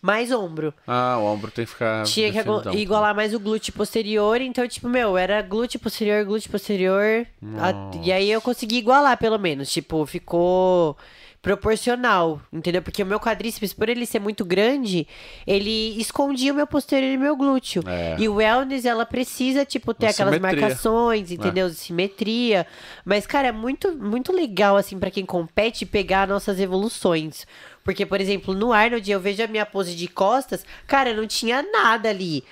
mais 0.00 0.32
ombro. 0.32 0.72
Ah, 0.86 1.18
o 1.18 1.24
ombro 1.24 1.50
tem 1.50 1.66
que 1.66 1.70
ficar 1.72 2.02
Tinha 2.04 2.32
que 2.32 2.38
definidão. 2.42 2.72
igualar 2.72 3.14
mais 3.14 3.34
o 3.34 3.38
glúteo 3.40 3.74
posterior, 3.74 4.40
então, 4.40 4.66
tipo, 4.66 4.88
meu, 4.88 5.18
era 5.18 5.42
glúteo 5.42 5.78
posterior, 5.78 6.24
glúteo 6.24 6.50
posterior. 6.50 7.26
a- 7.58 7.90
e 8.02 8.10
aí 8.10 8.30
eu 8.30 8.40
consegui 8.40 8.78
igualar, 8.78 9.18
pelo 9.18 9.38
menos. 9.38 9.70
Tipo, 9.70 10.06
ficou 10.06 10.96
proporcional, 11.40 12.40
entendeu? 12.52 12.82
Porque 12.82 13.02
o 13.02 13.06
meu 13.06 13.18
quadríceps, 13.20 13.72
por 13.72 13.88
ele 13.88 14.06
ser 14.06 14.18
muito 14.20 14.44
grande, 14.44 15.06
ele 15.46 15.98
escondia 16.00 16.52
o 16.52 16.56
meu 16.56 16.66
posterior 16.66 17.12
e 17.12 17.16
meu 17.18 17.36
glúteo. 17.36 17.82
É. 17.86 18.16
E 18.18 18.28
o 18.28 18.34
wellness, 18.34 18.84
ela 18.84 19.04
precisa, 19.06 19.64
tipo, 19.64 19.92
ter 19.94 20.08
aquelas 20.08 20.38
marcações, 20.38 21.30
entendeu? 21.32 21.68
Simetria. 21.70 22.66
Mas, 23.04 23.26
cara, 23.26 23.48
é 23.48 23.52
muito, 23.52 23.92
muito 23.96 24.32
legal, 24.32 24.76
assim, 24.76 24.98
pra 24.98 25.10
quem 25.10 25.24
compete, 25.24 25.84
pegar 25.86 26.26
nossas 26.28 26.60
evoluções. 26.60 27.46
Porque, 27.84 28.04
por 28.04 28.20
exemplo, 28.20 28.52
no 28.54 28.72
Arnold, 28.72 29.10
eu 29.10 29.20
vejo 29.20 29.42
a 29.42 29.46
minha 29.46 29.64
pose 29.66 29.94
de 29.94 30.08
costas, 30.08 30.64
cara, 30.86 31.14
não 31.14 31.26
tinha 31.26 31.62
nada 31.62 32.08
ali. 32.10 32.44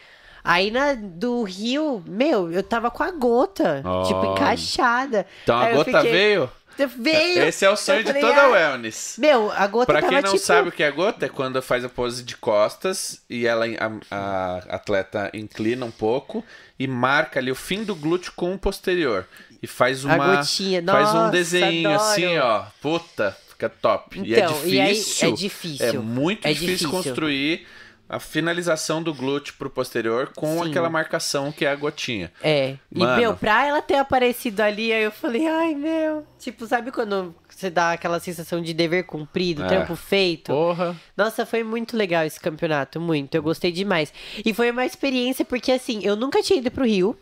Aí 0.43 0.71
na 0.71 0.95
do 0.95 1.43
Rio, 1.43 2.03
meu, 2.07 2.53
eu 2.53 2.63
tava 2.63 2.89
com 2.89 3.03
a 3.03 3.11
gota, 3.11 3.83
tipo, 4.07 4.21
Olha. 4.21 4.31
encaixada. 4.33 5.27
Então 5.43 5.59
a 5.59 5.65
Aí 5.65 5.75
gota 5.75 5.91
fiquei- 5.91 6.11
veio? 6.13 6.51
Veio! 6.99 7.43
Esse 7.45 7.65
é 7.65 7.71
o 7.71 7.77
sonho 7.77 8.01
Eu 8.01 8.05
de 8.05 8.13
falei, 8.13 8.23
toda 8.23 8.43
"Ah". 8.43 8.49
wellness. 8.49 9.15
Meu, 9.19 9.51
a 9.53 9.67
gota 9.67 9.87
Pra 9.93 10.03
quem 10.03 10.21
não 10.21 10.33
tipo... 10.33 10.39
sabe 10.45 10.69
o 10.69 10.73
que 10.73 10.83
é 10.83 10.91
gota, 10.91 11.27
é 11.27 11.29
quando 11.29 11.61
faz 11.63 11.85
a 11.85 11.89
pose 11.89 12.23
de 12.23 12.37
costas 12.37 13.23
e 13.31 13.47
ela, 13.47 13.65
a, 14.11 14.17
a 14.17 14.57
atleta 14.77 15.31
inclina 15.33 15.85
um 15.87 15.91
pouco 15.91 16.45
e 16.79 16.87
marca 16.87 17.39
ali 17.41 17.51
o 17.51 17.55
fim 17.55 17.85
do 17.85 17.95
glúteo 17.95 18.33
com 18.37 18.53
o 18.55 18.59
posterior. 18.59 19.27
E 19.63 19.67
faz 19.67 20.05
A 20.05 20.15
uma. 20.15 20.37
gotinha, 20.37 20.83
faz 20.85 21.09
um 21.11 21.13
nossa, 21.15 21.31
desenho 21.31 21.89
adoro. 21.91 22.11
assim, 22.11 22.39
ó. 22.39 22.65
Puta, 22.83 23.37
fica 23.49 23.69
top. 23.71 24.21
e 24.23 24.35
é 24.35 24.39
Então, 24.41 24.61
e 24.67 24.79
aí 24.81 24.93
difícil. 24.93 25.29
é 25.29 25.33
difícil. 25.33 25.87
É 25.87 25.93
muito 25.95 26.47
É 26.47 26.53
difícil, 26.53 26.77
difícil. 26.77 26.91
construir 26.91 27.67
a 28.09 28.19
finalização 28.21 29.03
do 29.03 29.13
glúteo 29.13 29.55
pro 29.59 29.69
posterior 29.71 30.31
com 30.35 30.63
Sim. 30.63 30.71
aquela 30.71 30.89
marcação 30.89 31.51
que 31.51 31.65
é 31.65 31.71
a 31.71 31.75
gotinha. 31.75 32.33
É. 32.43 32.77
E, 32.93 32.99
Mano. 33.01 33.17
meu, 33.17 33.37
pra 33.37 33.67
ela 33.67 33.83
ter 33.83 33.97
aparecido 33.97 34.61
ali, 34.61 34.93
aí 34.93 35.03
eu 35.03 35.11
falei, 35.13 35.47
ai, 35.47 35.75
meu. 35.75 36.25
Tipo, 36.39 36.67
sabe 36.67 36.93
quando 36.93 37.35
você 37.49 37.69
dá 37.71 37.93
aquela 37.93 38.21
sensação 38.21 38.61
de 38.63 38.73
dever 38.75 39.05
cumprido, 39.05 39.65
É. 39.65 39.67
trampo 39.67 39.97
feito? 39.97 40.53
Porra. 40.53 40.95
Nossa, 41.17 41.45
foi 41.47 41.65
muito 41.65 41.97
legal 41.97 42.25
esse 42.25 42.39
campeonato, 42.39 43.01
muito. 43.01 43.35
Eu 43.35 43.43
gostei 43.43 43.73
demais. 43.73 44.13
E 44.45 44.53
foi 44.55 44.71
uma 44.71 44.87
experiência, 44.87 45.45
porque 45.45 45.73
assim, 45.73 46.01
eu 46.05 46.15
nunca 46.15 46.43
tinha 46.43 46.59
ido 46.59 46.71
pro 46.71 46.85
Rio. 46.87 47.17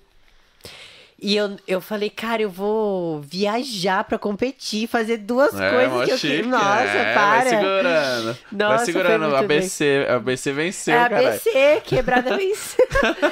E 1.21 1.37
eu, 1.37 1.57
eu 1.67 1.81
falei, 1.81 2.11
cara, 2.11 2.43
eu 2.43 2.51
vou 2.51 3.21
viajar 3.23 4.05
pra 4.05 4.19
competir, 4.19 4.87
fazer 4.89 5.17
duas 5.19 5.59
É, 5.59 5.71
coisas 5.71 6.05
que 6.21 6.27
eu 6.27 6.33
quero. 6.37 6.49
Nossa, 6.49 6.65
é, 6.83 7.15
para. 7.15 7.45
Vai 7.45 7.49
segurando. 7.51 8.25
vai 8.27 8.37
Nossa, 8.53 8.77
foi 8.85 8.93
segurando. 8.93 9.37
ABC, 9.37 10.07
ABC 10.09 10.53
venceu, 10.53 10.95
É 10.95 10.99
cara. 10.99 11.29
ABC, 11.29 11.83
quebrada 11.85 12.37
venceu. 12.37 12.87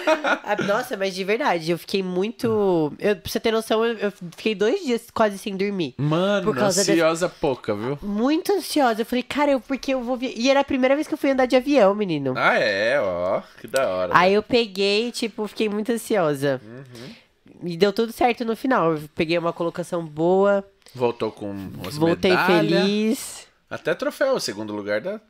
Nossa, 0.67 0.97
mas 0.97 1.15
de 1.15 1.25
verdade, 1.25 1.71
eu 1.73 1.79
fiquei 1.79 2.03
muito. 2.03 2.93
Eu, 2.99 3.17
pra 3.17 3.31
você 3.31 3.41
ter 3.41 3.51
noção, 3.53 3.85
eu, 3.85 3.97
eu 3.99 4.13
fiquei 4.37 4.55
dois 4.55 4.81
dias 4.85 5.03
quase 5.13 5.37
sem 5.39 5.57
dormir. 5.57 5.95
Mano, 5.99 6.45
Por 6.47 6.57
causa 6.57 6.81
ansiosa 6.81 7.29
pouca, 7.29 7.75
viu? 7.75 7.99
Muito 8.01 8.53
ansiosa. 8.53 9.03
Eu 9.03 9.07
falei, 9.07 9.23
cara, 9.23 9.51
eu, 9.53 9.61
porque 9.61 9.93
eu 9.93 10.03
vou. 10.03 10.17
vi- 10.17 10.35
E 10.37 10.51
era 10.51 10.61
a 10.61 10.65
primeira 10.65 10.95
vez 10.95 11.07
que 11.07 11.15
eu 11.15 11.19
fui 11.19 11.31
andar 11.31 11.47
de 11.47 11.57
avião, 11.57 11.95
menino. 11.95 12.35
Ah, 12.37 12.59
é, 12.59 12.99
ó. 13.01 13.43
Que 13.61 13.67
da 13.67 13.89
hora. 13.89 14.13
Aí 14.15 14.33
eu 14.35 14.43
peguei, 14.43 15.11
tipo, 15.13 15.47
fiquei 15.47 15.69
muito 15.69 15.93
ansiosa. 15.93 16.61
Uhum. 16.65 17.22
E 17.63 17.77
deu 17.77 17.93
tudo 17.93 18.13
certo 18.13 18.45
no 18.45 18.57
final. 18.57 18.93
Eu 18.95 19.09
peguei 19.15 19.39
uma 19.39 19.53
colocação 19.53 20.05
boa, 20.05 20.65
Voltou 20.95 21.31
com 21.33 21.51
umas 21.51 21.97
voltei 21.97 22.33
medalha. 22.33 22.81
feliz. 22.83 23.47
Até 23.71 23.95
troféu, 23.95 24.39
segundo 24.39 24.75
lugar 24.75 25.01
da 25.01 25.21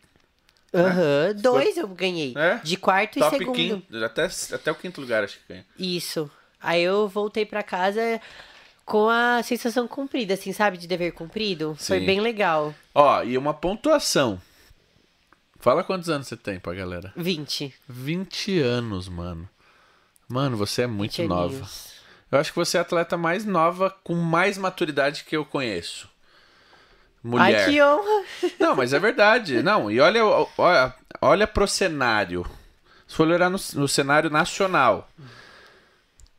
Aham, 0.74 1.34
dois 1.36 1.76
eu 1.76 1.86
ganhei. 1.88 2.32
É? 2.36 2.56
De 2.64 2.76
quarto 2.76 3.18
e 3.18 3.20
top 3.20 3.36
segundo. 3.38 3.54
quinto. 3.54 4.04
Até, 4.04 4.24
até 4.52 4.72
o 4.72 4.74
quinto 4.74 5.00
lugar, 5.00 5.22
acho 5.22 5.38
que 5.38 5.52
ganha. 5.52 5.66
Isso. 5.78 6.30
Aí 6.60 6.82
eu 6.82 7.06
voltei 7.08 7.44
pra 7.44 7.62
casa 7.62 8.20
com 8.84 9.08
a 9.08 9.42
sensação 9.42 9.86
cumprida, 9.86 10.34
assim, 10.34 10.52
sabe? 10.52 10.78
De 10.78 10.86
dever 10.88 11.12
cumprido. 11.12 11.76
Foi 11.78 12.00
Sim. 12.00 12.06
bem 12.06 12.20
legal. 12.20 12.74
Ó, 12.94 13.22
e 13.22 13.36
uma 13.36 13.52
pontuação. 13.52 14.40
Fala 15.60 15.84
quantos 15.84 16.08
anos 16.08 16.26
você 16.26 16.36
tem 16.36 16.58
pra 16.58 16.72
galera. 16.74 17.12
20. 17.16 17.72
20 17.88 18.58
anos, 18.60 19.08
mano. 19.08 19.48
Mano, 20.28 20.56
você 20.56 20.82
é 20.82 20.86
muito 20.86 21.18
20 21.18 21.28
nova. 21.28 21.46
aninhos. 21.54 21.91
Eu 22.32 22.38
acho 22.38 22.50
que 22.50 22.58
você 22.58 22.78
é 22.78 22.80
a 22.80 22.82
atleta 22.82 23.18
mais 23.18 23.44
nova, 23.44 23.94
com 24.02 24.14
mais 24.14 24.56
maturidade 24.56 25.24
que 25.24 25.36
eu 25.36 25.44
conheço. 25.44 26.08
Mulher. 27.22 27.66
Ai, 27.66 27.70
que 27.70 27.82
honra. 27.82 28.24
Não, 28.58 28.74
mas 28.74 28.94
é 28.94 28.98
verdade. 28.98 29.62
Não, 29.62 29.90
e 29.90 30.00
olha, 30.00 30.24
olha, 30.24 30.94
olha 31.20 31.46
pro 31.46 31.68
cenário. 31.68 32.46
Se 33.06 33.14
for 33.14 33.28
olhar 33.28 33.50
no, 33.50 33.58
no 33.74 33.86
cenário 33.86 34.30
nacional. 34.30 35.10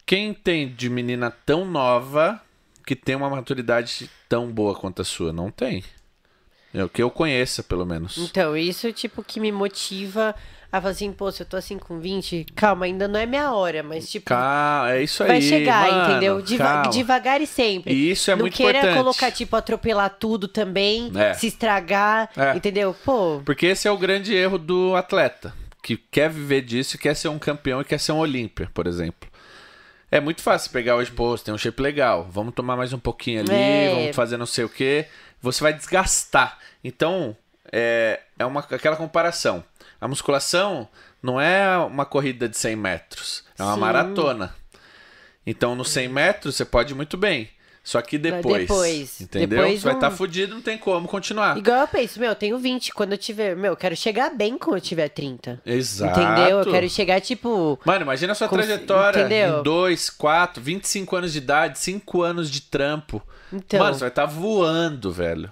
Quem 0.04 0.34
tem 0.34 0.68
de 0.68 0.90
menina 0.90 1.32
tão 1.46 1.64
nova 1.64 2.42
que 2.86 2.96
tem 2.96 3.16
uma 3.16 3.30
maturidade 3.30 4.10
tão 4.28 4.52
boa 4.52 4.76
quanto 4.76 5.04
a 5.04 5.06
sua? 5.06 5.32
Não 5.32 5.52
tem. 5.52 5.84
É 6.74 6.84
o 6.84 6.90
que 6.90 7.04
eu 7.04 7.10
conheça, 7.12 7.62
pelo 7.62 7.86
menos. 7.86 8.18
Então, 8.18 8.58
isso, 8.58 8.92
tipo, 8.92 9.24
que 9.24 9.40
me 9.40 9.52
motiva 9.52 10.34
a 10.72 10.82
falar 10.82 10.92
assim, 10.92 11.12
pô, 11.14 11.32
se 11.32 11.44
eu 11.44 11.46
tô 11.46 11.56
assim 11.56 11.78
com 11.78 12.00
20, 12.00 12.48
calma, 12.56 12.86
ainda 12.86 13.08
não 13.08 13.20
é 13.20 13.28
minha 13.28 13.54
hora, 13.54 13.84
mas, 13.84 14.10
tipo, 14.10 14.26
Calma, 14.26 14.92
é 14.92 15.04
isso 15.04 15.22
aí. 15.22 15.28
vai 15.30 15.42
chegar, 15.42 15.92
mano, 15.92 16.12
entendeu? 16.12 16.42
Deva- 16.42 16.82
devagar 16.90 17.40
e 17.42 17.46
sempre. 17.46 17.94
E 17.94 18.10
isso 18.10 18.32
é 18.32 18.36
não 18.36 18.42
muito 18.42 18.56
queira 18.58 18.80
importante. 18.80 18.98
colocar, 18.98 19.32
tipo, 19.32 19.56
atropelar 19.56 20.10
tudo 20.20 20.48
também, 20.48 21.12
É. 21.16 21.36
se 21.36 21.46
estragar, 21.46 22.28
É. 22.36 22.56
entendeu? 22.56 22.96
Pô, 23.06 23.40
Porque 23.46 23.68
esse 23.68 23.88
é 23.88 23.92
o 23.92 23.98
grande 23.98 24.34
erro 24.34 24.58
do 24.58 24.96
atleta, 24.96 25.54
que 25.84 25.96
quer 25.96 26.32
viver 26.32 26.62
disso, 26.62 26.98
quer 26.98 27.16
ser 27.16 27.28
um 27.28 27.38
campeão 27.38 27.82
e 27.82 27.86
quer 27.86 28.00
ser 28.00 28.14
um 28.14 28.18
Olímpia, 28.18 28.68
por 28.74 28.88
exemplo. 28.88 29.30
É 30.10 30.20
muito 30.20 30.42
fácil 30.42 30.72
pegar 30.72 30.96
hoje, 30.96 31.12
pô, 31.12 31.36
tem 31.38 31.54
um 31.54 31.58
shape 31.58 31.82
legal, 31.84 32.28
vamos 32.32 32.54
tomar 32.54 32.76
mais 32.76 32.94
um 32.94 33.00
pouquinho 33.00 33.42
ali, 33.42 33.52
É. 33.54 33.90
vamos 33.94 34.16
fazer 34.16 34.38
não 34.38 34.46
sei 34.48 34.64
o 34.64 34.70
quê. 34.70 35.06
Você 35.44 35.62
vai 35.62 35.74
desgastar. 35.74 36.58
Então, 36.84 37.36
é, 37.72 38.20
é 38.40 38.46
uma, 38.46 38.62
aquela 38.62 38.96
comparação. 38.96 39.64
A 40.02 40.08
musculação 40.08 40.88
não 41.22 41.40
é 41.40 41.78
uma 41.78 42.06
corrida 42.06 42.50
de 42.50 42.58
100 42.58 42.76
metros, 42.76 43.44
é 43.60 43.64
uma 43.64 43.76
Sim. 43.76 43.80
maratona. 43.80 44.56
Então, 45.46 45.76
nos 45.76 45.90
100 45.90 46.08
metros, 46.08 46.56
você 46.56 46.66
pode 46.66 46.94
ir 46.94 46.96
muito 46.96 47.18
bem. 47.18 47.50
Só 47.84 48.02
que 48.02 48.18
depois, 48.18 48.62
depois. 48.62 49.20
entendeu? 49.20 49.50
Depois 49.60 49.80
você 49.82 49.84
vai 49.84 49.92
não- 49.94 50.00
estar 50.00 50.12
fudido, 50.12 50.56
não 50.56 50.62
tem 50.62 50.78
como 50.78 51.06
continuar. 51.06 51.58
igual 51.58 51.82
eu 51.82 51.88
penso, 51.90 52.18
meu, 52.18 52.30
eu 52.30 52.36
tenho 52.36 52.58
20, 52.58 52.94
quando 52.94 53.12
eu 53.12 53.18
tiver, 53.18 53.58
meu, 53.58 53.74
eu 53.74 53.76
quero 53.76 53.94
chegar 53.94 54.30
bem 54.30 54.58
quando 54.58 54.78
eu 54.78 54.82
tiver 54.82 55.10
30. 55.10 55.62
Exato. 55.66 56.18
Entendeu? 56.18 56.60
Eu 56.60 56.72
quero 56.72 56.90
chegar, 56.90 57.20
tipo, 57.20 57.78
Mano, 57.84 58.04
imagina 58.04 58.32
a 58.32 58.36
sua 58.36 58.48
Cons- 58.48 58.66
trajetória 58.66 59.20
entendeu? 59.26 59.60
em 59.60 59.64
2, 59.64 60.10
4, 60.10 60.64
25 60.64 61.14
anos 61.18 61.34
de 61.34 61.40
idade, 61.40 61.78
5 61.78 62.22
anos 62.22 62.50
de 62.50 62.62
trampo. 62.62 63.22
Então. 63.54 63.80
Mano, 63.80 63.94
você 63.94 64.00
vai 64.02 64.10
estar 64.10 64.26
voando, 64.26 65.12
velho. 65.12 65.52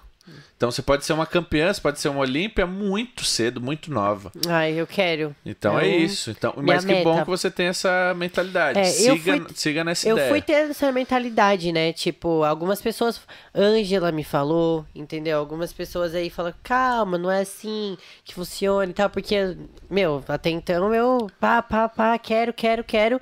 Então 0.56 0.70
você 0.70 0.84
pode 0.84 1.04
ser 1.04 1.14
uma 1.14 1.26
campeã, 1.26 1.74
você 1.74 1.82
pode 1.82 2.00
ser 2.00 2.08
uma 2.10 2.20
Olímpia 2.20 2.68
muito 2.68 3.26
cedo, 3.26 3.60
muito 3.60 3.92
nova. 3.92 4.32
Ai, 4.48 4.74
eu 4.80 4.86
quero. 4.86 5.36
Então 5.44 5.78
é, 5.80 5.90
É 5.90 5.92
um- 5.98 6.00
isso. 6.02 6.30
Então, 6.30 6.54
minha 6.58 6.76
mas 6.76 6.86
que 6.86 6.94
bom 7.04 7.14
meta. 7.14 7.24
que 7.26 7.30
você 7.32 7.50
tem 7.50 7.66
essa 7.66 8.14
mentalidade. 8.16 8.78
É, 8.78 8.84
eu 8.84 9.16
siga, 9.18 9.38
fui- 9.38 9.48
siga 9.56 9.84
nessa 9.84 10.08
Eu 10.08 10.16
ideia. 10.16 10.30
fui 10.30 10.40
ter 10.40 10.70
essa 10.70 10.92
mentalidade, 10.92 11.72
né? 11.72 11.92
Tipo, 11.92 12.44
algumas 12.44 12.80
pessoas. 12.80 13.20
Ângela 13.56 14.12
me 14.12 14.24
falou, 14.24 14.86
entendeu? 14.94 15.40
Algumas 15.40 15.74
pessoas 15.74 16.14
aí 16.14 16.30
falam, 16.30 16.54
calma, 16.62 17.18
não 17.18 17.32
é 17.32 17.42
assim 17.42 17.98
que 18.24 18.36
funciona 18.36 18.92
e 18.92 18.94
tal, 18.94 19.10
porque, 19.10 19.58
meu, 19.90 20.24
até 20.28 20.52
então 20.52 20.94
eu 20.94 21.28
pá, 21.40 21.64
pá, 21.64 21.90
pá, 21.90 22.18
quero, 22.20 22.54
quero, 22.54 22.84
quero. 22.84 23.20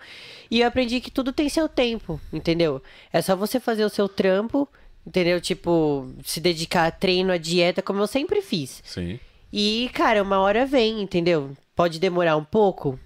E 0.51 0.59
eu 0.59 0.67
aprendi 0.67 0.99
que 0.99 1.09
tudo 1.09 1.31
tem 1.31 1.47
seu 1.47 1.69
tempo, 1.69 2.19
entendeu? 2.33 2.83
É 3.13 3.21
só 3.21 3.33
você 3.33 3.61
fazer 3.61 3.85
o 3.85 3.89
seu 3.89 4.09
trampo, 4.09 4.67
entendeu? 5.09 5.41
Tipo, 5.41 6.07
se 6.23 6.39
dedicar 6.39 6.85
a 6.87 6.91
treino, 6.91 7.33
a 7.33 7.37
dieta, 7.37 7.81
como 7.81 7.99
eu 7.99 8.07
sempre 8.07 8.41
fiz. 8.41 8.81
Sim. 8.85 9.19
E, 9.51 9.89
cara, 9.93 10.21
uma 10.23 10.39
hora 10.39 10.65
vem, 10.65 11.01
entendeu? 11.01 11.51
Pode 11.75 11.99
demorar 11.99 12.37
um 12.37 12.43
pouco, 12.43 12.97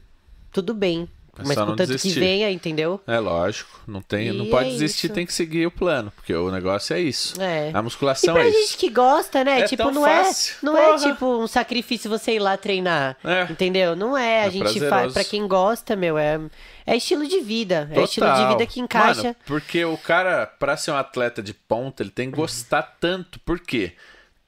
tudo 0.51 0.73
bem. 0.73 1.07
É 1.35 1.41
Mas 1.47 1.57
não 1.57 1.65
contanto 1.67 1.87
que 1.87 1.93
desistir. 1.95 2.19
venha, 2.19 2.51
entendeu? 2.51 3.01
É 3.07 3.17
lógico. 3.17 3.79
Não, 3.87 4.03
tem, 4.03 4.31
não 4.31 4.45
E 4.45 4.49
pode 4.51 4.67
é 4.69 4.71
desistir, 4.73 5.07
isso. 5.07 5.15
tem 5.15 5.25
que 5.25 5.33
seguir 5.33 5.65
o 5.65 5.71
plano. 5.71 6.11
Porque 6.15 6.31
o 6.31 6.51
negócio 6.51 6.95
é 6.95 6.99
isso. 6.99 7.41
É. 7.41 7.71
A 7.73 7.79
E 7.79 7.81
musculação 7.81 8.35
pra 8.35 8.43
é 8.45 8.51
gente 8.51 8.65
isso. 8.65 8.77
que 8.77 8.87
gosta, 8.91 9.43
né? 9.43 9.61
É 9.61 9.63
tipo, 9.63 9.89
não 9.89 10.03
fácil. 10.03 10.55
é, 10.61 10.65
não 10.65 10.77
é 10.77 10.85
Porra. 10.91 11.11
tipo 11.11 11.25
um 11.25 11.47
sacrifício 11.47 12.07
você 12.07 12.33
ir 12.33 12.39
lá 12.39 12.55
treinar. 12.55 13.17
É. 13.23 13.51
Entendeu? 13.51 13.95
Não 13.95 14.15
é. 14.15 14.41
A 14.43 14.45
É 14.45 14.51
gente 14.51 14.61
prazeroso. 14.61 14.89
faz 14.91 15.13
pra 15.13 15.23
quem 15.23 15.47
gosta, 15.47 15.95
meu, 15.95 16.19
é 16.19 16.39
é 16.85 16.95
estilo 16.95 17.27
de 17.27 17.39
vida, 17.41 17.89
é 17.91 18.01
estilo 18.03 18.27
de 18.27 18.33
Total. 18.33 18.51
vida 18.51 18.65
que 18.65 18.79
encaixa. 18.79 19.23
Mano, 19.23 19.35
porque 19.45 19.83
o 19.85 19.97
cara, 19.97 20.45
pra 20.45 20.77
ser 20.77 20.91
um 20.91 20.97
atleta 20.97 21.41
de 21.41 21.53
ponta, 21.53 22.03
ele 22.03 22.09
tem 22.09 22.29
que 22.29 22.37
gostar 22.37 22.81
tanto. 22.99 23.39
Por 23.39 23.59
quê? 23.59 23.93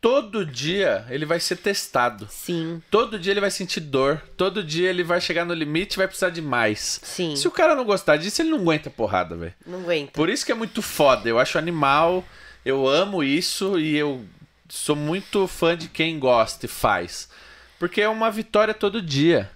Todo 0.01 0.45
dia 0.45 1.03
ele 1.09 1.25
vai 1.25 1.39
ser 1.39 1.55
testado. 1.55 2.27
Sim. 2.29 2.79
Todo 2.91 3.17
dia 3.17 3.33
ele 3.33 3.41
vai 3.41 3.49
sentir 3.49 3.79
dor. 3.79 4.21
Todo 4.37 4.63
dia 4.63 4.89
ele 4.89 5.03
vai 5.03 5.19
chegar 5.19 5.45
no 5.45 5.53
limite 5.53 5.95
e 5.95 5.97
vai 5.97 6.07
precisar 6.07 6.29
de 6.29 6.43
mais. 6.43 6.99
Sim. 7.01 7.35
Se 7.35 7.47
o 7.47 7.51
cara 7.51 7.73
não 7.73 7.83
gostar 7.83 8.17
disso, 8.17 8.41
ele 8.41 8.51
não 8.51 8.59
aguenta 8.59 8.89
porrada, 8.91 9.35
velho. 9.35 9.53
Não 9.65 9.79
aguenta. 9.79 10.11
Por 10.11 10.29
isso 10.29 10.45
que 10.45 10.51
é 10.51 10.55
muito 10.55 10.81
foda. 10.83 11.27
Eu 11.27 11.39
acho 11.39 11.57
animal. 11.57 12.23
Eu 12.63 12.87
amo 12.87 13.23
isso 13.23 13.79
e 13.79 13.95
eu 13.97 14.23
sou 14.69 14.95
muito 14.95 15.47
fã 15.47 15.75
de 15.75 15.87
quem 15.87 16.19
gosta 16.19 16.67
e 16.67 16.69
faz. 16.69 17.27
Porque 17.79 17.99
é 17.99 18.07
uma 18.07 18.29
vitória 18.29 18.75
todo 18.75 19.01
dia. 19.01 19.49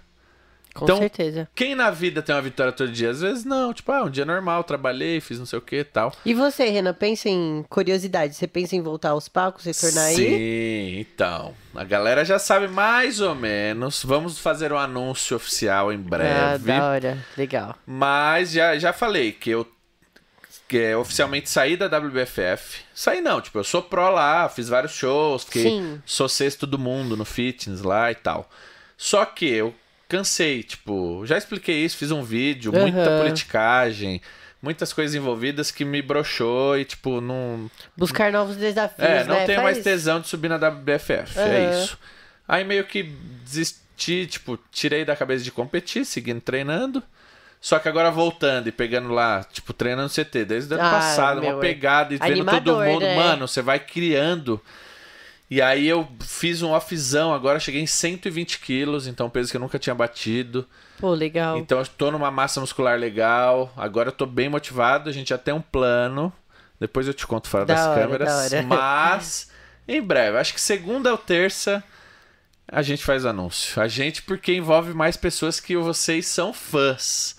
Com 0.74 0.84
então- 0.84 0.98
certeza. 0.98 1.48
Quem 1.54 1.74
na 1.74 1.90
vida 1.90 2.22
tem 2.22 2.34
uma 2.34 2.40
vitória 2.42 2.72
todo 2.72 2.92
dia? 2.92 3.10
Às 3.10 3.20
vezes 3.20 3.44
não. 3.44 3.72
Tipo, 3.74 3.90
ah, 3.92 4.04
um 4.04 4.10
dia 4.10 4.24
normal, 4.24 4.62
trabalhei, 4.64 5.20
fiz 5.20 5.38
não 5.38 5.46
sei 5.46 5.58
o 5.58 5.62
que 5.62 5.76
e 5.80 5.84
tal. 5.84 6.12
E 6.24 6.32
você, 6.32 6.66
Renan, 6.68 6.94
pensa 6.94 7.28
em 7.28 7.64
curiosidade, 7.68 8.34
você 8.34 8.46
pensa 8.46 8.76
em 8.76 8.80
voltar 8.80 9.10
aos 9.10 9.28
palcos, 9.28 9.64
retornar 9.64 10.04
aí? 10.06 10.14
Sim, 10.16 11.00
então. 11.00 11.54
A 11.74 11.82
galera 11.84 12.24
já 12.24 12.38
sabe 12.38 12.68
mais 12.68 13.20
ou 13.20 13.34
menos. 13.34 14.04
Vamos 14.04 14.38
fazer 14.38 14.72
um 14.72 14.78
anúncio 14.78 15.36
oficial 15.36 15.92
em 15.92 15.96
Ah, 15.96 16.08
breve. 16.08 16.64
da 16.72 16.84
hora. 16.88 17.26
Legal. 17.36 17.74
Mas 17.86 18.52
já, 18.52 18.78
já 18.78 18.92
falei 18.92 19.32
que 19.32 19.50
eu 19.50 19.66
que 20.68 20.78
é 20.78 20.96
oficialmente 20.96 21.50
saí 21.50 21.76
da 21.76 21.86
WBFF. 21.88 22.82
Saí 22.94 23.20
não, 23.20 23.40
tipo, 23.40 23.58
eu 23.58 23.64
sou 23.64 23.82
pró 23.82 24.08
lá, 24.10 24.48
fiz 24.48 24.68
vários 24.68 24.92
shows, 24.92 25.42
fiquei, 25.42 25.64
Sim. 25.64 26.00
sou 26.06 26.28
sexto 26.28 26.64
do 26.64 26.78
mundo 26.78 27.16
no 27.16 27.24
fitness 27.24 27.82
lá 27.82 28.08
e 28.12 28.14
tal. 28.14 28.48
Só 28.96 29.24
que 29.24 29.46
eu 29.46 29.74
cansei, 30.10 30.62
tipo, 30.62 31.22
já 31.24 31.38
expliquei 31.38 31.84
isso, 31.84 31.96
fiz 31.96 32.10
um 32.10 32.22
vídeo, 32.22 32.72
muita 32.72 33.08
Aham. 33.08 33.18
politicagem, 33.18 34.20
muitas 34.60 34.92
coisas 34.92 35.14
envolvidas 35.14 35.70
que 35.70 35.84
me 35.84 36.02
broxou 36.02 36.76
e, 36.78 36.84
tipo, 36.84 37.20
não, 37.20 37.70
Buscar 37.96 38.32
novos 38.32 38.56
desafios, 38.56 38.98
é, 39.08 39.24
não 39.24 39.36
né? 39.36 39.46
tenho 39.46 39.60
Faz- 39.62 39.76
mais 39.76 39.84
tesão 39.84 40.20
de 40.20 40.28
subir 40.28 40.48
na 40.48 40.56
WBFF, 40.56 41.38
é 41.38 41.60
Aham. 41.60 41.70
isso. 41.70 41.98
Aí 42.48 42.64
meio 42.64 42.84
que 42.84 43.04
desisti, 43.44 44.26
tipo, 44.26 44.58
tirei 44.72 45.04
da 45.04 45.14
cabeça 45.14 45.44
de 45.44 45.52
competir, 45.52 46.04
seguindo 46.04 46.40
treinando. 46.40 47.02
Só 47.60 47.78
que 47.78 47.88
agora 47.88 48.10
voltando 48.10 48.68
e 48.68 48.72
pegando 48.72 49.10
lá, 49.10 49.44
tipo, 49.44 49.72
treinando 49.74 50.08
CT 50.08 50.44
desde 50.46 50.72
o 50.74 50.76
ano 50.78 50.86
Ah, 50.86 50.90
passado, 50.90 51.42
uma 51.42 51.58
é. 51.58 51.60
pegada 51.60 52.14
e 52.14 52.16
vendo 52.16 52.44
todo 52.46 52.74
mundo. 52.74 53.00
né? 53.02 53.14
Mano, 53.14 53.46
você 53.46 53.60
vai 53.62 53.78
criando. 53.78 54.60
E 55.50 55.60
aí 55.60 55.88
eu 55.88 56.06
fiz 56.20 56.62
um 56.62 56.70
offzão, 56.70 57.34
agora 57.34 57.58
cheguei 57.58 57.80
em 57.80 57.86
120 57.86 58.60
quilos, 58.60 59.08
então 59.08 59.28
peso 59.28 59.50
que 59.50 59.56
eu 59.56 59.60
nunca 59.60 59.80
tinha 59.80 59.94
batido. 59.94 60.64
Pô, 60.98 61.12
legal. 61.12 61.56
Então 61.58 61.80
eu 61.80 61.86
tô 61.86 62.10
numa 62.12 62.30
massa 62.30 62.60
muscular 62.60 62.96
legal. 62.96 63.72
Agora 63.76 64.10
eu 64.10 64.12
tô 64.12 64.26
bem 64.26 64.48
motivado. 64.48 65.10
A 65.10 65.12
gente 65.12 65.30
já 65.30 65.38
tem 65.38 65.52
um 65.52 65.60
plano. 65.60 66.32
Depois 66.78 67.06
eu 67.08 67.14
te 67.14 67.26
conto 67.26 67.48
fora 67.48 67.64
Da 67.66 67.74
das 67.74 67.86
hora, 67.86 68.00
câmeras. 68.00 68.50
da. 68.50 68.62
Mas 68.62 69.50
em 69.88 70.00
breve, 70.00 70.38
acho 70.38 70.54
que 70.54 70.60
segunda 70.60 71.10
ou 71.10 71.18
terça 71.18 71.82
a 72.70 72.82
gente 72.82 73.04
faz 73.04 73.24
o 73.24 73.28
anúncio. 73.28 73.82
A 73.82 73.88
gente 73.88 74.22
porque 74.22 74.54
envolve 74.54 74.94
mais 74.94 75.16
pessoas 75.16 75.58
que 75.58 75.76
vocês 75.76 76.26
são 76.26 76.52
fãs. 76.52 77.36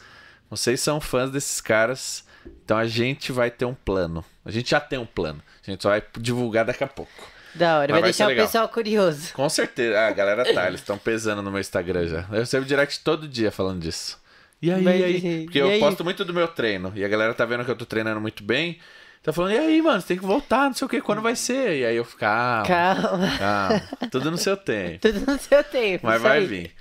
Vocês 0.50 0.82
são 0.82 1.00
fãs 1.00 1.32
desses 1.32 1.62
caras. 1.62 2.26
Então 2.66 2.78
a 2.78 2.86
gente 2.86 3.32
vai 3.32 3.50
ter 3.50 3.64
um 3.64 3.74
plano. 3.74 4.26
A 4.44 4.52
gente 4.52 4.72
já 4.72 4.82
tem 4.82 5.00
um 5.00 5.06
plano. 5.06 5.42
A 5.66 5.72
gente 5.72 5.82
só 5.82 5.90
vai 5.90 6.04
divulgar 6.20 6.66
daqui 6.66 6.84
a 6.84 6.88
pouco. 6.88 7.12
Da 7.56 7.80
hora. 7.80 7.92
Vai 7.94 8.02
vai 8.02 8.12
deixar 8.12 8.32
o 8.32 8.36
pessoal 8.36 8.70
curioso. 8.70 9.34
Com 9.34 9.48
certeza. 9.50 10.00
Ah, 10.00 10.08
a 10.08 10.12
galera 10.12 10.54
tá, 10.54 10.68
eles 10.68 10.80
estão 10.82 10.98
pesando 10.98 11.42
no 11.42 11.52
meu 11.52 11.60
Instagram 11.60 12.08
já. 12.08 12.26
Eu 12.32 12.40
recebo 12.40 12.66
direct 12.66 13.00
todo 13.02 13.28
dia 13.28 13.52
falando 13.52 13.80
disso. 13.82 14.20
E 14.62 14.72
aí, 14.72 14.84
e 14.84 15.04
aí? 15.04 15.44
Porque 15.46 15.58
e 15.58 15.62
eu 15.62 15.70
aí? 15.70 15.80
posto 15.80 16.04
muito 16.04 16.24
do 16.24 16.34
meu 16.34 16.48
treino. 16.48 16.92
E 16.96 17.04
a 17.04 17.08
galera 17.08 17.34
tá 17.34 17.44
vendo 17.46 17.66
que 17.66 17.72
eu 17.72 17.76
tô 17.76 17.86
treinando 17.86 18.22
muito 18.22 18.44
bem. 18.44 18.80
Tá 19.24 19.32
falando, 19.32 19.54
e 19.54 19.58
aí, 19.60 19.82
mano, 19.84 20.02
você 20.02 20.08
tem 20.08 20.18
que 20.18 20.26
voltar, 20.26 20.66
não 20.66 20.74
sei 20.74 20.86
o 20.86 20.90
que, 20.90 21.00
quando 21.00 21.22
vai 21.22 21.36
ser? 21.36 21.78
E 21.78 21.86
aí 21.86 21.96
eu 21.96 22.04
fico, 22.04 22.20
calma, 22.22 22.66
Calma. 22.66 23.38
calma. 23.38 23.82
Tudo 24.12 24.32
no 24.32 24.38
seu 24.38 24.58
tempo. 24.58 24.98
Tudo 25.08 25.32
no 25.32 25.38
seu 25.38 25.64
tempo. 25.64 26.08
Mas 26.08 26.20
vai 26.20 26.40
aí. 26.40 26.46
vir. 26.48 26.76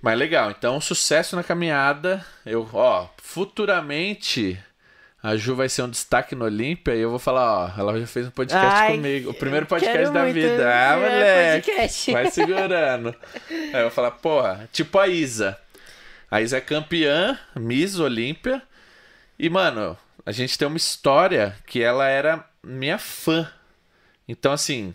Mas 0.00 0.16
legal, 0.16 0.50
então 0.52 0.80
sucesso 0.80 1.34
na 1.34 1.42
caminhada. 1.42 2.24
Eu, 2.44 2.68
ó, 2.72 3.08
futuramente 3.20 4.56
a 5.26 5.36
Ju 5.36 5.56
vai 5.56 5.68
ser 5.68 5.82
um 5.82 5.90
destaque 5.90 6.36
no 6.36 6.44
Olímpia 6.44 6.94
e 6.94 7.00
eu 7.00 7.10
vou 7.10 7.18
falar, 7.18 7.74
ó, 7.76 7.80
ela 7.80 7.98
já 7.98 8.06
fez 8.06 8.28
um 8.28 8.30
podcast 8.30 8.64
Ai, 8.64 8.92
comigo. 8.94 9.30
O 9.30 9.34
primeiro 9.34 9.66
podcast 9.66 10.12
da 10.12 10.24
vida. 10.26 10.72
Ah, 10.72 10.96
moleque. 10.96 11.66
podcast. 11.72 12.12
Vai 12.12 12.30
segurando. 12.30 13.08
Aí 13.50 13.72
eu 13.74 13.82
vou 13.82 13.90
falar, 13.90 14.12
porra, 14.12 14.68
tipo 14.72 14.96
a 15.00 15.08
Isa. 15.08 15.58
A 16.30 16.40
Isa 16.40 16.58
é 16.58 16.60
campeã, 16.60 17.36
Miss 17.56 17.98
Olímpia. 17.98 18.62
E, 19.36 19.50
mano, 19.50 19.98
a 20.24 20.30
gente 20.30 20.56
tem 20.56 20.68
uma 20.68 20.76
história 20.76 21.56
que 21.66 21.82
ela 21.82 22.06
era 22.06 22.48
minha 22.62 22.96
fã. 22.96 23.50
Então, 24.28 24.52
assim, 24.52 24.94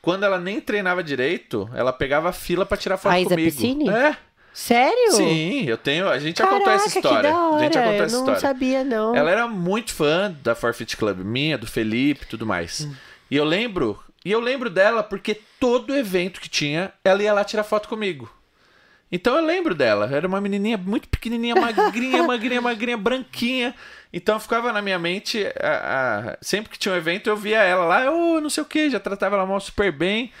quando 0.00 0.24
ela 0.24 0.40
nem 0.40 0.58
treinava 0.58 1.04
direito, 1.04 1.68
ela 1.74 1.92
pegava 1.92 2.32
fila 2.32 2.64
pra 2.64 2.78
tirar 2.78 2.96
foto 2.96 3.12
A 3.12 3.20
Isa 3.20 3.28
comigo. 3.28 3.50
Piscine? 3.50 3.90
É, 3.90 4.16
Sério? 4.54 5.12
sim, 5.12 5.64
eu 5.66 5.76
tenho. 5.76 6.08
A 6.08 6.18
gente 6.18 6.38
já 6.38 6.46
contou 6.46 6.72
essa 6.72 6.86
história. 6.86 7.28
Que 7.28 7.34
da 7.36 7.48
hora. 7.48 7.56
A 7.56 7.58
gente 7.64 7.74
já 7.74 7.80
contou 7.82 7.96
eu 7.98 8.04
essa 8.04 8.16
não 8.16 8.22
história. 8.22 8.40
sabia, 8.40 8.84
não. 8.84 9.14
Ela 9.16 9.30
era 9.30 9.48
muito 9.48 9.92
fã 9.92 10.34
da 10.42 10.54
Forfeit 10.54 10.96
Club, 10.96 11.18
minha, 11.24 11.58
do 11.58 11.66
Felipe 11.66 12.24
e 12.24 12.28
tudo 12.28 12.46
mais. 12.46 12.82
Hum. 12.82 12.94
E 13.30 13.36
eu 13.36 13.44
lembro, 13.44 14.00
e 14.24 14.30
eu 14.30 14.38
lembro 14.38 14.70
dela 14.70 15.02
porque 15.02 15.40
todo 15.58 15.94
evento 15.96 16.40
que 16.40 16.48
tinha, 16.48 16.92
ela 17.04 17.20
ia 17.22 17.32
lá 17.32 17.42
tirar 17.44 17.64
foto 17.64 17.88
comigo. 17.88 18.32
Então 19.10 19.36
eu 19.36 19.44
lembro 19.44 19.74
dela. 19.74 20.08
Era 20.12 20.26
uma 20.26 20.40
menininha 20.40 20.78
muito 20.78 21.08
pequenininha, 21.08 21.54
magrinha, 21.56 22.22
magrinha, 22.24 22.60
magrinha, 22.60 22.96
branquinha. 22.96 23.74
Então 24.12 24.38
ficava 24.38 24.72
na 24.72 24.80
minha 24.80 24.98
mente, 25.00 25.44
a- 25.60 26.30
a- 26.34 26.38
sempre 26.40 26.70
que 26.70 26.78
tinha 26.78 26.94
um 26.94 26.96
evento, 26.96 27.28
eu 27.28 27.36
via 27.36 27.60
ela 27.62 27.84
lá, 27.84 28.04
eu 28.04 28.40
não 28.40 28.48
sei 28.48 28.62
o 28.62 28.66
que, 28.66 28.88
já 28.88 29.00
tratava 29.00 29.34
ela 29.34 29.44
mal 29.46 29.58
super 29.60 29.90
bem. 29.90 30.32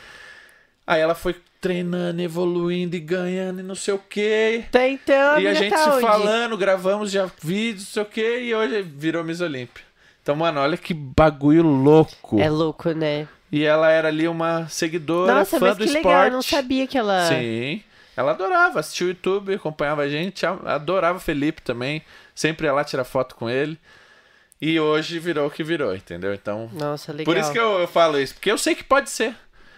Aí 0.86 1.00
ela 1.00 1.14
foi 1.16 1.34
treinando, 1.64 2.20
evoluindo 2.20 2.94
e 2.94 3.00
ganhando 3.00 3.60
e 3.60 3.62
não 3.62 3.74
sei 3.74 3.94
o 3.94 3.98
que. 3.98 4.64
Tá, 4.70 4.86
então, 4.86 5.40
E 5.40 5.48
a 5.48 5.54
gente 5.54 5.70
tá 5.70 5.78
se 5.78 5.88
onde? 5.88 6.00
falando, 6.02 6.58
gravamos 6.58 7.10
já 7.10 7.26
vídeos, 7.42 7.86
não 7.86 7.92
sei 7.94 8.02
o 8.02 8.06
que, 8.06 8.38
e 8.40 8.54
hoje 8.54 8.82
virou 8.82 9.24
Miss 9.24 9.40
Olímpia. 9.40 9.82
Então, 10.22 10.36
mano, 10.36 10.60
olha 10.60 10.76
que 10.76 10.92
bagulho 10.92 11.62
louco. 11.62 12.38
É 12.38 12.50
louco, 12.50 12.90
né? 12.92 13.26
E 13.50 13.64
ela 13.64 13.90
era 13.90 14.08
ali 14.08 14.28
uma 14.28 14.68
seguidora, 14.68 15.36
Nossa, 15.36 15.58
fã 15.58 15.68
mas 15.68 15.78
do 15.78 15.84
que 15.84 15.84
esporte. 15.86 16.06
legal, 16.06 16.24
eu 16.26 16.32
não 16.32 16.42
sabia 16.42 16.86
que 16.86 16.98
ela... 16.98 17.26
Sim. 17.28 17.82
Ela 18.14 18.32
adorava, 18.32 18.80
assistia 18.80 19.06
o 19.06 19.10
YouTube, 19.10 19.54
acompanhava 19.54 20.02
a 20.02 20.08
gente, 20.08 20.44
adorava 20.44 21.16
o 21.16 21.20
Felipe 21.20 21.62
também. 21.62 22.02
Sempre 22.34 22.66
ia 22.66 22.74
lá 22.74 22.84
tirar 22.84 23.04
foto 23.04 23.34
com 23.36 23.48
ele. 23.48 23.78
E 24.60 24.78
hoje 24.78 25.18
virou 25.18 25.46
o 25.46 25.50
que 25.50 25.64
virou, 25.64 25.94
entendeu? 25.96 26.34
Então, 26.34 26.68
Nossa, 26.74 27.10
legal. 27.10 27.24
por 27.24 27.40
isso 27.40 27.50
que 27.52 27.58
eu, 27.58 27.80
eu 27.80 27.88
falo 27.88 28.20
isso, 28.20 28.34
porque 28.34 28.50
eu 28.52 28.58
sei 28.58 28.74
que 28.74 28.84
pode 28.84 29.08
ser. 29.10 29.34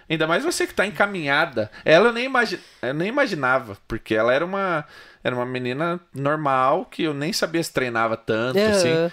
Ainda 0.08 0.26
mais 0.26 0.44
você 0.44 0.66
que 0.66 0.74
tá 0.74 0.86
encaminhada. 0.86 1.70
Ela 1.84 2.08
eu 2.08 2.12
nem, 2.12 2.26
imagi... 2.26 2.60
eu 2.82 2.94
nem 2.94 3.08
imaginava, 3.08 3.76
porque 3.88 4.14
ela 4.14 4.32
era 4.32 4.44
uma, 4.44 4.84
era 5.22 5.34
uma 5.34 5.44
menina 5.44 5.98
normal, 6.14 6.86
que 6.86 7.02
eu 7.02 7.14
nem 7.14 7.32
sabia 7.32 7.62
se 7.62 7.72
treinava 7.72 8.16
tanto, 8.16 8.58
Aham. 8.58 8.70
assim. 8.70 9.12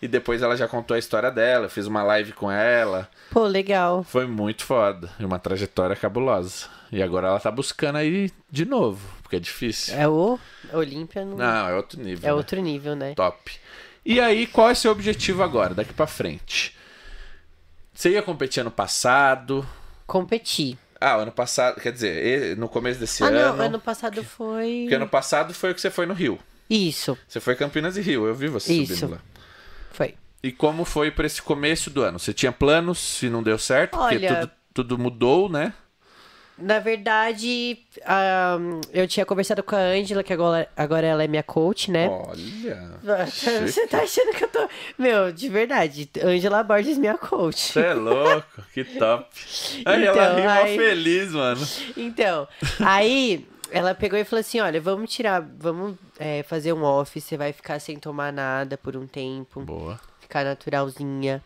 E 0.00 0.08
depois 0.08 0.42
ela 0.42 0.56
já 0.56 0.66
contou 0.66 0.96
a 0.96 0.98
história 0.98 1.30
dela, 1.30 1.66
eu 1.66 1.70
fiz 1.70 1.86
uma 1.86 2.02
live 2.02 2.32
com 2.32 2.50
ela. 2.50 3.08
Pô, 3.30 3.44
legal. 3.44 4.02
Foi 4.02 4.26
muito 4.26 4.64
foda. 4.64 5.08
E 5.18 5.24
uma 5.24 5.38
trajetória 5.38 5.94
cabulosa. 5.94 6.66
E 6.90 7.00
agora 7.00 7.28
ela 7.28 7.38
tá 7.38 7.50
buscando 7.50 7.96
aí 7.96 8.30
de 8.50 8.64
novo, 8.64 9.00
porque 9.22 9.36
é 9.36 9.40
difícil. 9.40 9.94
É 9.96 10.08
o 10.08 10.38
Olímpia, 10.72 11.24
não... 11.24 11.36
Não, 11.36 11.68
é 11.68 11.74
outro 11.74 12.00
nível. 12.00 12.24
é 12.24 12.32
né? 12.32 12.34
outro 12.34 12.60
nível, 12.60 12.96
né? 12.96 13.14
Top. 13.14 13.52
E 14.04 14.20
aí, 14.20 14.48
qual 14.48 14.68
é 14.68 14.74
seu 14.74 14.90
objetivo 14.90 15.42
agora, 15.44 15.72
daqui 15.72 15.92
pra 15.92 16.08
frente? 16.08 16.76
Você 17.94 18.10
ia 18.10 18.22
competir 18.22 18.60
ano 18.60 18.70
passado. 18.70 19.66
Competi. 20.12 20.76
Ah, 21.00 21.14
ano 21.14 21.32
passado, 21.32 21.80
quer 21.80 21.90
dizer, 21.90 22.54
no 22.58 22.68
começo 22.68 23.00
desse 23.00 23.24
ah, 23.24 23.28
ano. 23.28 23.56
não, 23.56 23.64
ano 23.64 23.80
passado 23.80 24.22
foi. 24.22 24.80
Porque 24.82 24.94
ano 24.94 25.08
passado 25.08 25.54
foi 25.54 25.70
o 25.70 25.74
que 25.74 25.80
você 25.80 25.90
foi 25.90 26.04
no 26.04 26.12
Rio. 26.12 26.38
Isso, 26.68 27.16
Você 27.26 27.40
foi 27.40 27.56
Campinas 27.56 27.96
e 27.96 28.02
Rio, 28.02 28.26
eu 28.26 28.34
vi 28.34 28.46
você 28.46 28.74
Isso. 28.74 28.94
subindo 28.94 29.12
lá. 29.12 29.18
foi. 29.90 30.14
E 30.42 30.52
como 30.52 30.84
foi 30.84 31.10
para 31.10 31.26
esse 31.26 31.40
começo 31.40 31.88
do 31.88 32.02
ano? 32.02 32.18
Você 32.18 32.34
tinha 32.34 32.52
planos 32.52 32.98
se 32.98 33.30
não 33.30 33.42
deu 33.42 33.56
certo? 33.56 33.92
Porque 33.96 34.16
Olha- 34.16 34.40
tudo, 34.40 34.50
tudo 34.74 34.98
mudou, 34.98 35.48
né? 35.48 35.72
Na 36.58 36.78
verdade, 36.78 37.78
ahn, 38.06 38.80
eu 38.92 39.08
tinha 39.08 39.24
conversado 39.26 39.62
com 39.62 39.74
a 39.74 39.78
Ângela, 39.78 40.22
que 40.22 40.32
agora, 40.32 40.68
agora 40.76 41.06
ela 41.06 41.24
é 41.24 41.26
minha 41.26 41.42
coach, 41.42 41.90
né? 41.90 42.08
Olha. 42.08 43.26
Você 43.26 43.86
tá 43.86 44.02
achando 44.02 44.32
que 44.36 44.44
eu 44.44 44.48
tô. 44.48 44.68
Meu, 44.98 45.32
de 45.32 45.48
verdade, 45.48 46.08
Ângela 46.22 46.62
Borges, 46.62 46.98
minha 46.98 47.16
coach. 47.16 47.72
Você 47.72 47.80
é 47.80 47.94
louco, 47.94 48.62
que 48.72 48.84
top. 48.84 49.26
Aí 49.84 50.04
ela 50.04 50.16
Então, 50.16 50.34
riu 50.36 50.44
mó 50.44 50.50
aí- 50.50 50.76
feliz, 50.78 51.32
mano. 51.32 51.66
Então, 51.96 52.46
aí 52.80 53.46
ela 53.70 53.94
pegou 53.94 54.18
e 54.18 54.24
falou 54.24 54.40
assim: 54.40 54.60
olha, 54.60 54.80
vamos 54.80 55.12
tirar, 55.12 55.40
vamos 55.58 55.96
é, 56.18 56.42
fazer 56.44 56.72
um 56.74 56.82
off, 56.84 57.18
você 57.20 57.36
vai 57.36 57.52
ficar 57.52 57.80
sem 57.80 57.98
tomar 57.98 58.32
nada 58.32 58.76
por 58.78 58.94
um 58.96 59.06
tempo, 59.06 59.62
Boa. 59.62 59.98
ficar 60.20 60.44
naturalzinha. 60.44 61.42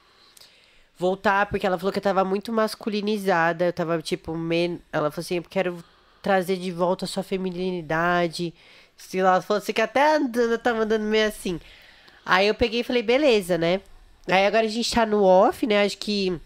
Voltar, 0.98 1.46
porque 1.46 1.66
ela 1.66 1.78
falou 1.78 1.92
que 1.92 1.98
eu 1.98 2.02
tava 2.02 2.24
muito 2.24 2.52
masculinizada, 2.52 3.66
eu 3.66 3.72
tava 3.72 4.00
tipo, 4.00 4.34
men... 4.34 4.80
ela 4.92 5.10
falou 5.10 5.22
assim: 5.22 5.36
eu 5.36 5.42
quero 5.42 5.84
trazer 6.22 6.56
de 6.56 6.72
volta 6.72 7.04
a 7.04 7.08
sua 7.08 7.22
feminilidade. 7.22 8.54
Sei 8.96 9.22
lá, 9.22 9.34
ela 9.34 9.42
falou 9.42 9.58
assim 9.58 9.72
que 9.72 9.80
até 9.82 10.16
andando, 10.16 10.58
tava 10.58 10.80
andando 10.80 11.02
meio 11.02 11.28
assim. 11.28 11.60
Aí 12.24 12.48
eu 12.48 12.54
peguei 12.54 12.80
e 12.80 12.84
falei, 12.84 13.02
beleza, 13.02 13.56
né? 13.56 13.80
Aí 14.26 14.46
agora 14.46 14.66
a 14.66 14.70
gente 14.70 14.90
tá 14.90 15.06
no 15.06 15.22
off, 15.22 15.66
né? 15.66 15.84
Acho 15.84 15.98
que 15.98 16.40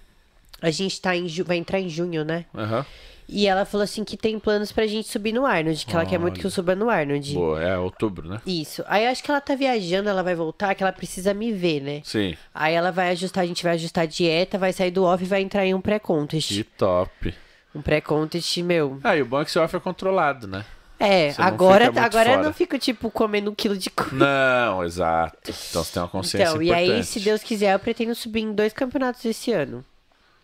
a 0.60 0.70
gente 0.70 1.00
tá 1.00 1.16
em 1.16 1.28
ju... 1.28 1.44
vai 1.44 1.56
entrar 1.56 1.80
em 1.80 1.88
junho, 1.88 2.24
né? 2.24 2.44
Aham. 2.54 2.84
E 3.32 3.46
ela 3.46 3.64
falou 3.64 3.84
assim 3.84 4.02
que 4.02 4.16
tem 4.16 4.38
planos 4.40 4.72
pra 4.72 4.86
gente 4.88 5.08
subir 5.08 5.32
no 5.32 5.46
Arnold, 5.46 5.86
que 5.86 5.94
ela 5.94 6.04
quer 6.04 6.18
muito 6.18 6.40
que 6.40 6.44
eu 6.44 6.50
suba 6.50 6.74
no 6.74 6.90
Arnold. 6.90 7.32
Boa, 7.34 7.62
é 7.62 7.78
outubro, 7.78 8.28
né? 8.28 8.40
Isso. 8.44 8.82
Aí 8.88 9.06
acho 9.06 9.22
que 9.22 9.30
ela 9.30 9.40
tá 9.40 9.54
viajando, 9.54 10.08
ela 10.08 10.22
vai 10.22 10.34
voltar, 10.34 10.74
que 10.74 10.82
ela 10.82 10.92
precisa 10.92 11.32
me 11.32 11.52
ver, 11.52 11.80
né? 11.80 12.00
Sim. 12.04 12.36
Aí 12.52 12.74
ela 12.74 12.90
vai 12.90 13.10
ajustar, 13.10 13.44
a 13.44 13.46
gente 13.46 13.62
vai 13.62 13.74
ajustar 13.74 14.02
a 14.02 14.06
dieta, 14.06 14.58
vai 14.58 14.72
sair 14.72 14.90
do 14.90 15.04
off 15.04 15.22
e 15.22 15.26
vai 15.28 15.42
entrar 15.42 15.64
em 15.64 15.72
um 15.74 15.80
pré-contest. 15.80 16.48
Que 16.48 16.64
top. 16.64 17.32
Um 17.72 17.80
pré-contest, 17.80 18.56
meu. 18.64 18.98
Ah, 19.04 19.16
e 19.16 19.22
o 19.22 19.26
bom 19.26 19.40
é 19.40 19.44
que 19.44 19.50
seu 19.52 19.62
off 19.62 19.76
é 19.76 19.78
controlado, 19.78 20.48
né? 20.48 20.64
É, 20.98 21.30
Você 21.30 21.40
agora, 21.40 21.86
agora 21.98 22.32
eu 22.32 22.42
não 22.42 22.52
fico, 22.52 22.78
tipo, 22.78 23.10
comendo 23.10 23.50
um 23.50 23.54
quilo 23.54 23.74
de 23.76 23.88
comida. 23.88 24.16
Não, 24.26 24.84
exato. 24.84 25.38
Então 25.70 25.82
você 25.82 25.92
tem 25.94 26.02
uma 26.02 26.08
consciência 26.08 26.48
Então, 26.50 26.60
e 26.60 26.66
importante. 26.66 26.90
aí, 26.92 27.04
se 27.04 27.20
Deus 27.20 27.42
quiser, 27.42 27.72
eu 27.72 27.78
pretendo 27.78 28.14
subir 28.14 28.40
em 28.42 28.52
dois 28.52 28.72
campeonatos 28.74 29.24
esse 29.24 29.50
ano. 29.52 29.82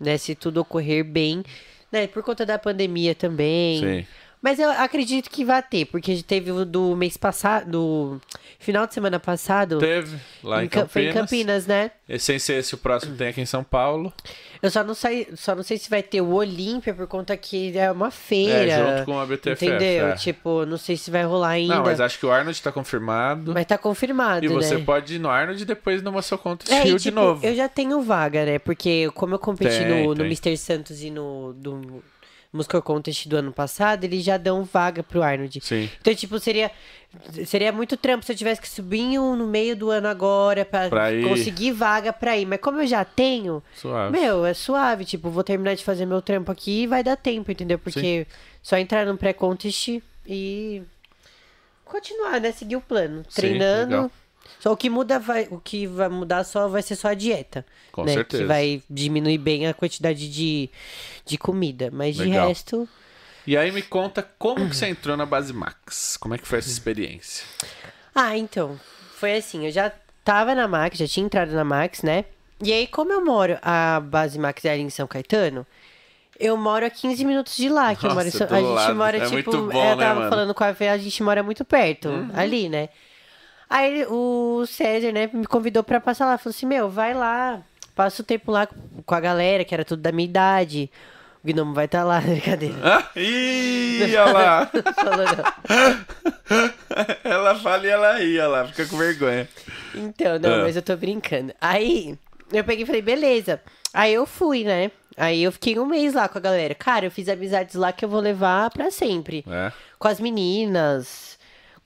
Né? 0.01 0.17
Se 0.17 0.35
tudo 0.35 0.59
ocorrer 0.61 1.05
bem. 1.05 1.43
Né? 1.91 2.07
Por 2.07 2.23
conta 2.23 2.45
da 2.45 2.59
pandemia 2.59 3.15
também. 3.15 3.81
Sim. 3.81 4.07
Mas 4.47 4.61
eu 4.61 4.71
acredito 4.71 5.29
que 5.29 5.45
vai 5.45 5.61
ter, 5.61 5.87
porque 5.87 6.23
teve 6.23 6.53
o 6.53 6.65
do 6.65 6.95
mês 6.95 7.17
passado, 7.17 7.69
do 7.69 8.21
final 8.61 8.87
de 8.87 8.95
semana 8.95 9.19
passado. 9.19 9.79
Teve 9.79 10.17
lá 10.41 10.63
em, 10.63 10.67
em 10.67 10.69
Ca- 10.69 10.87
Foi 10.87 11.03
em 11.03 11.13
Campinas. 11.13 11.65
Campinas, 11.65 11.67
né? 11.67 11.91
E 12.09 12.17
sem 12.17 12.39
ser 12.39 12.59
esse 12.61 12.73
o 12.73 12.79
próximo 12.79 13.17
tem 13.17 13.27
aqui 13.27 13.41
em 13.41 13.45
São 13.47 13.65
Paulo. 13.65 14.13
Eu 14.63 14.71
só 14.71 14.85
não 14.85 14.95
sei, 14.95 15.27
só 15.35 15.53
não 15.57 15.65
sei 15.65 15.79
se 15.79 15.91
vai 15.91 16.01
ter 16.01 16.21
o 16.21 16.29
Olímpia 16.33 16.95
por 16.95 17.09
conta 17.09 17.37
que 17.37 17.77
é 17.77 17.91
uma 17.91 18.13
feira. 18.13 18.73
É, 18.73 18.97
junto 18.99 19.05
com 19.07 19.19
a 19.19 19.27
BTFF, 19.27 19.67
Entendeu? 19.67 20.07
é. 20.11 20.13
Tipo, 20.15 20.65
não 20.65 20.77
sei 20.79 20.97
se 20.97 21.11
vai 21.11 21.25
rolar 21.25 21.49
ainda. 21.49 21.75
Não, 21.75 21.83
mas 21.83 22.01
acho 22.01 22.17
que 22.17 22.25
o 22.25 22.31
Arnold 22.31 22.63
tá 22.63 22.71
confirmado. 22.71 23.53
Mas 23.53 23.67
tá 23.67 23.77
confirmado, 23.77 24.45
E 24.45 24.49
você 24.49 24.77
né? 24.77 24.85
pode 24.87 25.17
ir 25.17 25.19
no 25.19 25.29
Arnold 25.29 25.61
e 25.61 25.67
depois 25.67 26.01
no 26.03 26.13
Muscle 26.13 26.39
Contest 26.39 26.71
É, 26.73 26.85
Rio 26.85 26.99
de 26.99 27.03
tipo, 27.03 27.17
novo. 27.17 27.45
Eu 27.45 27.57
já 27.57 27.69
tenho 27.69 28.01
vaga, 28.01 28.45
né? 28.47 28.61
Porque 28.61 29.11
como 29.17 29.35
eu 29.35 29.41
competi 29.41 29.79
Tem, 29.79 29.89
no, 30.05 30.11
no 30.11 30.15
tem. 30.15 30.27
Mr. 30.27 30.57
Santos 30.57 31.03
e 31.03 31.11
no 31.11 31.53
do 31.53 32.01
Muscle 32.57 32.83
Contest 32.83 33.29
do 33.29 33.37
ano 33.37 33.53
passado, 33.53 34.05
eles 34.05 34.25
já 34.25 34.37
dão 34.37 34.65
vaga 34.65 35.03
pro 35.03 35.23
Arnold. 35.23 35.61
Sim. 35.63 35.89
Então, 36.01 36.15
tipo, 36.15 36.39
seria 36.41 36.71
seria 37.47 37.73
muito 37.73 37.97
trampo 37.97 38.27
se 38.27 38.33
eu 38.33 38.37
tivesse 38.37 38.61
que 38.61 38.69
subir 38.69 39.19
um 39.19 39.35
no 39.37 39.47
meio 39.47 39.75
do 39.75 39.91
ano 39.91 40.07
agora 40.07 40.65
pra, 40.67 40.89
Pra 40.91 41.13
ir. 41.13 41.27
conseguir 41.27 41.73
vaga 41.73 42.13
pra 42.13 42.37
ir. 42.37 42.45
Mas 42.45 42.61
como 42.61 42.81
eu 42.83 42.87
já 42.87 43.05
tenho, 43.05 43.63
Suave. 43.75 44.13
meu, 44.19 44.45
é 44.45 44.53
suave. 44.53 45.05
Tipo, 45.05 45.31
vou 45.31 45.43
terminar 45.45 45.75
de 45.75 45.85
fazer 45.85 46.05
meu 46.05 46.21
trampo 46.21 46.51
aqui 46.53 46.83
e 46.83 46.87
vai 46.87 47.03
dar 47.03 47.17
tempo, 47.17 47.51
entendeu? 47.51 47.79
Porque 47.79 48.27
só 48.63 48.77
entrar 48.77 49.07
no 49.07 49.17
pré-contest 49.17 50.03
e 50.27 50.83
continuar, 51.85 52.41
né? 52.41 52.53
Seguir 52.53 52.77
o 52.77 52.81
plano. 52.81 53.25
Sim, 53.29 53.41
Treinando. 53.41 53.91
legal. 53.95 54.11
Só 54.61 54.73
o 54.73 54.77
que 54.77 54.89
muda 54.91 55.19
vai, 55.19 55.47
o 55.51 55.59
que 55.61 55.87
vai 55.87 56.09
mudar 56.09 56.45
só 56.45 56.69
vai 56.69 56.83
ser 56.83 56.97
só 56.97 57.09
a 57.09 57.15
dieta. 57.15 57.65
Com 57.93 58.05
né? 58.05 58.15
certeza. 58.15 58.43
Que 58.43 58.47
vai 58.49 58.83
diminuir 58.89 59.39
bem 59.39 59.67
a 59.67 59.75
quantidade 59.75 60.31
de, 60.31 60.71
de 61.25 61.39
comida. 61.39 61.91
Mas 61.93 62.17
de 62.17 62.25
Legal. 62.25 62.49
resto. 62.49 62.89
E 63.47 63.57
aí 63.57 63.71
me 63.71 63.83
conta 63.83 64.29
como 64.39 64.69
que 64.69 64.77
você 64.77 64.87
entrou 64.89 65.17
na 65.17 65.25
Base 65.25 65.53
Max. 65.53 66.17
Como 66.17 66.35
é 66.35 66.39
que 66.39 66.47
foi 66.47 66.59
essa 66.59 66.69
experiência? 66.69 67.45
Ah, 68.15 68.37
então. 68.37 68.79
Foi 69.17 69.37
assim, 69.37 69.67
eu 69.67 69.71
já 69.73 69.93
tava 70.25 70.55
na 70.55 70.67
Max, 70.67 70.99
já 70.99 71.07
tinha 71.07 71.25
entrado 71.25 71.53
na 71.53 71.65
Max, 71.65 72.03
né? 72.03 72.25
E 72.63 72.73
aí, 72.73 72.87
como 72.87 73.13
eu 73.13 73.25
moro, 73.25 73.59
a 73.63 74.01
base 74.01 74.39
Max 74.39 74.65
é 74.65 74.73
ali 74.73 74.83
em 74.83 74.91
São 74.91 75.07
Caetano, 75.07 75.67
eu 76.39 76.57
moro 76.57 76.85
a 76.85 76.91
15 76.91 77.25
minutos 77.25 77.57
de 77.57 77.69
lá, 77.69 77.95
que 77.95 78.07
eu 78.07 78.11
moro 78.13 78.25
Nossa, 78.25 78.39
São... 78.39 78.47
do 78.47 78.55
A 78.55 78.61
gente 78.61 78.75
lado. 78.75 78.95
mora, 78.97 79.17
É 79.19 79.27
tipo, 79.27 79.51
bom, 79.53 79.91
eu 79.91 79.97
né, 79.97 80.05
tava? 80.05 80.25
Uhum. 80.25 80.29
falando 80.31 80.55
com 80.55 80.65
a 80.65 80.75
Fê, 80.75 80.89
a 80.89 80.99
gente 80.99 81.23
mora 81.23 81.43
muito 81.43 81.65
perto, 81.65 82.09
ali, 82.35 82.69
né? 82.69 82.89
Aí 83.69 84.05
o 84.09 84.65
César, 84.67 85.11
né, 85.13 85.29
me 85.33 85.47
convidou 85.47 85.83
pra 85.83 86.01
passar 86.01 86.27
lá, 86.27 86.39
falou 86.39 86.55
assim, 86.55 86.67
meu, 86.67 86.89
vai 86.89 87.13
lá, 87.15 87.61
passa 87.95 88.23
o 88.23 88.25
tempo 88.25 88.51
lá 88.53 88.69
com 89.05 89.15
a 89.15 89.21
galera, 89.21 89.65
que 89.65 89.75
era 89.75 89.85
tudo 89.85 90.03
da 90.03 90.13
minha 90.13 90.29
idade. 90.29 90.91
O 91.43 91.47
Gnomo 91.49 91.75
vai 91.75 91.85
estar 91.87 92.03
lá, 92.05 92.21
brincadeira. 92.23 92.75
Ah, 92.83 93.09
ih, 93.17 94.03
olha 94.03 94.25
lá. 94.33 94.71
Ela 97.25 97.55
fala 97.57 97.87
e 97.87 97.91
ela 97.91 98.19
ri, 98.19 98.39
olha 98.39 98.49
lá. 98.49 98.67
Fica 98.67 98.87
com 98.87 98.97
vergonha. 98.97 99.49
Então, 99.95 100.39
não, 100.39 100.55
Ah. 100.55 100.63
mas 100.63 100.77
eu 100.77 100.83
tô 100.83 100.97
brincando. 100.97 101.53
Aí, 101.61 102.17
eu 102.53 102.65
peguei 102.65 102.85
e 102.85 102.87
falei, 102.87 103.03
beleza. 103.03 103.61
Aí 103.93 104.15
eu 104.15 104.27
fui, 104.27 104.65
né? 104.65 104.91
Aí 105.17 105.43
eu 105.43 105.51
fiquei 105.53 105.79
um 105.79 105.87
mês 105.87 106.15
lá 106.15 106.29
com 106.29 106.39
a 106.39 106.41
galera. 106.41 106.75
Cara, 106.75 107.07
eu 107.07 107.11
fiz 107.11 107.29
amizades 107.29 107.75
lá 107.75 107.93
que 107.93 108.05
eu 108.05 108.09
vou 108.09 108.21
levar 108.21 108.71
pra 108.71 108.91
sempre. 108.91 109.45
É. 109.49 109.73
Com 109.99 110.09
as 110.09 110.21
meninas, 110.21 111.36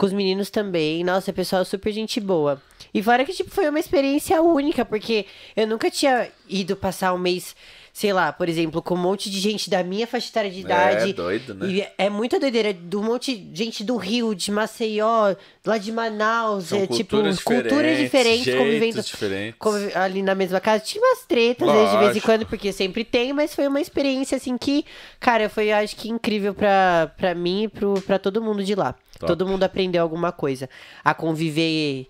com 0.01 0.07
os 0.07 0.15
meninos 0.15 0.49
também. 0.49 1.05
Nossa, 1.05 1.31
pessoal 1.31 1.63
super 1.63 1.93
gente 1.93 2.21
boa. 2.21 2.59
E 2.95 3.03
fora 3.03 3.23
que, 3.23 3.35
tipo, 3.35 3.51
foi 3.51 3.69
uma 3.69 3.79
experiência 3.79 4.41
única, 4.41 4.83
porque 4.83 5.27
eu 5.55 5.67
nunca 5.67 5.91
tinha 5.91 6.27
ido 6.49 6.75
passar 6.75 7.13
um 7.13 7.19
mês, 7.19 7.55
sei 8.01 8.15
lá, 8.15 8.33
por 8.33 8.49
exemplo, 8.49 8.81
com 8.81 8.95
um 8.95 8.99
monte 8.99 9.29
de 9.31 9.39
gente 9.39 9.69
da 9.69 9.85
minha 9.85 10.07
faixa 10.07 10.31
etária 10.31 10.51
de 10.51 10.61
idade. 10.61 11.11
É 11.11 11.13
doido, 11.13 11.55
né? 11.55 11.67
E 11.69 11.87
é 11.99 12.09
muita 12.09 12.41
doideira, 12.41 12.73
do 12.73 13.03
monte 13.03 13.37
de 13.37 13.55
gente 13.65 13.85
do 13.85 13.99
Rio, 13.99 14.35
de 14.35 14.51
Maceió, 14.51 15.35
lá 15.67 15.77
de 15.77 15.93
Manaus, 15.93 16.65
São 16.69 16.79
é 16.79 16.87
tipo, 16.87 17.11
culturas 17.11 17.41
culturas 17.41 17.99
diferentes, 17.99 18.45
diferentes, 18.45 18.55
convivendo 18.55 19.03
diferentes. 19.03 19.55
conviv- 19.59 19.95
ali 19.95 20.23
na 20.23 20.35
mesma 20.35 20.59
casa. 20.61 20.83
Tinha 20.83 21.05
umas 21.05 21.27
tretas, 21.27 21.69
né, 21.69 21.91
de 21.91 21.99
vez 21.99 22.17
em 22.17 22.21
quando, 22.21 22.47
porque 22.47 22.73
sempre 22.73 23.05
tem, 23.05 23.35
mas 23.35 23.55
foi 23.55 23.67
uma 23.67 23.83
experiência, 23.83 24.35
assim, 24.37 24.57
que, 24.57 24.83
cara, 25.21 25.51
foi, 25.51 25.71
acho 25.71 25.95
que, 25.95 26.09
incrível 26.09 26.55
pra, 26.55 27.13
pra 27.19 27.35
mim 27.35 27.65
e 27.65 27.69
pro, 27.69 28.01
pra 28.01 28.19
todo 28.19 28.41
mundo 28.41 28.65
de 28.65 28.75
lá. 28.75 28.95
Top. 29.19 29.27
Todo 29.27 29.47
mundo 29.47 29.63
aprendeu 29.63 30.03
alguma 30.03 30.33
coisa. 30.33 30.71
A 31.05 31.13
conviver 31.13 32.07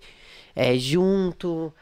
é, 0.55 0.77
junto, 0.77 1.73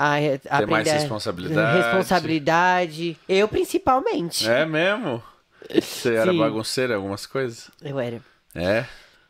a, 0.00 0.16
a 0.16 0.18
Ter 0.18 0.66
mais 0.66 0.88
aprender 0.88 0.92
responsabilidade. 0.92 1.78
responsabilidade. 1.78 3.18
Eu, 3.28 3.46
principalmente. 3.46 4.48
É 4.48 4.64
mesmo? 4.64 5.22
Você 5.70 6.14
era 6.14 6.32
bagunceira 6.32 6.94
em 6.94 6.96
algumas 6.96 7.26
coisas? 7.26 7.70
Eu 7.82 8.00
era. 8.00 8.20
É. 8.54 8.86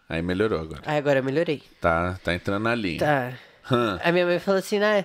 Aí 0.09 0.23
melhorou 0.23 0.61
agora. 0.61 0.83
Aí 0.87 0.97
agora 0.99 1.19
eu 1.19 1.25
melhorei. 1.25 1.61
Tá, 1.81 2.19
tá 2.23 2.33
entrando 2.33 2.63
na 2.63 2.75
linha. 2.75 3.01
Tá. 3.01 3.33
Hum. 3.73 3.99
A 4.03 4.13
minha 4.13 4.27
mãe 4.27 4.39
falou 4.39 4.61
assim, 4.61 4.79
né? 4.79 5.05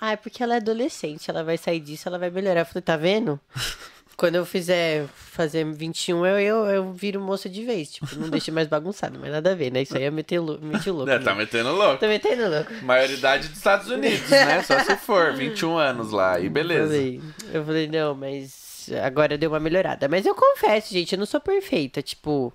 Ah, 0.00 0.12
é 0.12 0.16
porque 0.16 0.42
ela 0.42 0.54
é 0.54 0.56
adolescente, 0.56 1.30
ela 1.30 1.44
vai 1.44 1.56
sair 1.56 1.80
disso, 1.80 2.08
ela 2.08 2.18
vai 2.18 2.30
melhorar. 2.30 2.60
Eu 2.60 2.66
falei, 2.66 2.82
tá 2.82 2.96
vendo? 2.96 3.38
Quando 4.20 4.34
eu 4.34 4.44
fizer 4.44 5.06
fazer 5.14 5.64
21, 5.64 6.26
eu, 6.26 6.38
eu, 6.38 6.64
eu 6.66 6.92
viro 6.92 7.18
moça 7.18 7.48
de 7.48 7.64
vez. 7.64 7.90
Tipo, 7.90 8.06
não 8.16 8.28
deixe 8.28 8.50
mais 8.50 8.68
bagunçado, 8.68 9.18
mas 9.18 9.32
nada 9.32 9.52
a 9.52 9.54
ver, 9.54 9.72
né? 9.72 9.80
Isso 9.80 9.96
aí 9.96 10.02
é 10.04 10.10
meter, 10.10 10.38
lou- 10.40 10.60
meter 10.60 10.90
louco. 10.90 11.10
É, 11.10 11.18
tá 11.18 11.34
metendo 11.34 11.72
louco. 11.74 11.96
Tô 12.00 12.06
metendo 12.06 12.46
louco. 12.50 12.70
Maioridade 12.82 13.48
dos 13.48 13.56
Estados 13.56 13.88
Unidos, 13.88 14.28
né? 14.28 14.62
Só 14.62 14.78
se 14.80 14.94
for, 14.96 15.32
21 15.32 15.78
anos 15.78 16.10
lá, 16.12 16.38
e 16.38 16.50
beleza. 16.50 16.88
Falei, 16.88 17.20
eu 17.50 17.64
falei, 17.64 17.88
não, 17.88 18.14
mas 18.14 18.90
agora 19.02 19.38
deu 19.38 19.48
uma 19.48 19.58
melhorada. 19.58 20.06
Mas 20.06 20.26
eu 20.26 20.34
confesso, 20.34 20.92
gente, 20.92 21.14
eu 21.14 21.18
não 21.18 21.24
sou 21.24 21.40
perfeita. 21.40 22.02
Tipo, 22.02 22.52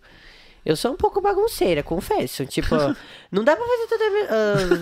eu 0.65 0.75
sou 0.75 0.93
um 0.93 0.97
pouco 0.97 1.21
bagunceira, 1.21 1.83
confesso. 1.83 2.45
Tipo, 2.45 2.75
não 3.31 3.43
dá 3.43 3.55
pra 3.55 3.65
fazer 3.65 3.87
toda, 3.87 4.05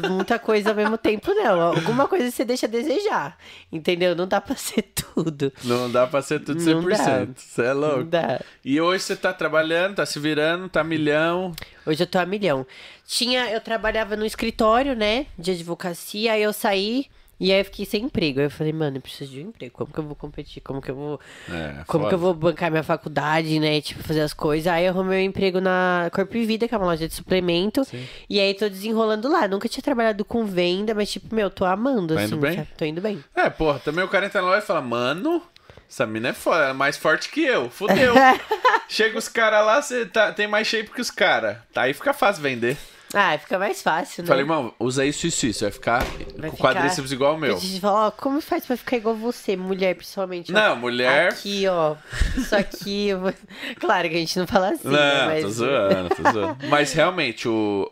ah, 0.06 0.10
muita 0.10 0.40
coisa 0.40 0.70
ao 0.70 0.76
mesmo 0.76 0.98
tempo, 0.98 1.34
não. 1.34 1.62
Alguma 1.62 2.08
coisa 2.08 2.32
você 2.32 2.46
deixa 2.46 2.66
a 2.66 2.70
desejar. 2.70 3.38
Entendeu? 3.72 4.16
Não 4.16 4.26
dá 4.28 4.40
pra 4.40 4.56
ser 4.56 4.82
tudo. 4.84 5.52
Não 5.64 5.92
dá 5.92 6.08
pra 6.08 6.22
ser 6.22 6.40
tudo 6.40 6.64
Não 6.64 6.82
100%. 6.82 7.34
Você 7.36 7.62
é 7.62 7.74
Não 7.74 7.82
louco. 7.82 8.04
dá. 8.06 8.40
E 8.64 8.80
hoje 8.80 9.04
você 9.04 9.16
tá 9.16 9.34
trabalhando, 9.34 9.96
tá 9.96 10.06
se 10.06 10.20
virando, 10.20 10.70
tá 10.70 10.84
milhão. 10.84 11.54
Hoje 11.86 12.02
eu 12.02 12.08
tô 12.08 12.18
a 12.18 12.26
milhão. 12.26 12.66
Tinha, 13.06 13.52
eu 13.52 13.60
trabalhava 13.60 14.16
no 14.16 14.26
escritório, 14.26 14.96
né, 14.96 15.26
de 15.38 15.52
advocacia, 15.52 16.32
aí 16.34 16.42
eu 16.42 16.54
saí 16.54 17.08
E 17.44 17.52
aí 17.52 17.60
eu 17.60 17.66
fiquei 17.66 17.86
sem 17.86 18.04
emprego. 18.06 18.40
Aí 18.40 18.46
eu 18.46 18.50
falei, 18.50 18.72
mano, 18.72 18.96
eu 18.98 19.02
preciso 19.02 19.32
de 19.32 19.40
um 19.44 19.50
emprego. 19.50 19.74
Como 19.74 19.92
que 19.92 20.00
eu 20.00 20.04
vou 20.06 20.16
competir? 20.16 20.62
Como 20.62 20.82
que 20.82 20.90
eu 20.90 20.96
vou. 20.96 21.20
É, 21.50 21.84
Como 21.86 22.04
foda. 22.04 22.08
que 22.08 22.16
eu 22.16 22.20
vou 22.20 22.34
bancar 22.34 22.72
minha 22.72 22.84
faculdade, 22.84 23.60
né? 23.60 23.82
Tipo, 23.82 24.02
fazer 24.02 24.22
as 24.22 24.34
coisas. 24.34 24.72
Aí 24.72 24.86
eu 24.86 24.92
arrumei 24.92 25.24
um 25.24 25.28
emprego 25.30 25.60
na 25.60 26.10
Corpo 26.14 26.38
e 26.38 26.46
Vida, 26.46 26.70
que 26.70 26.74
é 26.74 26.78
uma 26.78 26.88
loja 26.88 27.06
de 27.06 27.14
suplemento. 27.14 27.86
E 28.30 28.40
aí 28.40 28.54
tô 28.54 28.70
desenrolando 28.70 29.28
lá. 29.30 29.46
Nunca 29.46 29.68
tinha 29.68 29.84
trabalhado 29.84 30.24
com 30.24 30.46
venda, 30.46 30.94
mas, 30.94 31.12
tipo, 31.12 31.36
meu, 31.36 31.50
tô 31.50 31.66
amando, 31.66 32.14
Tá 32.16 32.22
assim. 32.22 32.34
indo 32.34 32.38
bem? 32.42 32.56
sabe? 32.56 32.68
Tô 32.78 32.86
indo 32.86 33.02
bem. 33.02 33.22
É, 33.36 33.50
porra, 33.50 33.80
também 33.80 34.06
o 34.06 34.08
cara 34.08 34.26
entra 34.26 34.42
na 34.42 34.48
loja 34.48 34.64
e 34.64 34.66
fala, 34.66 34.82
mano, 34.82 35.44
essa 35.90 36.06
mina 36.08 36.30
é 36.30 36.34
foda, 36.34 36.70
é 36.70 36.74
mais 36.74 36.96
forte 36.96 37.28
que 37.30 37.44
eu. 37.44 37.70
Fudeu. 37.70 38.14
Chega 38.88 39.18
os 39.18 39.28
caras 39.28 39.66
lá, 39.66 39.82
você 39.82 40.06
tá, 40.06 40.32
tem 40.32 40.48
mais 40.48 40.66
shape 40.66 40.92
que 40.92 41.02
os 41.02 41.12
caras. 41.12 41.58
Aí 41.76 41.94
fica 41.94 42.14
fácil 42.14 42.42
vender. 42.42 42.78
Ah, 43.14 43.38
fica 43.38 43.60
mais 43.60 43.82
fácil, 43.82 44.24
né? 44.24 44.28
Falei, 44.28 44.44
irmão, 44.44 44.74
usa 44.80 45.06
isso, 45.06 45.28
isso, 45.28 45.46
isso. 45.46 45.62
Vai 45.64 45.72
ficar 45.72 46.04
Vai 46.38 46.50
com 46.50 46.58
ficar- 46.58 46.74
quadríceps 46.74 47.12
igual 47.12 47.36
o 47.36 47.38
meu. 47.38 47.56
A 47.56 47.60
gente 47.60 47.80
fala, 47.80 48.08
ó, 48.08 48.12
como 48.12 48.42
faz 48.42 48.66
pra 48.66 48.76
ficar 48.76 48.98
igual 48.98 49.16
você, 49.16 49.56
mulher, 49.56 49.96
principalmente? 49.96 50.52
ó. 50.52 50.56
Não, 50.56 50.76
mulher. 50.76 51.30
Aqui, 51.32 51.68
ó. 51.68 51.96
Isso 52.38 52.56
aqui. 52.56 53.10
Claro 53.80 54.10
que 54.10 54.16
a 54.16 54.20
gente 54.20 54.38
não 54.40 54.48
fala 54.48 54.70
assim, 54.70 54.88
né? 54.88 55.20
Não, 55.20 55.26
Mas... 55.28 55.44
tô 55.44 55.50
zoando, 55.50 56.10
tô 56.16 56.32
zoando. 56.32 56.68
Mas 56.68 56.94
realmente, 56.94 57.48
o. 57.48 57.92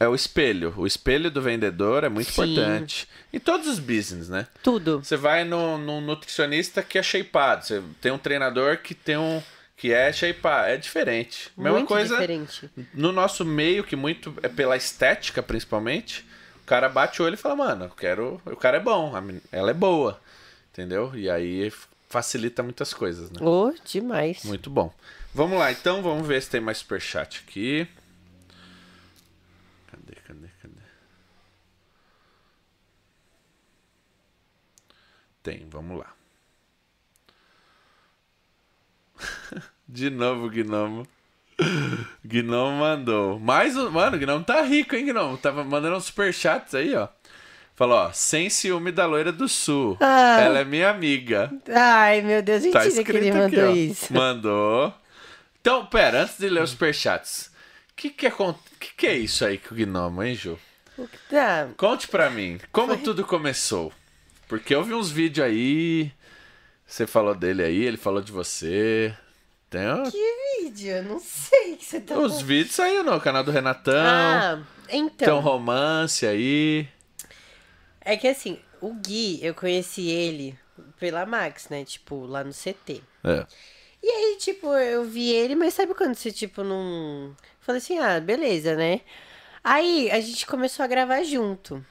É 0.00 0.08
o 0.08 0.14
espelho. 0.16 0.74
O 0.76 0.84
espelho 0.86 1.30
do 1.30 1.40
vendedor 1.40 2.02
é 2.02 2.08
muito 2.08 2.32
Sim. 2.32 2.42
importante. 2.42 3.08
Em 3.32 3.38
todos 3.38 3.68
os 3.68 3.78
business, 3.78 4.28
né? 4.28 4.46
Tudo. 4.64 4.98
Você 5.04 5.16
vai 5.16 5.44
no, 5.44 5.78
num 5.78 6.00
nutricionista 6.00 6.82
que 6.82 6.98
é 6.98 7.02
shapeado. 7.04 7.64
Você 7.64 7.80
tem 8.00 8.10
um 8.10 8.18
treinador 8.18 8.78
que 8.78 8.94
tem 8.94 9.16
um. 9.16 9.40
Que 9.80 9.94
é 9.94 10.12
shapeado. 10.12 10.68
É 10.68 10.76
diferente. 10.76 11.50
Mesma 11.56 11.78
muito 11.78 11.88
coisa 11.88 12.14
diferente. 12.14 12.70
no 12.92 13.12
nosso 13.12 13.46
meio, 13.46 13.82
que 13.82 13.96
muito 13.96 14.36
é 14.42 14.48
pela 14.48 14.76
estética, 14.76 15.42
principalmente. 15.42 16.26
O 16.62 16.66
cara 16.66 16.86
bate 16.86 17.22
o 17.22 17.24
olho 17.24 17.32
e 17.32 17.38
fala, 17.38 17.56
mano, 17.56 17.84
eu 17.86 17.90
quero. 17.90 18.40
O 18.44 18.56
cara 18.56 18.76
é 18.76 18.80
bom, 18.80 19.10
ela 19.50 19.70
é 19.70 19.74
boa. 19.74 20.20
Entendeu? 20.70 21.16
E 21.16 21.30
aí 21.30 21.72
facilita 22.10 22.62
muitas 22.62 22.92
coisas, 22.92 23.30
né? 23.30 23.38
Oh, 23.40 23.72
demais. 23.82 24.44
Muito 24.44 24.68
bom. 24.68 24.92
Vamos 25.34 25.58
lá, 25.58 25.72
então, 25.72 26.02
vamos 26.02 26.28
ver 26.28 26.42
se 26.42 26.50
tem 26.50 26.60
mais 26.60 26.78
superchat 26.78 27.42
aqui. 27.46 27.88
Cadê, 29.86 30.14
cadê, 30.26 30.48
cadê? 30.60 30.74
Tem, 35.42 35.66
vamos 35.70 35.98
lá. 35.98 36.19
De 39.88 40.08
novo, 40.10 40.48
Gnomo. 40.48 41.06
Gnomo 42.24 42.78
mandou. 42.78 43.38
Mais 43.38 43.76
um. 43.76 43.90
Mano, 43.90 44.16
o 44.16 44.20
Gnomo 44.20 44.44
tá 44.44 44.62
rico, 44.62 44.94
hein, 44.94 45.06
Gnomo? 45.06 45.36
Tava 45.36 45.64
mandando 45.64 45.96
uns 45.96 46.04
superchats 46.04 46.74
aí, 46.74 46.94
ó. 46.94 47.08
Falou, 47.74 47.96
ó, 47.96 48.12
sem 48.12 48.50
ciúme 48.50 48.92
da 48.92 49.06
loira 49.06 49.32
do 49.32 49.48
sul. 49.48 49.96
Ah. 50.00 50.38
Ela 50.40 50.58
é 50.60 50.64
minha 50.64 50.90
amiga. 50.90 51.50
Ai, 51.74 52.20
meu 52.20 52.42
Deus, 52.42 52.62
Tá 52.66 52.84
mentira 52.84 53.04
que 53.04 53.12
ele 53.12 53.32
mandou 53.32 53.70
aqui, 53.70 53.78
isso. 53.78 54.12
Mandou. 54.12 54.94
Então, 55.60 55.86
pera, 55.86 56.22
antes 56.22 56.38
de 56.38 56.48
ler 56.48 56.62
os 56.62 56.70
superchats. 56.70 57.50
O 57.90 57.94
que 57.96 58.10
que, 58.10 58.26
é, 58.26 58.30
que 58.78 58.94
que 58.96 59.06
é 59.06 59.16
isso 59.16 59.44
aí 59.44 59.58
que 59.58 59.72
o 59.72 59.76
Gnomo, 59.76 60.22
hein, 60.22 60.34
Ju? 60.34 60.58
Ah, 61.32 61.68
Conte 61.76 62.08
pra 62.08 62.28
mim, 62.28 62.58
como 62.70 62.96
tudo 62.98 63.24
começou? 63.24 63.92
Porque 64.46 64.74
eu 64.74 64.84
vi 64.84 64.92
uns 64.92 65.10
vídeos 65.10 65.46
aí, 65.46 66.12
você 66.90 67.06
falou 67.06 67.34
dele 67.34 67.62
aí, 67.62 67.84
ele 67.84 67.96
falou 67.96 68.20
de 68.20 68.32
você. 68.32 69.14
Tem 69.68 69.88
o- 69.92 70.10
que 70.10 70.62
vídeo? 70.62 70.90
Eu 70.96 71.02
não 71.04 71.20
sei 71.20 71.74
o 71.74 71.76
que 71.76 71.84
você 71.84 72.00
tá 72.00 72.18
os 72.18 72.40
vídeos 72.42 72.74
saíram 72.74 73.04
no 73.04 73.20
canal 73.20 73.44
do 73.44 73.50
Renatão. 73.52 73.94
Ah, 73.94 74.60
Tem 74.88 75.02
um 75.02 75.06
então. 75.06 75.40
romance 75.40 76.26
aí. 76.26 76.88
É 78.00 78.16
que 78.16 78.26
assim, 78.26 78.58
o 78.80 78.92
Gui, 78.94 79.38
eu 79.42 79.54
conheci 79.54 80.08
ele 80.08 80.58
pela 80.98 81.24
Max, 81.24 81.68
né? 81.68 81.84
Tipo, 81.84 82.26
lá 82.26 82.42
no 82.42 82.52
CT. 82.52 83.00
É. 83.22 83.46
E 84.02 84.08
aí, 84.08 84.36
tipo, 84.40 84.74
eu 84.74 85.04
vi 85.04 85.30
ele, 85.30 85.54
mas 85.54 85.74
sabe 85.74 85.94
quando 85.94 86.14
você, 86.14 86.32
tipo, 86.32 86.64
não. 86.64 87.36
Falei 87.60 87.78
assim, 87.80 87.98
ah, 87.98 88.18
beleza, 88.18 88.74
né? 88.74 89.02
Aí 89.62 90.10
a 90.10 90.18
gente 90.20 90.46
começou 90.46 90.82
a 90.82 90.88
gravar 90.88 91.22
junto. 91.22 91.84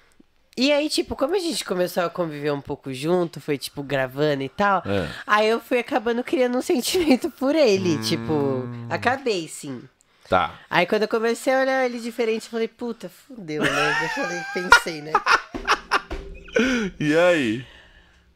E 0.61 0.73
aí, 0.73 0.89
tipo, 0.89 1.15
como 1.15 1.35
a 1.35 1.39
gente 1.39 1.63
começou 1.63 2.03
a 2.03 2.09
conviver 2.09 2.51
um 2.51 2.59
pouco 2.59 2.93
junto, 2.93 3.39
foi, 3.39 3.57
tipo, 3.57 3.81
gravando 3.81 4.43
e 4.43 4.49
tal, 4.49 4.83
É. 4.85 5.07
aí 5.25 5.47
eu 5.47 5.61
fui 5.61 5.79
acabando 5.79 6.21
criando 6.21 6.57
um 6.57 6.61
sentimento 6.61 7.31
por 7.31 7.55
ele. 7.55 7.95
Hum. 7.95 8.01
Tipo, 8.01 8.67
acabei, 8.89 9.47
sim. 9.47 9.81
Tá. 10.27 10.59
Aí 10.69 10.85
quando 10.85 11.03
eu 11.03 11.07
comecei 11.07 11.53
a 11.53 11.61
olhar 11.61 11.85
ele 11.85 11.97
diferente, 11.97 12.43
eu 12.43 12.51
falei, 12.51 12.67
puta, 12.67 13.07
fudeu, 13.07 13.63
né? 13.63 14.03
Eu 14.03 14.09
falei, 14.09 14.41
pensei, 14.53 15.01
né? 15.01 15.13
E 16.99 17.15
aí? 17.15 17.65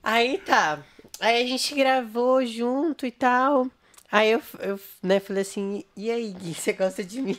Aí 0.01 0.37
tá. 0.37 0.79
Aí 1.19 1.43
a 1.43 1.45
gente 1.47 1.75
gravou 1.75 2.45
junto 2.45 3.05
e 3.05 3.11
tal. 3.11 3.67
Aí 4.09 4.31
eu, 4.31 4.41
eu 4.59 4.79
né, 5.01 5.19
falei 5.19 5.41
assim, 5.41 5.83
e 5.97 6.09
aí, 6.09 6.31
Gui, 6.31 6.53
você 6.55 6.71
gosta 6.71 7.03
de 7.03 7.21
mim? 7.21 7.37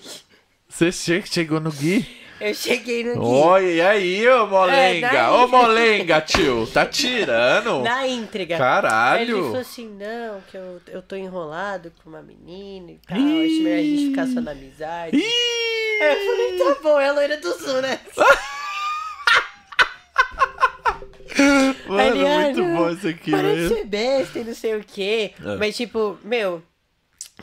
Você 0.75 0.91
che- 0.91 1.23
chegou 1.27 1.61
no 1.61 1.71
Gui? 1.71 2.05
Eu 2.41 2.53
cheguei 2.53 3.05
no 3.05 3.13
Gui. 3.15 3.21
Olha, 3.25 3.65
e 3.67 3.81
aí, 3.81 4.29
ô 4.29 4.47
molenga? 4.47 5.07
É, 5.07 5.29
Ô 5.31 5.47
molenga, 5.47 6.21
tio. 6.21 6.67
Tá 6.67 6.85
tirando? 6.85 7.81
Na 7.85 8.07
entrega. 8.09 8.59
Caralho. 8.59 9.19
Aí 9.21 9.23
ele 9.31 9.33
falou 9.43 9.59
assim, 9.61 9.89
não, 9.89 10.41
que 10.51 10.57
eu, 10.57 10.81
eu 10.89 11.01
tô 11.03 11.15
enrolado 11.15 11.93
com 12.03 12.11
uma 12.11 12.23
menina 12.23 12.91
e 12.91 12.99
tal. 13.07 13.17
Acho 13.17 13.23
melhor 13.63 13.79
a 13.79 13.83
gente 13.83 14.09
ficar 14.11 14.27
só 14.27 14.41
na 14.41 14.51
amizade. 14.51 15.17
Ih! 15.17 15.23
Aí 16.03 16.13
eu 16.13 16.59
falei, 16.59 16.59
tá 16.75 16.81
bom, 16.83 16.99
é 17.01 17.09
a 17.09 17.13
loira 17.13 17.37
do 17.37 17.53
sul, 17.53 17.81
né? 17.81 18.01
Mano, 21.89 22.17
Ele, 22.17 22.27
ah, 22.27 22.41
muito 22.41 22.61
não, 22.63 22.77
bom 22.77 22.91
isso 22.91 23.09
aqui, 23.09 23.31
Para 23.31 23.43
de 23.43 23.55
velho. 23.55 23.69
ser 23.69 23.85
besta 23.87 24.39
e 24.39 24.45
não 24.45 24.55
sei 24.55 24.77
o 24.77 24.85
quê. 24.85 25.33
É. 25.45 25.57
Mas, 25.57 25.77
tipo, 25.77 26.17
meu, 26.23 26.63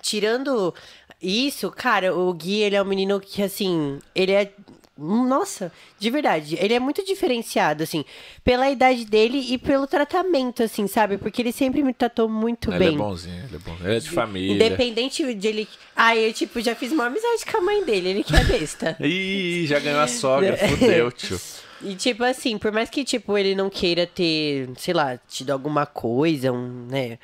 tirando 0.01 0.73
isso, 1.21 1.69
cara, 1.71 2.15
o 2.15 2.33
Gui, 2.33 2.61
ele 2.61 2.75
é 2.75 2.81
um 2.81 2.85
menino 2.85 3.19
que, 3.19 3.41
assim, 3.43 3.99
ele 4.15 4.31
é. 4.31 4.51
Nossa, 4.97 5.71
de 5.97 6.09
verdade, 6.11 6.55
ele 6.59 6.75
é 6.75 6.79
muito 6.79 7.03
diferenciado, 7.03 7.81
assim, 7.81 8.05
pela 8.43 8.69
idade 8.69 9.03
dele 9.05 9.39
e 9.51 9.57
pelo 9.57 9.87
tratamento, 9.87 10.61
assim, 10.61 10.85
sabe? 10.85 11.17
Porque 11.17 11.41
ele 11.41 11.51
sempre 11.51 11.81
me 11.81 11.91
tratou 11.91 12.29
muito 12.29 12.69
Ele 12.69 12.77
bem. 12.79 12.93
é 12.93 12.97
bonzinho, 12.97 13.43
ele 13.45 13.55
é 13.55 13.59
bom. 13.59 13.75
Ele 13.83 13.95
é 13.95 13.99
de 13.99 14.09
família. 14.11 14.53
Independente 14.53 15.33
de 15.33 15.47
ele. 15.47 15.67
Ah, 15.95 16.15
eu, 16.15 16.31
tipo, 16.33 16.61
já 16.61 16.75
fiz 16.75 16.91
uma 16.91 17.05
amizade 17.05 17.45
com 17.49 17.57
a 17.57 17.61
mãe 17.61 17.83
dele, 17.83 18.09
ele 18.09 18.23
que 18.23 18.35
é 18.35 18.43
besta. 18.43 18.95
Ih, 19.01 19.65
já 19.65 19.79
ganhou 19.79 20.01
a 20.01 20.07
sogra, 20.07 20.55
fudeu, 20.57 21.11
tio. 21.11 21.39
E, 21.83 21.95
tipo, 21.95 22.23
assim, 22.23 22.59
por 22.59 22.71
mais 22.71 22.91
que, 22.91 23.03
tipo, 23.03 23.35
ele 23.35 23.55
não 23.55 23.67
queira 23.67 24.05
ter, 24.05 24.69
sei 24.77 24.93
lá, 24.93 25.17
tido 25.27 25.49
alguma 25.49 25.83
coisa, 25.83 26.51
um, 26.51 26.85
né? 26.87 27.17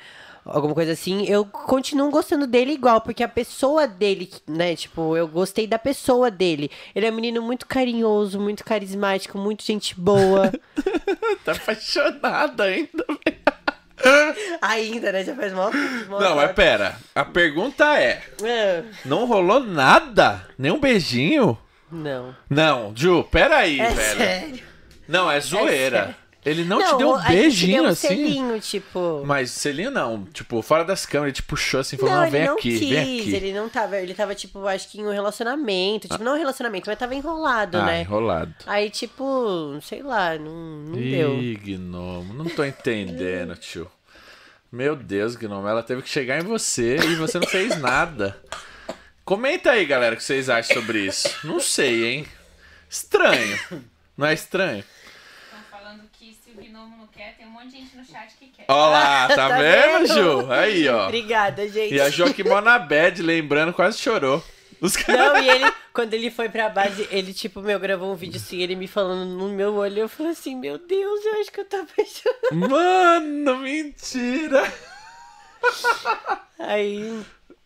Alguma 0.50 0.74
coisa 0.74 0.92
assim, 0.92 1.24
eu 1.26 1.44
continuo 1.44 2.10
gostando 2.10 2.46
dele 2.46 2.72
igual, 2.72 3.00
porque 3.00 3.22
a 3.22 3.28
pessoa 3.28 3.86
dele, 3.86 4.30
né? 4.46 4.74
Tipo, 4.74 5.16
eu 5.16 5.28
gostei 5.28 5.66
da 5.66 5.78
pessoa 5.78 6.30
dele. 6.30 6.70
Ele 6.94 7.06
é 7.06 7.10
um 7.10 7.14
menino 7.14 7.42
muito 7.42 7.66
carinhoso, 7.66 8.40
muito 8.40 8.64
carismático, 8.64 9.36
muito 9.38 9.62
gente 9.64 9.94
boa. 9.98 10.52
Tá 11.44 11.52
apaixonada 11.52 12.64
ainda, 12.64 13.04
velho. 13.08 14.58
Ainda, 14.62 15.12
né? 15.12 15.24
Já 15.24 15.34
faz 15.34 15.52
mal. 15.52 15.70
Não, 16.08 16.36
mas 16.36 16.52
pera. 16.52 16.96
A 17.14 17.24
pergunta 17.24 17.98
é: 17.98 18.22
não 19.04 19.24
rolou 19.26 19.60
nada? 19.60 20.46
Nem 20.58 20.70
um 20.72 20.80
beijinho? 20.80 21.58
Não. 21.90 22.34
Não, 22.50 22.92
Ju, 22.94 23.24
pera 23.24 23.58
aí, 23.58 23.80
É 23.80 23.90
velho. 23.90 24.18
sério. 24.18 24.60
Não, 25.06 25.30
é 25.30 25.40
zoeira. 25.40 25.98
sério. 26.00 26.14
Ele 26.50 26.64
não, 26.64 26.78
te 26.78 26.96
deu 26.96 27.14
um 27.14 27.22
beijinho 27.22 27.74
deu 27.76 27.84
um 27.84 27.88
assim? 27.88 28.08
Selinho, 28.08 28.60
tipo. 28.60 29.22
Mas 29.26 29.50
selinho 29.50 29.90
não, 29.90 30.24
tipo, 30.26 30.60
fora 30.62 30.84
das 30.84 31.04
câmeras, 31.06 31.28
ele 31.28 31.34
te 31.36 31.42
puxou 31.42 31.80
assim, 31.80 31.96
falou, 31.96 32.14
Não, 32.14 32.20
não, 32.20 32.26
ele 32.28 32.36
vem 32.38 32.46
não 32.46 32.54
aqui, 32.54 32.78
quis, 32.78 32.88
vem 32.88 33.20
aqui. 33.20 33.34
ele 33.34 33.52
não 33.52 33.68
tava, 33.68 33.98
ele 33.98 34.14
tava, 34.14 34.34
tipo, 34.34 34.66
acho 34.66 34.88
que 34.88 35.00
em 35.00 35.06
um 35.06 35.12
relacionamento, 35.12 36.08
tipo, 36.08 36.22
não 36.22 36.34
um 36.34 36.38
relacionamento, 36.38 36.88
mas 36.88 36.98
tava 36.98 37.14
enrolado, 37.14 37.78
Ah, 37.78 37.86
né? 37.86 38.00
enrolado. 38.02 38.54
Aí, 38.66 38.90
tipo, 38.90 39.78
sei 39.82 40.02
lá, 40.02 40.38
não, 40.38 40.52
não 40.52 40.92
deu. 41.00 41.38
Ih, 41.40 41.54
Gnomo, 41.56 42.34
não 42.34 42.46
tô 42.46 42.64
entendendo, 42.64 43.54
tio. 43.60 43.90
Meu 44.70 44.94
Deus, 44.94 45.34
Gnomo, 45.36 45.66
ela 45.66 45.82
teve 45.82 46.02
que 46.02 46.08
chegar 46.10 46.38
em 46.38 46.44
você 46.44 46.96
e 46.96 47.14
você 47.16 47.38
não 47.38 47.46
fez 47.46 47.78
nada. 47.80 48.36
Comenta 49.24 49.70
aí, 49.72 49.84
galera, 49.86 50.14
o 50.14 50.18
que 50.18 50.24
vocês 50.24 50.48
acham 50.48 50.74
sobre 50.76 51.00
isso. 51.06 51.28
Não 51.46 51.60
sei, 51.60 52.04
hein? 52.06 52.26
Estranho. 52.88 53.58
Não 54.16 54.26
é 54.26 54.32
estranho? 54.34 54.82
Estão 55.44 55.60
falando 55.70 56.02
que 56.18 56.34
se 56.42 56.50
o 56.50 56.54
gnomo 56.54 56.96
não 56.96 57.06
quer, 57.06 57.36
tem 57.36 57.46
um 57.46 57.47
monte 57.58 57.70
de 57.70 57.78
gente 57.78 57.96
no 57.96 58.04
chat 58.04 58.34
que 58.38 58.46
quer. 58.46 58.64
Ó 58.68 58.90
lá, 58.90 59.28
tá, 59.34 59.34
Tá 59.36 59.58
vendo? 59.58 60.06
Ju? 60.06 60.52
Aí, 60.52 60.88
ó. 60.88 61.04
Obrigada, 61.06 61.68
gente. 61.68 61.94
E 61.94 62.00
a 62.00 62.08
Joaquim 62.08 62.44
na 62.44 62.78
bad, 62.78 63.20
lembrando, 63.22 63.72
quase 63.72 63.98
chorou. 63.98 64.42
Os 64.80 64.94
caras... 64.96 65.20
Não, 65.20 65.42
e 65.42 65.48
ele, 65.48 65.72
quando 65.92 66.14
ele 66.14 66.30
foi 66.30 66.48
pra 66.48 66.68
base, 66.68 67.08
ele, 67.10 67.34
tipo, 67.34 67.60
meu, 67.60 67.78
gravou 67.80 68.12
um 68.12 68.16
vídeo 68.16 68.36
assim, 68.36 68.62
ele 68.62 68.76
me 68.76 68.86
falando 68.86 69.24
no 69.28 69.48
meu 69.48 69.74
olho, 69.74 70.00
eu 70.00 70.08
falei 70.08 70.32
assim, 70.32 70.54
meu 70.54 70.78
Deus, 70.78 71.24
eu 71.24 71.40
acho 71.40 71.50
que 71.50 71.60
eu 71.60 71.64
tô 71.64 71.76
apaixonada. 71.76 72.52
Mano, 72.52 73.58
mentira. 73.58 74.72
Aí, 76.58 77.20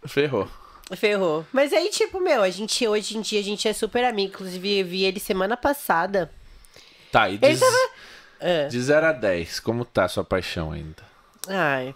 Ferrou. 0.07 0.49
ferrou. 0.97 1.47
Mas 1.53 1.73
aí, 1.73 1.91
tipo, 1.91 2.19
meu, 2.21 2.43
a 2.43 2.51
gente, 2.51 2.87
hoje 2.89 3.17
em 3.17 3.21
dia, 3.21 3.41
a 3.41 3.45
gente 3.45 3.69
é 3.69 3.73
super 3.73 4.05
amigo. 4.05 4.33
Inclusive, 4.35 4.83
vi 4.83 5.05
ele 5.05 5.21
semana 5.21 5.57
passada. 5.57 6.31
Tá, 7.11 7.29
e 7.29 7.35
Ele 7.35 7.49
diz... 7.49 7.61
tava... 7.61 7.77
É. 8.43 8.67
De 8.69 8.81
0 8.81 9.07
a 9.07 9.13
10, 9.13 9.61
como 9.61 9.85
tá 9.85 10.05
a 10.05 10.09
sua 10.09 10.25
paixão 10.25 10.73
ainda? 10.73 11.03
Ai. 11.49 11.95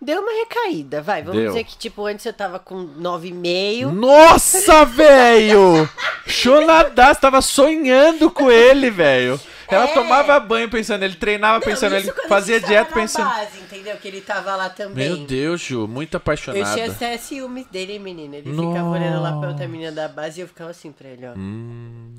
Deu 0.00 0.20
uma 0.20 0.32
recaída, 0.32 1.00
vai. 1.00 1.22
Vamos 1.22 1.40
Deu. 1.40 1.48
dizer 1.52 1.64
que, 1.64 1.78
tipo, 1.78 2.04
antes 2.04 2.26
eu 2.26 2.32
tava 2.32 2.58
com 2.58 2.76
9,5. 2.98 3.90
Nossa, 3.92 4.84
velho! 4.84 5.88
Você 6.26 7.14
tava 7.20 7.40
sonhando 7.40 8.30
com 8.30 8.50
ele, 8.50 8.90
velho. 8.90 9.40
Ela 9.68 9.84
É. 9.84 9.94
tomava 9.94 10.38
banho 10.38 10.68
pensando 10.68 11.00
nele, 11.00 11.14
treinava 11.16 11.64
pensando 11.64 11.92
nele, 11.92 12.12
fazia 12.28 12.60
dieta 12.60 12.92
pensando. 12.92 13.28
Base, 13.28 13.58
entendeu? 13.58 13.96
Que 13.96 14.06
ele 14.08 14.20
tava 14.20 14.54
lá 14.54 14.68
também. 14.68 15.08
Meu 15.08 15.26
Deus, 15.26 15.60
Ju, 15.62 15.88
muito 15.88 16.14
Eu 16.14 16.18
apaixonada. 16.18 16.72
tinha 16.74 16.90
até 16.90 17.16
ciúmes 17.16 17.66
dele, 17.66 17.98
menino. 17.98 18.34
Ele 18.34 18.50
ficava 18.50 18.88
olhando 18.90 19.20
lá 19.22 19.36
pra 19.40 19.48
outra 19.48 19.66
menina 19.66 19.90
da 19.90 20.06
base 20.08 20.40
e 20.40 20.42
eu 20.42 20.46
ficava 20.48 20.70
assim 20.70 20.92
pra 20.92 21.08
ele, 21.08 21.26
ó. 21.26 21.32
Hum. 21.36 22.14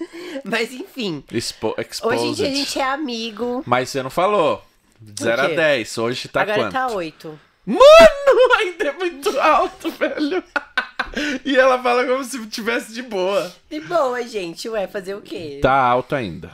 Mas 0.44 0.72
enfim. 0.72 1.24
Expo 1.32 1.68
Hoje 1.76 1.80
em 1.86 1.90
exposed. 1.90 2.34
dia 2.36 2.48
a 2.48 2.50
gente 2.54 2.78
é 2.78 2.84
amigo. 2.84 3.62
Mas 3.66 3.88
você 3.90 4.02
não 4.02 4.10
falou. 4.10 4.64
De 5.00 5.22
0 5.22 5.42
a 5.42 5.48
quê? 5.48 5.54
10. 5.56 5.98
Hoje 5.98 6.28
tá 6.28 6.42
Agora 6.42 6.58
quanto? 6.58 6.72
tá 6.72 6.86
8. 6.88 7.40
Mano, 7.66 7.80
ainda 8.58 8.84
é 8.88 8.92
muito 8.92 9.38
alto, 9.40 9.90
velho. 9.92 10.42
E 11.44 11.56
ela 11.56 11.80
fala 11.82 12.04
como 12.06 12.24
se 12.24 12.44
tivesse 12.46 12.92
de 12.92 13.02
boa. 13.02 13.52
De 13.70 13.80
boa, 13.80 14.22
gente. 14.26 14.68
Ué, 14.68 14.86
fazer 14.86 15.14
o 15.14 15.20
quê? 15.20 15.58
Tá 15.62 15.72
alto 15.72 16.14
ainda. 16.14 16.50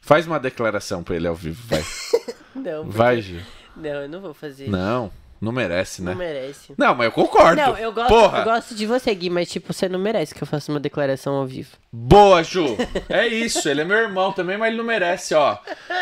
Faz 0.00 0.26
uma 0.26 0.38
declaração 0.38 1.02
pra 1.02 1.16
ele 1.16 1.26
ao 1.26 1.34
vivo, 1.34 1.62
vai. 1.66 1.82
Não, 2.54 2.84
Vai, 2.88 3.20
Gil. 3.20 3.40
não, 3.76 3.90
eu 4.02 4.08
não 4.08 4.20
vou 4.20 4.32
fazer. 4.32 4.68
Não, 4.70 5.10
não 5.44 5.52
merece, 5.52 6.02
né? 6.02 6.10
Não 6.12 6.18
merece. 6.18 6.72
Não, 6.76 6.94
mas 6.94 7.04
eu 7.06 7.12
concordo. 7.12 7.60
Não, 7.60 7.76
eu 7.78 7.92
gosto, 7.92 8.08
Porra, 8.08 8.38
eu 8.38 8.44
gosto 8.44 8.74
de 8.74 8.86
você, 8.86 9.14
Gui, 9.14 9.30
mas 9.30 9.48
tipo, 9.50 9.72
você 9.72 9.88
não 9.88 9.98
merece 9.98 10.34
que 10.34 10.42
eu 10.42 10.46
faça 10.46 10.72
uma 10.72 10.80
declaração 10.80 11.34
ao 11.34 11.46
vivo. 11.46 11.70
boa, 11.92 12.42
Ju. 12.42 12.76
É 13.08 13.26
isso, 13.28 13.68
ele 13.68 13.82
é 13.82 13.84
meu 13.84 13.96
irmão 13.98 14.32
também, 14.32 14.56
mas 14.56 14.68
ele 14.68 14.78
não 14.78 14.84
merece, 14.84 15.34
ó. 15.34 15.58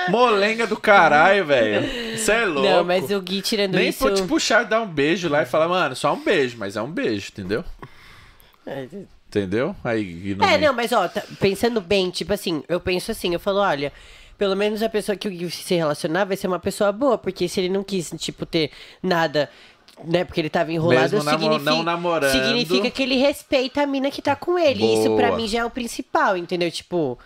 Molenga 0.08 0.66
do 0.66 0.76
caralho, 0.76 1.44
velho. 1.44 2.16
Você 2.16 2.32
é 2.32 2.44
louco. 2.44 2.68
Não, 2.68 2.84
mas 2.84 3.10
o 3.10 3.20
Gui 3.20 3.42
tirando 3.42 3.74
Nem 3.74 3.88
isso. 3.88 4.00
vou 4.00 4.14
te 4.14 4.22
puxar, 4.22 4.62
dar 4.64 4.80
um 4.80 4.86
beijo 4.86 5.28
lá 5.28 5.42
e 5.42 5.46
falar, 5.46 5.68
mano, 5.68 5.94
só 5.94 6.14
um 6.14 6.22
beijo, 6.24 6.56
mas 6.58 6.76
é 6.76 6.82
um 6.82 6.90
beijo, 6.90 7.28
entendeu? 7.32 7.64
Entendeu? 9.28 9.74
Aí, 9.82 10.36
É, 10.42 10.58
não, 10.58 10.72
mas 10.74 10.92
ó, 10.92 11.08
tá- 11.08 11.22
pensando 11.40 11.80
bem, 11.80 12.10
tipo 12.10 12.32
assim, 12.32 12.62
eu 12.68 12.78
penso 12.78 13.10
assim, 13.10 13.32
eu 13.32 13.40
falo, 13.40 13.58
olha, 13.60 13.92
pelo 14.42 14.56
menos 14.56 14.82
a 14.82 14.88
pessoa 14.88 15.14
que 15.14 15.28
o 15.28 15.30
Gui 15.30 15.48
se 15.52 15.72
relacionar 15.76 16.24
vai 16.24 16.36
ser 16.36 16.48
uma 16.48 16.58
pessoa 16.58 16.90
boa, 16.90 17.16
porque 17.16 17.46
se 17.48 17.60
ele 17.60 17.68
não 17.68 17.84
quis, 17.84 18.12
tipo, 18.18 18.44
ter 18.44 18.72
nada, 19.00 19.48
né, 20.04 20.24
porque 20.24 20.40
ele 20.40 20.50
tava 20.50 20.72
enrolado, 20.72 21.14
Mesmo 21.14 21.30
significa, 21.30 21.70
não 21.70 21.84
namorando. 21.84 22.32
significa 22.32 22.90
que 22.90 23.04
ele 23.04 23.14
respeita 23.18 23.82
a 23.82 23.86
mina 23.86 24.10
que 24.10 24.20
tá 24.20 24.34
com 24.34 24.58
ele. 24.58 24.82
E 24.84 24.94
Isso 24.98 25.14
pra 25.14 25.28
Boa. 25.28 25.36
mim 25.38 25.46
já 25.46 25.60
é 25.60 25.64
o 25.64 25.70
principal, 25.70 26.36
entendeu? 26.36 26.68
Tipo, 26.72 27.16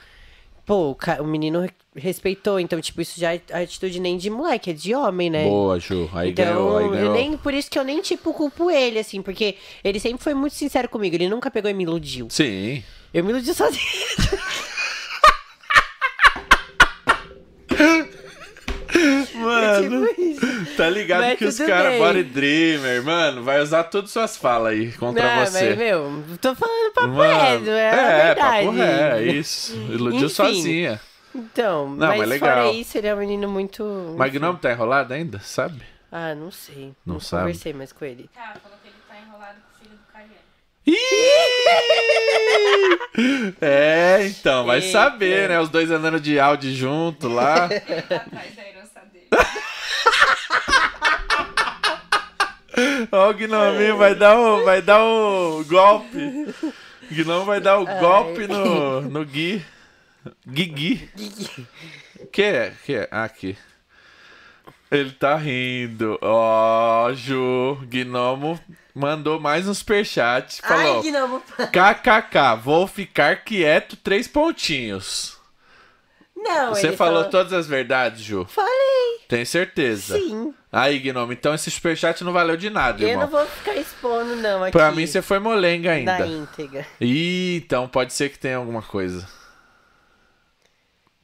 pô, 0.67 0.95
o, 1.21 1.25
menino 1.25 1.61
re- 1.63 1.71
respeitou, 1.97 2.61
então, 2.61 2.79
tipo, 2.83 3.01
isso 3.01 3.19
já 3.19 3.33
é 3.35 3.41
atitude 3.63 3.99
nem 3.99 4.19
de 4.19 4.29
moleque, 4.29 4.69
é 4.69 4.73
de 4.75 4.95
homem, 4.95 5.31
né? 5.31 5.45
Boa, 5.45 5.81
Ju. 5.81 6.11
Aí 6.13 6.33
Então, 6.33 6.45
ganhou, 6.45 6.77
aí 6.77 6.89
ganhou. 6.91 7.13
nem, 7.15 7.35
por 7.39 7.55
isso 7.55 7.71
que 7.71 7.79
eu 7.79 7.85
nem, 7.85 8.03
tipo, 8.03 8.35
culpo 8.35 8.71
ele, 8.71 8.99
assim, 8.99 9.23
porque 9.23 9.57
ele 9.83 9.99
sempre 9.99 10.23
foi 10.23 10.35
muito 10.35 10.53
sincero 10.55 10.87
comigo, 10.87 11.15
ele 11.17 11.31
nunca 11.31 11.51
pegou 11.51 11.71
e 11.71 11.73
me 11.75 11.85
iludiu. 11.85 12.27
Sim. 12.29 12.85
Eu 13.15 13.25
me 13.25 13.31
iludi 13.31 13.55
sozinha. 13.55 13.81
Mano, 19.35 20.07
tipo 20.07 20.21
isso. 20.21 20.77
tá 20.77 20.89
ligado 20.89 21.21
Mas 21.23 21.39
que 21.39 21.45
os 21.45 21.59
caras 21.59 21.99
body 21.99 22.23
dreamer, 22.25 23.03
mano, 23.05 23.43
vai 23.43 23.61
usar 23.61 23.85
todas 23.85 24.11
suas 24.11 24.37
falas 24.37 24.73
aí 24.73 24.93
contra 24.93 25.37
Não, 25.37 25.45
você. 25.47 25.69
mas, 25.71 25.79
meu, 25.79 26.23
tô 26.41 26.55
falando 26.55 26.93
papo 26.93 27.09
Mano, 27.09 27.65
reto, 27.65 27.71
é, 27.71 27.91
a 27.91 27.95
é, 27.95 28.25
verdade. 28.27 28.67
papo 28.67 28.79
é, 28.83 29.23
isso. 29.25 29.75
Iludiu 29.75 30.27
Enfim. 30.27 30.29
sozinha. 30.29 31.01
Então, 31.35 31.89
Não, 31.91 32.07
mas 32.09 32.19
mas 32.21 32.29
legal. 32.29 32.65
fora 32.65 32.73
isso, 32.77 32.97
ele 32.97 33.09
é 33.09 33.15
um 33.15 33.19
menino 33.19 33.49
muito... 33.49 34.15
Mas 34.17 34.33
Gnome 34.33 34.59
tá 34.59 34.71
enrolado 34.73 35.13
ainda, 35.13 35.39
sabe? 35.41 35.83
Ah, 36.11 36.35
não 36.35 36.51
sei. 36.51 36.95
Não 37.05 37.15
Não, 37.15 37.21
sabe? 37.21 37.43
conversei 37.43 37.73
mais 37.75 37.93
com 37.93 38.05
ele. 38.07 38.31
Tá, 38.35 38.55
falou 38.63 38.79
que 38.83 38.89
ele 38.89 38.97
tá 39.07 39.17
enrolado 39.21 39.57
com 39.61 39.77
o 39.77 39.79
filho 39.85 39.97
do 39.99 40.13
Cariano. 40.13 40.33
Ih! 40.33 40.76
É, 43.61 44.27
então, 44.27 44.65
vai 44.67 44.79
Eita. 44.79 44.93
saber, 44.93 45.49
né? 45.49 45.59
Os 45.61 45.69
dois 45.69 45.91
andando 45.91 46.21
de 46.21 46.39
Audi 46.39 46.75
junto 46.75 47.29
lá. 47.29 47.69
Ele 47.71 47.81
tá 47.81 48.17
atrás 48.17 48.55
da 48.55 48.63
herança 48.63 49.01
dele. 49.13 49.29
Ó, 53.11 53.31
o 53.31 53.35
Gnominho 53.35 53.97
vai 53.97 54.15
dar 54.15 54.39
o, 54.39 54.65
vai 54.65 54.83
dar 54.83 55.03
o 55.03 55.65
golpe. 55.65 56.55
O 57.11 57.15
Gnome 57.15 57.47
vai 57.47 57.61
dar 57.61 57.79
o 57.79 57.87
golpe 57.87 58.47
no, 58.47 59.01
no 59.03 59.25
Gui. 59.25 59.65
Gui 60.47 61.09
Que 62.33 62.43
é? 62.43 62.73
Que 62.85 62.95
é? 62.97 63.09
Ah, 63.11 63.25
aqui. 63.25 63.57
Ele 64.91 65.13
tá 65.13 65.37
rindo. 65.37 66.19
Ó, 66.21 67.13
Ju, 67.15 67.79
Gnomo 67.89 68.61
mandou 68.97 69.39
mais 69.39 69.69
um 69.69 69.75
superchat. 69.75 70.63
Falou. 70.63 70.97
Ai, 70.97 71.03
que 71.03 71.11
não... 71.13 71.39
KKK, 71.41 72.57
vou 72.63 72.87
ficar 72.87 73.45
quieto, 73.45 73.95
três 73.97 74.27
pontinhos. 74.27 75.37
Não, 76.35 76.71
Você 76.75 76.93
falou 76.93 77.17
falou... 77.17 77.31
todas 77.31 77.53
as 77.53 77.67
verdades, 77.67 78.23
Ju? 78.23 78.47
Falei, 78.49 79.21
Tem 79.29 79.45
certeza? 79.45 80.17
sim. 80.19 80.55
Aí, 80.73 80.99
Gnome, 80.99 81.35
então 81.35 81.55
esse 81.55 81.71
superchat 81.71 82.23
não 82.25 82.33
valeu 82.33 82.57
de 82.57 82.71
nada, 82.71 83.03
Eu 83.03 83.09
irmão. 83.09 83.25
não 83.25 83.31
vou 83.31 83.47
ficar 83.47 83.75
expondo, 83.75 84.37
não, 84.37 84.63
aqui. 84.63 84.73
Pra 84.73 84.93
mim 84.93 85.07
você 85.07 85.21
foi 85.23 85.39
molenga 85.39 85.93
ainda. 85.93 86.19
Da 86.19 86.27
íntegra. 86.27 86.87
Ih, 87.01 87.57
então 87.57 87.89
pode 87.89 88.13
ser 88.13 88.31
que 88.31 88.39
tenha 88.39 88.57
alguma 88.59 88.83
coisa. 88.83 89.27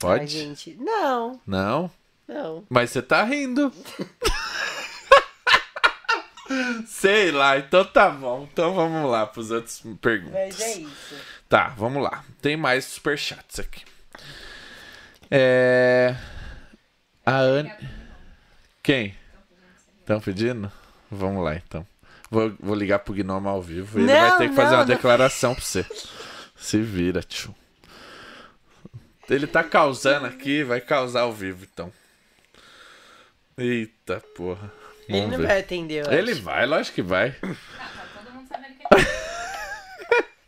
Ai, 0.04 0.18
Pode? 0.18 0.26
gente, 0.26 0.76
não, 0.80 1.40
Não? 1.46 1.90
não. 2.26 2.64
Mas 2.68 2.90
você 2.90 3.00
tá 3.00 3.22
rindo. 3.22 3.72
Sei 6.86 7.30
lá, 7.30 7.58
então 7.58 7.84
tá 7.84 8.10
bom. 8.10 8.48
Então 8.50 8.74
vamos 8.74 9.10
lá 9.10 9.26
pros 9.26 9.50
outros 9.50 9.82
perguntas. 10.00 10.32
Mas 10.34 10.60
é 10.60 10.78
isso. 10.78 11.14
Tá, 11.48 11.68
vamos 11.76 12.02
lá. 12.02 12.24
Tem 12.40 12.56
mais 12.56 12.84
superchats 12.84 13.60
aqui. 13.60 13.84
É. 15.30 16.16
A 17.24 17.38
Anne. 17.38 17.72
Quem? 18.82 19.14
Estão 20.00 20.20
pedindo? 20.20 20.70
Vamos 21.10 21.44
lá 21.44 21.54
então. 21.54 21.86
Vou, 22.30 22.54
vou 22.58 22.74
ligar 22.74 22.98
pro 23.00 23.14
Gnome 23.14 23.46
ao 23.46 23.60
vivo 23.60 23.98
e 23.98 24.02
ele 24.02 24.12
vai 24.12 24.38
ter 24.38 24.48
que 24.48 24.56
fazer 24.56 24.70
não, 24.70 24.78
uma 24.78 24.86
não. 24.86 24.94
declaração 24.94 25.54
pra 25.54 25.62
você. 25.62 25.86
Se 26.56 26.80
vira, 26.80 27.22
tio. 27.22 27.54
Ele 29.28 29.46
tá 29.46 29.62
causando 29.62 30.26
aqui, 30.26 30.64
vai 30.64 30.80
causar 30.80 31.22
ao 31.22 31.32
vivo 31.32 31.66
então. 31.70 31.92
Eita 33.56 34.20
porra. 34.34 34.72
Ele 35.12 35.20
Vamos 35.22 35.32
não 35.32 35.38
ver. 35.38 35.46
vai 35.46 35.60
atender, 35.60 36.06
eu 36.06 36.12
Ele 36.12 36.32
acho. 36.32 36.42
vai, 36.42 36.66
lógico 36.66 36.94
que 36.96 37.02
vai. 37.02 37.30
Tá, 37.32 37.38
tá 37.48 38.06
todo 38.24 38.32
mundo 38.34 38.48
sabendo 38.48 38.74
que 38.74 38.84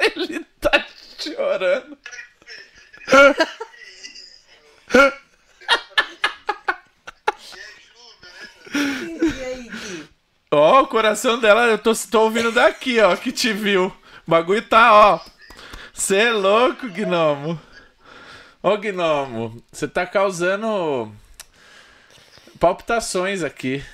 ele 0.00 0.24
Ele 0.38 0.46
tá 0.60 0.86
chorando. 1.18 1.98
E 8.74 9.44
aí, 9.44 9.68
Gui? 9.68 10.08
Ó, 10.50 10.82
o 10.82 10.86
coração 10.86 11.38
dela, 11.38 11.66
eu 11.66 11.78
tô, 11.78 11.92
tô 12.10 12.22
ouvindo 12.22 12.52
daqui, 12.52 13.00
ó, 13.00 13.16
que 13.16 13.32
te 13.32 13.52
viu. 13.52 13.86
O 14.26 14.30
bagulho 14.30 14.62
tá, 14.62 14.92
ó. 14.92 15.20
Você 15.92 16.16
é 16.16 16.32
louco, 16.32 16.88
Gnomo. 16.88 17.60
Ô, 18.62 18.76
Gnomo, 18.76 19.62
você 19.70 19.86
tá 19.86 20.06
causando 20.06 21.12
palpitações 22.58 23.42
aqui. 23.42 23.84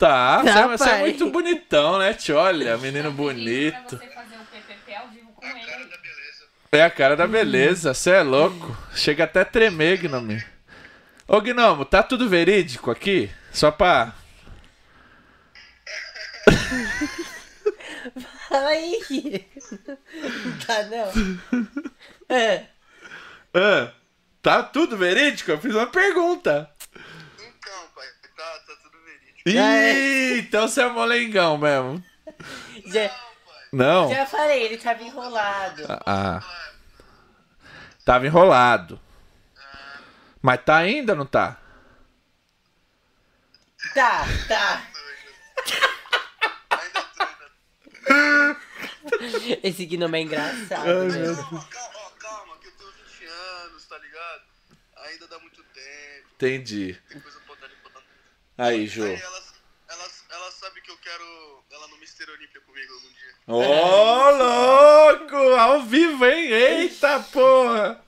Tá, 0.00 0.42
Tá, 0.42 0.66
você 0.66 0.84
é 0.84 0.88
pai. 0.92 1.00
muito 1.00 1.30
bonitão, 1.30 1.98
né, 1.98 2.14
tio? 2.14 2.34
Olha, 2.36 2.78
menino 2.78 3.12
bonito. 3.12 4.00
Ele. 4.02 4.10
É 6.72 6.82
a 6.82 6.90
cara 6.90 7.14
da 7.14 7.26
beleza, 7.26 7.92
você 7.92 8.12
é 8.12 8.22
louco. 8.22 8.74
Chega 8.94 9.24
até 9.24 9.42
a 9.42 9.44
tremer, 9.44 9.98
Gnomo. 9.98 10.42
Ô, 11.28 11.38
Gnomo, 11.42 11.84
tá 11.84 12.02
tudo 12.02 12.30
verídico 12.30 12.90
aqui? 12.90 13.30
Só 13.52 13.70
pra... 13.70 14.14
Fala 18.48 18.68
aí, 18.68 19.46
tá, 20.66 20.82
não? 20.84 21.12
É. 22.28 22.64
Ah, 23.52 23.92
tá 24.40 24.62
tudo 24.62 24.96
verídico? 24.96 25.50
Eu 25.50 25.58
fiz 25.60 25.74
uma 25.74 25.86
pergunta. 25.88 26.70
Então, 27.36 27.88
pai, 27.94 28.06
tá, 28.36 28.58
tá 28.66 28.74
tudo 28.82 28.98
verídico. 29.04 29.29
Ih, 29.46 29.58
Ah, 29.58 29.76
é. 29.76 30.38
então 30.38 30.68
você 30.68 30.82
é 30.82 30.88
molengão 30.88 31.56
mesmo. 31.58 32.04
Já, 32.86 33.10
Não? 33.72 34.10
já 34.10 34.26
falei, 34.26 34.62
ele 34.64 34.76
tava 34.78 35.02
enrolado. 35.02 35.82
Ah. 36.06 36.40
Tava 38.04 38.26
enrolado. 38.26 39.00
Mas 40.42 40.62
tá 40.64 40.76
ainda, 40.78 41.14
não 41.14 41.26
tá? 41.26 41.58
Tá, 43.94 44.24
tá. 44.48 44.82
Ainda 46.70 47.02
tô, 47.16 47.24
ainda 49.20 49.60
Esse 49.62 49.86
não 49.96 50.14
é 50.14 50.20
engraçado. 50.22 50.88
Ai, 50.88 51.08
né? 51.08 51.18
meu 51.18 51.34
Calma, 51.36 51.66
calma, 51.70 51.98
ó, 51.98 52.10
calma, 52.18 52.56
que 52.58 52.68
eu 52.68 52.72
tô 52.72 52.84
20 52.86 53.24
anos, 53.26 53.84
tá 53.86 53.98
ainda 54.96 55.26
dá 55.28 55.38
muito 55.40 55.62
tempo, 55.62 56.28
Entendi. 56.34 56.98
tem 57.10 57.20
coisa 57.20 57.39
Aí, 58.60 58.86
Jô. 58.86 59.02
Aí 59.04 59.14
ela, 59.14 59.42
ela, 59.88 60.04
ela 60.32 60.50
sabe 60.50 60.82
que 60.82 60.90
eu 60.90 60.96
quero 60.98 61.24
ela 61.72 61.88
no 61.88 61.96
Mister 61.96 62.28
Olímpia 62.28 62.60
comigo 62.60 62.92
algum 62.92 63.08
dia. 63.08 63.32
Ô, 63.46 64.30
louco! 64.36 65.34
Ao 65.58 65.82
vivo, 65.82 66.26
hein? 66.26 66.52
Eita 66.52 67.20
porra! 67.32 67.98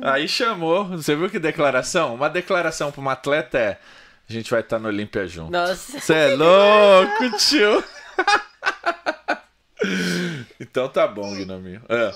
Aí 0.00 0.26
chamou. 0.26 0.86
Você 0.86 1.14
viu 1.14 1.28
que 1.28 1.38
declaração? 1.38 2.14
Uma 2.14 2.30
declaração 2.30 2.90
pra 2.90 3.02
um 3.02 3.10
atleta 3.10 3.58
é: 3.58 3.78
a 4.26 4.32
gente 4.32 4.50
vai 4.50 4.60
estar 4.60 4.78
no 4.78 4.88
Olímpia 4.88 5.26
junto. 5.26 5.52
Nossa. 5.52 6.00
Você 6.00 6.14
é 6.14 6.34
louco, 6.34 7.36
tio! 7.36 7.84
então 10.58 10.88
tá 10.88 11.06
bom, 11.06 11.34
Guinominho. 11.34 11.84
Eu, 11.86 11.98
eu 11.98 12.14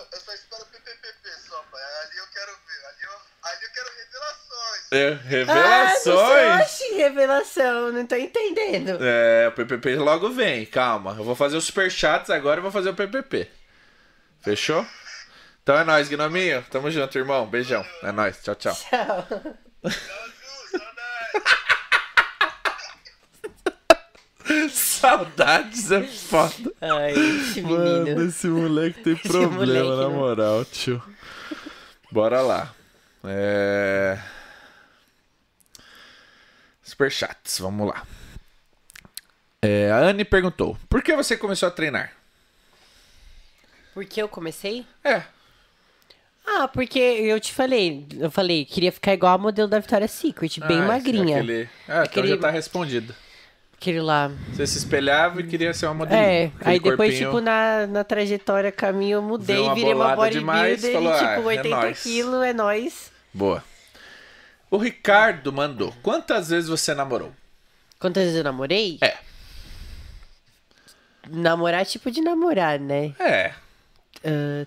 é, 4.92 5.12
Ah, 5.12 5.18
revelações! 5.26 6.62
oxi, 6.62 6.94
revelação, 6.94 7.92
não 7.92 8.06
tô 8.06 8.14
entendendo. 8.16 8.98
É, 9.00 9.48
o 9.48 9.52
PPP 9.52 9.96
logo 9.96 10.30
vem, 10.30 10.66
calma. 10.66 11.14
Eu 11.18 11.24
vou 11.24 11.34
fazer 11.34 11.56
os 11.56 11.64
superchats 11.64 12.30
agora 12.30 12.60
e 12.60 12.62
vou 12.62 12.70
fazer 12.70 12.90
o 12.90 12.94
PPP. 12.94 13.48
Fechou? 14.42 14.84
Então 15.62 15.78
é 15.78 15.84
nóis, 15.84 16.08
Guinominho. 16.08 16.64
Tamo 16.70 16.90
junto, 16.90 17.16
irmão. 17.16 17.46
Beijão. 17.46 17.84
É 18.02 18.10
nóis. 18.10 18.36
Tchau, 18.42 18.54
tchau. 18.56 18.74
Tchau. 18.74 19.26
Saudades 24.70 25.90
é 25.90 26.02
foda. 26.02 26.72
Ai, 26.80 27.12
esse 27.12 27.62
menino. 27.62 27.78
Mano, 27.78 28.28
esse 28.28 28.46
moleque 28.48 29.02
tem 29.02 29.12
Esse 29.14 29.28
problema, 29.28 29.84
moleque, 29.84 30.02
na 30.02 30.08
moral, 30.08 30.64
tio. 30.64 31.02
Bora 32.10 32.40
lá. 32.40 32.72
É... 33.24 34.18
Superchats, 37.02 37.58
vamos 37.58 37.88
lá. 37.88 38.02
É, 39.60 39.90
a 39.90 39.98
Anne 39.98 40.24
perguntou: 40.24 40.76
Por 40.88 41.02
que 41.02 41.14
você 41.16 41.36
começou 41.36 41.66
a 41.68 41.72
treinar? 41.72 42.12
Por 43.94 44.04
que 44.04 44.20
eu 44.22 44.28
comecei? 44.28 44.86
É, 45.04 45.22
Ah, 46.46 46.66
porque 46.66 46.98
eu 46.98 47.38
te 47.38 47.52
falei, 47.52 48.06
eu 48.18 48.28
falei, 48.30 48.64
queria 48.64 48.90
ficar 48.90 49.14
igual 49.14 49.34
a 49.34 49.38
modelo 49.38 49.68
da 49.68 49.78
Victoria's 49.78 50.10
Secret, 50.10 50.58
bem 50.66 50.78
Ah, 50.80 50.86
magrinha. 50.86 51.36
Aquele... 51.38 51.62
Ah, 51.62 51.68
então 51.88 52.02
Aquele- 52.02 52.28
já 52.28 52.36
tá 52.38 52.50
respondido. 52.50 53.14
Aquele 53.76 54.00
lá. 54.00 54.30
Você 54.52 54.66
se 54.66 54.78
espelhava 54.78 55.40
e 55.40 55.46
queria 55.46 55.72
ser 55.74 55.86
uma 55.86 55.94
modelinha. 55.94 56.22
É, 56.26 56.44
Aquele 56.46 56.70
aí 56.70 56.78
depois, 56.80 56.96
corpinho- 57.10 57.30
tipo, 57.30 57.40
na, 57.40 57.86
na 57.86 58.04
trajetória 58.04 58.70
caminho, 58.72 59.16
eu 59.16 59.22
mudei, 59.22 59.56
virei 59.74 59.92
uma 59.94 60.14
bolada 60.14 60.30
demais, 60.30 60.80
bodybuilder 60.80 60.92
falou, 60.92 61.12
e, 61.12 61.14
"Ah, 61.24 61.36
tipo, 61.36 61.50
é 61.50 61.56
80 61.56 61.68
nóis." 61.76 62.02
quilos, 62.02 62.44
é 62.44 62.52
nóis. 62.52 63.12
Boa. 63.34 63.64
O 64.72 64.78
Ricardo 64.78 65.52
mandou: 65.52 65.92
Quantas 66.02 66.48
vezes 66.48 66.66
você 66.70 66.94
namorou? 66.94 67.30
Quantas 67.98 68.22
vezes 68.22 68.38
eu 68.38 68.44
namorei? 68.44 68.96
É. 69.02 69.18
Namorar, 71.28 71.84
tipo 71.84 72.10
de 72.10 72.22
namorar, 72.22 72.80
né? 72.80 73.14
É, 73.20 73.52
Ah, 74.24 74.66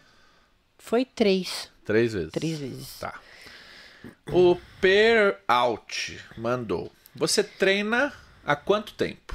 foi 0.78 1.06
três. 1.06 1.72
três 1.84 2.14
vezes. 2.14 2.32
Três 2.32 2.60
vezes. 2.60 3.00
Tá. 3.00 3.20
O 4.32 4.56
Per 4.80 5.40
Out 5.48 6.24
mandou: 6.38 6.92
Você 7.16 7.44
treina 7.44 8.14
há 8.46 8.56
quanto 8.56 8.94
tempo? 8.94 9.34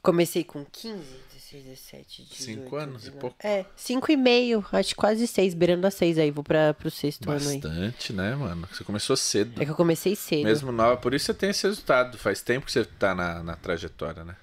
Comecei 0.00 0.44
com 0.44 0.64
15, 0.64 0.98
16, 0.98 1.25
17, 1.62 2.22
18. 2.24 2.42
Cinco 2.42 2.76
anos 2.76 3.02
e 3.02 3.10
19. 3.10 3.20
pouco? 3.20 3.36
É, 3.46 3.64
cinco 3.76 4.10
e 4.12 4.16
meio, 4.16 4.64
acho 4.72 4.94
quase 4.96 5.26
seis, 5.26 5.54
beirando 5.54 5.86
a 5.86 5.90
seis 5.90 6.18
aí, 6.18 6.30
vou 6.30 6.44
pra, 6.44 6.74
pro 6.74 6.90
sexto 6.90 7.30
ano 7.30 7.48
aí. 7.48 7.58
Bastante, 7.60 8.12
né, 8.12 8.34
mano? 8.34 8.68
Você 8.72 8.84
começou 8.84 9.16
cedo. 9.16 9.60
É 9.60 9.64
que 9.64 9.70
eu 9.70 9.76
comecei 9.76 10.14
cedo. 10.16 10.44
Mesmo 10.44 10.70
nova, 10.72 10.96
por 10.96 11.14
isso 11.14 11.26
você 11.26 11.34
tem 11.34 11.50
esse 11.50 11.66
resultado. 11.66 12.18
Faz 12.18 12.40
tempo 12.42 12.66
que 12.66 12.72
você 12.72 12.84
tá 12.84 13.14
na, 13.14 13.42
na 13.42 13.56
trajetória, 13.56 14.24
né? 14.24 14.36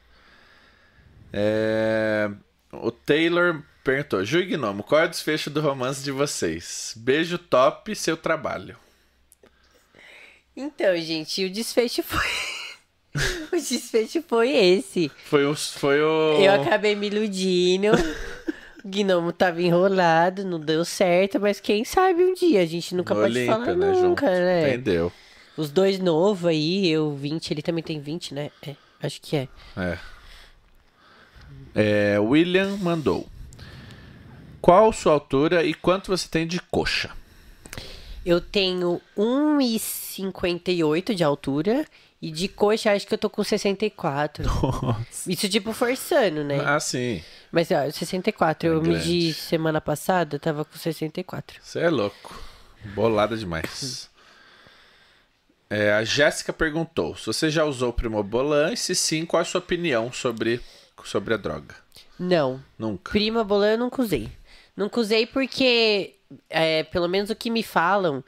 É, 1.31 2.29
O 2.71 2.91
Taylor 2.91 3.63
perguntou: 3.83 4.23
Ju 4.23 4.39
e 4.39 4.45
Gnomo, 4.45 4.83
qual 4.83 5.01
é 5.01 5.05
o 5.05 5.09
desfecho 5.09 5.49
do 5.49 5.61
romance 5.61 6.03
de 6.03 6.11
vocês? 6.11 6.93
Beijo 6.95 7.37
top, 7.37 7.95
seu 7.95 8.15
trabalho. 8.15 8.77
Então, 10.55 10.95
gente, 10.97 11.45
o 11.45 11.49
desfecho 11.49 12.01
foi. 12.03 12.62
o 13.51 13.55
desfecho 13.55 14.23
foi 14.27 14.51
esse. 14.51 15.11
Foi 15.25 15.45
o. 15.45 15.55
Foi 15.55 16.01
o... 16.01 16.41
Eu 16.41 16.53
acabei 16.53 16.95
me 16.95 17.07
iludindo. 17.07 17.89
O 18.83 18.87
gnomo 18.89 19.31
tava 19.31 19.61
enrolado, 19.61 20.43
não 20.43 20.59
deu 20.59 20.83
certo, 20.83 21.39
mas 21.39 21.59
quem 21.59 21.85
sabe 21.85 22.23
um 22.23 22.33
dia, 22.33 22.61
a 22.61 22.65
gente 22.65 22.93
nunca 22.93 23.13
no 23.13 23.21
pode 23.21 23.45
falar 23.45 23.67
né, 23.67 23.91
nunca, 23.91 24.25
junto. 24.25 24.25
né? 24.25 24.69
Entendeu? 24.69 25.11
Os 25.55 25.69
dois 25.69 25.99
novos 25.99 26.47
aí, 26.47 26.89
eu 26.89 27.15
20, 27.15 27.51
ele 27.51 27.61
também 27.61 27.83
tem 27.83 28.01
20, 28.01 28.33
né? 28.33 28.51
É, 28.67 28.75
acho 29.01 29.21
que 29.21 29.37
é. 29.37 29.47
É. 29.77 29.97
É, 31.75 32.19
William 32.19 32.75
mandou. 32.77 33.27
Qual 34.59 34.91
sua 34.91 35.13
altura 35.13 35.63
e 35.63 35.73
quanto 35.73 36.09
você 36.09 36.27
tem 36.27 36.45
de 36.47 36.59
coxa? 36.59 37.11
Eu 38.25 38.39
tenho 38.39 39.01
1,58 39.17 41.13
de 41.13 41.23
altura 41.23 41.85
e 42.27 42.31
de 42.31 42.47
coxa 42.47 42.91
acho 42.93 43.05
que 43.05 43.13
eu 43.13 43.17
tô 43.17 43.29
com 43.29 43.43
64. 43.43 44.45
Isso 45.27 45.49
tipo 45.49 45.73
forçando, 45.73 46.43
né? 46.43 46.59
Ah, 46.63 46.79
sim. 46.79 47.21
Mas 47.51 47.69
ó, 47.71 47.91
64, 47.91 48.67
eu 48.69 48.77
É 48.77 48.81
grande. 48.81 48.97
medi 48.97 49.33
semana 49.33 49.81
passada, 49.81 50.39
tava 50.39 50.63
com 50.63 50.77
64. 50.77 51.59
Você 51.61 51.79
é 51.79 51.89
louco. 51.89 52.41
Bolada 52.95 53.35
demais. 53.37 54.09
É, 55.69 55.91
a 55.93 56.03
Jéssica 56.03 56.53
perguntou: 56.53 57.15
se 57.15 57.25
você 57.25 57.49
já 57.49 57.65
usou 57.65 57.91
Primobolan 57.91 58.73
e 58.73 58.77
se 58.77 58.95
sim, 58.95 59.25
qual 59.25 59.39
é 59.39 59.43
a 59.43 59.45
sua 59.45 59.59
opinião 59.59 60.11
sobre, 60.11 60.61
sobre 61.03 61.33
a 61.33 61.37
droga? 61.37 61.75
Não, 62.19 62.63
Nunca. 62.77 63.11
Prima 63.11 63.43
Bolan 63.43 63.71
eu 63.71 63.77
nunca 63.77 64.01
usei. 64.01 64.29
Nunca 64.77 64.99
usei 64.99 65.25
porque, 65.25 66.13
é, 66.49 66.83
pelo 66.83 67.07
menos 67.07 67.29
o 67.29 67.35
que 67.35 67.49
me 67.49 67.63
falam, 67.63 68.23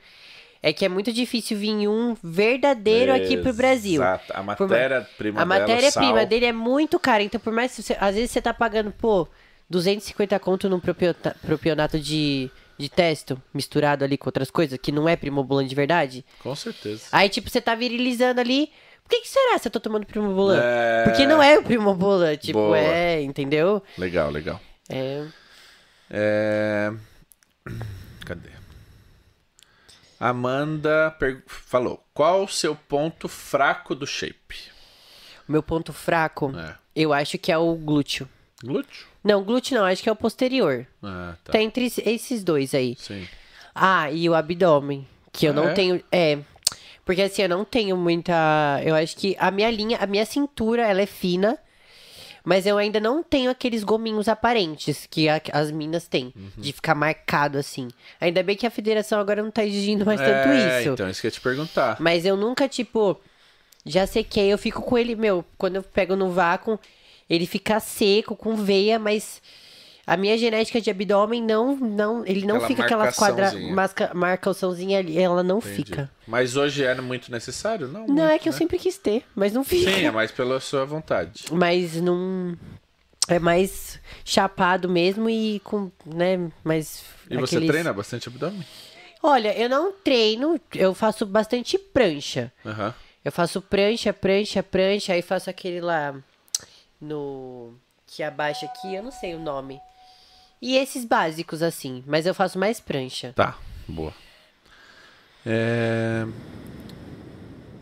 é 0.66 0.74
que 0.74 0.84
é 0.84 0.90
muito 0.90 1.14
difícil 1.14 1.56
vir 1.60 1.88
um 1.88 2.16
verdadeiro 2.24 3.14
aqui 3.14 3.38
pro 3.38 3.54
Brasil. 3.54 4.02
Exato. 4.02 4.34
A 4.34 4.42
matéria-prima 4.42 5.40
A 5.40 5.46
matéria-prima 5.46 6.26
dele. 6.26 6.48
é 6.48 6.52
muito 6.52 7.00
cara. 7.00 7.22
Então, 7.22 7.40
por 7.40 7.54
mais 7.54 7.76
que 7.76 7.84
você, 7.84 7.96
às 8.00 8.16
vezes 8.16 8.32
você 8.32 8.42
tá 8.42 8.52
pagando, 8.52 8.92
pô, 8.92 9.28
250 9.70 10.40
conto 10.40 10.68
num 10.68 10.80
propionato 10.80 12.00
de, 12.00 12.50
de 12.80 12.90
testo 12.90 13.40
misturado 13.54 14.04
ali 14.04 14.18
com 14.18 14.28
outras 14.28 14.50
coisas, 14.50 14.80
que 14.82 14.92
não 14.92 15.08
é 15.08 15.16
primobolan 15.16 15.68
de 15.68 15.76
verdade. 15.76 16.26
Com 16.42 16.56
certeza. 16.56 17.04
Aí, 17.12 17.30
tipo, 17.30 17.48
você 17.48 17.62
tá 17.62 17.76
virilizando 17.76 18.42
ali. 18.42 18.72
Por 19.04 19.10
que, 19.10 19.22
que 19.22 19.30
será 19.30 19.60
se 19.60 19.68
eu 19.68 19.72
tô 19.72 19.80
tomando 19.80 20.08
primobolan? 20.08 20.60
É. 20.60 21.04
Porque 21.04 21.28
não 21.28 21.44
é 21.44 21.60
o 21.60 21.64
primobolan, 21.64 22.36
tipo, 22.38 22.58
Boa. 22.58 22.80
é, 22.80 23.22
entendeu? 23.22 23.84
Legal, 24.00 24.32
legal. 24.32 24.60
É. 24.90 25.26
É... 26.10 26.92
Cadê? 28.26 28.55
Amanda 30.20 31.16
falou: 31.48 32.04
qual 32.14 32.44
o 32.44 32.48
seu 32.48 32.76
ponto 32.76 33.28
fraco 33.28 33.94
do 33.96 34.08
shape? 34.08 34.56
O 35.48 35.52
meu 35.52 35.62
ponto 35.62 35.94
fraco, 35.94 36.52
É. 36.58 36.76
eu 36.96 37.14
acho 37.14 37.38
que 37.38 37.52
é 37.52 37.58
o 37.58 37.76
glúteo. 37.76 38.28
Glúteo? 38.64 39.06
Não, 39.24 39.44
glúteo 39.44 39.78
não, 39.78 39.86
acho 39.86 40.02
que 40.02 40.10
é 40.10 40.12
o 40.12 40.16
posterior. 40.16 40.86
Ah, 41.04 41.36
tá. 41.44 41.54
Tá 41.54 41.62
entre 41.62 41.86
es- 41.86 41.98
esses 42.00 42.44
dois 42.44 42.74
aí. 42.74 42.96
Sim. 42.98 43.28
Ah, 43.74 44.10
e 44.12 44.28
o 44.30 44.34
abdômen, 44.34 45.08
que 45.32 45.46
eu 45.46 45.52
Ah, 45.52 45.56
não 45.56 45.70
é? 45.70 45.74
tenho. 45.74 46.04
É. 46.12 46.40
Porque 47.04 47.22
assim, 47.22 47.44
eu 47.44 47.50
não 47.50 47.64
tenho 47.66 47.96
muita. 47.98 48.34
Eu 48.84 48.96
acho 48.96 49.16
que 49.18 49.36
a 49.40 49.52
minha 49.52 49.70
linha, 49.70 49.98
a 50.00 50.08
minha 50.08 50.26
cintura, 50.26 50.84
ela 50.88 51.02
é 51.02 51.06
fina. 51.06 51.58
Mas 52.46 52.66
eu 52.68 52.78
ainda 52.78 53.00
não 53.00 53.24
tenho 53.24 53.50
aqueles 53.50 53.84
gominhos 53.84 54.28
aparentes 54.30 55.08
que 55.10 55.28
a- 55.28 55.42
as 55.52 55.72
minas 55.72 56.08
têm. 56.08 56.32
Uhum. 56.36 56.52
De 56.58 56.72
ficar 56.72 56.94
marcado 56.96 57.58
assim. 57.58 57.88
Ainda 58.22 58.44
bem 58.44 58.56
que 58.56 58.68
a 58.68 58.72
federação 58.72 59.20
agora 59.20 59.42
não 59.42 59.50
tá 59.52 59.66
exigindo 59.66 60.06
mais 60.06 60.22
tanto 60.22 60.48
é, 60.50 60.82
isso. 60.82 60.90
então, 60.92 61.10
isso 61.10 61.20
que 61.22 61.28
eu 61.28 61.30
ia 61.30 61.34
te 61.34 61.42
perguntar. 61.42 61.98
Mas 62.00 62.24
eu 62.26 62.38
nunca, 62.38 62.70
tipo, 62.70 63.20
já 63.86 64.06
sequei, 64.08 64.54
eu 64.54 64.58
fico 64.58 64.82
com 64.82 64.98
ele, 64.98 65.16
meu, 65.16 65.44
quando 65.58 65.76
eu 65.78 65.84
pego 65.84 66.16
no 66.16 66.30
vácuo, 66.32 66.80
ele 67.30 67.46
fica 67.48 67.80
seco, 67.80 68.36
com 68.36 68.56
veia, 68.56 69.00
mas 69.00 69.42
a 70.08 70.16
minha 70.16 70.38
genética 70.38 70.80
de 70.80 70.90
abdômen 70.90 71.42
não, 71.42 71.76
não, 71.76 72.26
ele 72.26 72.46
não 72.46 72.58
Aquela 72.58 72.68
fica 72.68 72.84
aquelas 72.84 73.16
quadra, 73.16 73.52
masca, 73.72 74.12
marcaçãozinha 74.14 75.00
ali, 75.00 75.18
ela 75.18 75.42
não 75.42 75.58
Entendi. 75.58 75.76
fica. 75.76 76.12
Mas 76.28 76.56
hoje 76.56 76.84
é 76.84 76.94
muito 77.02 77.32
necessário? 77.32 77.88
Não. 77.88 78.02
Não, 78.02 78.08
muito, 78.08 78.22
é 78.30 78.38
que 78.40 78.48
eu 78.48 78.54
né? 78.54 78.58
sempre 78.58 78.78
quis 78.78 78.98
ter, 78.98 79.24
mas 79.36 79.52
não 79.54 79.64
fica. 79.64 79.92
Sim, 79.92 80.06
é 80.06 80.12
mais 80.12 80.32
pela 80.32 80.60
sua 80.60 80.86
vontade. 80.86 81.46
Mas 81.52 82.00
não. 82.00 82.56
É 83.28 83.40
mais 83.40 84.00
chapado 84.24 84.88
mesmo 84.88 85.28
e 85.28 85.60
com, 85.62 85.92
né, 86.06 86.52
mais. 86.64 87.04
E 87.28 87.36
você 87.38 87.56
aqueles- 87.56 87.72
treina 87.72 87.92
bastante 87.92 88.28
abdômen? 88.30 88.64
Olha, 89.24 89.58
eu 89.58 89.68
não 89.68 89.92
treino, 89.92 90.62
eu 90.76 90.94
faço 90.94 91.26
bastante 91.26 91.80
prancha. 91.80 92.54
Aham. 92.64 92.94
Eu 93.24 93.32
faço 93.32 93.60
prancha, 93.60 94.14
prancha, 94.14 94.62
prancha, 94.62 95.14
aí 95.14 95.24
faço 95.24 95.50
aquele 95.50 95.82
lá 95.82 96.14
no 97.02 97.74
que 98.06 98.22
abaixa 98.22 98.68
aqui, 98.68 98.94
eu 98.94 99.02
não 99.02 99.12
sei 99.12 99.34
o 99.34 99.40
nome. 99.40 99.80
E 100.62 100.78
esses 100.78 101.06
básicos 101.06 101.62
assim, 101.62 102.04
mas 102.08 102.26
eu 102.26 102.34
faço 102.34 102.58
mais 102.58 102.80
prancha. 102.80 103.34
Tá, 103.36 103.58
boa. 103.88 104.14
É... 105.46 106.26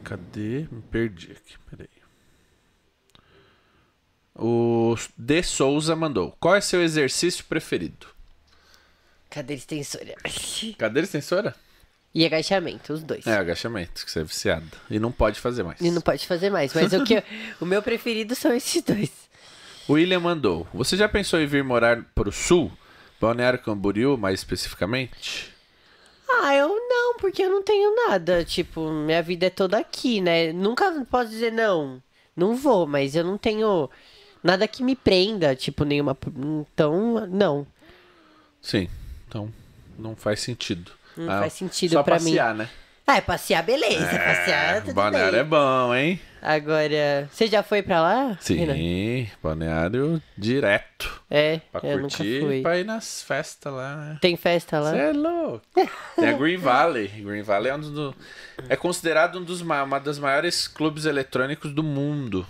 Cadê? 0.03 0.67
Me 0.71 0.81
perdi 0.91 1.31
aqui, 1.31 1.55
peraí. 1.69 1.87
O 4.35 4.95
De 5.17 5.43
Souza 5.43 5.95
mandou. 5.95 6.35
Qual 6.39 6.55
é 6.55 6.61
seu 6.61 6.81
exercício 6.81 7.45
preferido? 7.45 8.07
Cadeira 9.29 9.59
extensora. 9.59 10.15
Cadeira 10.77 11.05
extensora? 11.05 11.55
E 12.13 12.25
agachamento, 12.25 12.93
os 12.93 13.03
dois. 13.03 13.25
É, 13.25 13.35
agachamento, 13.37 14.05
que 14.05 14.11
você 14.11 14.19
é 14.19 14.23
viciado. 14.23 14.69
E 14.89 14.99
não 14.99 15.11
pode 15.11 15.39
fazer 15.39 15.63
mais. 15.63 15.79
E 15.81 15.89
não 15.89 16.01
pode 16.01 16.27
fazer 16.27 16.49
mais. 16.51 16.71
Mas 16.73 16.93
o, 16.93 17.03
que 17.03 17.15
eu- 17.15 17.23
o 17.61 17.65
meu 17.65 17.81
preferido 17.81 18.35
são 18.35 18.53
esses 18.53 18.83
dois. 18.83 19.11
O 19.87 19.93
William 19.93 20.19
mandou. 20.19 20.67
Você 20.73 20.95
já 20.95 21.09
pensou 21.09 21.39
em 21.39 21.45
vir 21.45 21.63
morar 21.63 22.03
pro 22.15 22.31
sul? 22.31 22.71
Balneário 23.19 23.59
Camboriú, 23.59 24.17
mais 24.17 24.39
especificamente? 24.39 25.51
Ah, 26.29 26.55
eu 26.55 26.67
não, 26.69 27.17
porque 27.17 27.43
eu 27.43 27.49
não 27.49 27.61
tenho 27.61 27.93
nada. 28.07 28.43
Tipo, 28.43 28.89
minha 28.89 29.21
vida 29.21 29.45
é 29.47 29.49
toda 29.49 29.77
aqui, 29.77 30.19
né? 30.21 30.51
Nunca 30.51 30.91
posso 31.09 31.29
dizer 31.29 31.51
não. 31.51 32.01
Não 32.35 32.55
vou, 32.55 32.87
mas 32.87 33.15
eu 33.15 33.23
não 33.23 33.37
tenho 33.37 33.89
nada 34.43 34.67
que 34.67 34.83
me 34.83 34.95
prenda, 34.95 35.55
tipo, 35.55 35.83
nenhuma. 35.85 36.17
Então, 36.71 37.27
não. 37.27 37.67
Sim. 38.61 38.89
Então, 39.27 39.51
não 39.97 40.15
faz 40.15 40.39
sentido. 40.39 40.91
Não 41.15 41.31
Ah, 41.31 41.39
faz 41.39 41.53
sentido 41.53 41.91
só 41.93 42.03
pra 42.03 42.15
mim. 42.19 42.31
passear, 42.31 42.55
né? 42.55 42.69
Ah, 43.05 43.17
é 43.17 43.21
passear, 43.21 43.63
beleza. 43.63 44.05
passear, 44.17 44.81
tudo 44.81 44.93
Balneário 44.93 45.31
bem. 45.33 45.39
é 45.41 45.43
bom, 45.43 45.93
hein? 45.93 46.21
Agora, 46.45 47.29
você 47.31 47.47
já 47.47 47.63
foi 47.63 47.81
pra 47.81 48.01
lá? 48.01 48.37
Renan? 48.45 48.73
Sim, 48.75 49.29
balneário 49.41 50.21
direto. 50.37 51.21
É, 51.31 51.61
Pra 51.71 51.79
eu 51.89 51.97
nunca 52.01 52.17
curtir, 52.17 52.41
fui. 52.41 52.61
pra 52.61 52.77
ir 52.77 52.83
nas 52.83 53.23
festas 53.23 53.71
lá, 53.73 53.95
né? 53.95 54.17
Tem 54.19 54.35
festa 54.35 54.77
lá? 54.79 54.91
Você 54.91 54.97
é 54.97 55.13
louco. 55.13 55.65
Tem 56.17 56.27
a 56.29 56.33
Green 56.33 56.57
Valley. 56.57 57.07
Green 57.07 57.43
Valley 57.43 57.71
é 57.71 57.75
um 57.75 57.79
dos. 57.79 58.15
É 58.67 58.75
considerado 58.75 59.39
um 59.39 59.43
dos, 59.43 59.61
ma- 59.61 59.83
uma 59.83 59.99
das 59.99 60.19
maiores 60.19 60.67
clubes 60.67 61.05
eletrônicos 61.05 61.71
do 61.71 61.81
mundo. 61.81 62.45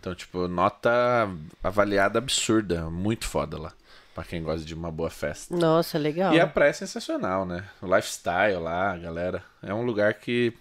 Então, 0.00 0.14
tipo, 0.14 0.46
nota 0.46 1.28
avaliada 1.62 2.18
absurda. 2.20 2.88
Muito 2.88 3.24
foda 3.26 3.58
lá. 3.58 3.72
Pra 4.14 4.22
quem 4.22 4.42
gosta 4.44 4.64
de 4.64 4.74
uma 4.74 4.92
boa 4.92 5.10
festa. 5.10 5.56
Nossa, 5.56 5.98
legal. 5.98 6.32
E 6.34 6.38
a 6.40 6.46
praia 6.46 6.70
é 6.70 6.74
sensacional, 6.74 7.44
né? 7.46 7.64
O 7.80 7.86
lifestyle 7.92 8.58
lá, 8.60 8.96
galera. 8.96 9.42
É 9.62 9.74
um 9.74 9.82
lugar 9.82 10.14
que 10.14 10.52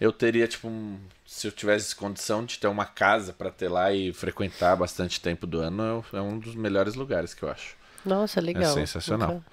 eu 0.00 0.12
teria, 0.12 0.46
tipo, 0.48 0.68
um- 0.68 0.98
se 1.34 1.46
eu 1.46 1.52
tivesse 1.52 1.96
condição 1.96 2.44
de 2.44 2.58
ter 2.58 2.66
uma 2.66 2.84
casa 2.84 3.32
pra 3.32 3.50
ter 3.50 3.68
lá 3.68 3.90
e 3.90 4.12
frequentar 4.12 4.76
bastante 4.76 5.18
tempo 5.18 5.46
do 5.46 5.60
ano, 5.60 6.04
é 6.12 6.20
um 6.20 6.38
dos 6.38 6.54
melhores 6.54 6.94
lugares 6.94 7.32
que 7.32 7.42
eu 7.42 7.50
acho. 7.50 7.74
Nossa, 8.04 8.38
legal. 8.38 8.74
sensacional. 8.74 9.30
Nunca- 9.36 9.46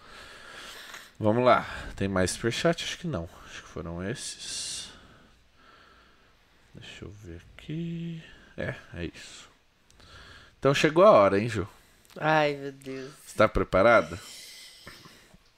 Vamos 1.18 1.44
lá. 1.46 1.66
Tem 1.96 2.08
mais 2.10 2.32
superchat? 2.32 2.84
Acho 2.84 2.98
que 2.98 3.08
não. 3.08 3.30
Acho 3.46 3.64
que 3.64 3.70
foram 3.70 4.04
esses. 4.08 4.90
Deixa 6.76 7.06
eu 7.06 7.12
ver 7.12 7.42
aqui. 7.58 8.22
É, 8.58 8.76
é 8.96 9.06
isso. 9.06 9.50
Então 10.60 10.74
chegou 10.74 11.06
a 11.06 11.12
hora, 11.12 11.40
hein, 11.40 11.48
Ju? 11.48 11.68
Ai, 12.20 12.56
meu 12.56 12.72
Deus. 12.74 13.12
Você 13.26 13.38
tá 13.38 13.48
preparada? 13.48 14.20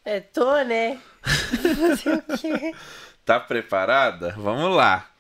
É, 0.06 0.20
tô, 0.20 0.56
né? 0.64 1.00
Fazer 1.24 2.14
o 2.16 2.38
quê? 2.38 2.76
Tá 3.26 3.40
preparada? 3.40 4.34
Vamos 4.38 4.76
lá. 4.76 5.11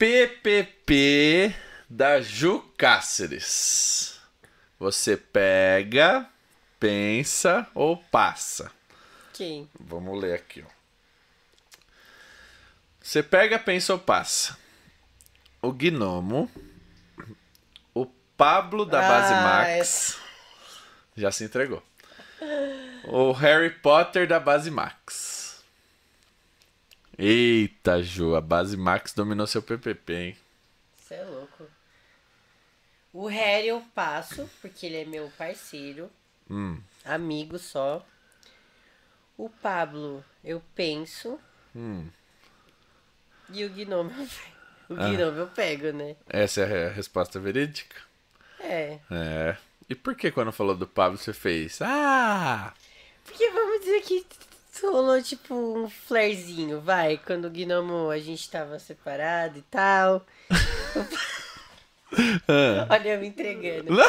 PPP 0.00 1.54
da 1.86 2.22
Ju 2.22 2.60
Cáceres. 2.78 4.18
Você 4.78 5.14
pega, 5.14 6.26
pensa 6.78 7.66
ou 7.74 7.98
passa? 7.98 8.72
Quem? 9.34 9.68
Vamos 9.78 10.18
ler 10.18 10.32
aqui, 10.36 10.64
ó. 10.66 10.70
Você 12.98 13.22
pega, 13.22 13.58
pensa 13.58 13.92
ou 13.92 13.98
passa? 13.98 14.56
O 15.60 15.70
Gnomo, 15.70 16.50
o 17.92 18.06
Pablo 18.38 18.86
da 18.86 19.02
Base 19.02 19.34
Ah, 19.34 19.42
Max, 19.42 20.18
já 21.14 21.30
se 21.30 21.44
entregou. 21.44 21.82
O 23.04 23.32
Harry 23.32 23.68
Potter 23.68 24.26
da 24.26 24.40
Base 24.40 24.70
Max. 24.70 25.29
Eita, 27.22 28.02
Ju, 28.02 28.34
a 28.34 28.40
Base 28.40 28.78
Max 28.78 29.12
dominou 29.12 29.46
seu 29.46 29.60
PPP, 29.62 30.12
hein? 30.14 30.36
Você 30.96 31.14
é 31.16 31.24
louco. 31.24 31.66
O 33.12 33.26
Harry 33.26 33.68
eu 33.68 33.82
passo, 33.94 34.48
porque 34.62 34.86
ele 34.86 34.96
é 35.02 35.04
meu 35.04 35.30
parceiro. 35.36 36.10
Hum. 36.48 36.80
Amigo 37.04 37.58
só. 37.58 38.06
O 39.36 39.50
Pablo, 39.50 40.24
eu 40.42 40.62
penso. 40.74 41.38
Hum. 41.76 42.08
E 43.50 43.64
o 43.64 43.68
Gnome. 43.68 44.12
O 44.88 44.94
Ah. 44.94 45.10
Gnome 45.10 45.38
eu 45.40 45.46
pego, 45.48 45.92
né? 45.92 46.16
Essa 46.26 46.62
é 46.62 46.86
a 46.86 46.90
resposta 46.90 47.38
verídica? 47.38 47.96
É. 48.60 48.98
É. 49.10 49.56
E 49.90 49.94
por 49.94 50.14
que 50.14 50.30
quando 50.30 50.52
falou 50.52 50.74
do 50.74 50.86
Pablo 50.86 51.18
você 51.18 51.34
fez? 51.34 51.82
Ah! 51.82 52.72
Porque 53.24 53.50
vamos 53.50 53.80
dizer 53.84 54.00
que 54.02 54.26
rolou 54.86 55.20
tipo 55.22 55.54
um 55.54 55.88
flerzinho, 55.90 56.80
vai. 56.80 57.18
Quando 57.26 57.46
o 57.46 57.50
Gnomo 57.50 58.10
a 58.10 58.18
gente 58.18 58.48
tava 58.48 58.78
separado 58.78 59.58
e 59.58 59.62
tal. 59.62 60.24
Olha 62.88 63.08
eu 63.08 63.20
me 63.20 63.26
entregando. 63.28 63.96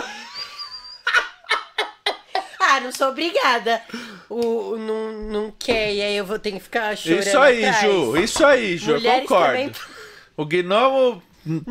Ah, 2.64 2.80
não 2.80 2.92
sou 2.92 3.10
obrigada. 3.10 3.82
O, 4.30 4.74
o 4.74 4.78
não, 4.78 5.12
não 5.12 5.52
quer, 5.60 5.94
e 5.94 6.02
aí 6.02 6.16
eu 6.16 6.24
vou 6.26 6.40
ter 6.40 6.52
que 6.54 6.60
ficar 6.60 6.96
chorando. 6.96 7.20
Isso 7.20 7.38
aí, 7.38 7.66
atrás. 7.66 7.92
Ju, 7.92 8.18
isso 8.18 8.46
aí, 8.46 8.78
Ju, 8.78 8.92
eu 8.92 8.96
Mulheres 8.98 9.22
concordo. 9.28 9.48
também- 9.48 9.72
O 10.38 10.46
Gnomo 10.46 11.24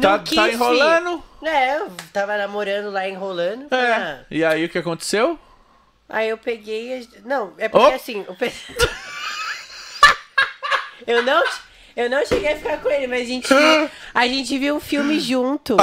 tá, 0.02 0.18
quis, 0.18 0.34
tá 0.34 0.50
enrolando. 0.50 1.22
É, 1.42 1.78
eu 1.78 1.90
tava 2.12 2.36
namorando 2.36 2.90
lá, 2.90 3.08
enrolando. 3.08 3.72
É. 3.74 3.92
ah. 3.94 4.24
E 4.30 4.44
aí 4.44 4.62
o 4.64 4.68
que 4.68 4.76
aconteceu? 4.76 5.38
Aí 6.10 6.28
eu 6.28 6.36
peguei. 6.36 7.08
Não, 7.24 7.54
é 7.56 7.68
porque 7.68 7.86
Oh. 7.86 7.94
assim. 7.94 8.24
Eu, 8.28 8.34
pe... 8.34 8.52
eu 11.06 11.22
não. 11.22 11.42
Eu 11.96 12.08
não 12.08 12.24
cheguei 12.24 12.52
a 12.52 12.56
ficar 12.56 12.78
com 12.78 12.88
ele, 12.88 13.08
mas 13.08 13.22
a 13.22 13.24
gente, 13.24 13.48
viu- 13.48 13.90
a 14.14 14.26
gente 14.28 14.58
viu 14.58 14.76
um 14.76 14.80
filme 14.80 15.18
junto. 15.20 15.76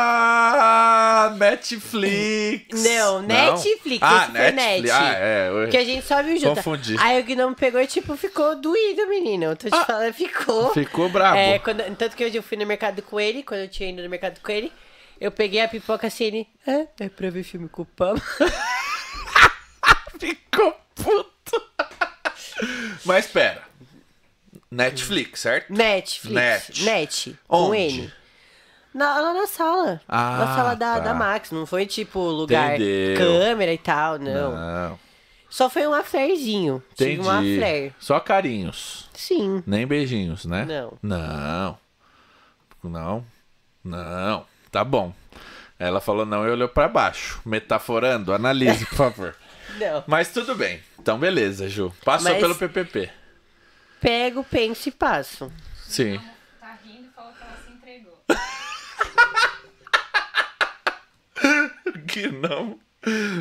Ah, 0.00 1.34
Netflix. 1.36 2.84
Não, 2.84 3.22
Netflix, 3.22 4.02
Ah, 4.02 4.28
Netflix. 4.28 4.82
Net. 4.82 4.90
Ah, 4.90 5.14
é. 5.18 5.48
eu- 5.48 5.68
Que 5.70 5.76
a 5.78 5.84
gente 5.84 6.06
só 6.06 6.22
viu 6.22 6.36
junto. 6.38 6.56
Confundi. 6.56 6.94
Aí 7.00 7.18
o 7.20 7.24
Gnome 7.24 7.56
pegou 7.56 7.80
e, 7.80 7.86
tipo, 7.86 8.14
ficou 8.16 8.54
doído, 8.54 9.06
menino. 9.08 9.44
Eu 9.46 9.56
tô 9.56 9.68
te 9.70 9.74
Ah. 9.74 9.84
falando, 9.86 10.12
ficou. 10.12 10.72
Ficou 10.74 11.08
brabo. 11.08 11.36
É, 11.38 11.58
quando, 11.58 11.82
tanto 11.96 12.14
que 12.16 12.24
hoje 12.24 12.36
eu 12.36 12.42
fui 12.42 12.56
no 12.58 12.66
mercado 12.66 13.00
com 13.02 13.18
ele, 13.18 13.42
quando 13.42 13.60
eu 13.60 13.68
tinha 13.68 13.88
ido 13.88 14.02
no 14.02 14.08
mercado 14.10 14.38
com 14.40 14.52
ele, 14.52 14.70
eu 15.20 15.30
peguei 15.32 15.60
a 15.62 15.68
pipoca 15.68 16.06
assim, 16.06 16.24
ele. 16.24 16.48
É, 16.66 16.86
é 17.04 17.08
pra 17.08 17.30
ver 17.30 17.42
filme 17.44 17.68
com 17.68 17.82
o 17.82 17.86
Pablo. 17.86 18.22
Ficou 20.20 20.76
puto. 20.94 21.62
Mas 23.04 23.26
pera. 23.26 23.62
Netflix, 24.70 25.40
certo? 25.40 25.72
Netflix. 25.72 26.34
Net. 26.34 26.84
Net. 26.84 27.38
Com 27.48 27.70
Onde? 27.70 28.00
N. 28.02 28.12
Na, 28.92 29.20
lá 29.20 29.32
na 29.32 29.46
sala. 29.46 30.00
Ah, 30.08 30.36
na 30.38 30.54
sala 30.54 30.74
da, 30.74 30.94
tá. 30.94 31.00
da 31.00 31.14
Max. 31.14 31.50
Não 31.50 31.64
foi 31.64 31.86
tipo 31.86 32.20
lugar 32.20 32.74
Entendeu. 32.74 33.16
câmera 33.16 33.72
e 33.72 33.78
tal, 33.78 34.18
não. 34.18 34.52
Não. 34.54 34.98
Só 35.48 35.70
foi 35.70 35.86
um 35.86 35.94
aflerzinho. 35.94 36.82
Entendi. 36.92 37.16
Tive 37.16 37.26
um 37.26 37.30
afler. 37.30 37.94
Só 37.98 38.20
carinhos. 38.20 39.08
Sim. 39.14 39.62
Nem 39.66 39.86
beijinhos, 39.86 40.44
né? 40.44 40.64
Não. 40.64 40.98
Não. 41.02 41.78
Não. 42.82 43.24
Não. 43.82 44.46
Tá 44.70 44.84
bom. 44.84 45.12
Ela 45.78 46.00
falou 46.00 46.26
não 46.26 46.46
e 46.46 46.50
olhou 46.50 46.68
pra 46.68 46.86
baixo. 46.88 47.40
Metaforando, 47.44 48.34
analise, 48.34 48.84
por 48.86 48.96
favor. 48.96 49.36
Não. 49.80 50.04
Mas 50.06 50.32
tudo 50.32 50.54
bem. 50.54 50.80
Então, 50.98 51.18
beleza, 51.18 51.68
Ju. 51.68 51.92
Passou 52.04 52.30
Mas- 52.30 52.40
pelo 52.40 52.54
PPP. 52.54 53.10
Pego, 54.00 54.44
penso 54.44 54.88
e 54.88 54.92
passo. 54.92 55.52
Sim. 55.84 56.20
Tá 56.60 56.78
rindo 56.84 57.08
e 57.08 57.10
falou 57.14 57.32
que 57.32 57.42
ela 57.42 57.56
se 57.66 57.72
entregou. 57.72 58.18
Que 62.06 62.28
não. 62.28 62.78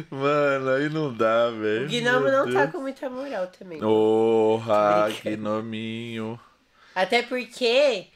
Mano, 0.09 0.69
aí 0.69 0.89
não 0.89 1.13
dá, 1.13 1.49
velho. 1.49 1.85
O 1.85 1.89
Gnomo 1.89 2.29
não 2.31 2.53
tá 2.53 2.67
com 2.67 2.79
muita 2.79 3.09
moral 3.09 3.47
também. 3.47 3.79
Porra. 3.79 5.09
Gnominho. 5.23 6.39
Até 6.95 7.21
porque 7.21 8.07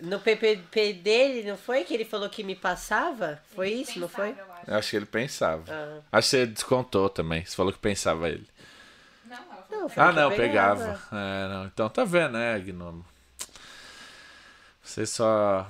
no 0.00 0.18
PPP 0.18 0.94
dele, 0.94 1.48
não 1.48 1.56
foi 1.56 1.84
que 1.84 1.94
ele 1.94 2.04
falou 2.04 2.28
que 2.28 2.42
me 2.42 2.56
passava? 2.56 3.40
Foi 3.54 3.70
isso, 3.70 3.98
não 4.00 4.08
foi? 4.08 4.30
Eu 4.30 4.51
acho. 4.62 4.70
Eu 4.70 4.76
acho 4.78 4.90
que 4.90 4.96
ele 4.96 5.06
pensava. 5.06 5.64
Ah. 5.68 6.00
Acho 6.12 6.30
que 6.30 6.36
você 6.36 6.46
descontou 6.46 7.08
também. 7.08 7.44
Você 7.44 7.54
falou 7.56 7.72
que 7.72 7.78
pensava 7.78 8.28
ele. 8.28 8.46
Não, 9.26 9.36
ela 9.36 9.64
falou 9.68 9.88
Não, 9.96 10.04
Ah, 10.04 10.12
não, 10.12 10.30
pegava. 10.36 11.00
É, 11.12 11.48
não. 11.48 11.66
Então 11.66 11.88
tá 11.88 12.04
vendo, 12.04 12.32
né, 12.32 12.58
Gnomo? 12.60 13.04
Você 14.82 15.06
só. 15.06 15.68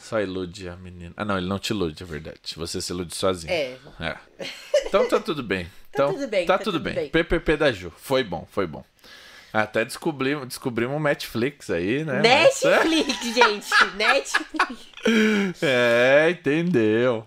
Só 0.00 0.20
ilude 0.20 0.68
a 0.68 0.76
menina. 0.76 1.14
Ah, 1.16 1.24
não, 1.24 1.38
ele 1.38 1.46
não 1.46 1.58
te 1.58 1.70
ilude, 1.70 2.02
é 2.02 2.06
verdade. 2.06 2.40
Você 2.56 2.80
se 2.80 2.92
ilude 2.92 3.14
sozinho. 3.14 3.52
É. 3.52 3.76
É. 4.00 4.16
Então 4.86 5.06
tá 5.08 5.20
tudo 5.20 5.42
bem. 5.42 5.70
Então, 5.90 6.12
tudo 6.12 6.26
bem, 6.28 6.46
Tá, 6.46 6.58
tá 6.58 6.64
tudo 6.64 6.72
tudo 6.78 6.82
bem. 6.84 6.94
bem. 6.94 7.08
PPP 7.10 7.56
da 7.56 7.70
Ju. 7.72 7.92
Foi 7.96 8.22
bom, 8.24 8.46
foi 8.50 8.66
bom. 8.66 8.84
Até 9.52 9.84
descobrimos, 9.84 10.46
descobrimos 10.46 10.96
um 10.96 11.00
Netflix 11.00 11.70
aí, 11.70 12.04
né? 12.04 12.20
Netflix, 12.20 13.22
gente. 13.34 13.68
Netflix. 13.96 15.62
É, 15.62 16.30
entendeu. 16.30 17.26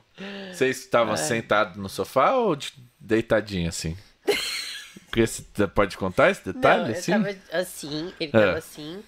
Vocês 0.51 0.77
estavam 0.79 1.17
sentados 1.17 1.77
no 1.77 1.89
sofá 1.89 2.33
ou 2.35 2.55
de- 2.55 2.73
deitadinho 2.99 3.69
assim? 3.69 3.97
Porque 5.09 5.25
você 5.27 5.67
pode 5.67 5.97
contar 5.97 6.29
esse 6.31 6.43
detalhe? 6.45 6.83
Não, 6.83 6.89
eu 6.89 6.95
assim? 6.97 7.11
tava 7.11 7.35
assim, 7.51 8.13
ele 8.19 8.31
É. 8.33 8.39
tava 8.45 8.57
assim. 8.57 9.03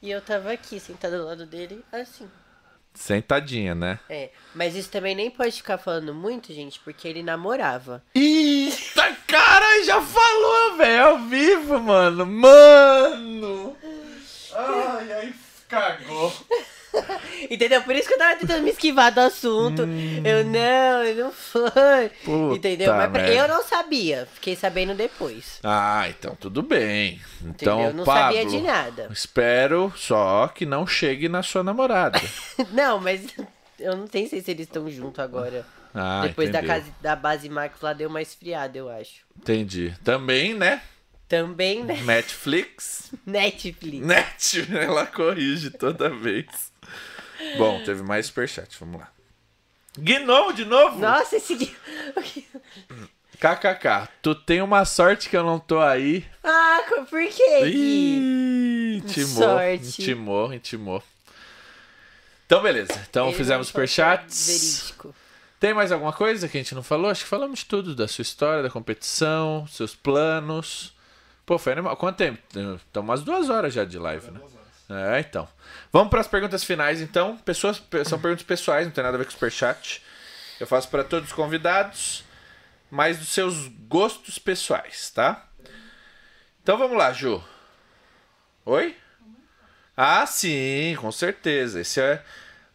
E 0.00 0.10
eu 0.10 0.20
tava 0.20 0.52
aqui, 0.52 0.78
sentada 0.78 1.18
do 1.18 1.24
lado 1.24 1.44
dele, 1.46 1.84
assim. 1.92 2.28
Sentadinha, 2.94 3.74
né? 3.74 3.98
É. 4.08 4.30
Mas 4.54 4.74
isso 4.74 4.88
também 4.90 5.14
nem 5.14 5.30
pode 5.30 5.52
ficar 5.56 5.78
falando 5.78 6.14
muito, 6.14 6.52
gente, 6.52 6.78
porque 6.80 7.06
ele 7.06 7.22
namorava. 7.22 8.02
Eita, 8.14 9.16
cara, 9.26 9.84
já 9.84 10.00
falou, 10.00 10.76
velho, 10.76 11.04
ao 11.04 11.18
vivo, 11.20 11.78
mano. 11.80 12.26
Mano! 12.26 13.76
Ai, 14.54 15.12
ai, 15.12 15.34
cagou. 15.68 16.32
Entendeu? 17.50 17.82
Por 17.82 17.94
isso 17.94 18.08
que 18.08 18.14
eu 18.14 18.18
tava 18.18 18.36
tentando 18.36 18.62
me 18.62 18.70
esquivar 18.70 19.12
do 19.12 19.20
assunto. 19.20 19.82
Eu 19.82 20.44
não, 20.44 21.04
eu 21.04 21.24
não 21.24 21.32
foi. 21.32 22.08
Puta 22.24 22.56
Entendeu? 22.56 22.92
Mas 22.94 23.10
merda. 23.10 23.32
eu 23.34 23.48
não 23.48 23.62
sabia. 23.62 24.28
Fiquei 24.34 24.56
sabendo 24.56 24.94
depois. 24.94 25.60
Ah, 25.62 26.06
então 26.08 26.34
tudo 26.34 26.62
bem. 26.62 27.20
Então, 27.42 27.80
Entendeu? 27.80 27.94
Não 27.98 28.04
Pablo, 28.04 28.36
sabia 28.36 28.46
de 28.46 28.60
nada. 28.60 29.08
espero 29.12 29.92
só 29.96 30.48
que 30.48 30.66
não 30.66 30.86
chegue 30.86 31.28
na 31.28 31.42
sua 31.42 31.62
namorada. 31.62 32.20
Não, 32.72 33.00
mas 33.00 33.26
eu 33.78 33.96
não 33.96 34.06
sei 34.06 34.26
se 34.26 34.36
eles 34.36 34.66
estão 34.66 34.90
juntos 34.90 35.18
agora. 35.20 35.64
Ah, 35.94 36.22
Depois 36.26 36.50
da, 36.50 36.62
casa, 36.62 36.86
da 37.00 37.16
base 37.16 37.48
Max 37.48 37.80
lá 37.80 37.92
deu 37.92 38.08
uma 38.08 38.20
esfriada, 38.20 38.76
eu 38.76 38.88
acho. 38.88 39.22
Entendi. 39.36 39.94
Também, 40.04 40.54
né? 40.54 40.82
Também, 41.28 41.84
né? 41.84 42.00
Netflix. 42.04 43.12
Netflix. 43.26 44.06
Net, 44.06 44.68
ela 44.74 45.06
corrige 45.06 45.70
toda 45.70 46.08
vez. 46.10 46.46
Bom, 47.56 47.82
teve 47.84 48.02
mais 48.02 48.26
superchat, 48.26 48.76
vamos 48.80 49.00
lá. 49.00 49.10
Gnomo 49.96 50.52
de 50.52 50.64
novo? 50.64 50.98
Nossa, 50.98 51.36
esse. 51.36 51.56
KKK, 53.38 54.08
tu 54.20 54.34
tem 54.34 54.60
uma 54.60 54.84
sorte 54.84 55.28
que 55.28 55.36
eu 55.36 55.44
não 55.44 55.60
tô 55.60 55.80
aí. 55.80 56.26
Ah, 56.42 56.80
por 57.08 57.24
quê? 57.28 57.66
Ih, 57.66 58.96
intimou, 58.96 59.42
Sorte. 59.42 59.84
intimou, 60.02 60.52
intimou. 60.52 61.02
Então, 62.46 62.60
beleza. 62.62 63.00
Então, 63.08 63.28
Ele 63.28 63.36
fizemos 63.36 63.68
superchats. 63.68 64.46
Verídico. 64.46 65.14
Tem 65.60 65.74
mais 65.74 65.92
alguma 65.92 66.12
coisa 66.12 66.48
que 66.48 66.56
a 66.56 66.60
gente 66.60 66.74
não 66.74 66.82
falou? 66.82 67.10
Acho 67.10 67.22
que 67.24 67.28
falamos 67.28 67.60
de 67.60 67.66
tudo, 67.66 67.94
da 67.94 68.08
sua 68.08 68.22
história, 68.22 68.62
da 68.62 68.70
competição, 68.70 69.66
seus 69.68 69.94
planos. 69.94 70.92
Pô, 71.44 71.58
foi 71.58 71.72
animal. 71.72 71.96
Quanto 71.96 72.16
tempo? 72.16 72.38
Estão 72.76 73.02
umas 73.02 73.22
duas 73.22 73.50
horas 73.50 73.72
já 73.74 73.84
de 73.84 73.98
live, 73.98 74.30
né? 74.30 74.40
É, 74.88 75.20
então. 75.20 75.46
Vamos 75.92 76.08
para 76.08 76.20
as 76.20 76.28
perguntas 76.28 76.64
finais, 76.64 77.00
então. 77.00 77.36
Pessoas, 77.38 77.82
são 78.06 78.18
perguntas 78.18 78.44
pessoais, 78.44 78.86
não 78.86 78.92
tem 78.92 79.04
nada 79.04 79.16
a 79.16 79.18
ver 79.18 79.24
com 79.24 79.30
o 79.30 79.32
superchat. 79.32 80.02
Eu 80.58 80.66
faço 80.66 80.88
para 80.88 81.04
todos 81.04 81.28
os 81.28 81.34
convidados, 81.34 82.24
mas 82.90 83.18
dos 83.18 83.28
seus 83.28 83.68
gostos 83.88 84.38
pessoais, 84.38 85.10
tá? 85.10 85.46
Então 86.62 86.76
vamos 86.76 86.96
lá, 86.96 87.12
Ju. 87.12 87.42
Oi? 88.64 88.96
Ah, 89.96 90.26
sim, 90.26 90.96
com 91.00 91.10
certeza. 91.12 91.80
Esse 91.80 92.00
é, 92.00 92.22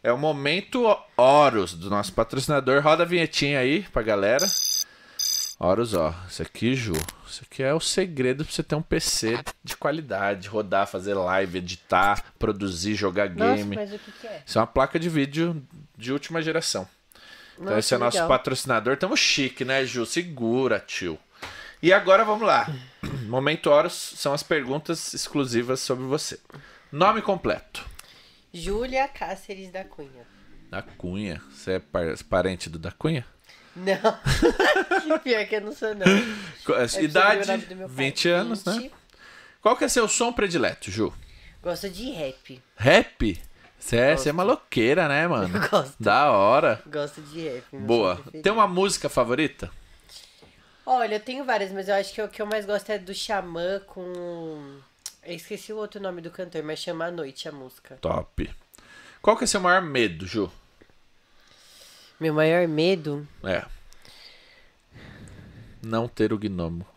é 0.02 0.12
o 0.12 0.18
momento 0.18 0.84
Horus 1.16 1.74
do 1.74 1.90
nosso 1.90 2.12
patrocinador. 2.12 2.82
Roda 2.82 3.02
a 3.02 3.06
vinhetinha 3.06 3.58
aí 3.58 3.82
pra 3.92 4.02
galera. 4.02 4.44
Horus, 5.64 5.94
ó. 5.94 6.14
Isso 6.28 6.42
aqui, 6.42 6.74
Ju. 6.74 6.92
Isso 7.26 7.42
aqui 7.48 7.62
é 7.62 7.72
o 7.72 7.80
segredo 7.80 8.44
pra 8.44 8.52
você 8.52 8.62
ter 8.62 8.74
um 8.74 8.82
PC 8.82 9.38
de 9.62 9.76
qualidade. 9.76 10.48
Rodar, 10.48 10.86
fazer 10.86 11.14
live, 11.14 11.58
editar, 11.58 12.24
produzir, 12.38 12.94
jogar 12.94 13.30
Nossa, 13.30 13.56
game. 13.56 13.74
mas 13.76 13.92
o 13.92 13.98
que, 13.98 14.12
que 14.12 14.26
é? 14.26 14.42
Isso 14.46 14.58
é 14.58 14.60
uma 14.60 14.66
placa 14.66 14.98
de 14.98 15.08
vídeo 15.08 15.62
de 15.96 16.12
última 16.12 16.42
geração. 16.42 16.86
Então 17.54 17.66
Nossa, 17.66 17.78
esse 17.78 17.94
é 17.94 17.98
nosso 17.98 18.16
legal. 18.16 18.28
patrocinador. 18.28 18.96
Tamo 18.96 19.16
chique, 19.16 19.64
né, 19.64 19.84
Ju? 19.84 20.04
Segura, 20.04 20.78
tio. 20.80 21.18
E 21.82 21.92
agora 21.92 22.24
vamos 22.24 22.46
lá. 22.46 22.68
Momento 23.26 23.70
Horus 23.70 23.92
são 24.16 24.32
as 24.32 24.42
perguntas 24.42 25.14
exclusivas 25.14 25.80
sobre 25.80 26.04
você. 26.04 26.38
Nome 26.92 27.22
completo. 27.22 27.84
Júlia 28.52 29.08
Cáceres 29.08 29.70
da 29.72 29.84
Cunha. 29.84 30.26
Da 30.70 30.82
Cunha. 30.82 31.40
Você 31.50 31.72
é 31.72 31.78
par- 31.78 32.16
parente 32.28 32.68
do 32.70 32.78
da 32.78 32.92
Cunha? 32.92 33.24
Não. 33.76 35.18
Pior 35.20 35.46
que 35.46 35.56
eu 35.56 35.60
não 35.60 35.72
sou, 35.72 35.94
não. 35.94 36.06
É 36.06 37.02
Idade, 37.02 37.46
pai. 37.46 37.58
20 37.88 38.28
anos, 38.28 38.64
né? 38.64 38.72
20. 38.72 38.92
Qual 39.60 39.76
que 39.76 39.84
é 39.84 39.88
seu 39.88 40.06
som 40.06 40.32
predileto, 40.32 40.90
Ju? 40.90 41.12
Gosto 41.62 41.88
de 41.88 42.10
rap. 42.10 42.62
Rap? 42.76 43.42
Você 43.78 43.96
é, 43.96 44.16
é 44.28 44.32
maloqueira, 44.32 45.08
né, 45.08 45.26
mano? 45.28 45.56
Eu 45.56 45.68
gosto. 45.68 45.94
Da 45.98 46.30
hora. 46.30 46.82
Gosto 46.86 47.20
de 47.22 47.48
rap. 47.48 47.64
Boa. 47.72 48.22
Tem 48.42 48.52
uma 48.52 48.66
música 48.68 49.08
favorita? 49.08 49.70
Olha, 50.86 51.14
eu 51.14 51.20
tenho 51.20 51.44
várias, 51.44 51.72
mas 51.72 51.88
eu 51.88 51.94
acho 51.94 52.12
que 52.12 52.20
o 52.20 52.28
que 52.28 52.42
eu 52.42 52.46
mais 52.46 52.66
gosto 52.66 52.90
é 52.90 52.98
do 52.98 53.14
Xamã 53.14 53.80
com. 53.86 54.78
Eu 55.22 55.34
esqueci 55.34 55.72
o 55.72 55.76
outro 55.78 56.00
nome 56.00 56.20
do 56.20 56.30
cantor, 56.30 56.62
mas 56.62 56.78
chama 56.78 57.06
A 57.06 57.10
Noite 57.10 57.48
a 57.48 57.52
música. 57.52 57.96
Top. 58.00 58.50
Qual 59.22 59.36
que 59.36 59.44
é 59.44 59.46
seu 59.46 59.60
maior 59.60 59.80
medo, 59.80 60.26
Ju? 60.26 60.52
Meu 62.18 62.32
maior 62.32 62.66
medo. 62.68 63.26
É. 63.44 63.64
Não 65.82 66.08
ter 66.08 66.32
o 66.32 66.38
gnomo. 66.38 66.86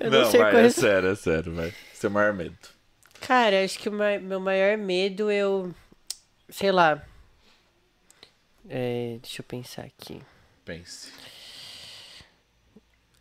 Eu 0.00 0.10
não, 0.10 0.30
sei 0.30 0.40
vai, 0.40 0.50
qual 0.52 0.62
é 0.62 0.66
é. 0.66 0.70
sério, 0.70 1.08
é 1.10 1.14
sério, 1.14 1.54
vai. 1.54 1.72
Seu 1.92 2.10
maior 2.10 2.32
medo. 2.32 2.56
Cara, 3.20 3.64
acho 3.64 3.78
que 3.78 3.88
o 3.88 3.92
ma- 3.92 4.18
meu 4.18 4.40
maior 4.40 4.76
medo 4.76 5.30
eu. 5.30 5.74
Sei 6.48 6.70
lá. 6.72 7.02
É, 8.68 9.18
deixa 9.22 9.40
eu 9.40 9.44
pensar 9.44 9.82
aqui. 9.82 10.20
Pense. 10.64 11.12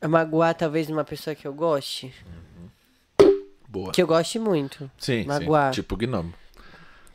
É 0.02 0.07
magoar 0.07 0.53
talvez 0.56 0.89
uma 0.89 1.03
pessoa 1.03 1.35
que 1.35 1.47
eu 1.47 1.53
goste. 1.53 2.14
Boa. 3.76 3.91
Que 3.91 4.02
eu 4.02 4.07
goste 4.07 4.39
muito. 4.39 4.89
Sim, 4.97 5.26
magoar. 5.26 5.73
sim. 5.73 5.81
Tipo 5.81 5.97
gnomo. 5.97 6.34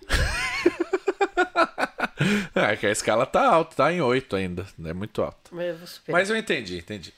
é 2.54 2.76
que 2.76 2.86
a 2.86 2.90
escala 2.90 3.24
tá 3.24 3.46
alta, 3.46 3.76
tá 3.76 3.90
em 3.90 4.02
8 4.02 4.36
ainda. 4.36 4.66
É 4.84 4.92
muito 4.92 5.22
alta. 5.22 5.38
Mas 5.50 6.02
eu. 6.06 6.12
Mas 6.12 6.28
entendi, 6.30 6.76
entendi. 6.76 7.14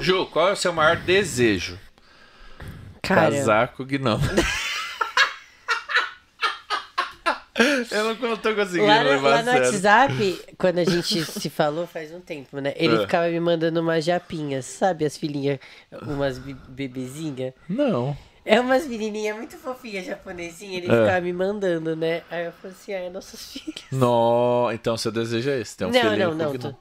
Ju, 0.00 0.26
qual 0.26 0.48
é 0.48 0.52
o 0.52 0.56
seu 0.56 0.72
maior 0.72 0.96
desejo? 0.96 1.78
Cara, 3.00 3.30
Casar 3.30 3.68
com 3.68 3.84
o 3.84 3.86
gnomo. 3.86 4.24
eu 7.92 8.14
não 8.16 8.36
tô 8.36 8.54
conseguindo 8.56 8.86
lá, 8.86 9.02
levar 9.02 9.28
lá 9.28 9.38
no 9.42 9.44
sério. 9.44 9.64
WhatsApp, 9.66 10.44
quando 10.58 10.78
a 10.78 10.84
gente 10.84 11.22
se 11.24 11.48
falou 11.48 11.86
faz 11.86 12.12
um 12.12 12.20
tempo, 12.20 12.58
né? 12.58 12.72
Ele 12.76 12.96
Ah. 12.96 13.00
ficava 13.02 13.28
me 13.28 13.38
mandando 13.38 13.80
umas 13.80 14.04
japinhas, 14.04 14.64
sabe? 14.64 15.04
As 15.04 15.16
filhinhas, 15.16 15.60
umas 16.02 16.38
be- 16.38 16.56
bebezinhas. 16.68 17.52
Não. 17.68 18.16
É 18.44 18.60
umas 18.60 18.86
menininhas 18.86 19.36
muito 19.36 19.56
fofinhas 19.56 20.04
japonesinhas, 20.04 20.82
ele 20.84 20.92
Ah. 20.92 21.04
ficava 21.04 21.20
me 21.20 21.32
mandando, 21.32 21.94
né? 21.94 22.22
Aí 22.30 22.44
eu 22.46 22.52
falei 22.52 22.76
assim, 22.76 22.92
ah, 22.92 22.98
é 22.98 23.10
nossos 23.10 23.52
filhos. 23.52 23.82
No... 23.92 24.68
Então 24.72 24.96
seu 24.96 25.12
desejo 25.12 25.48
é 25.50 25.60
esse, 25.60 25.76
ter 25.76 25.84
um 25.86 25.90
Não, 25.90 26.00
filhinho 26.00 26.34
não, 26.34 26.52
não, 26.52 26.70
é. 26.70 26.74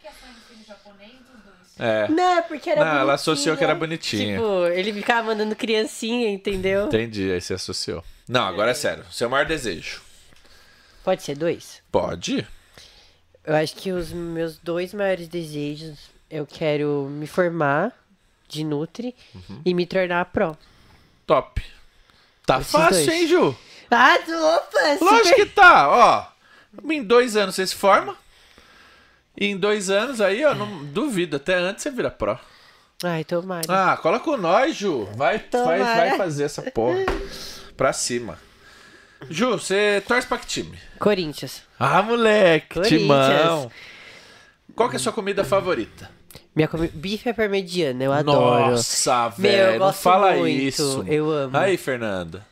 É, 1.79 2.07
Não, 2.09 2.37
é 2.37 2.41
porque 2.43 2.69
era 2.69 2.83
Não, 2.85 2.99
ela 2.99 3.13
associou 3.13 3.55
bonitinha. 3.55 3.57
que 3.57 3.63
era 3.63 3.75
bonitinha. 3.75 4.37
Tipo, 4.37 4.65
ele 4.67 4.93
ficava 4.93 5.27
mandando 5.27 5.55
criancinha, 5.55 6.29
entendeu? 6.29 6.85
entendi, 6.85 7.31
aí 7.31 7.41
você 7.41 7.55
associou. 7.55 8.03
Não, 8.27 8.43
agora 8.45 8.71
é 8.71 8.73
sério. 8.75 9.03
Seu 9.11 9.27
maior 9.29 9.45
desejo. 9.47 10.01
Pode 11.03 11.23
ser 11.23 11.35
dois? 11.35 11.81
Pode? 11.91 12.47
Eu 13.43 13.55
acho 13.55 13.75
que 13.75 13.91
os 13.91 14.11
meus 14.11 14.57
dois 14.59 14.93
maiores 14.93 15.27
desejos, 15.27 15.97
eu 16.29 16.45
quero 16.45 17.07
me 17.09 17.25
formar 17.25 17.91
de 18.47 18.63
Nutri 18.63 19.15
Uhum. 19.33 19.61
e 19.65 19.73
me 19.73 19.87
tornar 19.87 20.25
pro. 20.25 20.55
Top. 21.31 21.61
Tá 22.45 22.59
Esses 22.59 22.71
fácil, 22.71 23.05
dois. 23.05 23.07
hein, 23.07 23.27
Ju? 23.27 23.55
Ah, 23.89 24.17
opa! 24.17 24.79
Lógico 25.05 25.27
super- 25.29 25.35
que 25.35 25.45
tá, 25.45 25.87
ó. 25.89 26.25
Em 26.91 27.01
dois 27.03 27.37
anos 27.37 27.55
você 27.55 27.65
se 27.67 27.75
forma. 27.75 28.17
E 29.37 29.45
em 29.45 29.55
dois 29.57 29.89
anos 29.89 30.19
aí, 30.19 30.43
ó, 30.43 30.53
não 30.53 30.83
duvido, 30.85 31.37
até 31.37 31.55
antes 31.55 31.83
você 31.83 31.89
vira 31.91 32.11
pro. 32.11 32.37
Ai, 33.03 33.23
tomara. 33.23 33.63
Ah, 33.69 33.95
cola 33.97 34.19
com 34.19 34.35
nós, 34.35 34.75
Ju. 34.75 35.05
Vai, 35.15 35.37
vai, 35.51 35.79
vai 35.79 36.17
fazer 36.17 36.43
essa 36.43 36.61
porra. 36.63 36.99
Pra 37.77 37.93
cima. 37.93 38.37
Ju, 39.29 39.51
você 39.51 40.03
torce 40.07 40.27
pra 40.27 40.37
que 40.37 40.47
time? 40.47 40.77
Corinthians. 40.99 41.61
Ah, 41.79 42.01
moleque, 42.01 42.73
Corinthians. 42.75 43.01
timão. 43.01 43.71
Qual 44.75 44.89
que 44.89 44.95
é 44.95 44.97
a 44.97 44.99
sua 44.99 45.13
comida 45.13 45.43
favorita? 45.45 46.09
Minha 46.55 46.67
comi... 46.67 46.87
Bife 46.89 47.29
é 47.29 47.33
parmegiana, 47.33 48.03
eu 48.03 48.11
adoro. 48.11 48.71
Nossa, 48.71 49.33
Meu, 49.37 49.51
eu 49.51 49.65
velho, 49.65 49.79
gosto 49.79 49.99
fala 50.01 50.33
muito, 50.35 50.61
isso. 50.61 51.03
eu 51.07 51.31
amo. 51.31 51.57
Aí, 51.57 51.77
Fernanda. 51.77 52.45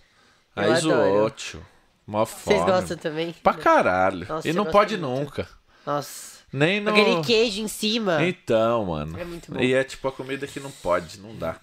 Aí 0.56 0.76
zoou, 0.76 0.94
adoro. 0.96 1.30
tio. 1.32 1.66
Mó 2.08 2.26
fome. 2.26 2.58
Vocês 2.58 2.66
gostam 2.66 2.98
também? 2.98 3.36
Pra 3.44 3.54
caralho. 3.54 4.26
Nossa, 4.28 4.48
e 4.50 4.54
não 4.54 4.66
pode 4.66 4.98
muito. 4.98 5.20
nunca. 5.20 5.48
Nossa. 5.86 6.40
Nem 6.52 6.80
no. 6.82 6.90
Aquele 6.90 7.22
queijo 7.22 7.62
em 7.62 7.68
cima. 7.68 8.26
Então, 8.26 8.86
mano. 8.86 9.20
É 9.20 9.24
muito 9.24 9.52
bom. 9.52 9.60
E 9.60 9.74
é 9.74 9.84
tipo 9.84 10.08
a 10.08 10.12
comida 10.12 10.48
que 10.48 10.60
não 10.60 10.72
pode, 10.72 11.20
não 11.20 11.36
dá. 11.36 11.58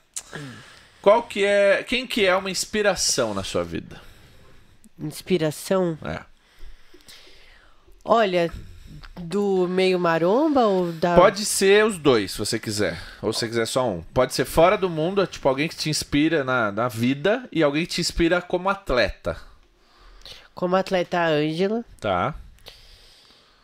Qual 1.02 1.22
que 1.24 1.44
é. 1.44 1.82
Quem 1.82 2.06
que 2.06 2.24
é 2.24 2.34
uma 2.36 2.50
inspiração 2.50 3.34
na 3.34 3.42
sua 3.42 3.64
vida? 3.64 4.00
Inspiração. 4.98 5.98
É. 6.04 6.20
Olha, 8.04 8.52
do 9.20 9.66
meio 9.68 9.98
maromba 9.98 10.66
ou 10.66 10.92
da. 10.92 11.14
Pode 11.14 11.44
ser 11.44 11.84
os 11.84 11.98
dois, 11.98 12.32
se 12.32 12.38
você 12.38 12.58
quiser. 12.58 13.00
Ou 13.22 13.32
se 13.32 13.40
você 13.40 13.48
quiser 13.48 13.66
só 13.66 13.88
um. 13.88 14.02
Pode 14.14 14.34
ser 14.34 14.44
fora 14.44 14.76
do 14.76 14.90
mundo, 14.90 15.22
é 15.22 15.26
tipo 15.26 15.48
alguém 15.48 15.68
que 15.68 15.76
te 15.76 15.90
inspira 15.90 16.44
na, 16.44 16.70
na 16.70 16.88
vida 16.88 17.48
e 17.50 17.62
alguém 17.62 17.84
que 17.84 17.94
te 17.94 18.00
inspira 18.00 18.40
como 18.40 18.68
atleta. 18.68 19.36
Como 20.54 20.76
atleta 20.76 21.18
a 21.18 21.28
Ângela. 21.28 21.84
Tá. 22.00 22.34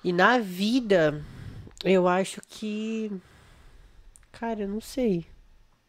E 0.05 0.13
na 0.13 0.39
vida, 0.39 1.23
eu 1.85 2.09
acho 2.09 2.41
que. 2.49 3.11
Cara, 4.33 4.61
eu 4.63 4.69
não 4.69 4.81
sei. 4.81 5.27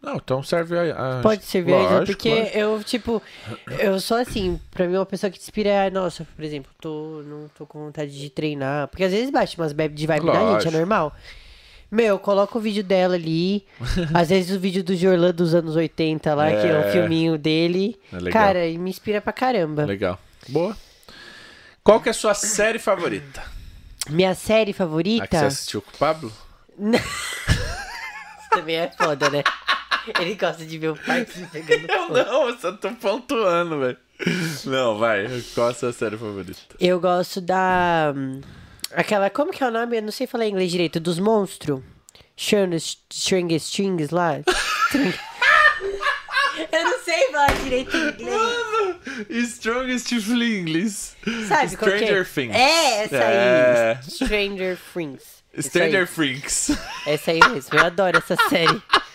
Não, 0.03 0.15
então 0.17 0.43
serve 0.43 0.77
a. 0.77 1.19
a- 1.19 1.21
Pode 1.21 1.45
servir 1.45 1.73
a 1.73 1.77
Lógico, 1.77 2.05
porque 2.07 2.29
lógico. 2.29 2.57
eu, 2.57 2.83
tipo, 2.83 3.23
eu 3.79 3.99
sou 4.01 4.17
assim, 4.17 4.59
pra 4.69 4.85
mim 4.85 4.97
uma 4.97 5.05
pessoa 5.05 5.31
que 5.31 5.39
te 5.39 5.43
inspira 5.43 5.69
é, 5.69 5.89
nossa, 5.89 6.27
por 6.35 6.43
exemplo, 6.43 6.69
tô, 6.81 7.23
não 7.25 7.47
tô 7.57 7.65
com 7.65 7.85
vontade 7.85 8.11
de 8.19 8.29
treinar. 8.29 8.89
Porque 8.89 9.05
às 9.05 9.11
vezes 9.13 9.29
bate 9.29 9.57
umas 9.57 9.71
bebe 9.71 9.95
de 9.95 10.05
vibe 10.05 10.25
da 10.25 10.33
gente, 10.33 10.43
Lógico. 10.43 10.73
é 10.75 10.77
normal. 10.77 11.15
Meu, 11.89 12.07
eu 12.07 12.19
coloco 12.19 12.57
o 12.57 12.61
vídeo 12.61 12.83
dela 12.83 13.15
ali. 13.15 13.65
às 14.13 14.27
vezes 14.29 14.53
o 14.53 14.59
vídeo 14.59 14.83
do 14.83 14.93
Jorlan 14.93 15.31
dos 15.31 15.55
anos 15.55 15.75
80 15.75 16.33
lá, 16.35 16.49
que 16.49 16.55
é 16.67 16.71
É. 16.71 16.79
um 16.87 16.91
filminho 16.91 17.37
dele. 17.37 17.97
É. 18.11 18.29
Cara, 18.29 18.67
e 18.67 18.77
me 18.77 18.89
inspira 18.89 19.21
pra 19.21 19.31
caramba. 19.31 19.85
Legal. 19.85 20.19
Boa. 20.49 20.75
Qual 21.81 22.01
que 22.01 22.09
é 22.09 22.11
a 22.11 22.13
sua 22.13 22.33
série 22.33 22.77
favorita? 22.79 23.41
Minha 24.09 24.35
série 24.35 24.71
A 24.71 24.73
que 24.73 24.73
favorita 24.73 25.27
você 25.39 25.45
assistiu 25.45 25.81
com 25.81 25.91
o 25.91 25.97
Pablo? 25.97 26.31
também 28.49 28.75
é 28.75 28.91
foda, 28.91 29.29
né? 29.29 29.43
Ele 30.19 30.35
gosta 30.35 30.65
de 30.65 30.77
ver 30.77 30.89
o 30.89 30.95
pai 30.95 31.25
se 31.25 31.45
pegando 31.47 31.89
Eu 31.89 32.01
fogo. 32.07 32.13
não, 32.17 32.49
eu 32.49 32.57
só 32.59 32.71
tô 32.73 32.91
pontuando, 32.91 33.79
velho. 33.79 33.97
Não, 34.65 34.97
vai. 34.97 35.25
Qual 35.53 35.69
a 35.69 35.73
sua 35.73 35.91
série 35.93 36.17
favorita? 36.17 36.59
Eu 36.79 36.99
gosto 36.99 37.41
da. 37.41 38.13
hum, 38.15 38.41
Aquela. 38.91 39.29
Como 39.29 39.51
que 39.51 39.63
é 39.63 39.67
o 39.67 39.71
nome? 39.71 39.97
Eu 39.97 40.01
não 40.03 40.11
sei 40.11 40.27
falar 40.27 40.45
inglês 40.47 40.71
direito. 40.71 40.99
Dos 40.99 41.19
monstros. 41.19 41.81
String 42.37 43.53
Strings 43.55 44.09
lá. 44.11 44.39
Eu 46.71 46.83
não 46.83 46.99
sei 47.03 47.31
falar 47.31 47.53
direito 47.63 47.95
em 47.95 48.09
inglês. 48.09 49.49
Strongest 49.49 50.13
Flinglis. 50.21 51.15
Sabe 51.47 51.75
qual 51.77 51.91
que 51.91 51.97
Stranger 51.97 52.21
é? 52.21 52.23
Things. 52.23 52.55
É, 52.55 53.03
essa 53.03 53.17
aí. 53.17 53.35
É. 53.35 53.99
Stranger 54.07 54.77
Things. 54.93 55.23
Stranger 55.59 56.01
aí. 56.01 56.07
Freaks. 56.07 56.71
Essa 57.05 57.31
aí 57.31 57.39
mesmo. 57.51 57.77
Eu 57.77 57.85
adoro 57.85 58.17
essa 58.17 58.35
série. 58.49 58.81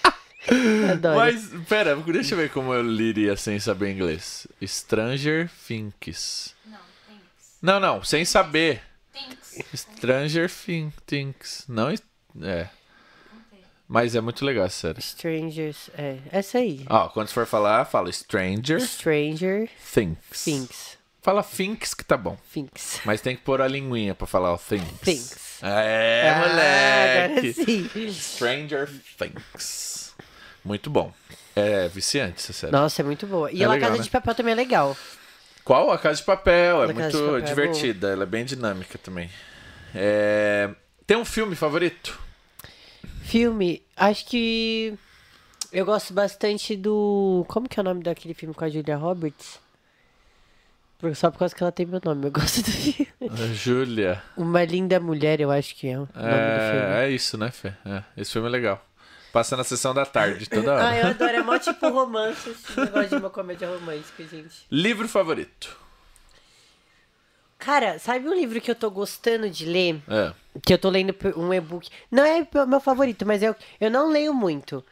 Adoro. 0.92 1.16
Mas, 1.16 1.48
pera, 1.68 1.94
deixa 1.96 2.34
eu 2.34 2.38
ver 2.38 2.50
como 2.50 2.72
eu 2.72 2.82
liria 2.82 3.36
sem 3.36 3.58
saber 3.60 3.92
inglês. 3.92 4.46
Stranger 4.66 5.50
Things. 5.66 6.54
Não, 6.66 6.78
Thinks. 7.06 7.58
Não, 7.62 7.80
não, 7.80 8.04
sem 8.04 8.24
saber. 8.24 8.80
Thinks. 9.12 9.58
Stranger 9.74 10.50
Thing- 10.50 10.92
Things. 11.06 11.64
Não, 11.68 11.88
é. 11.90 11.96
Não 12.36 13.40
tem. 13.50 13.60
Mas 13.86 14.14
é 14.14 14.20
muito 14.20 14.44
legal, 14.44 14.68
sério. 14.70 15.00
Strangers. 15.00 15.90
É, 15.96 16.18
essa 16.30 16.58
aí. 16.58 16.84
Ó, 16.88 17.08
quando 17.08 17.28
for 17.28 17.46
falar, 17.46 17.84
fala 17.84 18.10
Stranger 18.12 18.80
Stranger 18.80 19.68
Things. 19.94 20.18
Things. 20.44 20.98
Fala 21.20 21.42
Things 21.42 21.92
que 21.94 22.04
tá 22.04 22.16
bom. 22.16 22.38
Things. 22.54 23.00
Mas 23.04 23.20
tem 23.20 23.36
que 23.36 23.42
pôr 23.42 23.60
a 23.60 23.66
linguinha 23.68 24.14
pra 24.14 24.26
falar 24.26 24.52
o 24.54 24.58
Things. 24.58 25.00
Things. 25.02 25.58
É, 25.62 26.30
Ah, 26.30 26.38
moleque. 26.48 27.50
agora 27.50 27.64
sim. 27.66 28.12
Stranger 28.12 28.88
Things. 29.18 29.97
Muito 30.64 30.90
bom. 30.90 31.12
É 31.56 31.88
viciante 31.88 32.36
essa 32.38 32.52
série. 32.52 32.72
Nossa, 32.72 33.02
é 33.02 33.04
muito 33.04 33.26
boa. 33.26 33.50
E 33.50 33.62
É 33.62 33.66
a 33.66 33.70
legal, 33.70 33.88
Casa 33.88 33.98
né? 33.98 34.04
de 34.04 34.10
Papel 34.10 34.34
também 34.34 34.52
é 34.52 34.56
legal. 34.56 34.96
Qual? 35.64 35.90
A 35.90 35.98
Casa 35.98 36.20
de 36.20 36.24
Papel. 36.26 36.84
É 36.84 36.92
muito 36.92 37.12
Papel 37.18 37.36
é 37.36 37.40
divertida. 37.40 38.08
Ela 38.08 38.22
é 38.22 38.26
bem 38.26 38.44
dinâmica 38.44 38.96
também. 38.98 39.30
É, 39.94 40.70
Tem 41.06 41.16
um 41.16 41.24
filme 41.24 41.54
favorito? 41.56 42.18
Filme, 43.22 43.82
acho 43.96 44.24
que 44.26 44.94
eu 45.72 45.84
gosto 45.84 46.14
bastante 46.14 46.74
do. 46.76 47.44
Como 47.48 47.68
que 47.68 47.78
é 47.78 47.82
o 47.82 47.84
nome 47.84 48.02
daquele 48.02 48.34
filme 48.34 48.54
com 48.54 48.64
a 48.64 48.68
Julia 48.70 48.96
Roberts? 48.96 49.58
Só 51.14 51.30
por 51.30 51.38
causa 51.38 51.54
que 51.54 51.62
ela 51.62 51.70
tem 51.70 51.86
meu 51.86 52.00
nome. 52.04 52.26
Eu 52.26 52.30
gosto 52.32 52.62
do 52.62 52.70
filme. 52.70 53.08
Júlia. 53.54 54.22
Uma 54.36 54.64
Linda 54.64 54.98
Mulher, 54.98 55.40
eu 55.40 55.50
acho 55.50 55.74
que 55.76 55.86
é 55.88 55.96
o 55.98 56.00
nome 56.00 56.08
do 56.08 56.12
filme. 56.14 56.94
É, 56.96 57.04
é 57.04 57.10
isso, 57.10 57.36
né, 57.36 57.50
Fê? 57.50 57.68
É, 57.84 58.02
esse 58.16 58.32
filme 58.32 58.48
é 58.48 58.50
legal. 58.50 58.84
Passa 59.32 59.56
na 59.56 59.64
sessão 59.64 59.92
da 59.92 60.06
tarde, 60.06 60.48
toda 60.48 60.74
hora. 60.74 60.88
Ah, 60.88 60.96
eu 60.96 61.06
adoro. 61.08 61.30
É 61.30 61.42
mó 61.42 61.58
tipo 61.58 61.88
romance. 61.88 62.48
esse 62.50 62.80
negócio 62.80 63.08
de 63.08 63.16
uma 63.16 63.30
comédia 63.30 63.68
romântica, 63.68 64.24
gente. 64.24 64.66
Livro 64.70 65.08
favorito? 65.08 65.76
Cara, 67.58 67.98
sabe 67.98 68.28
um 68.28 68.34
livro 68.34 68.60
que 68.60 68.70
eu 68.70 68.74
tô 68.74 68.90
gostando 68.90 69.50
de 69.50 69.66
ler? 69.66 70.00
É. 70.08 70.32
Que 70.62 70.72
eu 70.72 70.78
tô 70.78 70.88
lendo 70.88 71.14
um 71.36 71.52
e-book. 71.52 71.88
Não 72.10 72.24
é 72.24 72.46
meu 72.66 72.80
favorito, 72.80 73.26
mas 73.26 73.42
eu, 73.42 73.54
eu 73.80 73.90
não 73.90 74.10
leio 74.10 74.32
muito. 74.32 74.84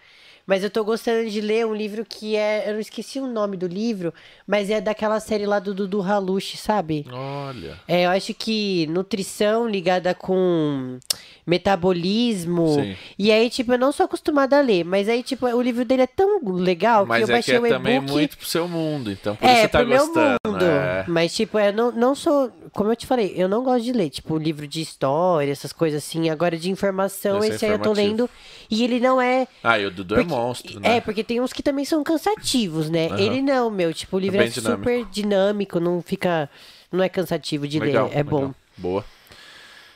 Mas 0.47 0.63
eu 0.63 0.71
tô 0.71 0.85
gostando 0.85 1.29
de 1.29 1.41
ler 1.41 1.67
um 1.67 1.75
livro 1.75 2.05
que 2.09 2.37
é. 2.37 2.69
Eu 2.69 2.75
não 2.75 2.81
esqueci 2.81 3.19
o 3.19 3.27
nome 3.27 3.57
do 3.57 3.67
livro, 3.67 4.15
mas 4.47 4.71
é 4.71 4.81
daquela 4.81 5.19
série 5.19 5.45
lá 5.45 5.59
do 5.59 5.75
Dudu 5.75 6.01
Halushi, 6.01 6.57
sabe? 6.57 7.05
Olha. 7.13 7.79
É, 7.89 8.07
eu 8.07 8.11
acho 8.11 8.33
que 8.33 8.87
nutrição 8.87 9.69
ligada 9.69 10.15
com 10.15 10.99
metabolismo. 11.47 12.75
Sim. 12.75 12.97
E 13.19 13.31
aí, 13.33 13.51
tipo, 13.51 13.73
eu 13.73 13.79
não 13.79 13.93
sou 13.93 14.05
acostumada 14.05 14.59
a 14.59 14.61
ler, 14.61 14.85
mas 14.85 15.09
aí, 15.09 15.23
tipo, 15.23 15.47
o 15.47 15.61
livro 15.63 15.85
dele 15.85 16.03
é 16.03 16.07
tão 16.07 16.41
legal 16.55 17.03
que 17.05 17.09
Mas 17.09 17.21
eu 17.21 17.25
é 17.25 17.27
que 17.29 17.33
baixei 17.33 17.57
é 17.57 17.61
o 17.61 17.69
também 17.69 17.97
e-book. 17.97 18.13
muito 18.13 18.37
pro 18.39 18.47
seu 18.47 18.69
mundo, 18.69 19.11
então 19.11 19.37
por 19.37 19.45
isso 19.45 19.55
É, 19.55 19.61
você 19.63 19.69
tá 19.69 19.79
pro 19.81 19.89
meu 19.89 19.99
gostando. 20.07 20.37
mundo. 20.47 20.65
É. 20.65 21.05
Mas, 21.09 21.35
tipo, 21.35 21.59
eu 21.59 21.73
não, 21.73 21.91
não 21.93 22.15
sou. 22.15 22.51
Como 22.73 22.91
eu 22.93 22.97
te 22.97 23.07
falei, 23.07 23.33
eu 23.37 23.49
não 23.49 23.63
gosto 23.65 23.85
de 23.85 23.93
ler, 23.93 24.11
tipo, 24.11 24.37
livro 24.37 24.67
de 24.67 24.81
história, 24.83 25.51
essas 25.51 25.73
coisas 25.73 26.03
assim. 26.05 26.29
Agora, 26.29 26.57
de 26.59 26.71
informação, 26.71 27.39
Esse 27.39 27.51
é 27.51 27.55
esse 27.55 27.65
aí 27.67 27.73
eu 27.73 27.79
tô 27.79 27.93
lendo. 27.93 28.29
E 28.71 28.83
ele 28.85 29.01
não 29.01 29.21
é. 29.21 29.47
Ah, 29.63 29.79
e 29.79 29.87
o 29.87 29.91
Dudu 29.91 30.15
é 30.17 30.19
monstro, 30.19 30.36
né? 30.81 30.97
É, 30.97 31.01
porque 31.01 31.23
tem 31.25 31.41
uns 31.41 31.53
que 31.53 31.63
também 31.63 31.85
são 31.85 32.03
cansativos, 32.05 32.89
né? 32.91 33.07
Aham. 33.09 33.19
Ele 33.19 33.43
não, 33.43 33.71
meu. 33.71 33.93
Tipo, 33.93 34.17
o 34.17 34.21
livro 34.21 34.37
é, 34.39 34.43
bem 34.45 34.51
dinâmico. 34.51 34.83
super 34.83 35.05
dinâmico, 35.07 35.81
não 35.81 36.03
fica. 36.03 36.49
Não 36.93 37.03
é 37.03 37.09
cansativo 37.09 37.67
de 37.67 37.79
legal, 37.81 38.07
ler. 38.09 38.15
É 38.15 38.23
legal. 38.23 38.41
bom. 38.41 38.55
Boa. 38.77 39.05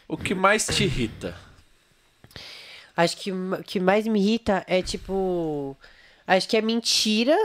O 0.09 0.17
que 0.17 0.35
mais 0.35 0.67
te 0.67 0.85
irrita? 0.85 1.37
Acho 2.97 3.17
que 3.17 3.31
o 3.33 3.63
que 3.65 3.79
mais 3.81 4.07
me 4.07 4.21
irrita 4.21 4.65
é, 4.67 4.83
tipo. 4.83 5.77
Acho 6.27 6.49
que 6.49 6.57
é 6.57 6.61
mentira. 6.63 7.37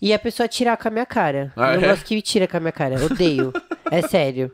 E 0.00 0.12
a 0.12 0.18
pessoa 0.18 0.48
tirar 0.48 0.76
com 0.76 0.88
a 0.88 0.90
minha 0.90 1.06
cara. 1.06 1.52
Ah, 1.56 1.74
eu 1.74 1.80
é? 1.80 1.88
gosto 1.90 2.04
que 2.04 2.16
me 2.16 2.22
tira 2.22 2.48
com 2.48 2.56
a 2.56 2.60
minha 2.60 2.72
cara. 2.72 2.96
Odeio. 3.04 3.52
é 3.90 4.02
sério. 4.08 4.52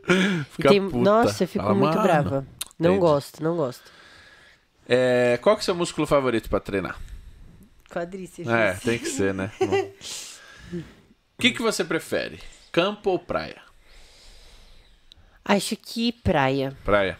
Tem-. 0.61 0.79
Nossa, 0.81 1.45
eu 1.45 1.49
fico 1.49 1.65
Fala, 1.65 1.75
muito 1.75 1.95
"Mano". 1.95 2.03
brava. 2.03 2.47
Não 2.79 2.91
Entendi. 2.91 3.01
gosto, 3.07 3.43
não 3.43 3.57
gosto. 3.57 3.91
É, 4.87 5.39
qual 5.41 5.57
que 5.57 5.61
é 5.61 5.63
o 5.63 5.65
seu 5.65 5.75
músculo 5.75 6.07
favorito 6.07 6.51
pra 6.51 6.61
treinar? 6.61 6.99
Quadríceps. 7.91 8.49
É, 8.49 8.75
tem 8.75 8.99
que 8.99 9.07
ser, 9.07 9.35
né? 9.35 9.51
O 10.73 11.41
que, 11.41 11.53
que 11.53 11.63
você 11.63 11.85
prefere? 11.85 12.41
Campo 12.73 13.11
ou 13.11 13.19
praia? 13.19 13.63
Acho 15.45 15.77
que 15.77 16.11
praia. 16.13 16.77
Praia. 16.85 17.17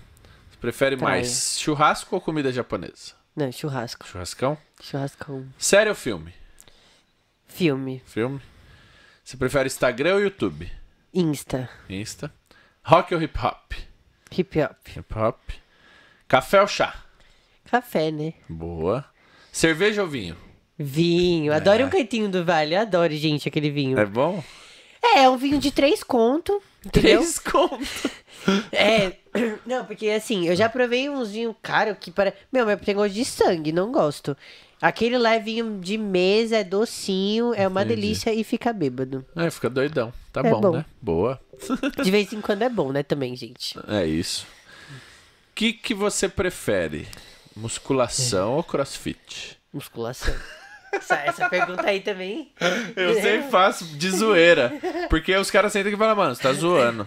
Você 0.51 0.57
prefere 0.61 0.97
Praia. 0.97 1.21
mais 1.21 1.57
churrasco 1.61 2.17
ou 2.17 2.21
comida 2.21 2.53
japonesa? 2.53 3.15
Não, 3.37 3.51
churrasco. 3.53 4.07
Churrascão? 4.09 4.59
Churrascão. 4.83 5.47
Série 5.57 5.89
ou 5.89 5.95
filme? 5.95 6.35
Filme. 7.47 8.03
Filme. 8.07 8.41
Você 9.25 9.37
prefere 9.37 9.69
Instagram 9.69 10.15
ou 10.15 10.21
YouTube? 10.21 10.69
Insta. 11.15 11.71
Insta. 11.89 12.33
Rock 12.83 13.15
ou 13.15 13.23
hip 13.23 13.39
hop? 13.39 13.73
Hip 14.33 14.61
hop. 14.61 14.89
Hip 14.97 15.15
hop. 15.17 15.39
Café 16.27 16.61
ou 16.61 16.67
chá? 16.67 17.05
Café, 17.71 18.11
né? 18.11 18.35
Boa. 18.49 19.05
Cerveja 19.53 20.03
ou 20.03 20.09
vinho? 20.09 20.37
Vinho. 20.79 21.53
Adoro 21.53 21.87
um 21.87 21.91
cantinho 21.91 22.29
do 22.29 22.45
vale. 22.45 22.75
Eu 22.75 22.81
adoro, 22.81 23.15
gente, 23.17 23.49
aquele 23.49 23.71
vinho. 23.71 23.99
É 23.99 24.07
bom? 24.07 24.43
É, 25.03 25.21
é 25.25 25.31
um 25.31 25.37
vinho 25.37 25.59
de 25.59 25.71
três 25.71 26.03
conto. 26.05 26.63
Entendeu? 26.85 27.19
Três 27.21 27.39
contos. 27.39 28.07
É. 28.71 29.17
Não, 29.67 29.85
porque 29.85 30.09
assim, 30.11 30.47
eu 30.47 30.55
já 30.55 30.69
provei 30.69 31.11
uns 31.11 31.31
vinhos 31.33 31.55
caros 31.61 31.97
que 32.01 32.11
para. 32.11 32.33
Meu, 32.53 32.65
mas 32.65 32.81
tem 32.81 32.95
gosto 32.95 33.13
de 33.13 33.25
sangue, 33.25 33.73
não 33.73 33.91
gosto. 33.91 34.35
Aquele 34.81 35.19
lá 35.19 35.35
é 35.35 35.41
vinho 35.41 35.81
de 35.81 35.99
mesa, 35.99 36.59
é 36.59 36.65
docinho, 36.65 37.53
é 37.53 37.67
uma 37.67 37.83
Entendi. 37.83 38.01
delícia 38.01 38.33
e 38.33 38.45
fica 38.45 38.73
bêbado. 38.73 39.27
É, 39.37 39.51
fica 39.51 39.69
doidão. 39.69 40.13
Tá 40.33 40.41
É 40.43 40.51
bom, 40.51 40.61
bom. 40.61 40.73
né? 40.73 40.85
Boa. 41.03 41.39
De 42.03 42.11
vez 42.13 42.33
em 42.33 42.41
quando 42.41 42.63
é 42.63 42.69
bom, 42.69 42.93
né, 42.93 43.03
também, 43.03 43.35
gente. 43.35 43.77
É 43.89 44.07
isso. 44.07 44.47
O 45.51 45.55
que, 45.57 45.73
que 45.73 45.93
você 45.95 46.29
prefere? 46.29 47.09
Musculação 47.57 48.55
ou 48.55 48.63
crossfit? 48.63 49.59
Musculação. 49.73 50.33
Essa, 50.93 51.17
essa 51.17 51.49
pergunta 51.49 51.87
aí 51.87 52.01
também. 52.01 52.53
Eu 52.97 53.15
sempre 53.15 53.51
faço 53.51 53.85
de 53.85 54.11
zoeira. 54.11 54.73
Porque 55.09 55.35
os 55.37 55.51
caras 55.51 55.73
sentam 55.73 55.89
aqui 55.89 55.97
e 55.97 55.99
falam, 55.99 56.17
mano, 56.17 56.35
você 56.35 56.43
tá 56.43 56.53
zoando. 56.53 57.07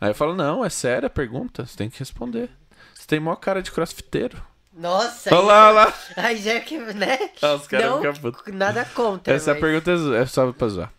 Aí 0.00 0.10
eu 0.10 0.14
falo, 0.14 0.34
não, 0.34 0.64
é 0.64 0.70
séria 0.70 1.06
a 1.08 1.10
pergunta, 1.10 1.66
você 1.66 1.76
tem 1.76 1.90
que 1.90 1.98
responder. 1.98 2.48
Você 2.94 3.06
tem 3.06 3.20
maior 3.20 3.36
cara 3.36 3.62
de 3.62 3.70
crossfiteiro. 3.70 4.42
Nossa, 4.72 5.34
Olha 5.34 5.46
lá, 5.46 5.68
olha 5.68 5.74
lá. 5.74 5.94
Aí 6.16 6.36
já 6.38 6.58
que, 6.60 6.78
né? 6.78 7.18
Ah, 7.42 7.54
os 7.54 7.66
caras 7.66 7.96
ficam 7.96 8.14
putos. 8.14 8.54
nada 8.54 8.84
contra. 8.94 9.34
Essa 9.34 9.52
mas... 9.52 9.60
pergunta 9.60 9.90
é 10.16 10.22
é 10.22 10.26
só 10.26 10.50
pra 10.52 10.68
zoar. 10.68 10.92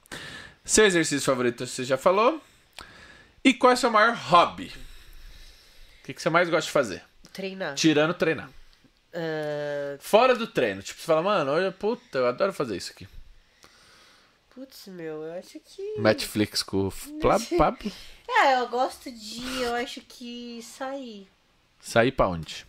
Seu 0.64 0.86
exercício 0.86 1.26
favorito 1.26 1.66
você 1.66 1.84
já 1.84 1.98
falou. 1.98 2.42
E 3.44 3.54
qual 3.54 3.72
é 3.72 3.74
o 3.74 3.78
seu 3.78 3.90
maior 3.90 4.14
hobby? 4.14 4.72
O 6.02 6.06
que, 6.06 6.14
que 6.14 6.22
você 6.22 6.30
mais 6.30 6.50
gosta 6.50 6.68
de 6.68 6.72
fazer? 6.72 7.02
Treinar. 7.34 7.74
Tirando 7.74 8.14
treinar. 8.14 8.50
Fora 10.00 10.36
do 10.36 10.48
treino. 10.48 10.82
Tipo, 10.82 11.00
você 11.00 11.06
fala, 11.06 11.22
mano, 11.22 11.52
olha, 11.52 11.72
puta, 11.72 12.18
eu 12.20 12.28
adoro 12.28 12.54
fazer 12.54 12.78
isso 12.78 12.92
aqui. 12.92 13.08
putz, 14.54 14.88
meu, 14.88 15.24
eu 15.24 15.34
acho 15.34 15.60
que. 15.60 16.00
Netflix 16.00 16.64
com 16.64 16.88
o 16.88 16.92
Pablo. 17.58 17.92
É, 18.28 18.60
eu 18.60 18.68
gosto 18.70 19.12
de, 19.12 19.62
eu 19.62 19.76
acho 19.76 20.02
que 20.02 20.62
sair. 20.64 21.28
Sair 21.80 22.12
pra 22.12 22.28
onde? 22.28 22.66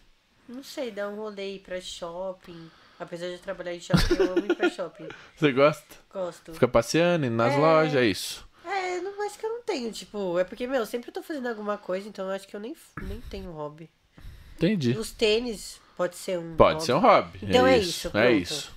Não 0.48 0.62
sei, 0.64 0.90
dar 0.90 1.08
um 1.08 1.16
rolê 1.16 1.56
ir 1.56 1.58
pra 1.60 1.80
shopping. 1.80 2.70
Apesar 2.98 3.26
de 3.26 3.32
eu 3.34 3.38
trabalhar 3.38 3.74
em 3.74 3.80
shopping, 3.80 4.14
eu 4.14 4.32
amo 4.32 4.46
ir 4.52 4.54
pra 4.56 4.70
shopping. 4.70 5.08
Você 5.36 5.52
gosta? 5.52 5.96
Gosto. 6.12 6.52
Fica 6.54 6.68
passeando, 6.68 7.26
indo 7.26 7.34
nas 7.36 7.52
É. 7.54 7.56
lojas, 7.58 7.94
é 7.96 8.04
isso. 8.06 8.46
É, 8.64 9.00
não 9.00 9.26
acho 9.26 9.38
que 9.38 9.44
eu 9.46 9.50
não 9.50 9.62
tenho, 9.62 9.90
tipo, 9.90 10.38
é 10.38 10.44
porque, 10.44 10.66
meu, 10.66 10.84
sempre 10.86 11.08
eu 11.10 11.14
tô 11.14 11.22
fazendo 11.22 11.48
alguma 11.48 11.76
coisa, 11.78 12.08
então 12.08 12.26
eu 12.26 12.32
acho 12.32 12.46
que 12.46 12.54
eu 12.54 12.60
nem, 12.60 12.76
nem 13.02 13.20
tenho 13.22 13.50
hobby. 13.50 13.90
Entendi. 14.56 14.96
Os 14.96 15.10
tênis 15.10 15.80
pode 15.96 16.16
ser 16.16 16.38
um 16.38 16.56
Pode 16.56 16.74
hobby. 16.74 16.86
ser 16.86 16.92
um 16.94 16.98
hobby. 16.98 17.38
Então 17.42 17.66
é 17.66 17.74
é 17.74 17.78
isso. 17.78 18.10
É 18.16 18.32
isso. 18.32 18.72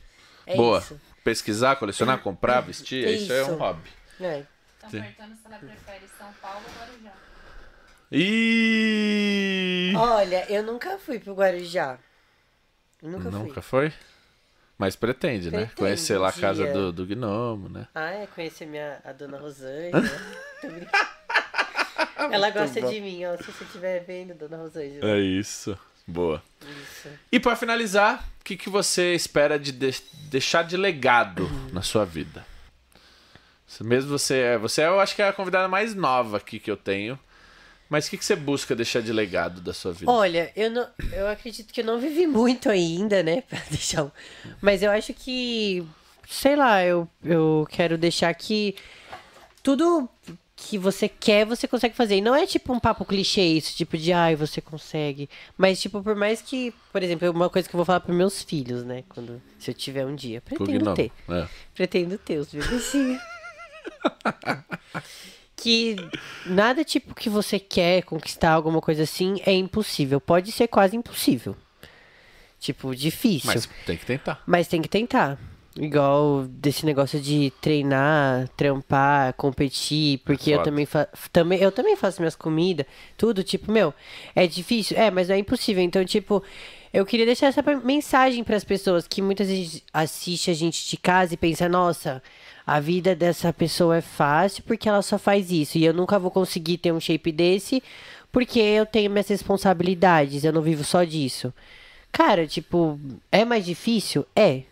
É 0.45 0.55
Boa. 0.55 0.79
isso. 0.79 0.99
Pesquisar, 1.23 1.75
colecionar, 1.77 2.19
comprar, 2.19 2.61
vestir, 2.61 3.07
isso. 3.07 3.33
é 3.33 3.43
um 3.43 3.47
Isso. 3.47 3.55
hobby. 3.55 3.89
É. 4.21 4.43
Estão 4.75 4.89
Sim. 4.91 5.01
perguntando 5.01 5.35
se 5.35 5.41
ela 5.47 5.57
prefere 5.57 6.05
São 6.19 6.31
Paulo 6.39 6.61
ou 6.67 6.79
Guarujá. 6.79 7.13
E 8.11 9.93
Olha, 9.97 10.45
eu 10.51 10.61
nunca 10.63 10.97
fui 10.99 11.19
pro 11.19 11.33
Guarujá. 11.33 11.97
Eu 13.01 13.09
nunca, 13.09 13.29
Nunca 13.31 13.61
fui. 13.61 13.89
foi? 13.89 13.93
Mas 14.77 14.95
pretende, 14.95 15.45
né? 15.49 15.57
Pretendo, 15.65 15.75
Conhecer 15.77 16.17
lá 16.17 16.27
a 16.27 16.31
um 16.37 16.39
casa 16.39 16.71
do, 16.71 16.91
do 16.91 17.05
gnomo, 17.05 17.69
né? 17.69 17.87
Ah, 17.95 18.11
é 18.11 18.27
conhecer 18.27 18.65
minha, 18.65 18.99
a 19.03 19.11
dona 19.11 19.37
Rosângela. 19.39 20.01
Tô 20.61 20.67
brincando. 20.67 21.05
Ela 22.33 22.49
gosta 22.49 22.81
bom. 22.81 22.89
de 22.89 23.01
mim, 23.01 23.25
ó. 23.25 23.37
Se 23.37 23.43
você 23.51 23.63
estiver 23.63 24.03
vendo, 24.03 24.33
dona 24.35 24.57
Rosângela. 24.57 25.07
É 25.09 25.19
isso. 25.19 25.77
Boa. 26.07 26.41
Isso. 26.61 27.09
E 27.31 27.39
pra 27.39 27.55
finalizar, 27.55 28.23
o 28.39 28.43
que, 28.43 28.55
que 28.55 28.69
você 28.69 29.13
espera 29.15 29.57
de, 29.59 29.71
de- 29.71 30.01
deixar 30.29 30.63
de 30.63 30.77
legado 30.77 31.49
na 31.71 31.81
sua 31.81 32.05
vida? 32.05 32.45
Mesmo 33.81 34.09
você, 34.11 34.57
você 34.57 34.83
eu 34.85 34.99
acho 34.99 35.15
que 35.15 35.21
é 35.21 35.27
a 35.27 35.33
convidada 35.33 35.67
mais 35.67 35.93
nova 35.95 36.37
aqui 36.37 36.59
que 36.59 36.69
eu 36.71 36.77
tenho. 36.77 37.19
Mas 37.89 38.07
o 38.07 38.09
que, 38.09 38.17
que 38.17 38.25
você 38.25 38.35
busca 38.35 38.75
deixar 38.75 39.01
de 39.01 39.11
legado 39.11 39.61
da 39.61 39.73
sua 39.73 39.91
vida? 39.93 40.09
Olha, 40.11 40.51
eu, 40.55 40.71
não, 40.71 40.87
eu 41.11 41.27
acredito 41.27 41.71
que 41.73 41.81
eu 41.81 41.85
não 41.85 41.99
vivi 41.99 42.25
muito 42.25 42.69
ainda, 42.69 43.21
né? 43.21 43.41
Pra 43.49 43.61
deixar. 43.69 44.11
Mas 44.61 44.81
eu 44.81 44.91
acho 44.91 45.13
que. 45.13 45.85
Sei 46.27 46.55
lá, 46.55 46.83
eu, 46.83 47.07
eu 47.23 47.67
quero 47.69 47.97
deixar 47.97 48.33
que 48.33 48.75
tudo 49.61 50.09
que 50.55 50.77
você 50.77 51.09
quer, 51.09 51.45
você 51.45 51.67
consegue 51.67 51.95
fazer. 51.95 52.15
E 52.15 52.21
não 52.21 52.33
é 52.33 52.45
tipo 52.45 52.71
um 52.71 52.79
papo 52.79 53.03
clichê 53.03 53.41
isso, 53.41 53.75
tipo 53.75 53.97
de 53.97 54.13
ai, 54.13 54.35
você 54.35 54.61
consegue. 54.61 55.29
Mas, 55.57 55.81
tipo, 55.81 56.01
por 56.01 56.15
mais 56.15 56.41
que. 56.41 56.73
Por 56.91 57.03
exemplo, 57.03 57.29
uma 57.31 57.49
coisa 57.49 57.67
que 57.67 57.75
eu 57.75 57.77
vou 57.77 57.85
falar 57.85 57.99
pros 57.99 58.15
meus 58.15 58.41
filhos, 58.41 58.83
né? 58.83 59.03
Quando. 59.09 59.41
Se 59.59 59.71
eu 59.71 59.75
tiver 59.75 60.05
um 60.05 60.15
dia. 60.15 60.41
Pretendo 60.41 60.93
ter. 60.93 61.11
É. 61.29 61.47
Pretendo 61.73 62.17
ter 62.17 62.37
os 62.37 62.51
bebezinhos. 62.51 63.21
que 65.57 65.95
nada 66.45 66.83
tipo 66.83 67.13
que 67.13 67.29
você 67.29 67.59
quer 67.59 68.03
conquistar 68.03 68.51
alguma 68.51 68.81
coisa 68.81 69.03
assim 69.03 69.41
é 69.45 69.51
impossível. 69.51 70.21
Pode 70.21 70.51
ser 70.51 70.67
quase 70.67 70.95
impossível. 70.95 71.55
Tipo, 72.59 72.95
difícil. 72.95 73.51
Mas 73.53 73.67
Mas, 73.67 73.85
tem 73.85 73.97
que 73.97 74.05
tentar. 74.05 74.43
tem 74.67 74.81
que 74.81 74.89
tentar. 74.89 75.39
Igual 75.77 76.45
desse 76.47 76.85
negócio 76.85 77.19
de 77.19 77.51
treinar, 77.59 78.47
trampar, 78.55 79.33
competir, 79.33 80.19
porque 80.19 80.51
eu 80.51 80.63
também, 80.63 80.87
também 81.33 81.59
eu 81.59 81.69
também 81.69 81.97
faço 81.97 82.21
minhas 82.21 82.35
comidas, 82.35 82.85
tudo, 83.17 83.43
tipo, 83.43 83.69
meu, 83.69 83.93
é 84.33 84.47
difícil, 84.47 84.97
é, 84.97 85.11
mas 85.11 85.27
não 85.27 85.35
é 85.35 85.39
impossível. 85.39 85.83
Então, 85.83 86.05
tipo, 86.05 86.41
eu 86.93 87.05
queria 87.05 87.25
deixar 87.25 87.47
essa 87.47 87.61
mensagem 87.83 88.41
para 88.41 88.55
as 88.55 88.63
pessoas 88.63 89.05
que 89.05 89.21
muitas 89.21 89.49
vezes 89.49 89.83
assiste 89.91 90.49
a 90.49 90.53
gente 90.53 90.89
de 90.89 90.95
casa 90.95 91.33
e 91.33 91.37
pensa, 91.37 91.67
nossa, 91.67 92.23
a 92.65 92.79
vida 92.79 93.13
dessa 93.13 93.51
pessoa 93.51 93.97
é 93.97 94.01
fácil 94.01 94.63
porque 94.63 94.87
ela 94.87 95.01
só 95.01 95.17
faz 95.19 95.51
isso 95.51 95.77
e 95.77 95.83
eu 95.83 95.93
nunca 95.93 96.17
vou 96.17 96.31
conseguir 96.31 96.77
ter 96.77 96.93
um 96.93 97.01
shape 97.01 97.33
desse 97.33 97.83
porque 98.31 98.59
eu 98.59 98.85
tenho 98.85 99.11
minhas 99.11 99.27
responsabilidades, 99.27 100.45
eu 100.45 100.53
não 100.53 100.61
vivo 100.61 100.85
só 100.85 101.03
disso. 101.03 101.53
Cara, 102.13 102.47
tipo, 102.47 102.97
é 103.29 103.43
mais 103.43 103.65
difícil? 103.65 104.25
É. 104.33 104.63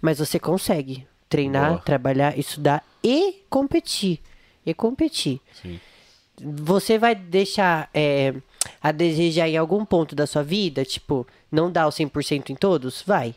Mas 0.00 0.18
você 0.18 0.38
consegue 0.38 1.06
treinar, 1.28 1.70
Boa. 1.70 1.80
trabalhar, 1.80 2.38
estudar 2.38 2.84
e 3.02 3.44
competir. 3.48 4.20
E 4.64 4.74
competir. 4.74 5.40
Sim. 5.62 5.80
Você 6.42 6.98
vai 6.98 7.14
deixar 7.14 7.88
é, 7.92 8.34
a 8.82 8.92
desejar 8.92 9.48
em 9.48 9.56
algum 9.56 9.84
ponto 9.84 10.14
da 10.14 10.26
sua 10.26 10.42
vida? 10.42 10.84
Tipo, 10.84 11.26
não 11.50 11.70
dar 11.70 11.86
o 11.86 11.90
100% 11.90 12.50
em 12.50 12.54
todos? 12.54 13.02
Vai. 13.06 13.34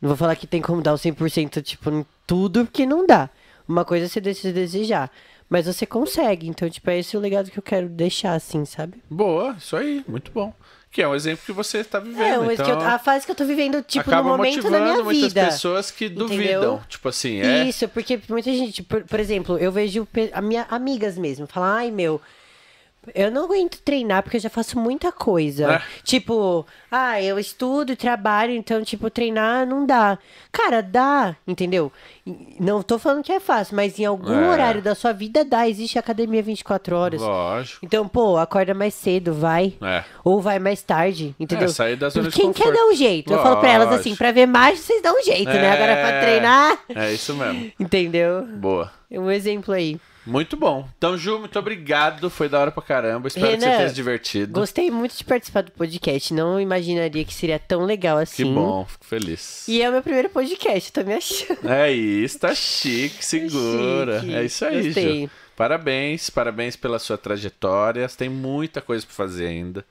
Não 0.00 0.08
vou 0.08 0.16
falar 0.16 0.36
que 0.36 0.46
tem 0.46 0.60
como 0.60 0.82
dar 0.82 0.94
o 0.94 0.98
100% 0.98 1.62
tipo, 1.62 1.90
em 1.90 2.04
tudo, 2.26 2.64
porque 2.64 2.86
não 2.86 3.06
dá. 3.06 3.30
Uma 3.68 3.84
coisa 3.84 4.06
é 4.06 4.08
você 4.08 4.20
decide 4.20 4.52
desejar. 4.52 5.10
Mas 5.48 5.66
você 5.66 5.86
consegue. 5.86 6.48
Então, 6.48 6.68
tipo, 6.68 6.90
é 6.90 6.98
esse 6.98 7.16
o 7.16 7.20
legado 7.20 7.50
que 7.50 7.58
eu 7.58 7.62
quero 7.62 7.88
deixar, 7.88 8.34
assim, 8.34 8.64
sabe? 8.64 9.02
Boa, 9.08 9.54
isso 9.58 9.76
aí, 9.76 10.04
muito 10.08 10.30
bom. 10.32 10.52
Que 10.96 11.02
é 11.02 11.06
um 11.08 11.14
exemplo 11.14 11.44
que 11.44 11.52
você 11.52 11.80
está 11.80 11.98
vivendo. 12.00 12.48
é, 12.50 12.54
então... 12.54 12.64
que 12.64 12.72
eu- 12.72 12.80
a 12.80 12.98
fase 12.98 13.26
que 13.26 13.30
eu 13.30 13.36
tô 13.36 13.44
vivendo, 13.44 13.82
tipo, 13.82 14.10
no 14.10 14.24
momento 14.24 14.62
da 14.70 14.80
minha 14.80 15.04
muitas 15.04 15.24
vida. 15.34 15.44
pessoas 15.44 15.90
que 15.90 16.06
Entendeu? 16.06 16.26
duvidam. 16.26 16.80
Tipo 16.88 17.10
assim, 17.10 17.42
é. 17.42 17.64
Isso, 17.64 17.86
porque 17.88 18.18
muita 18.30 18.50
gente, 18.50 18.82
por, 18.82 19.04
por 19.04 19.20
exemplo, 19.20 19.58
eu 19.58 19.70
vejo 19.70 20.08
a 20.32 20.40
minha 20.40 20.66
amigas 20.70 21.18
mesmo, 21.18 21.46
falam, 21.46 21.68
ai 21.68 21.90
meu, 21.90 22.18
eu 23.14 23.30
não 23.30 23.44
aguento 23.44 23.78
treinar 23.82 24.22
porque 24.22 24.36
eu 24.36 24.40
já 24.40 24.50
faço 24.50 24.78
muita 24.78 25.10
coisa. 25.12 25.74
É. 25.74 25.82
Tipo, 26.02 26.66
ah, 26.90 27.20
eu 27.22 27.38
estudo 27.38 27.92
e 27.92 27.96
trabalho, 27.96 28.52
então, 28.52 28.82
tipo, 28.82 29.08
treinar 29.10 29.66
não 29.66 29.84
dá. 29.86 30.18
Cara, 30.52 30.82
dá, 30.82 31.36
entendeu? 31.46 31.92
Não 32.58 32.82
tô 32.82 32.98
falando 32.98 33.22
que 33.22 33.32
é 33.32 33.38
fácil, 33.40 33.76
mas 33.76 33.98
em 33.98 34.04
algum 34.04 34.32
É. 34.32 34.48
horário 34.50 34.82
da 34.82 34.94
sua 34.94 35.12
vida 35.12 35.44
dá. 35.44 35.68
Existe 35.68 35.98
academia 35.98 36.42
24 36.42 36.96
horas. 36.96 37.20
Lógico. 37.20 37.84
Então, 37.84 38.08
pô, 38.08 38.36
acorda 38.36 38.74
mais 38.74 38.94
cedo, 38.94 39.32
vai. 39.34 39.74
É. 39.82 40.02
Ou 40.24 40.40
vai 40.40 40.58
mais 40.58 40.82
tarde, 40.82 41.34
entendeu? 41.38 41.66
É, 41.66 41.68
sair 41.68 41.96
da 41.96 42.08
zona 42.08 42.28
de 42.30 42.34
Quem 42.36 42.52
quer 42.52 42.72
dar 42.72 42.86
um 42.86 42.94
jeito? 42.94 43.32
Eu 43.32 43.42
falo 43.42 43.58
pra 43.60 43.70
elas 43.70 43.88
assim, 43.88 44.10
Lógico. 44.10 44.16
pra 44.18 44.32
ver 44.32 44.46
mais, 44.46 44.80
vocês 44.80 45.02
dão 45.02 45.18
um 45.18 45.22
jeito, 45.22 45.50
né? 45.50 45.70
Agora 45.70 45.94
pra 45.96 46.10
É. 46.10 46.20
treinar, 46.20 46.78
É 46.94 47.12
isso 47.12 47.34
mesmo. 47.34 47.70
entendeu? 47.78 48.42
Boa. 48.46 48.90
Um 49.10 49.30
exemplo 49.30 49.72
aí. 49.74 50.00
Muito 50.26 50.56
bom. 50.56 50.88
Então, 50.98 51.16
Ju, 51.16 51.38
muito 51.38 51.58
obrigado. 51.58 52.28
Foi 52.28 52.48
da 52.48 52.58
hora 52.58 52.72
pra 52.72 52.82
caramba. 52.82 53.28
Espero 53.28 53.46
que 53.46 53.60
você 53.60 53.64
Renan, 53.64 53.76
tenha 53.76 53.88
se 53.88 53.94
divertido. 53.94 54.58
Gostei 54.58 54.90
muito 54.90 55.16
de 55.16 55.22
participar 55.22 55.62
do 55.62 55.70
podcast. 55.70 56.34
Não 56.34 56.60
imaginaria 56.60 57.24
que 57.24 57.32
seria 57.32 57.58
tão 57.58 57.84
legal 57.84 58.18
assim. 58.18 58.44
Que 58.44 58.50
bom, 58.52 58.84
fico 58.86 59.04
feliz. 59.04 59.68
E 59.68 59.80
é 59.80 59.88
o 59.88 59.92
meu 59.92 60.02
primeiro 60.02 60.28
podcast, 60.28 60.92
tô 60.92 61.04
me 61.04 61.14
achando. 61.14 61.70
É 61.70 61.92
isso, 61.92 62.40
tá 62.40 62.54
chique, 62.54 63.24
segura. 63.24 64.20
chique. 64.20 64.34
É 64.34 64.44
isso 64.44 64.64
aí, 64.64 64.84
Gostei. 64.86 65.22
Ju. 65.22 65.30
Parabéns, 65.56 66.28
parabéns 66.28 66.76
pela 66.76 66.98
sua 66.98 67.16
trajetória. 67.16 68.06
Você 68.06 68.16
tem 68.16 68.28
muita 68.28 68.80
coisa 68.80 69.06
pra 69.06 69.14
fazer 69.14 69.46
ainda. 69.46 69.84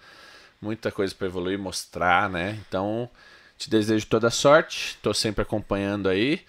Muita 0.62 0.92
coisa 0.92 1.14
pra 1.16 1.28
evoluir, 1.28 1.58
mostrar, 1.58 2.30
né? 2.30 2.60
Então, 2.68 3.10
te 3.58 3.70
desejo 3.70 4.06
toda 4.08 4.30
sorte. 4.30 4.98
Tô 5.02 5.14
sempre 5.14 5.42
acompanhando 5.42 6.10
aí. 6.10 6.42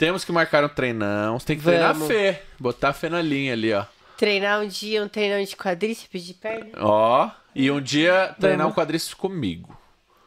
Temos 0.00 0.24
que 0.24 0.32
marcar 0.32 0.64
um 0.64 0.68
treinão. 0.68 1.38
Você 1.38 1.44
tem 1.44 1.58
que 1.58 1.62
treinar 1.62 1.90
a 1.90 1.92
Vamos. 1.92 2.08
Fê. 2.08 2.40
Botar 2.58 2.88
a 2.88 2.92
Fê 2.94 3.10
na 3.10 3.20
linha 3.20 3.52
ali, 3.52 3.70
ó. 3.74 3.84
Treinar 4.16 4.58
um 4.62 4.66
dia, 4.66 5.04
um 5.04 5.08
treinão 5.08 5.44
de 5.44 5.54
quadríceps 5.54 6.24
de 6.24 6.32
perna. 6.32 6.70
Ó. 6.78 7.30
E 7.54 7.70
um 7.70 7.82
dia 7.82 8.34
treinar 8.40 8.60
Vamos. 8.60 8.72
um 8.72 8.80
quadríceps 8.80 9.12
comigo. 9.12 9.78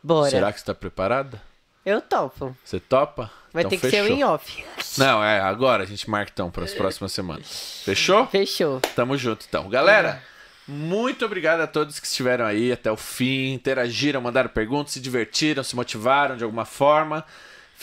Bora. 0.04 0.30
Será 0.30 0.54
que 0.54 0.60
você 0.60 0.66
tá 0.68 0.76
preparada? 0.76 1.42
Eu 1.84 2.00
topo. 2.02 2.56
Você 2.64 2.80
topa? 2.80 3.32
Vai 3.52 3.64
Então, 3.64 3.72
ter 3.72 3.80
que 3.80 3.90
ser 3.90 4.04
um 4.04 4.08
em 4.16 4.24
off. 4.24 4.64
Não, 4.96 5.24
é, 5.24 5.40
agora 5.40 5.82
a 5.82 5.86
gente 5.88 6.08
marca 6.08 6.30
então 6.32 6.52
para 6.52 6.66
as 6.66 6.74
próximas 6.76 7.12
semanas. 7.12 7.82
Fechou? 7.84 8.28
Fechou. 8.28 8.80
Tamo 8.96 9.18
junto 9.18 9.44
então. 9.50 9.68
Galera, 9.70 10.22
muito 10.68 11.26
obrigado 11.26 11.62
a 11.62 11.68
todos 11.68 12.00
que 12.00 12.06
estiveram 12.06 12.46
aí 12.46 12.72
até 12.72 12.92
o 12.92 12.96
fim, 12.98 13.54
interagiram, 13.54 14.22
mandaram 14.22 14.50
perguntas, 14.52 14.94
se 14.94 15.00
divertiram, 15.00 15.64
se 15.64 15.76
motivaram 15.76 16.38
de 16.38 16.44
alguma 16.44 16.64
forma. 16.64 17.26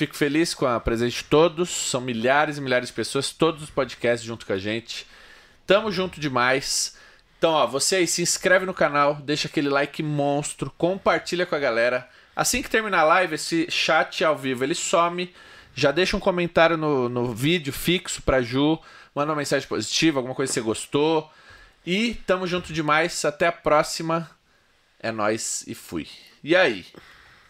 Fico 0.00 0.16
feliz 0.16 0.54
com 0.54 0.64
a 0.64 0.80
presença 0.80 1.18
de 1.18 1.24
todos. 1.24 1.68
São 1.68 2.00
milhares 2.00 2.56
e 2.56 2.60
milhares 2.62 2.88
de 2.88 2.94
pessoas, 2.94 3.32
todos 3.32 3.64
os 3.64 3.68
podcasts 3.68 4.26
junto 4.26 4.46
com 4.46 4.54
a 4.54 4.56
gente. 4.56 5.06
Tamo 5.66 5.92
junto 5.92 6.18
demais. 6.18 6.96
Então, 7.36 7.50
ó, 7.50 7.66
você 7.66 7.96
aí 7.96 8.06
se 8.06 8.22
inscreve 8.22 8.64
no 8.64 8.72
canal, 8.72 9.16
deixa 9.16 9.46
aquele 9.46 9.68
like 9.68 10.02
monstro, 10.02 10.72
compartilha 10.78 11.44
com 11.44 11.54
a 11.54 11.58
galera. 11.58 12.08
Assim 12.34 12.62
que 12.62 12.70
terminar 12.70 13.00
a 13.00 13.04
live, 13.04 13.34
esse 13.34 13.70
chat 13.70 14.24
ao 14.24 14.38
vivo 14.38 14.64
ele 14.64 14.74
some. 14.74 15.34
Já 15.74 15.92
deixa 15.92 16.16
um 16.16 16.20
comentário 16.20 16.78
no, 16.78 17.10
no 17.10 17.34
vídeo 17.34 17.70
fixo 17.70 18.22
pra 18.22 18.40
Ju. 18.40 18.78
Manda 19.14 19.32
uma 19.32 19.36
mensagem 19.36 19.68
positiva, 19.68 20.18
alguma 20.18 20.34
coisa 20.34 20.50
que 20.50 20.54
você 20.54 20.62
gostou. 20.62 21.30
E 21.84 22.14
tamo 22.26 22.46
junto 22.46 22.72
demais. 22.72 23.22
Até 23.26 23.48
a 23.48 23.52
próxima. 23.52 24.30
É 24.98 25.12
nóis 25.12 25.62
e 25.66 25.74
fui. 25.74 26.08
E 26.42 26.56
aí? 26.56 26.86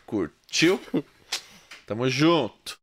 Curtiu? 0.04 0.80
Tamo 1.90 2.06
junto. 2.08 2.79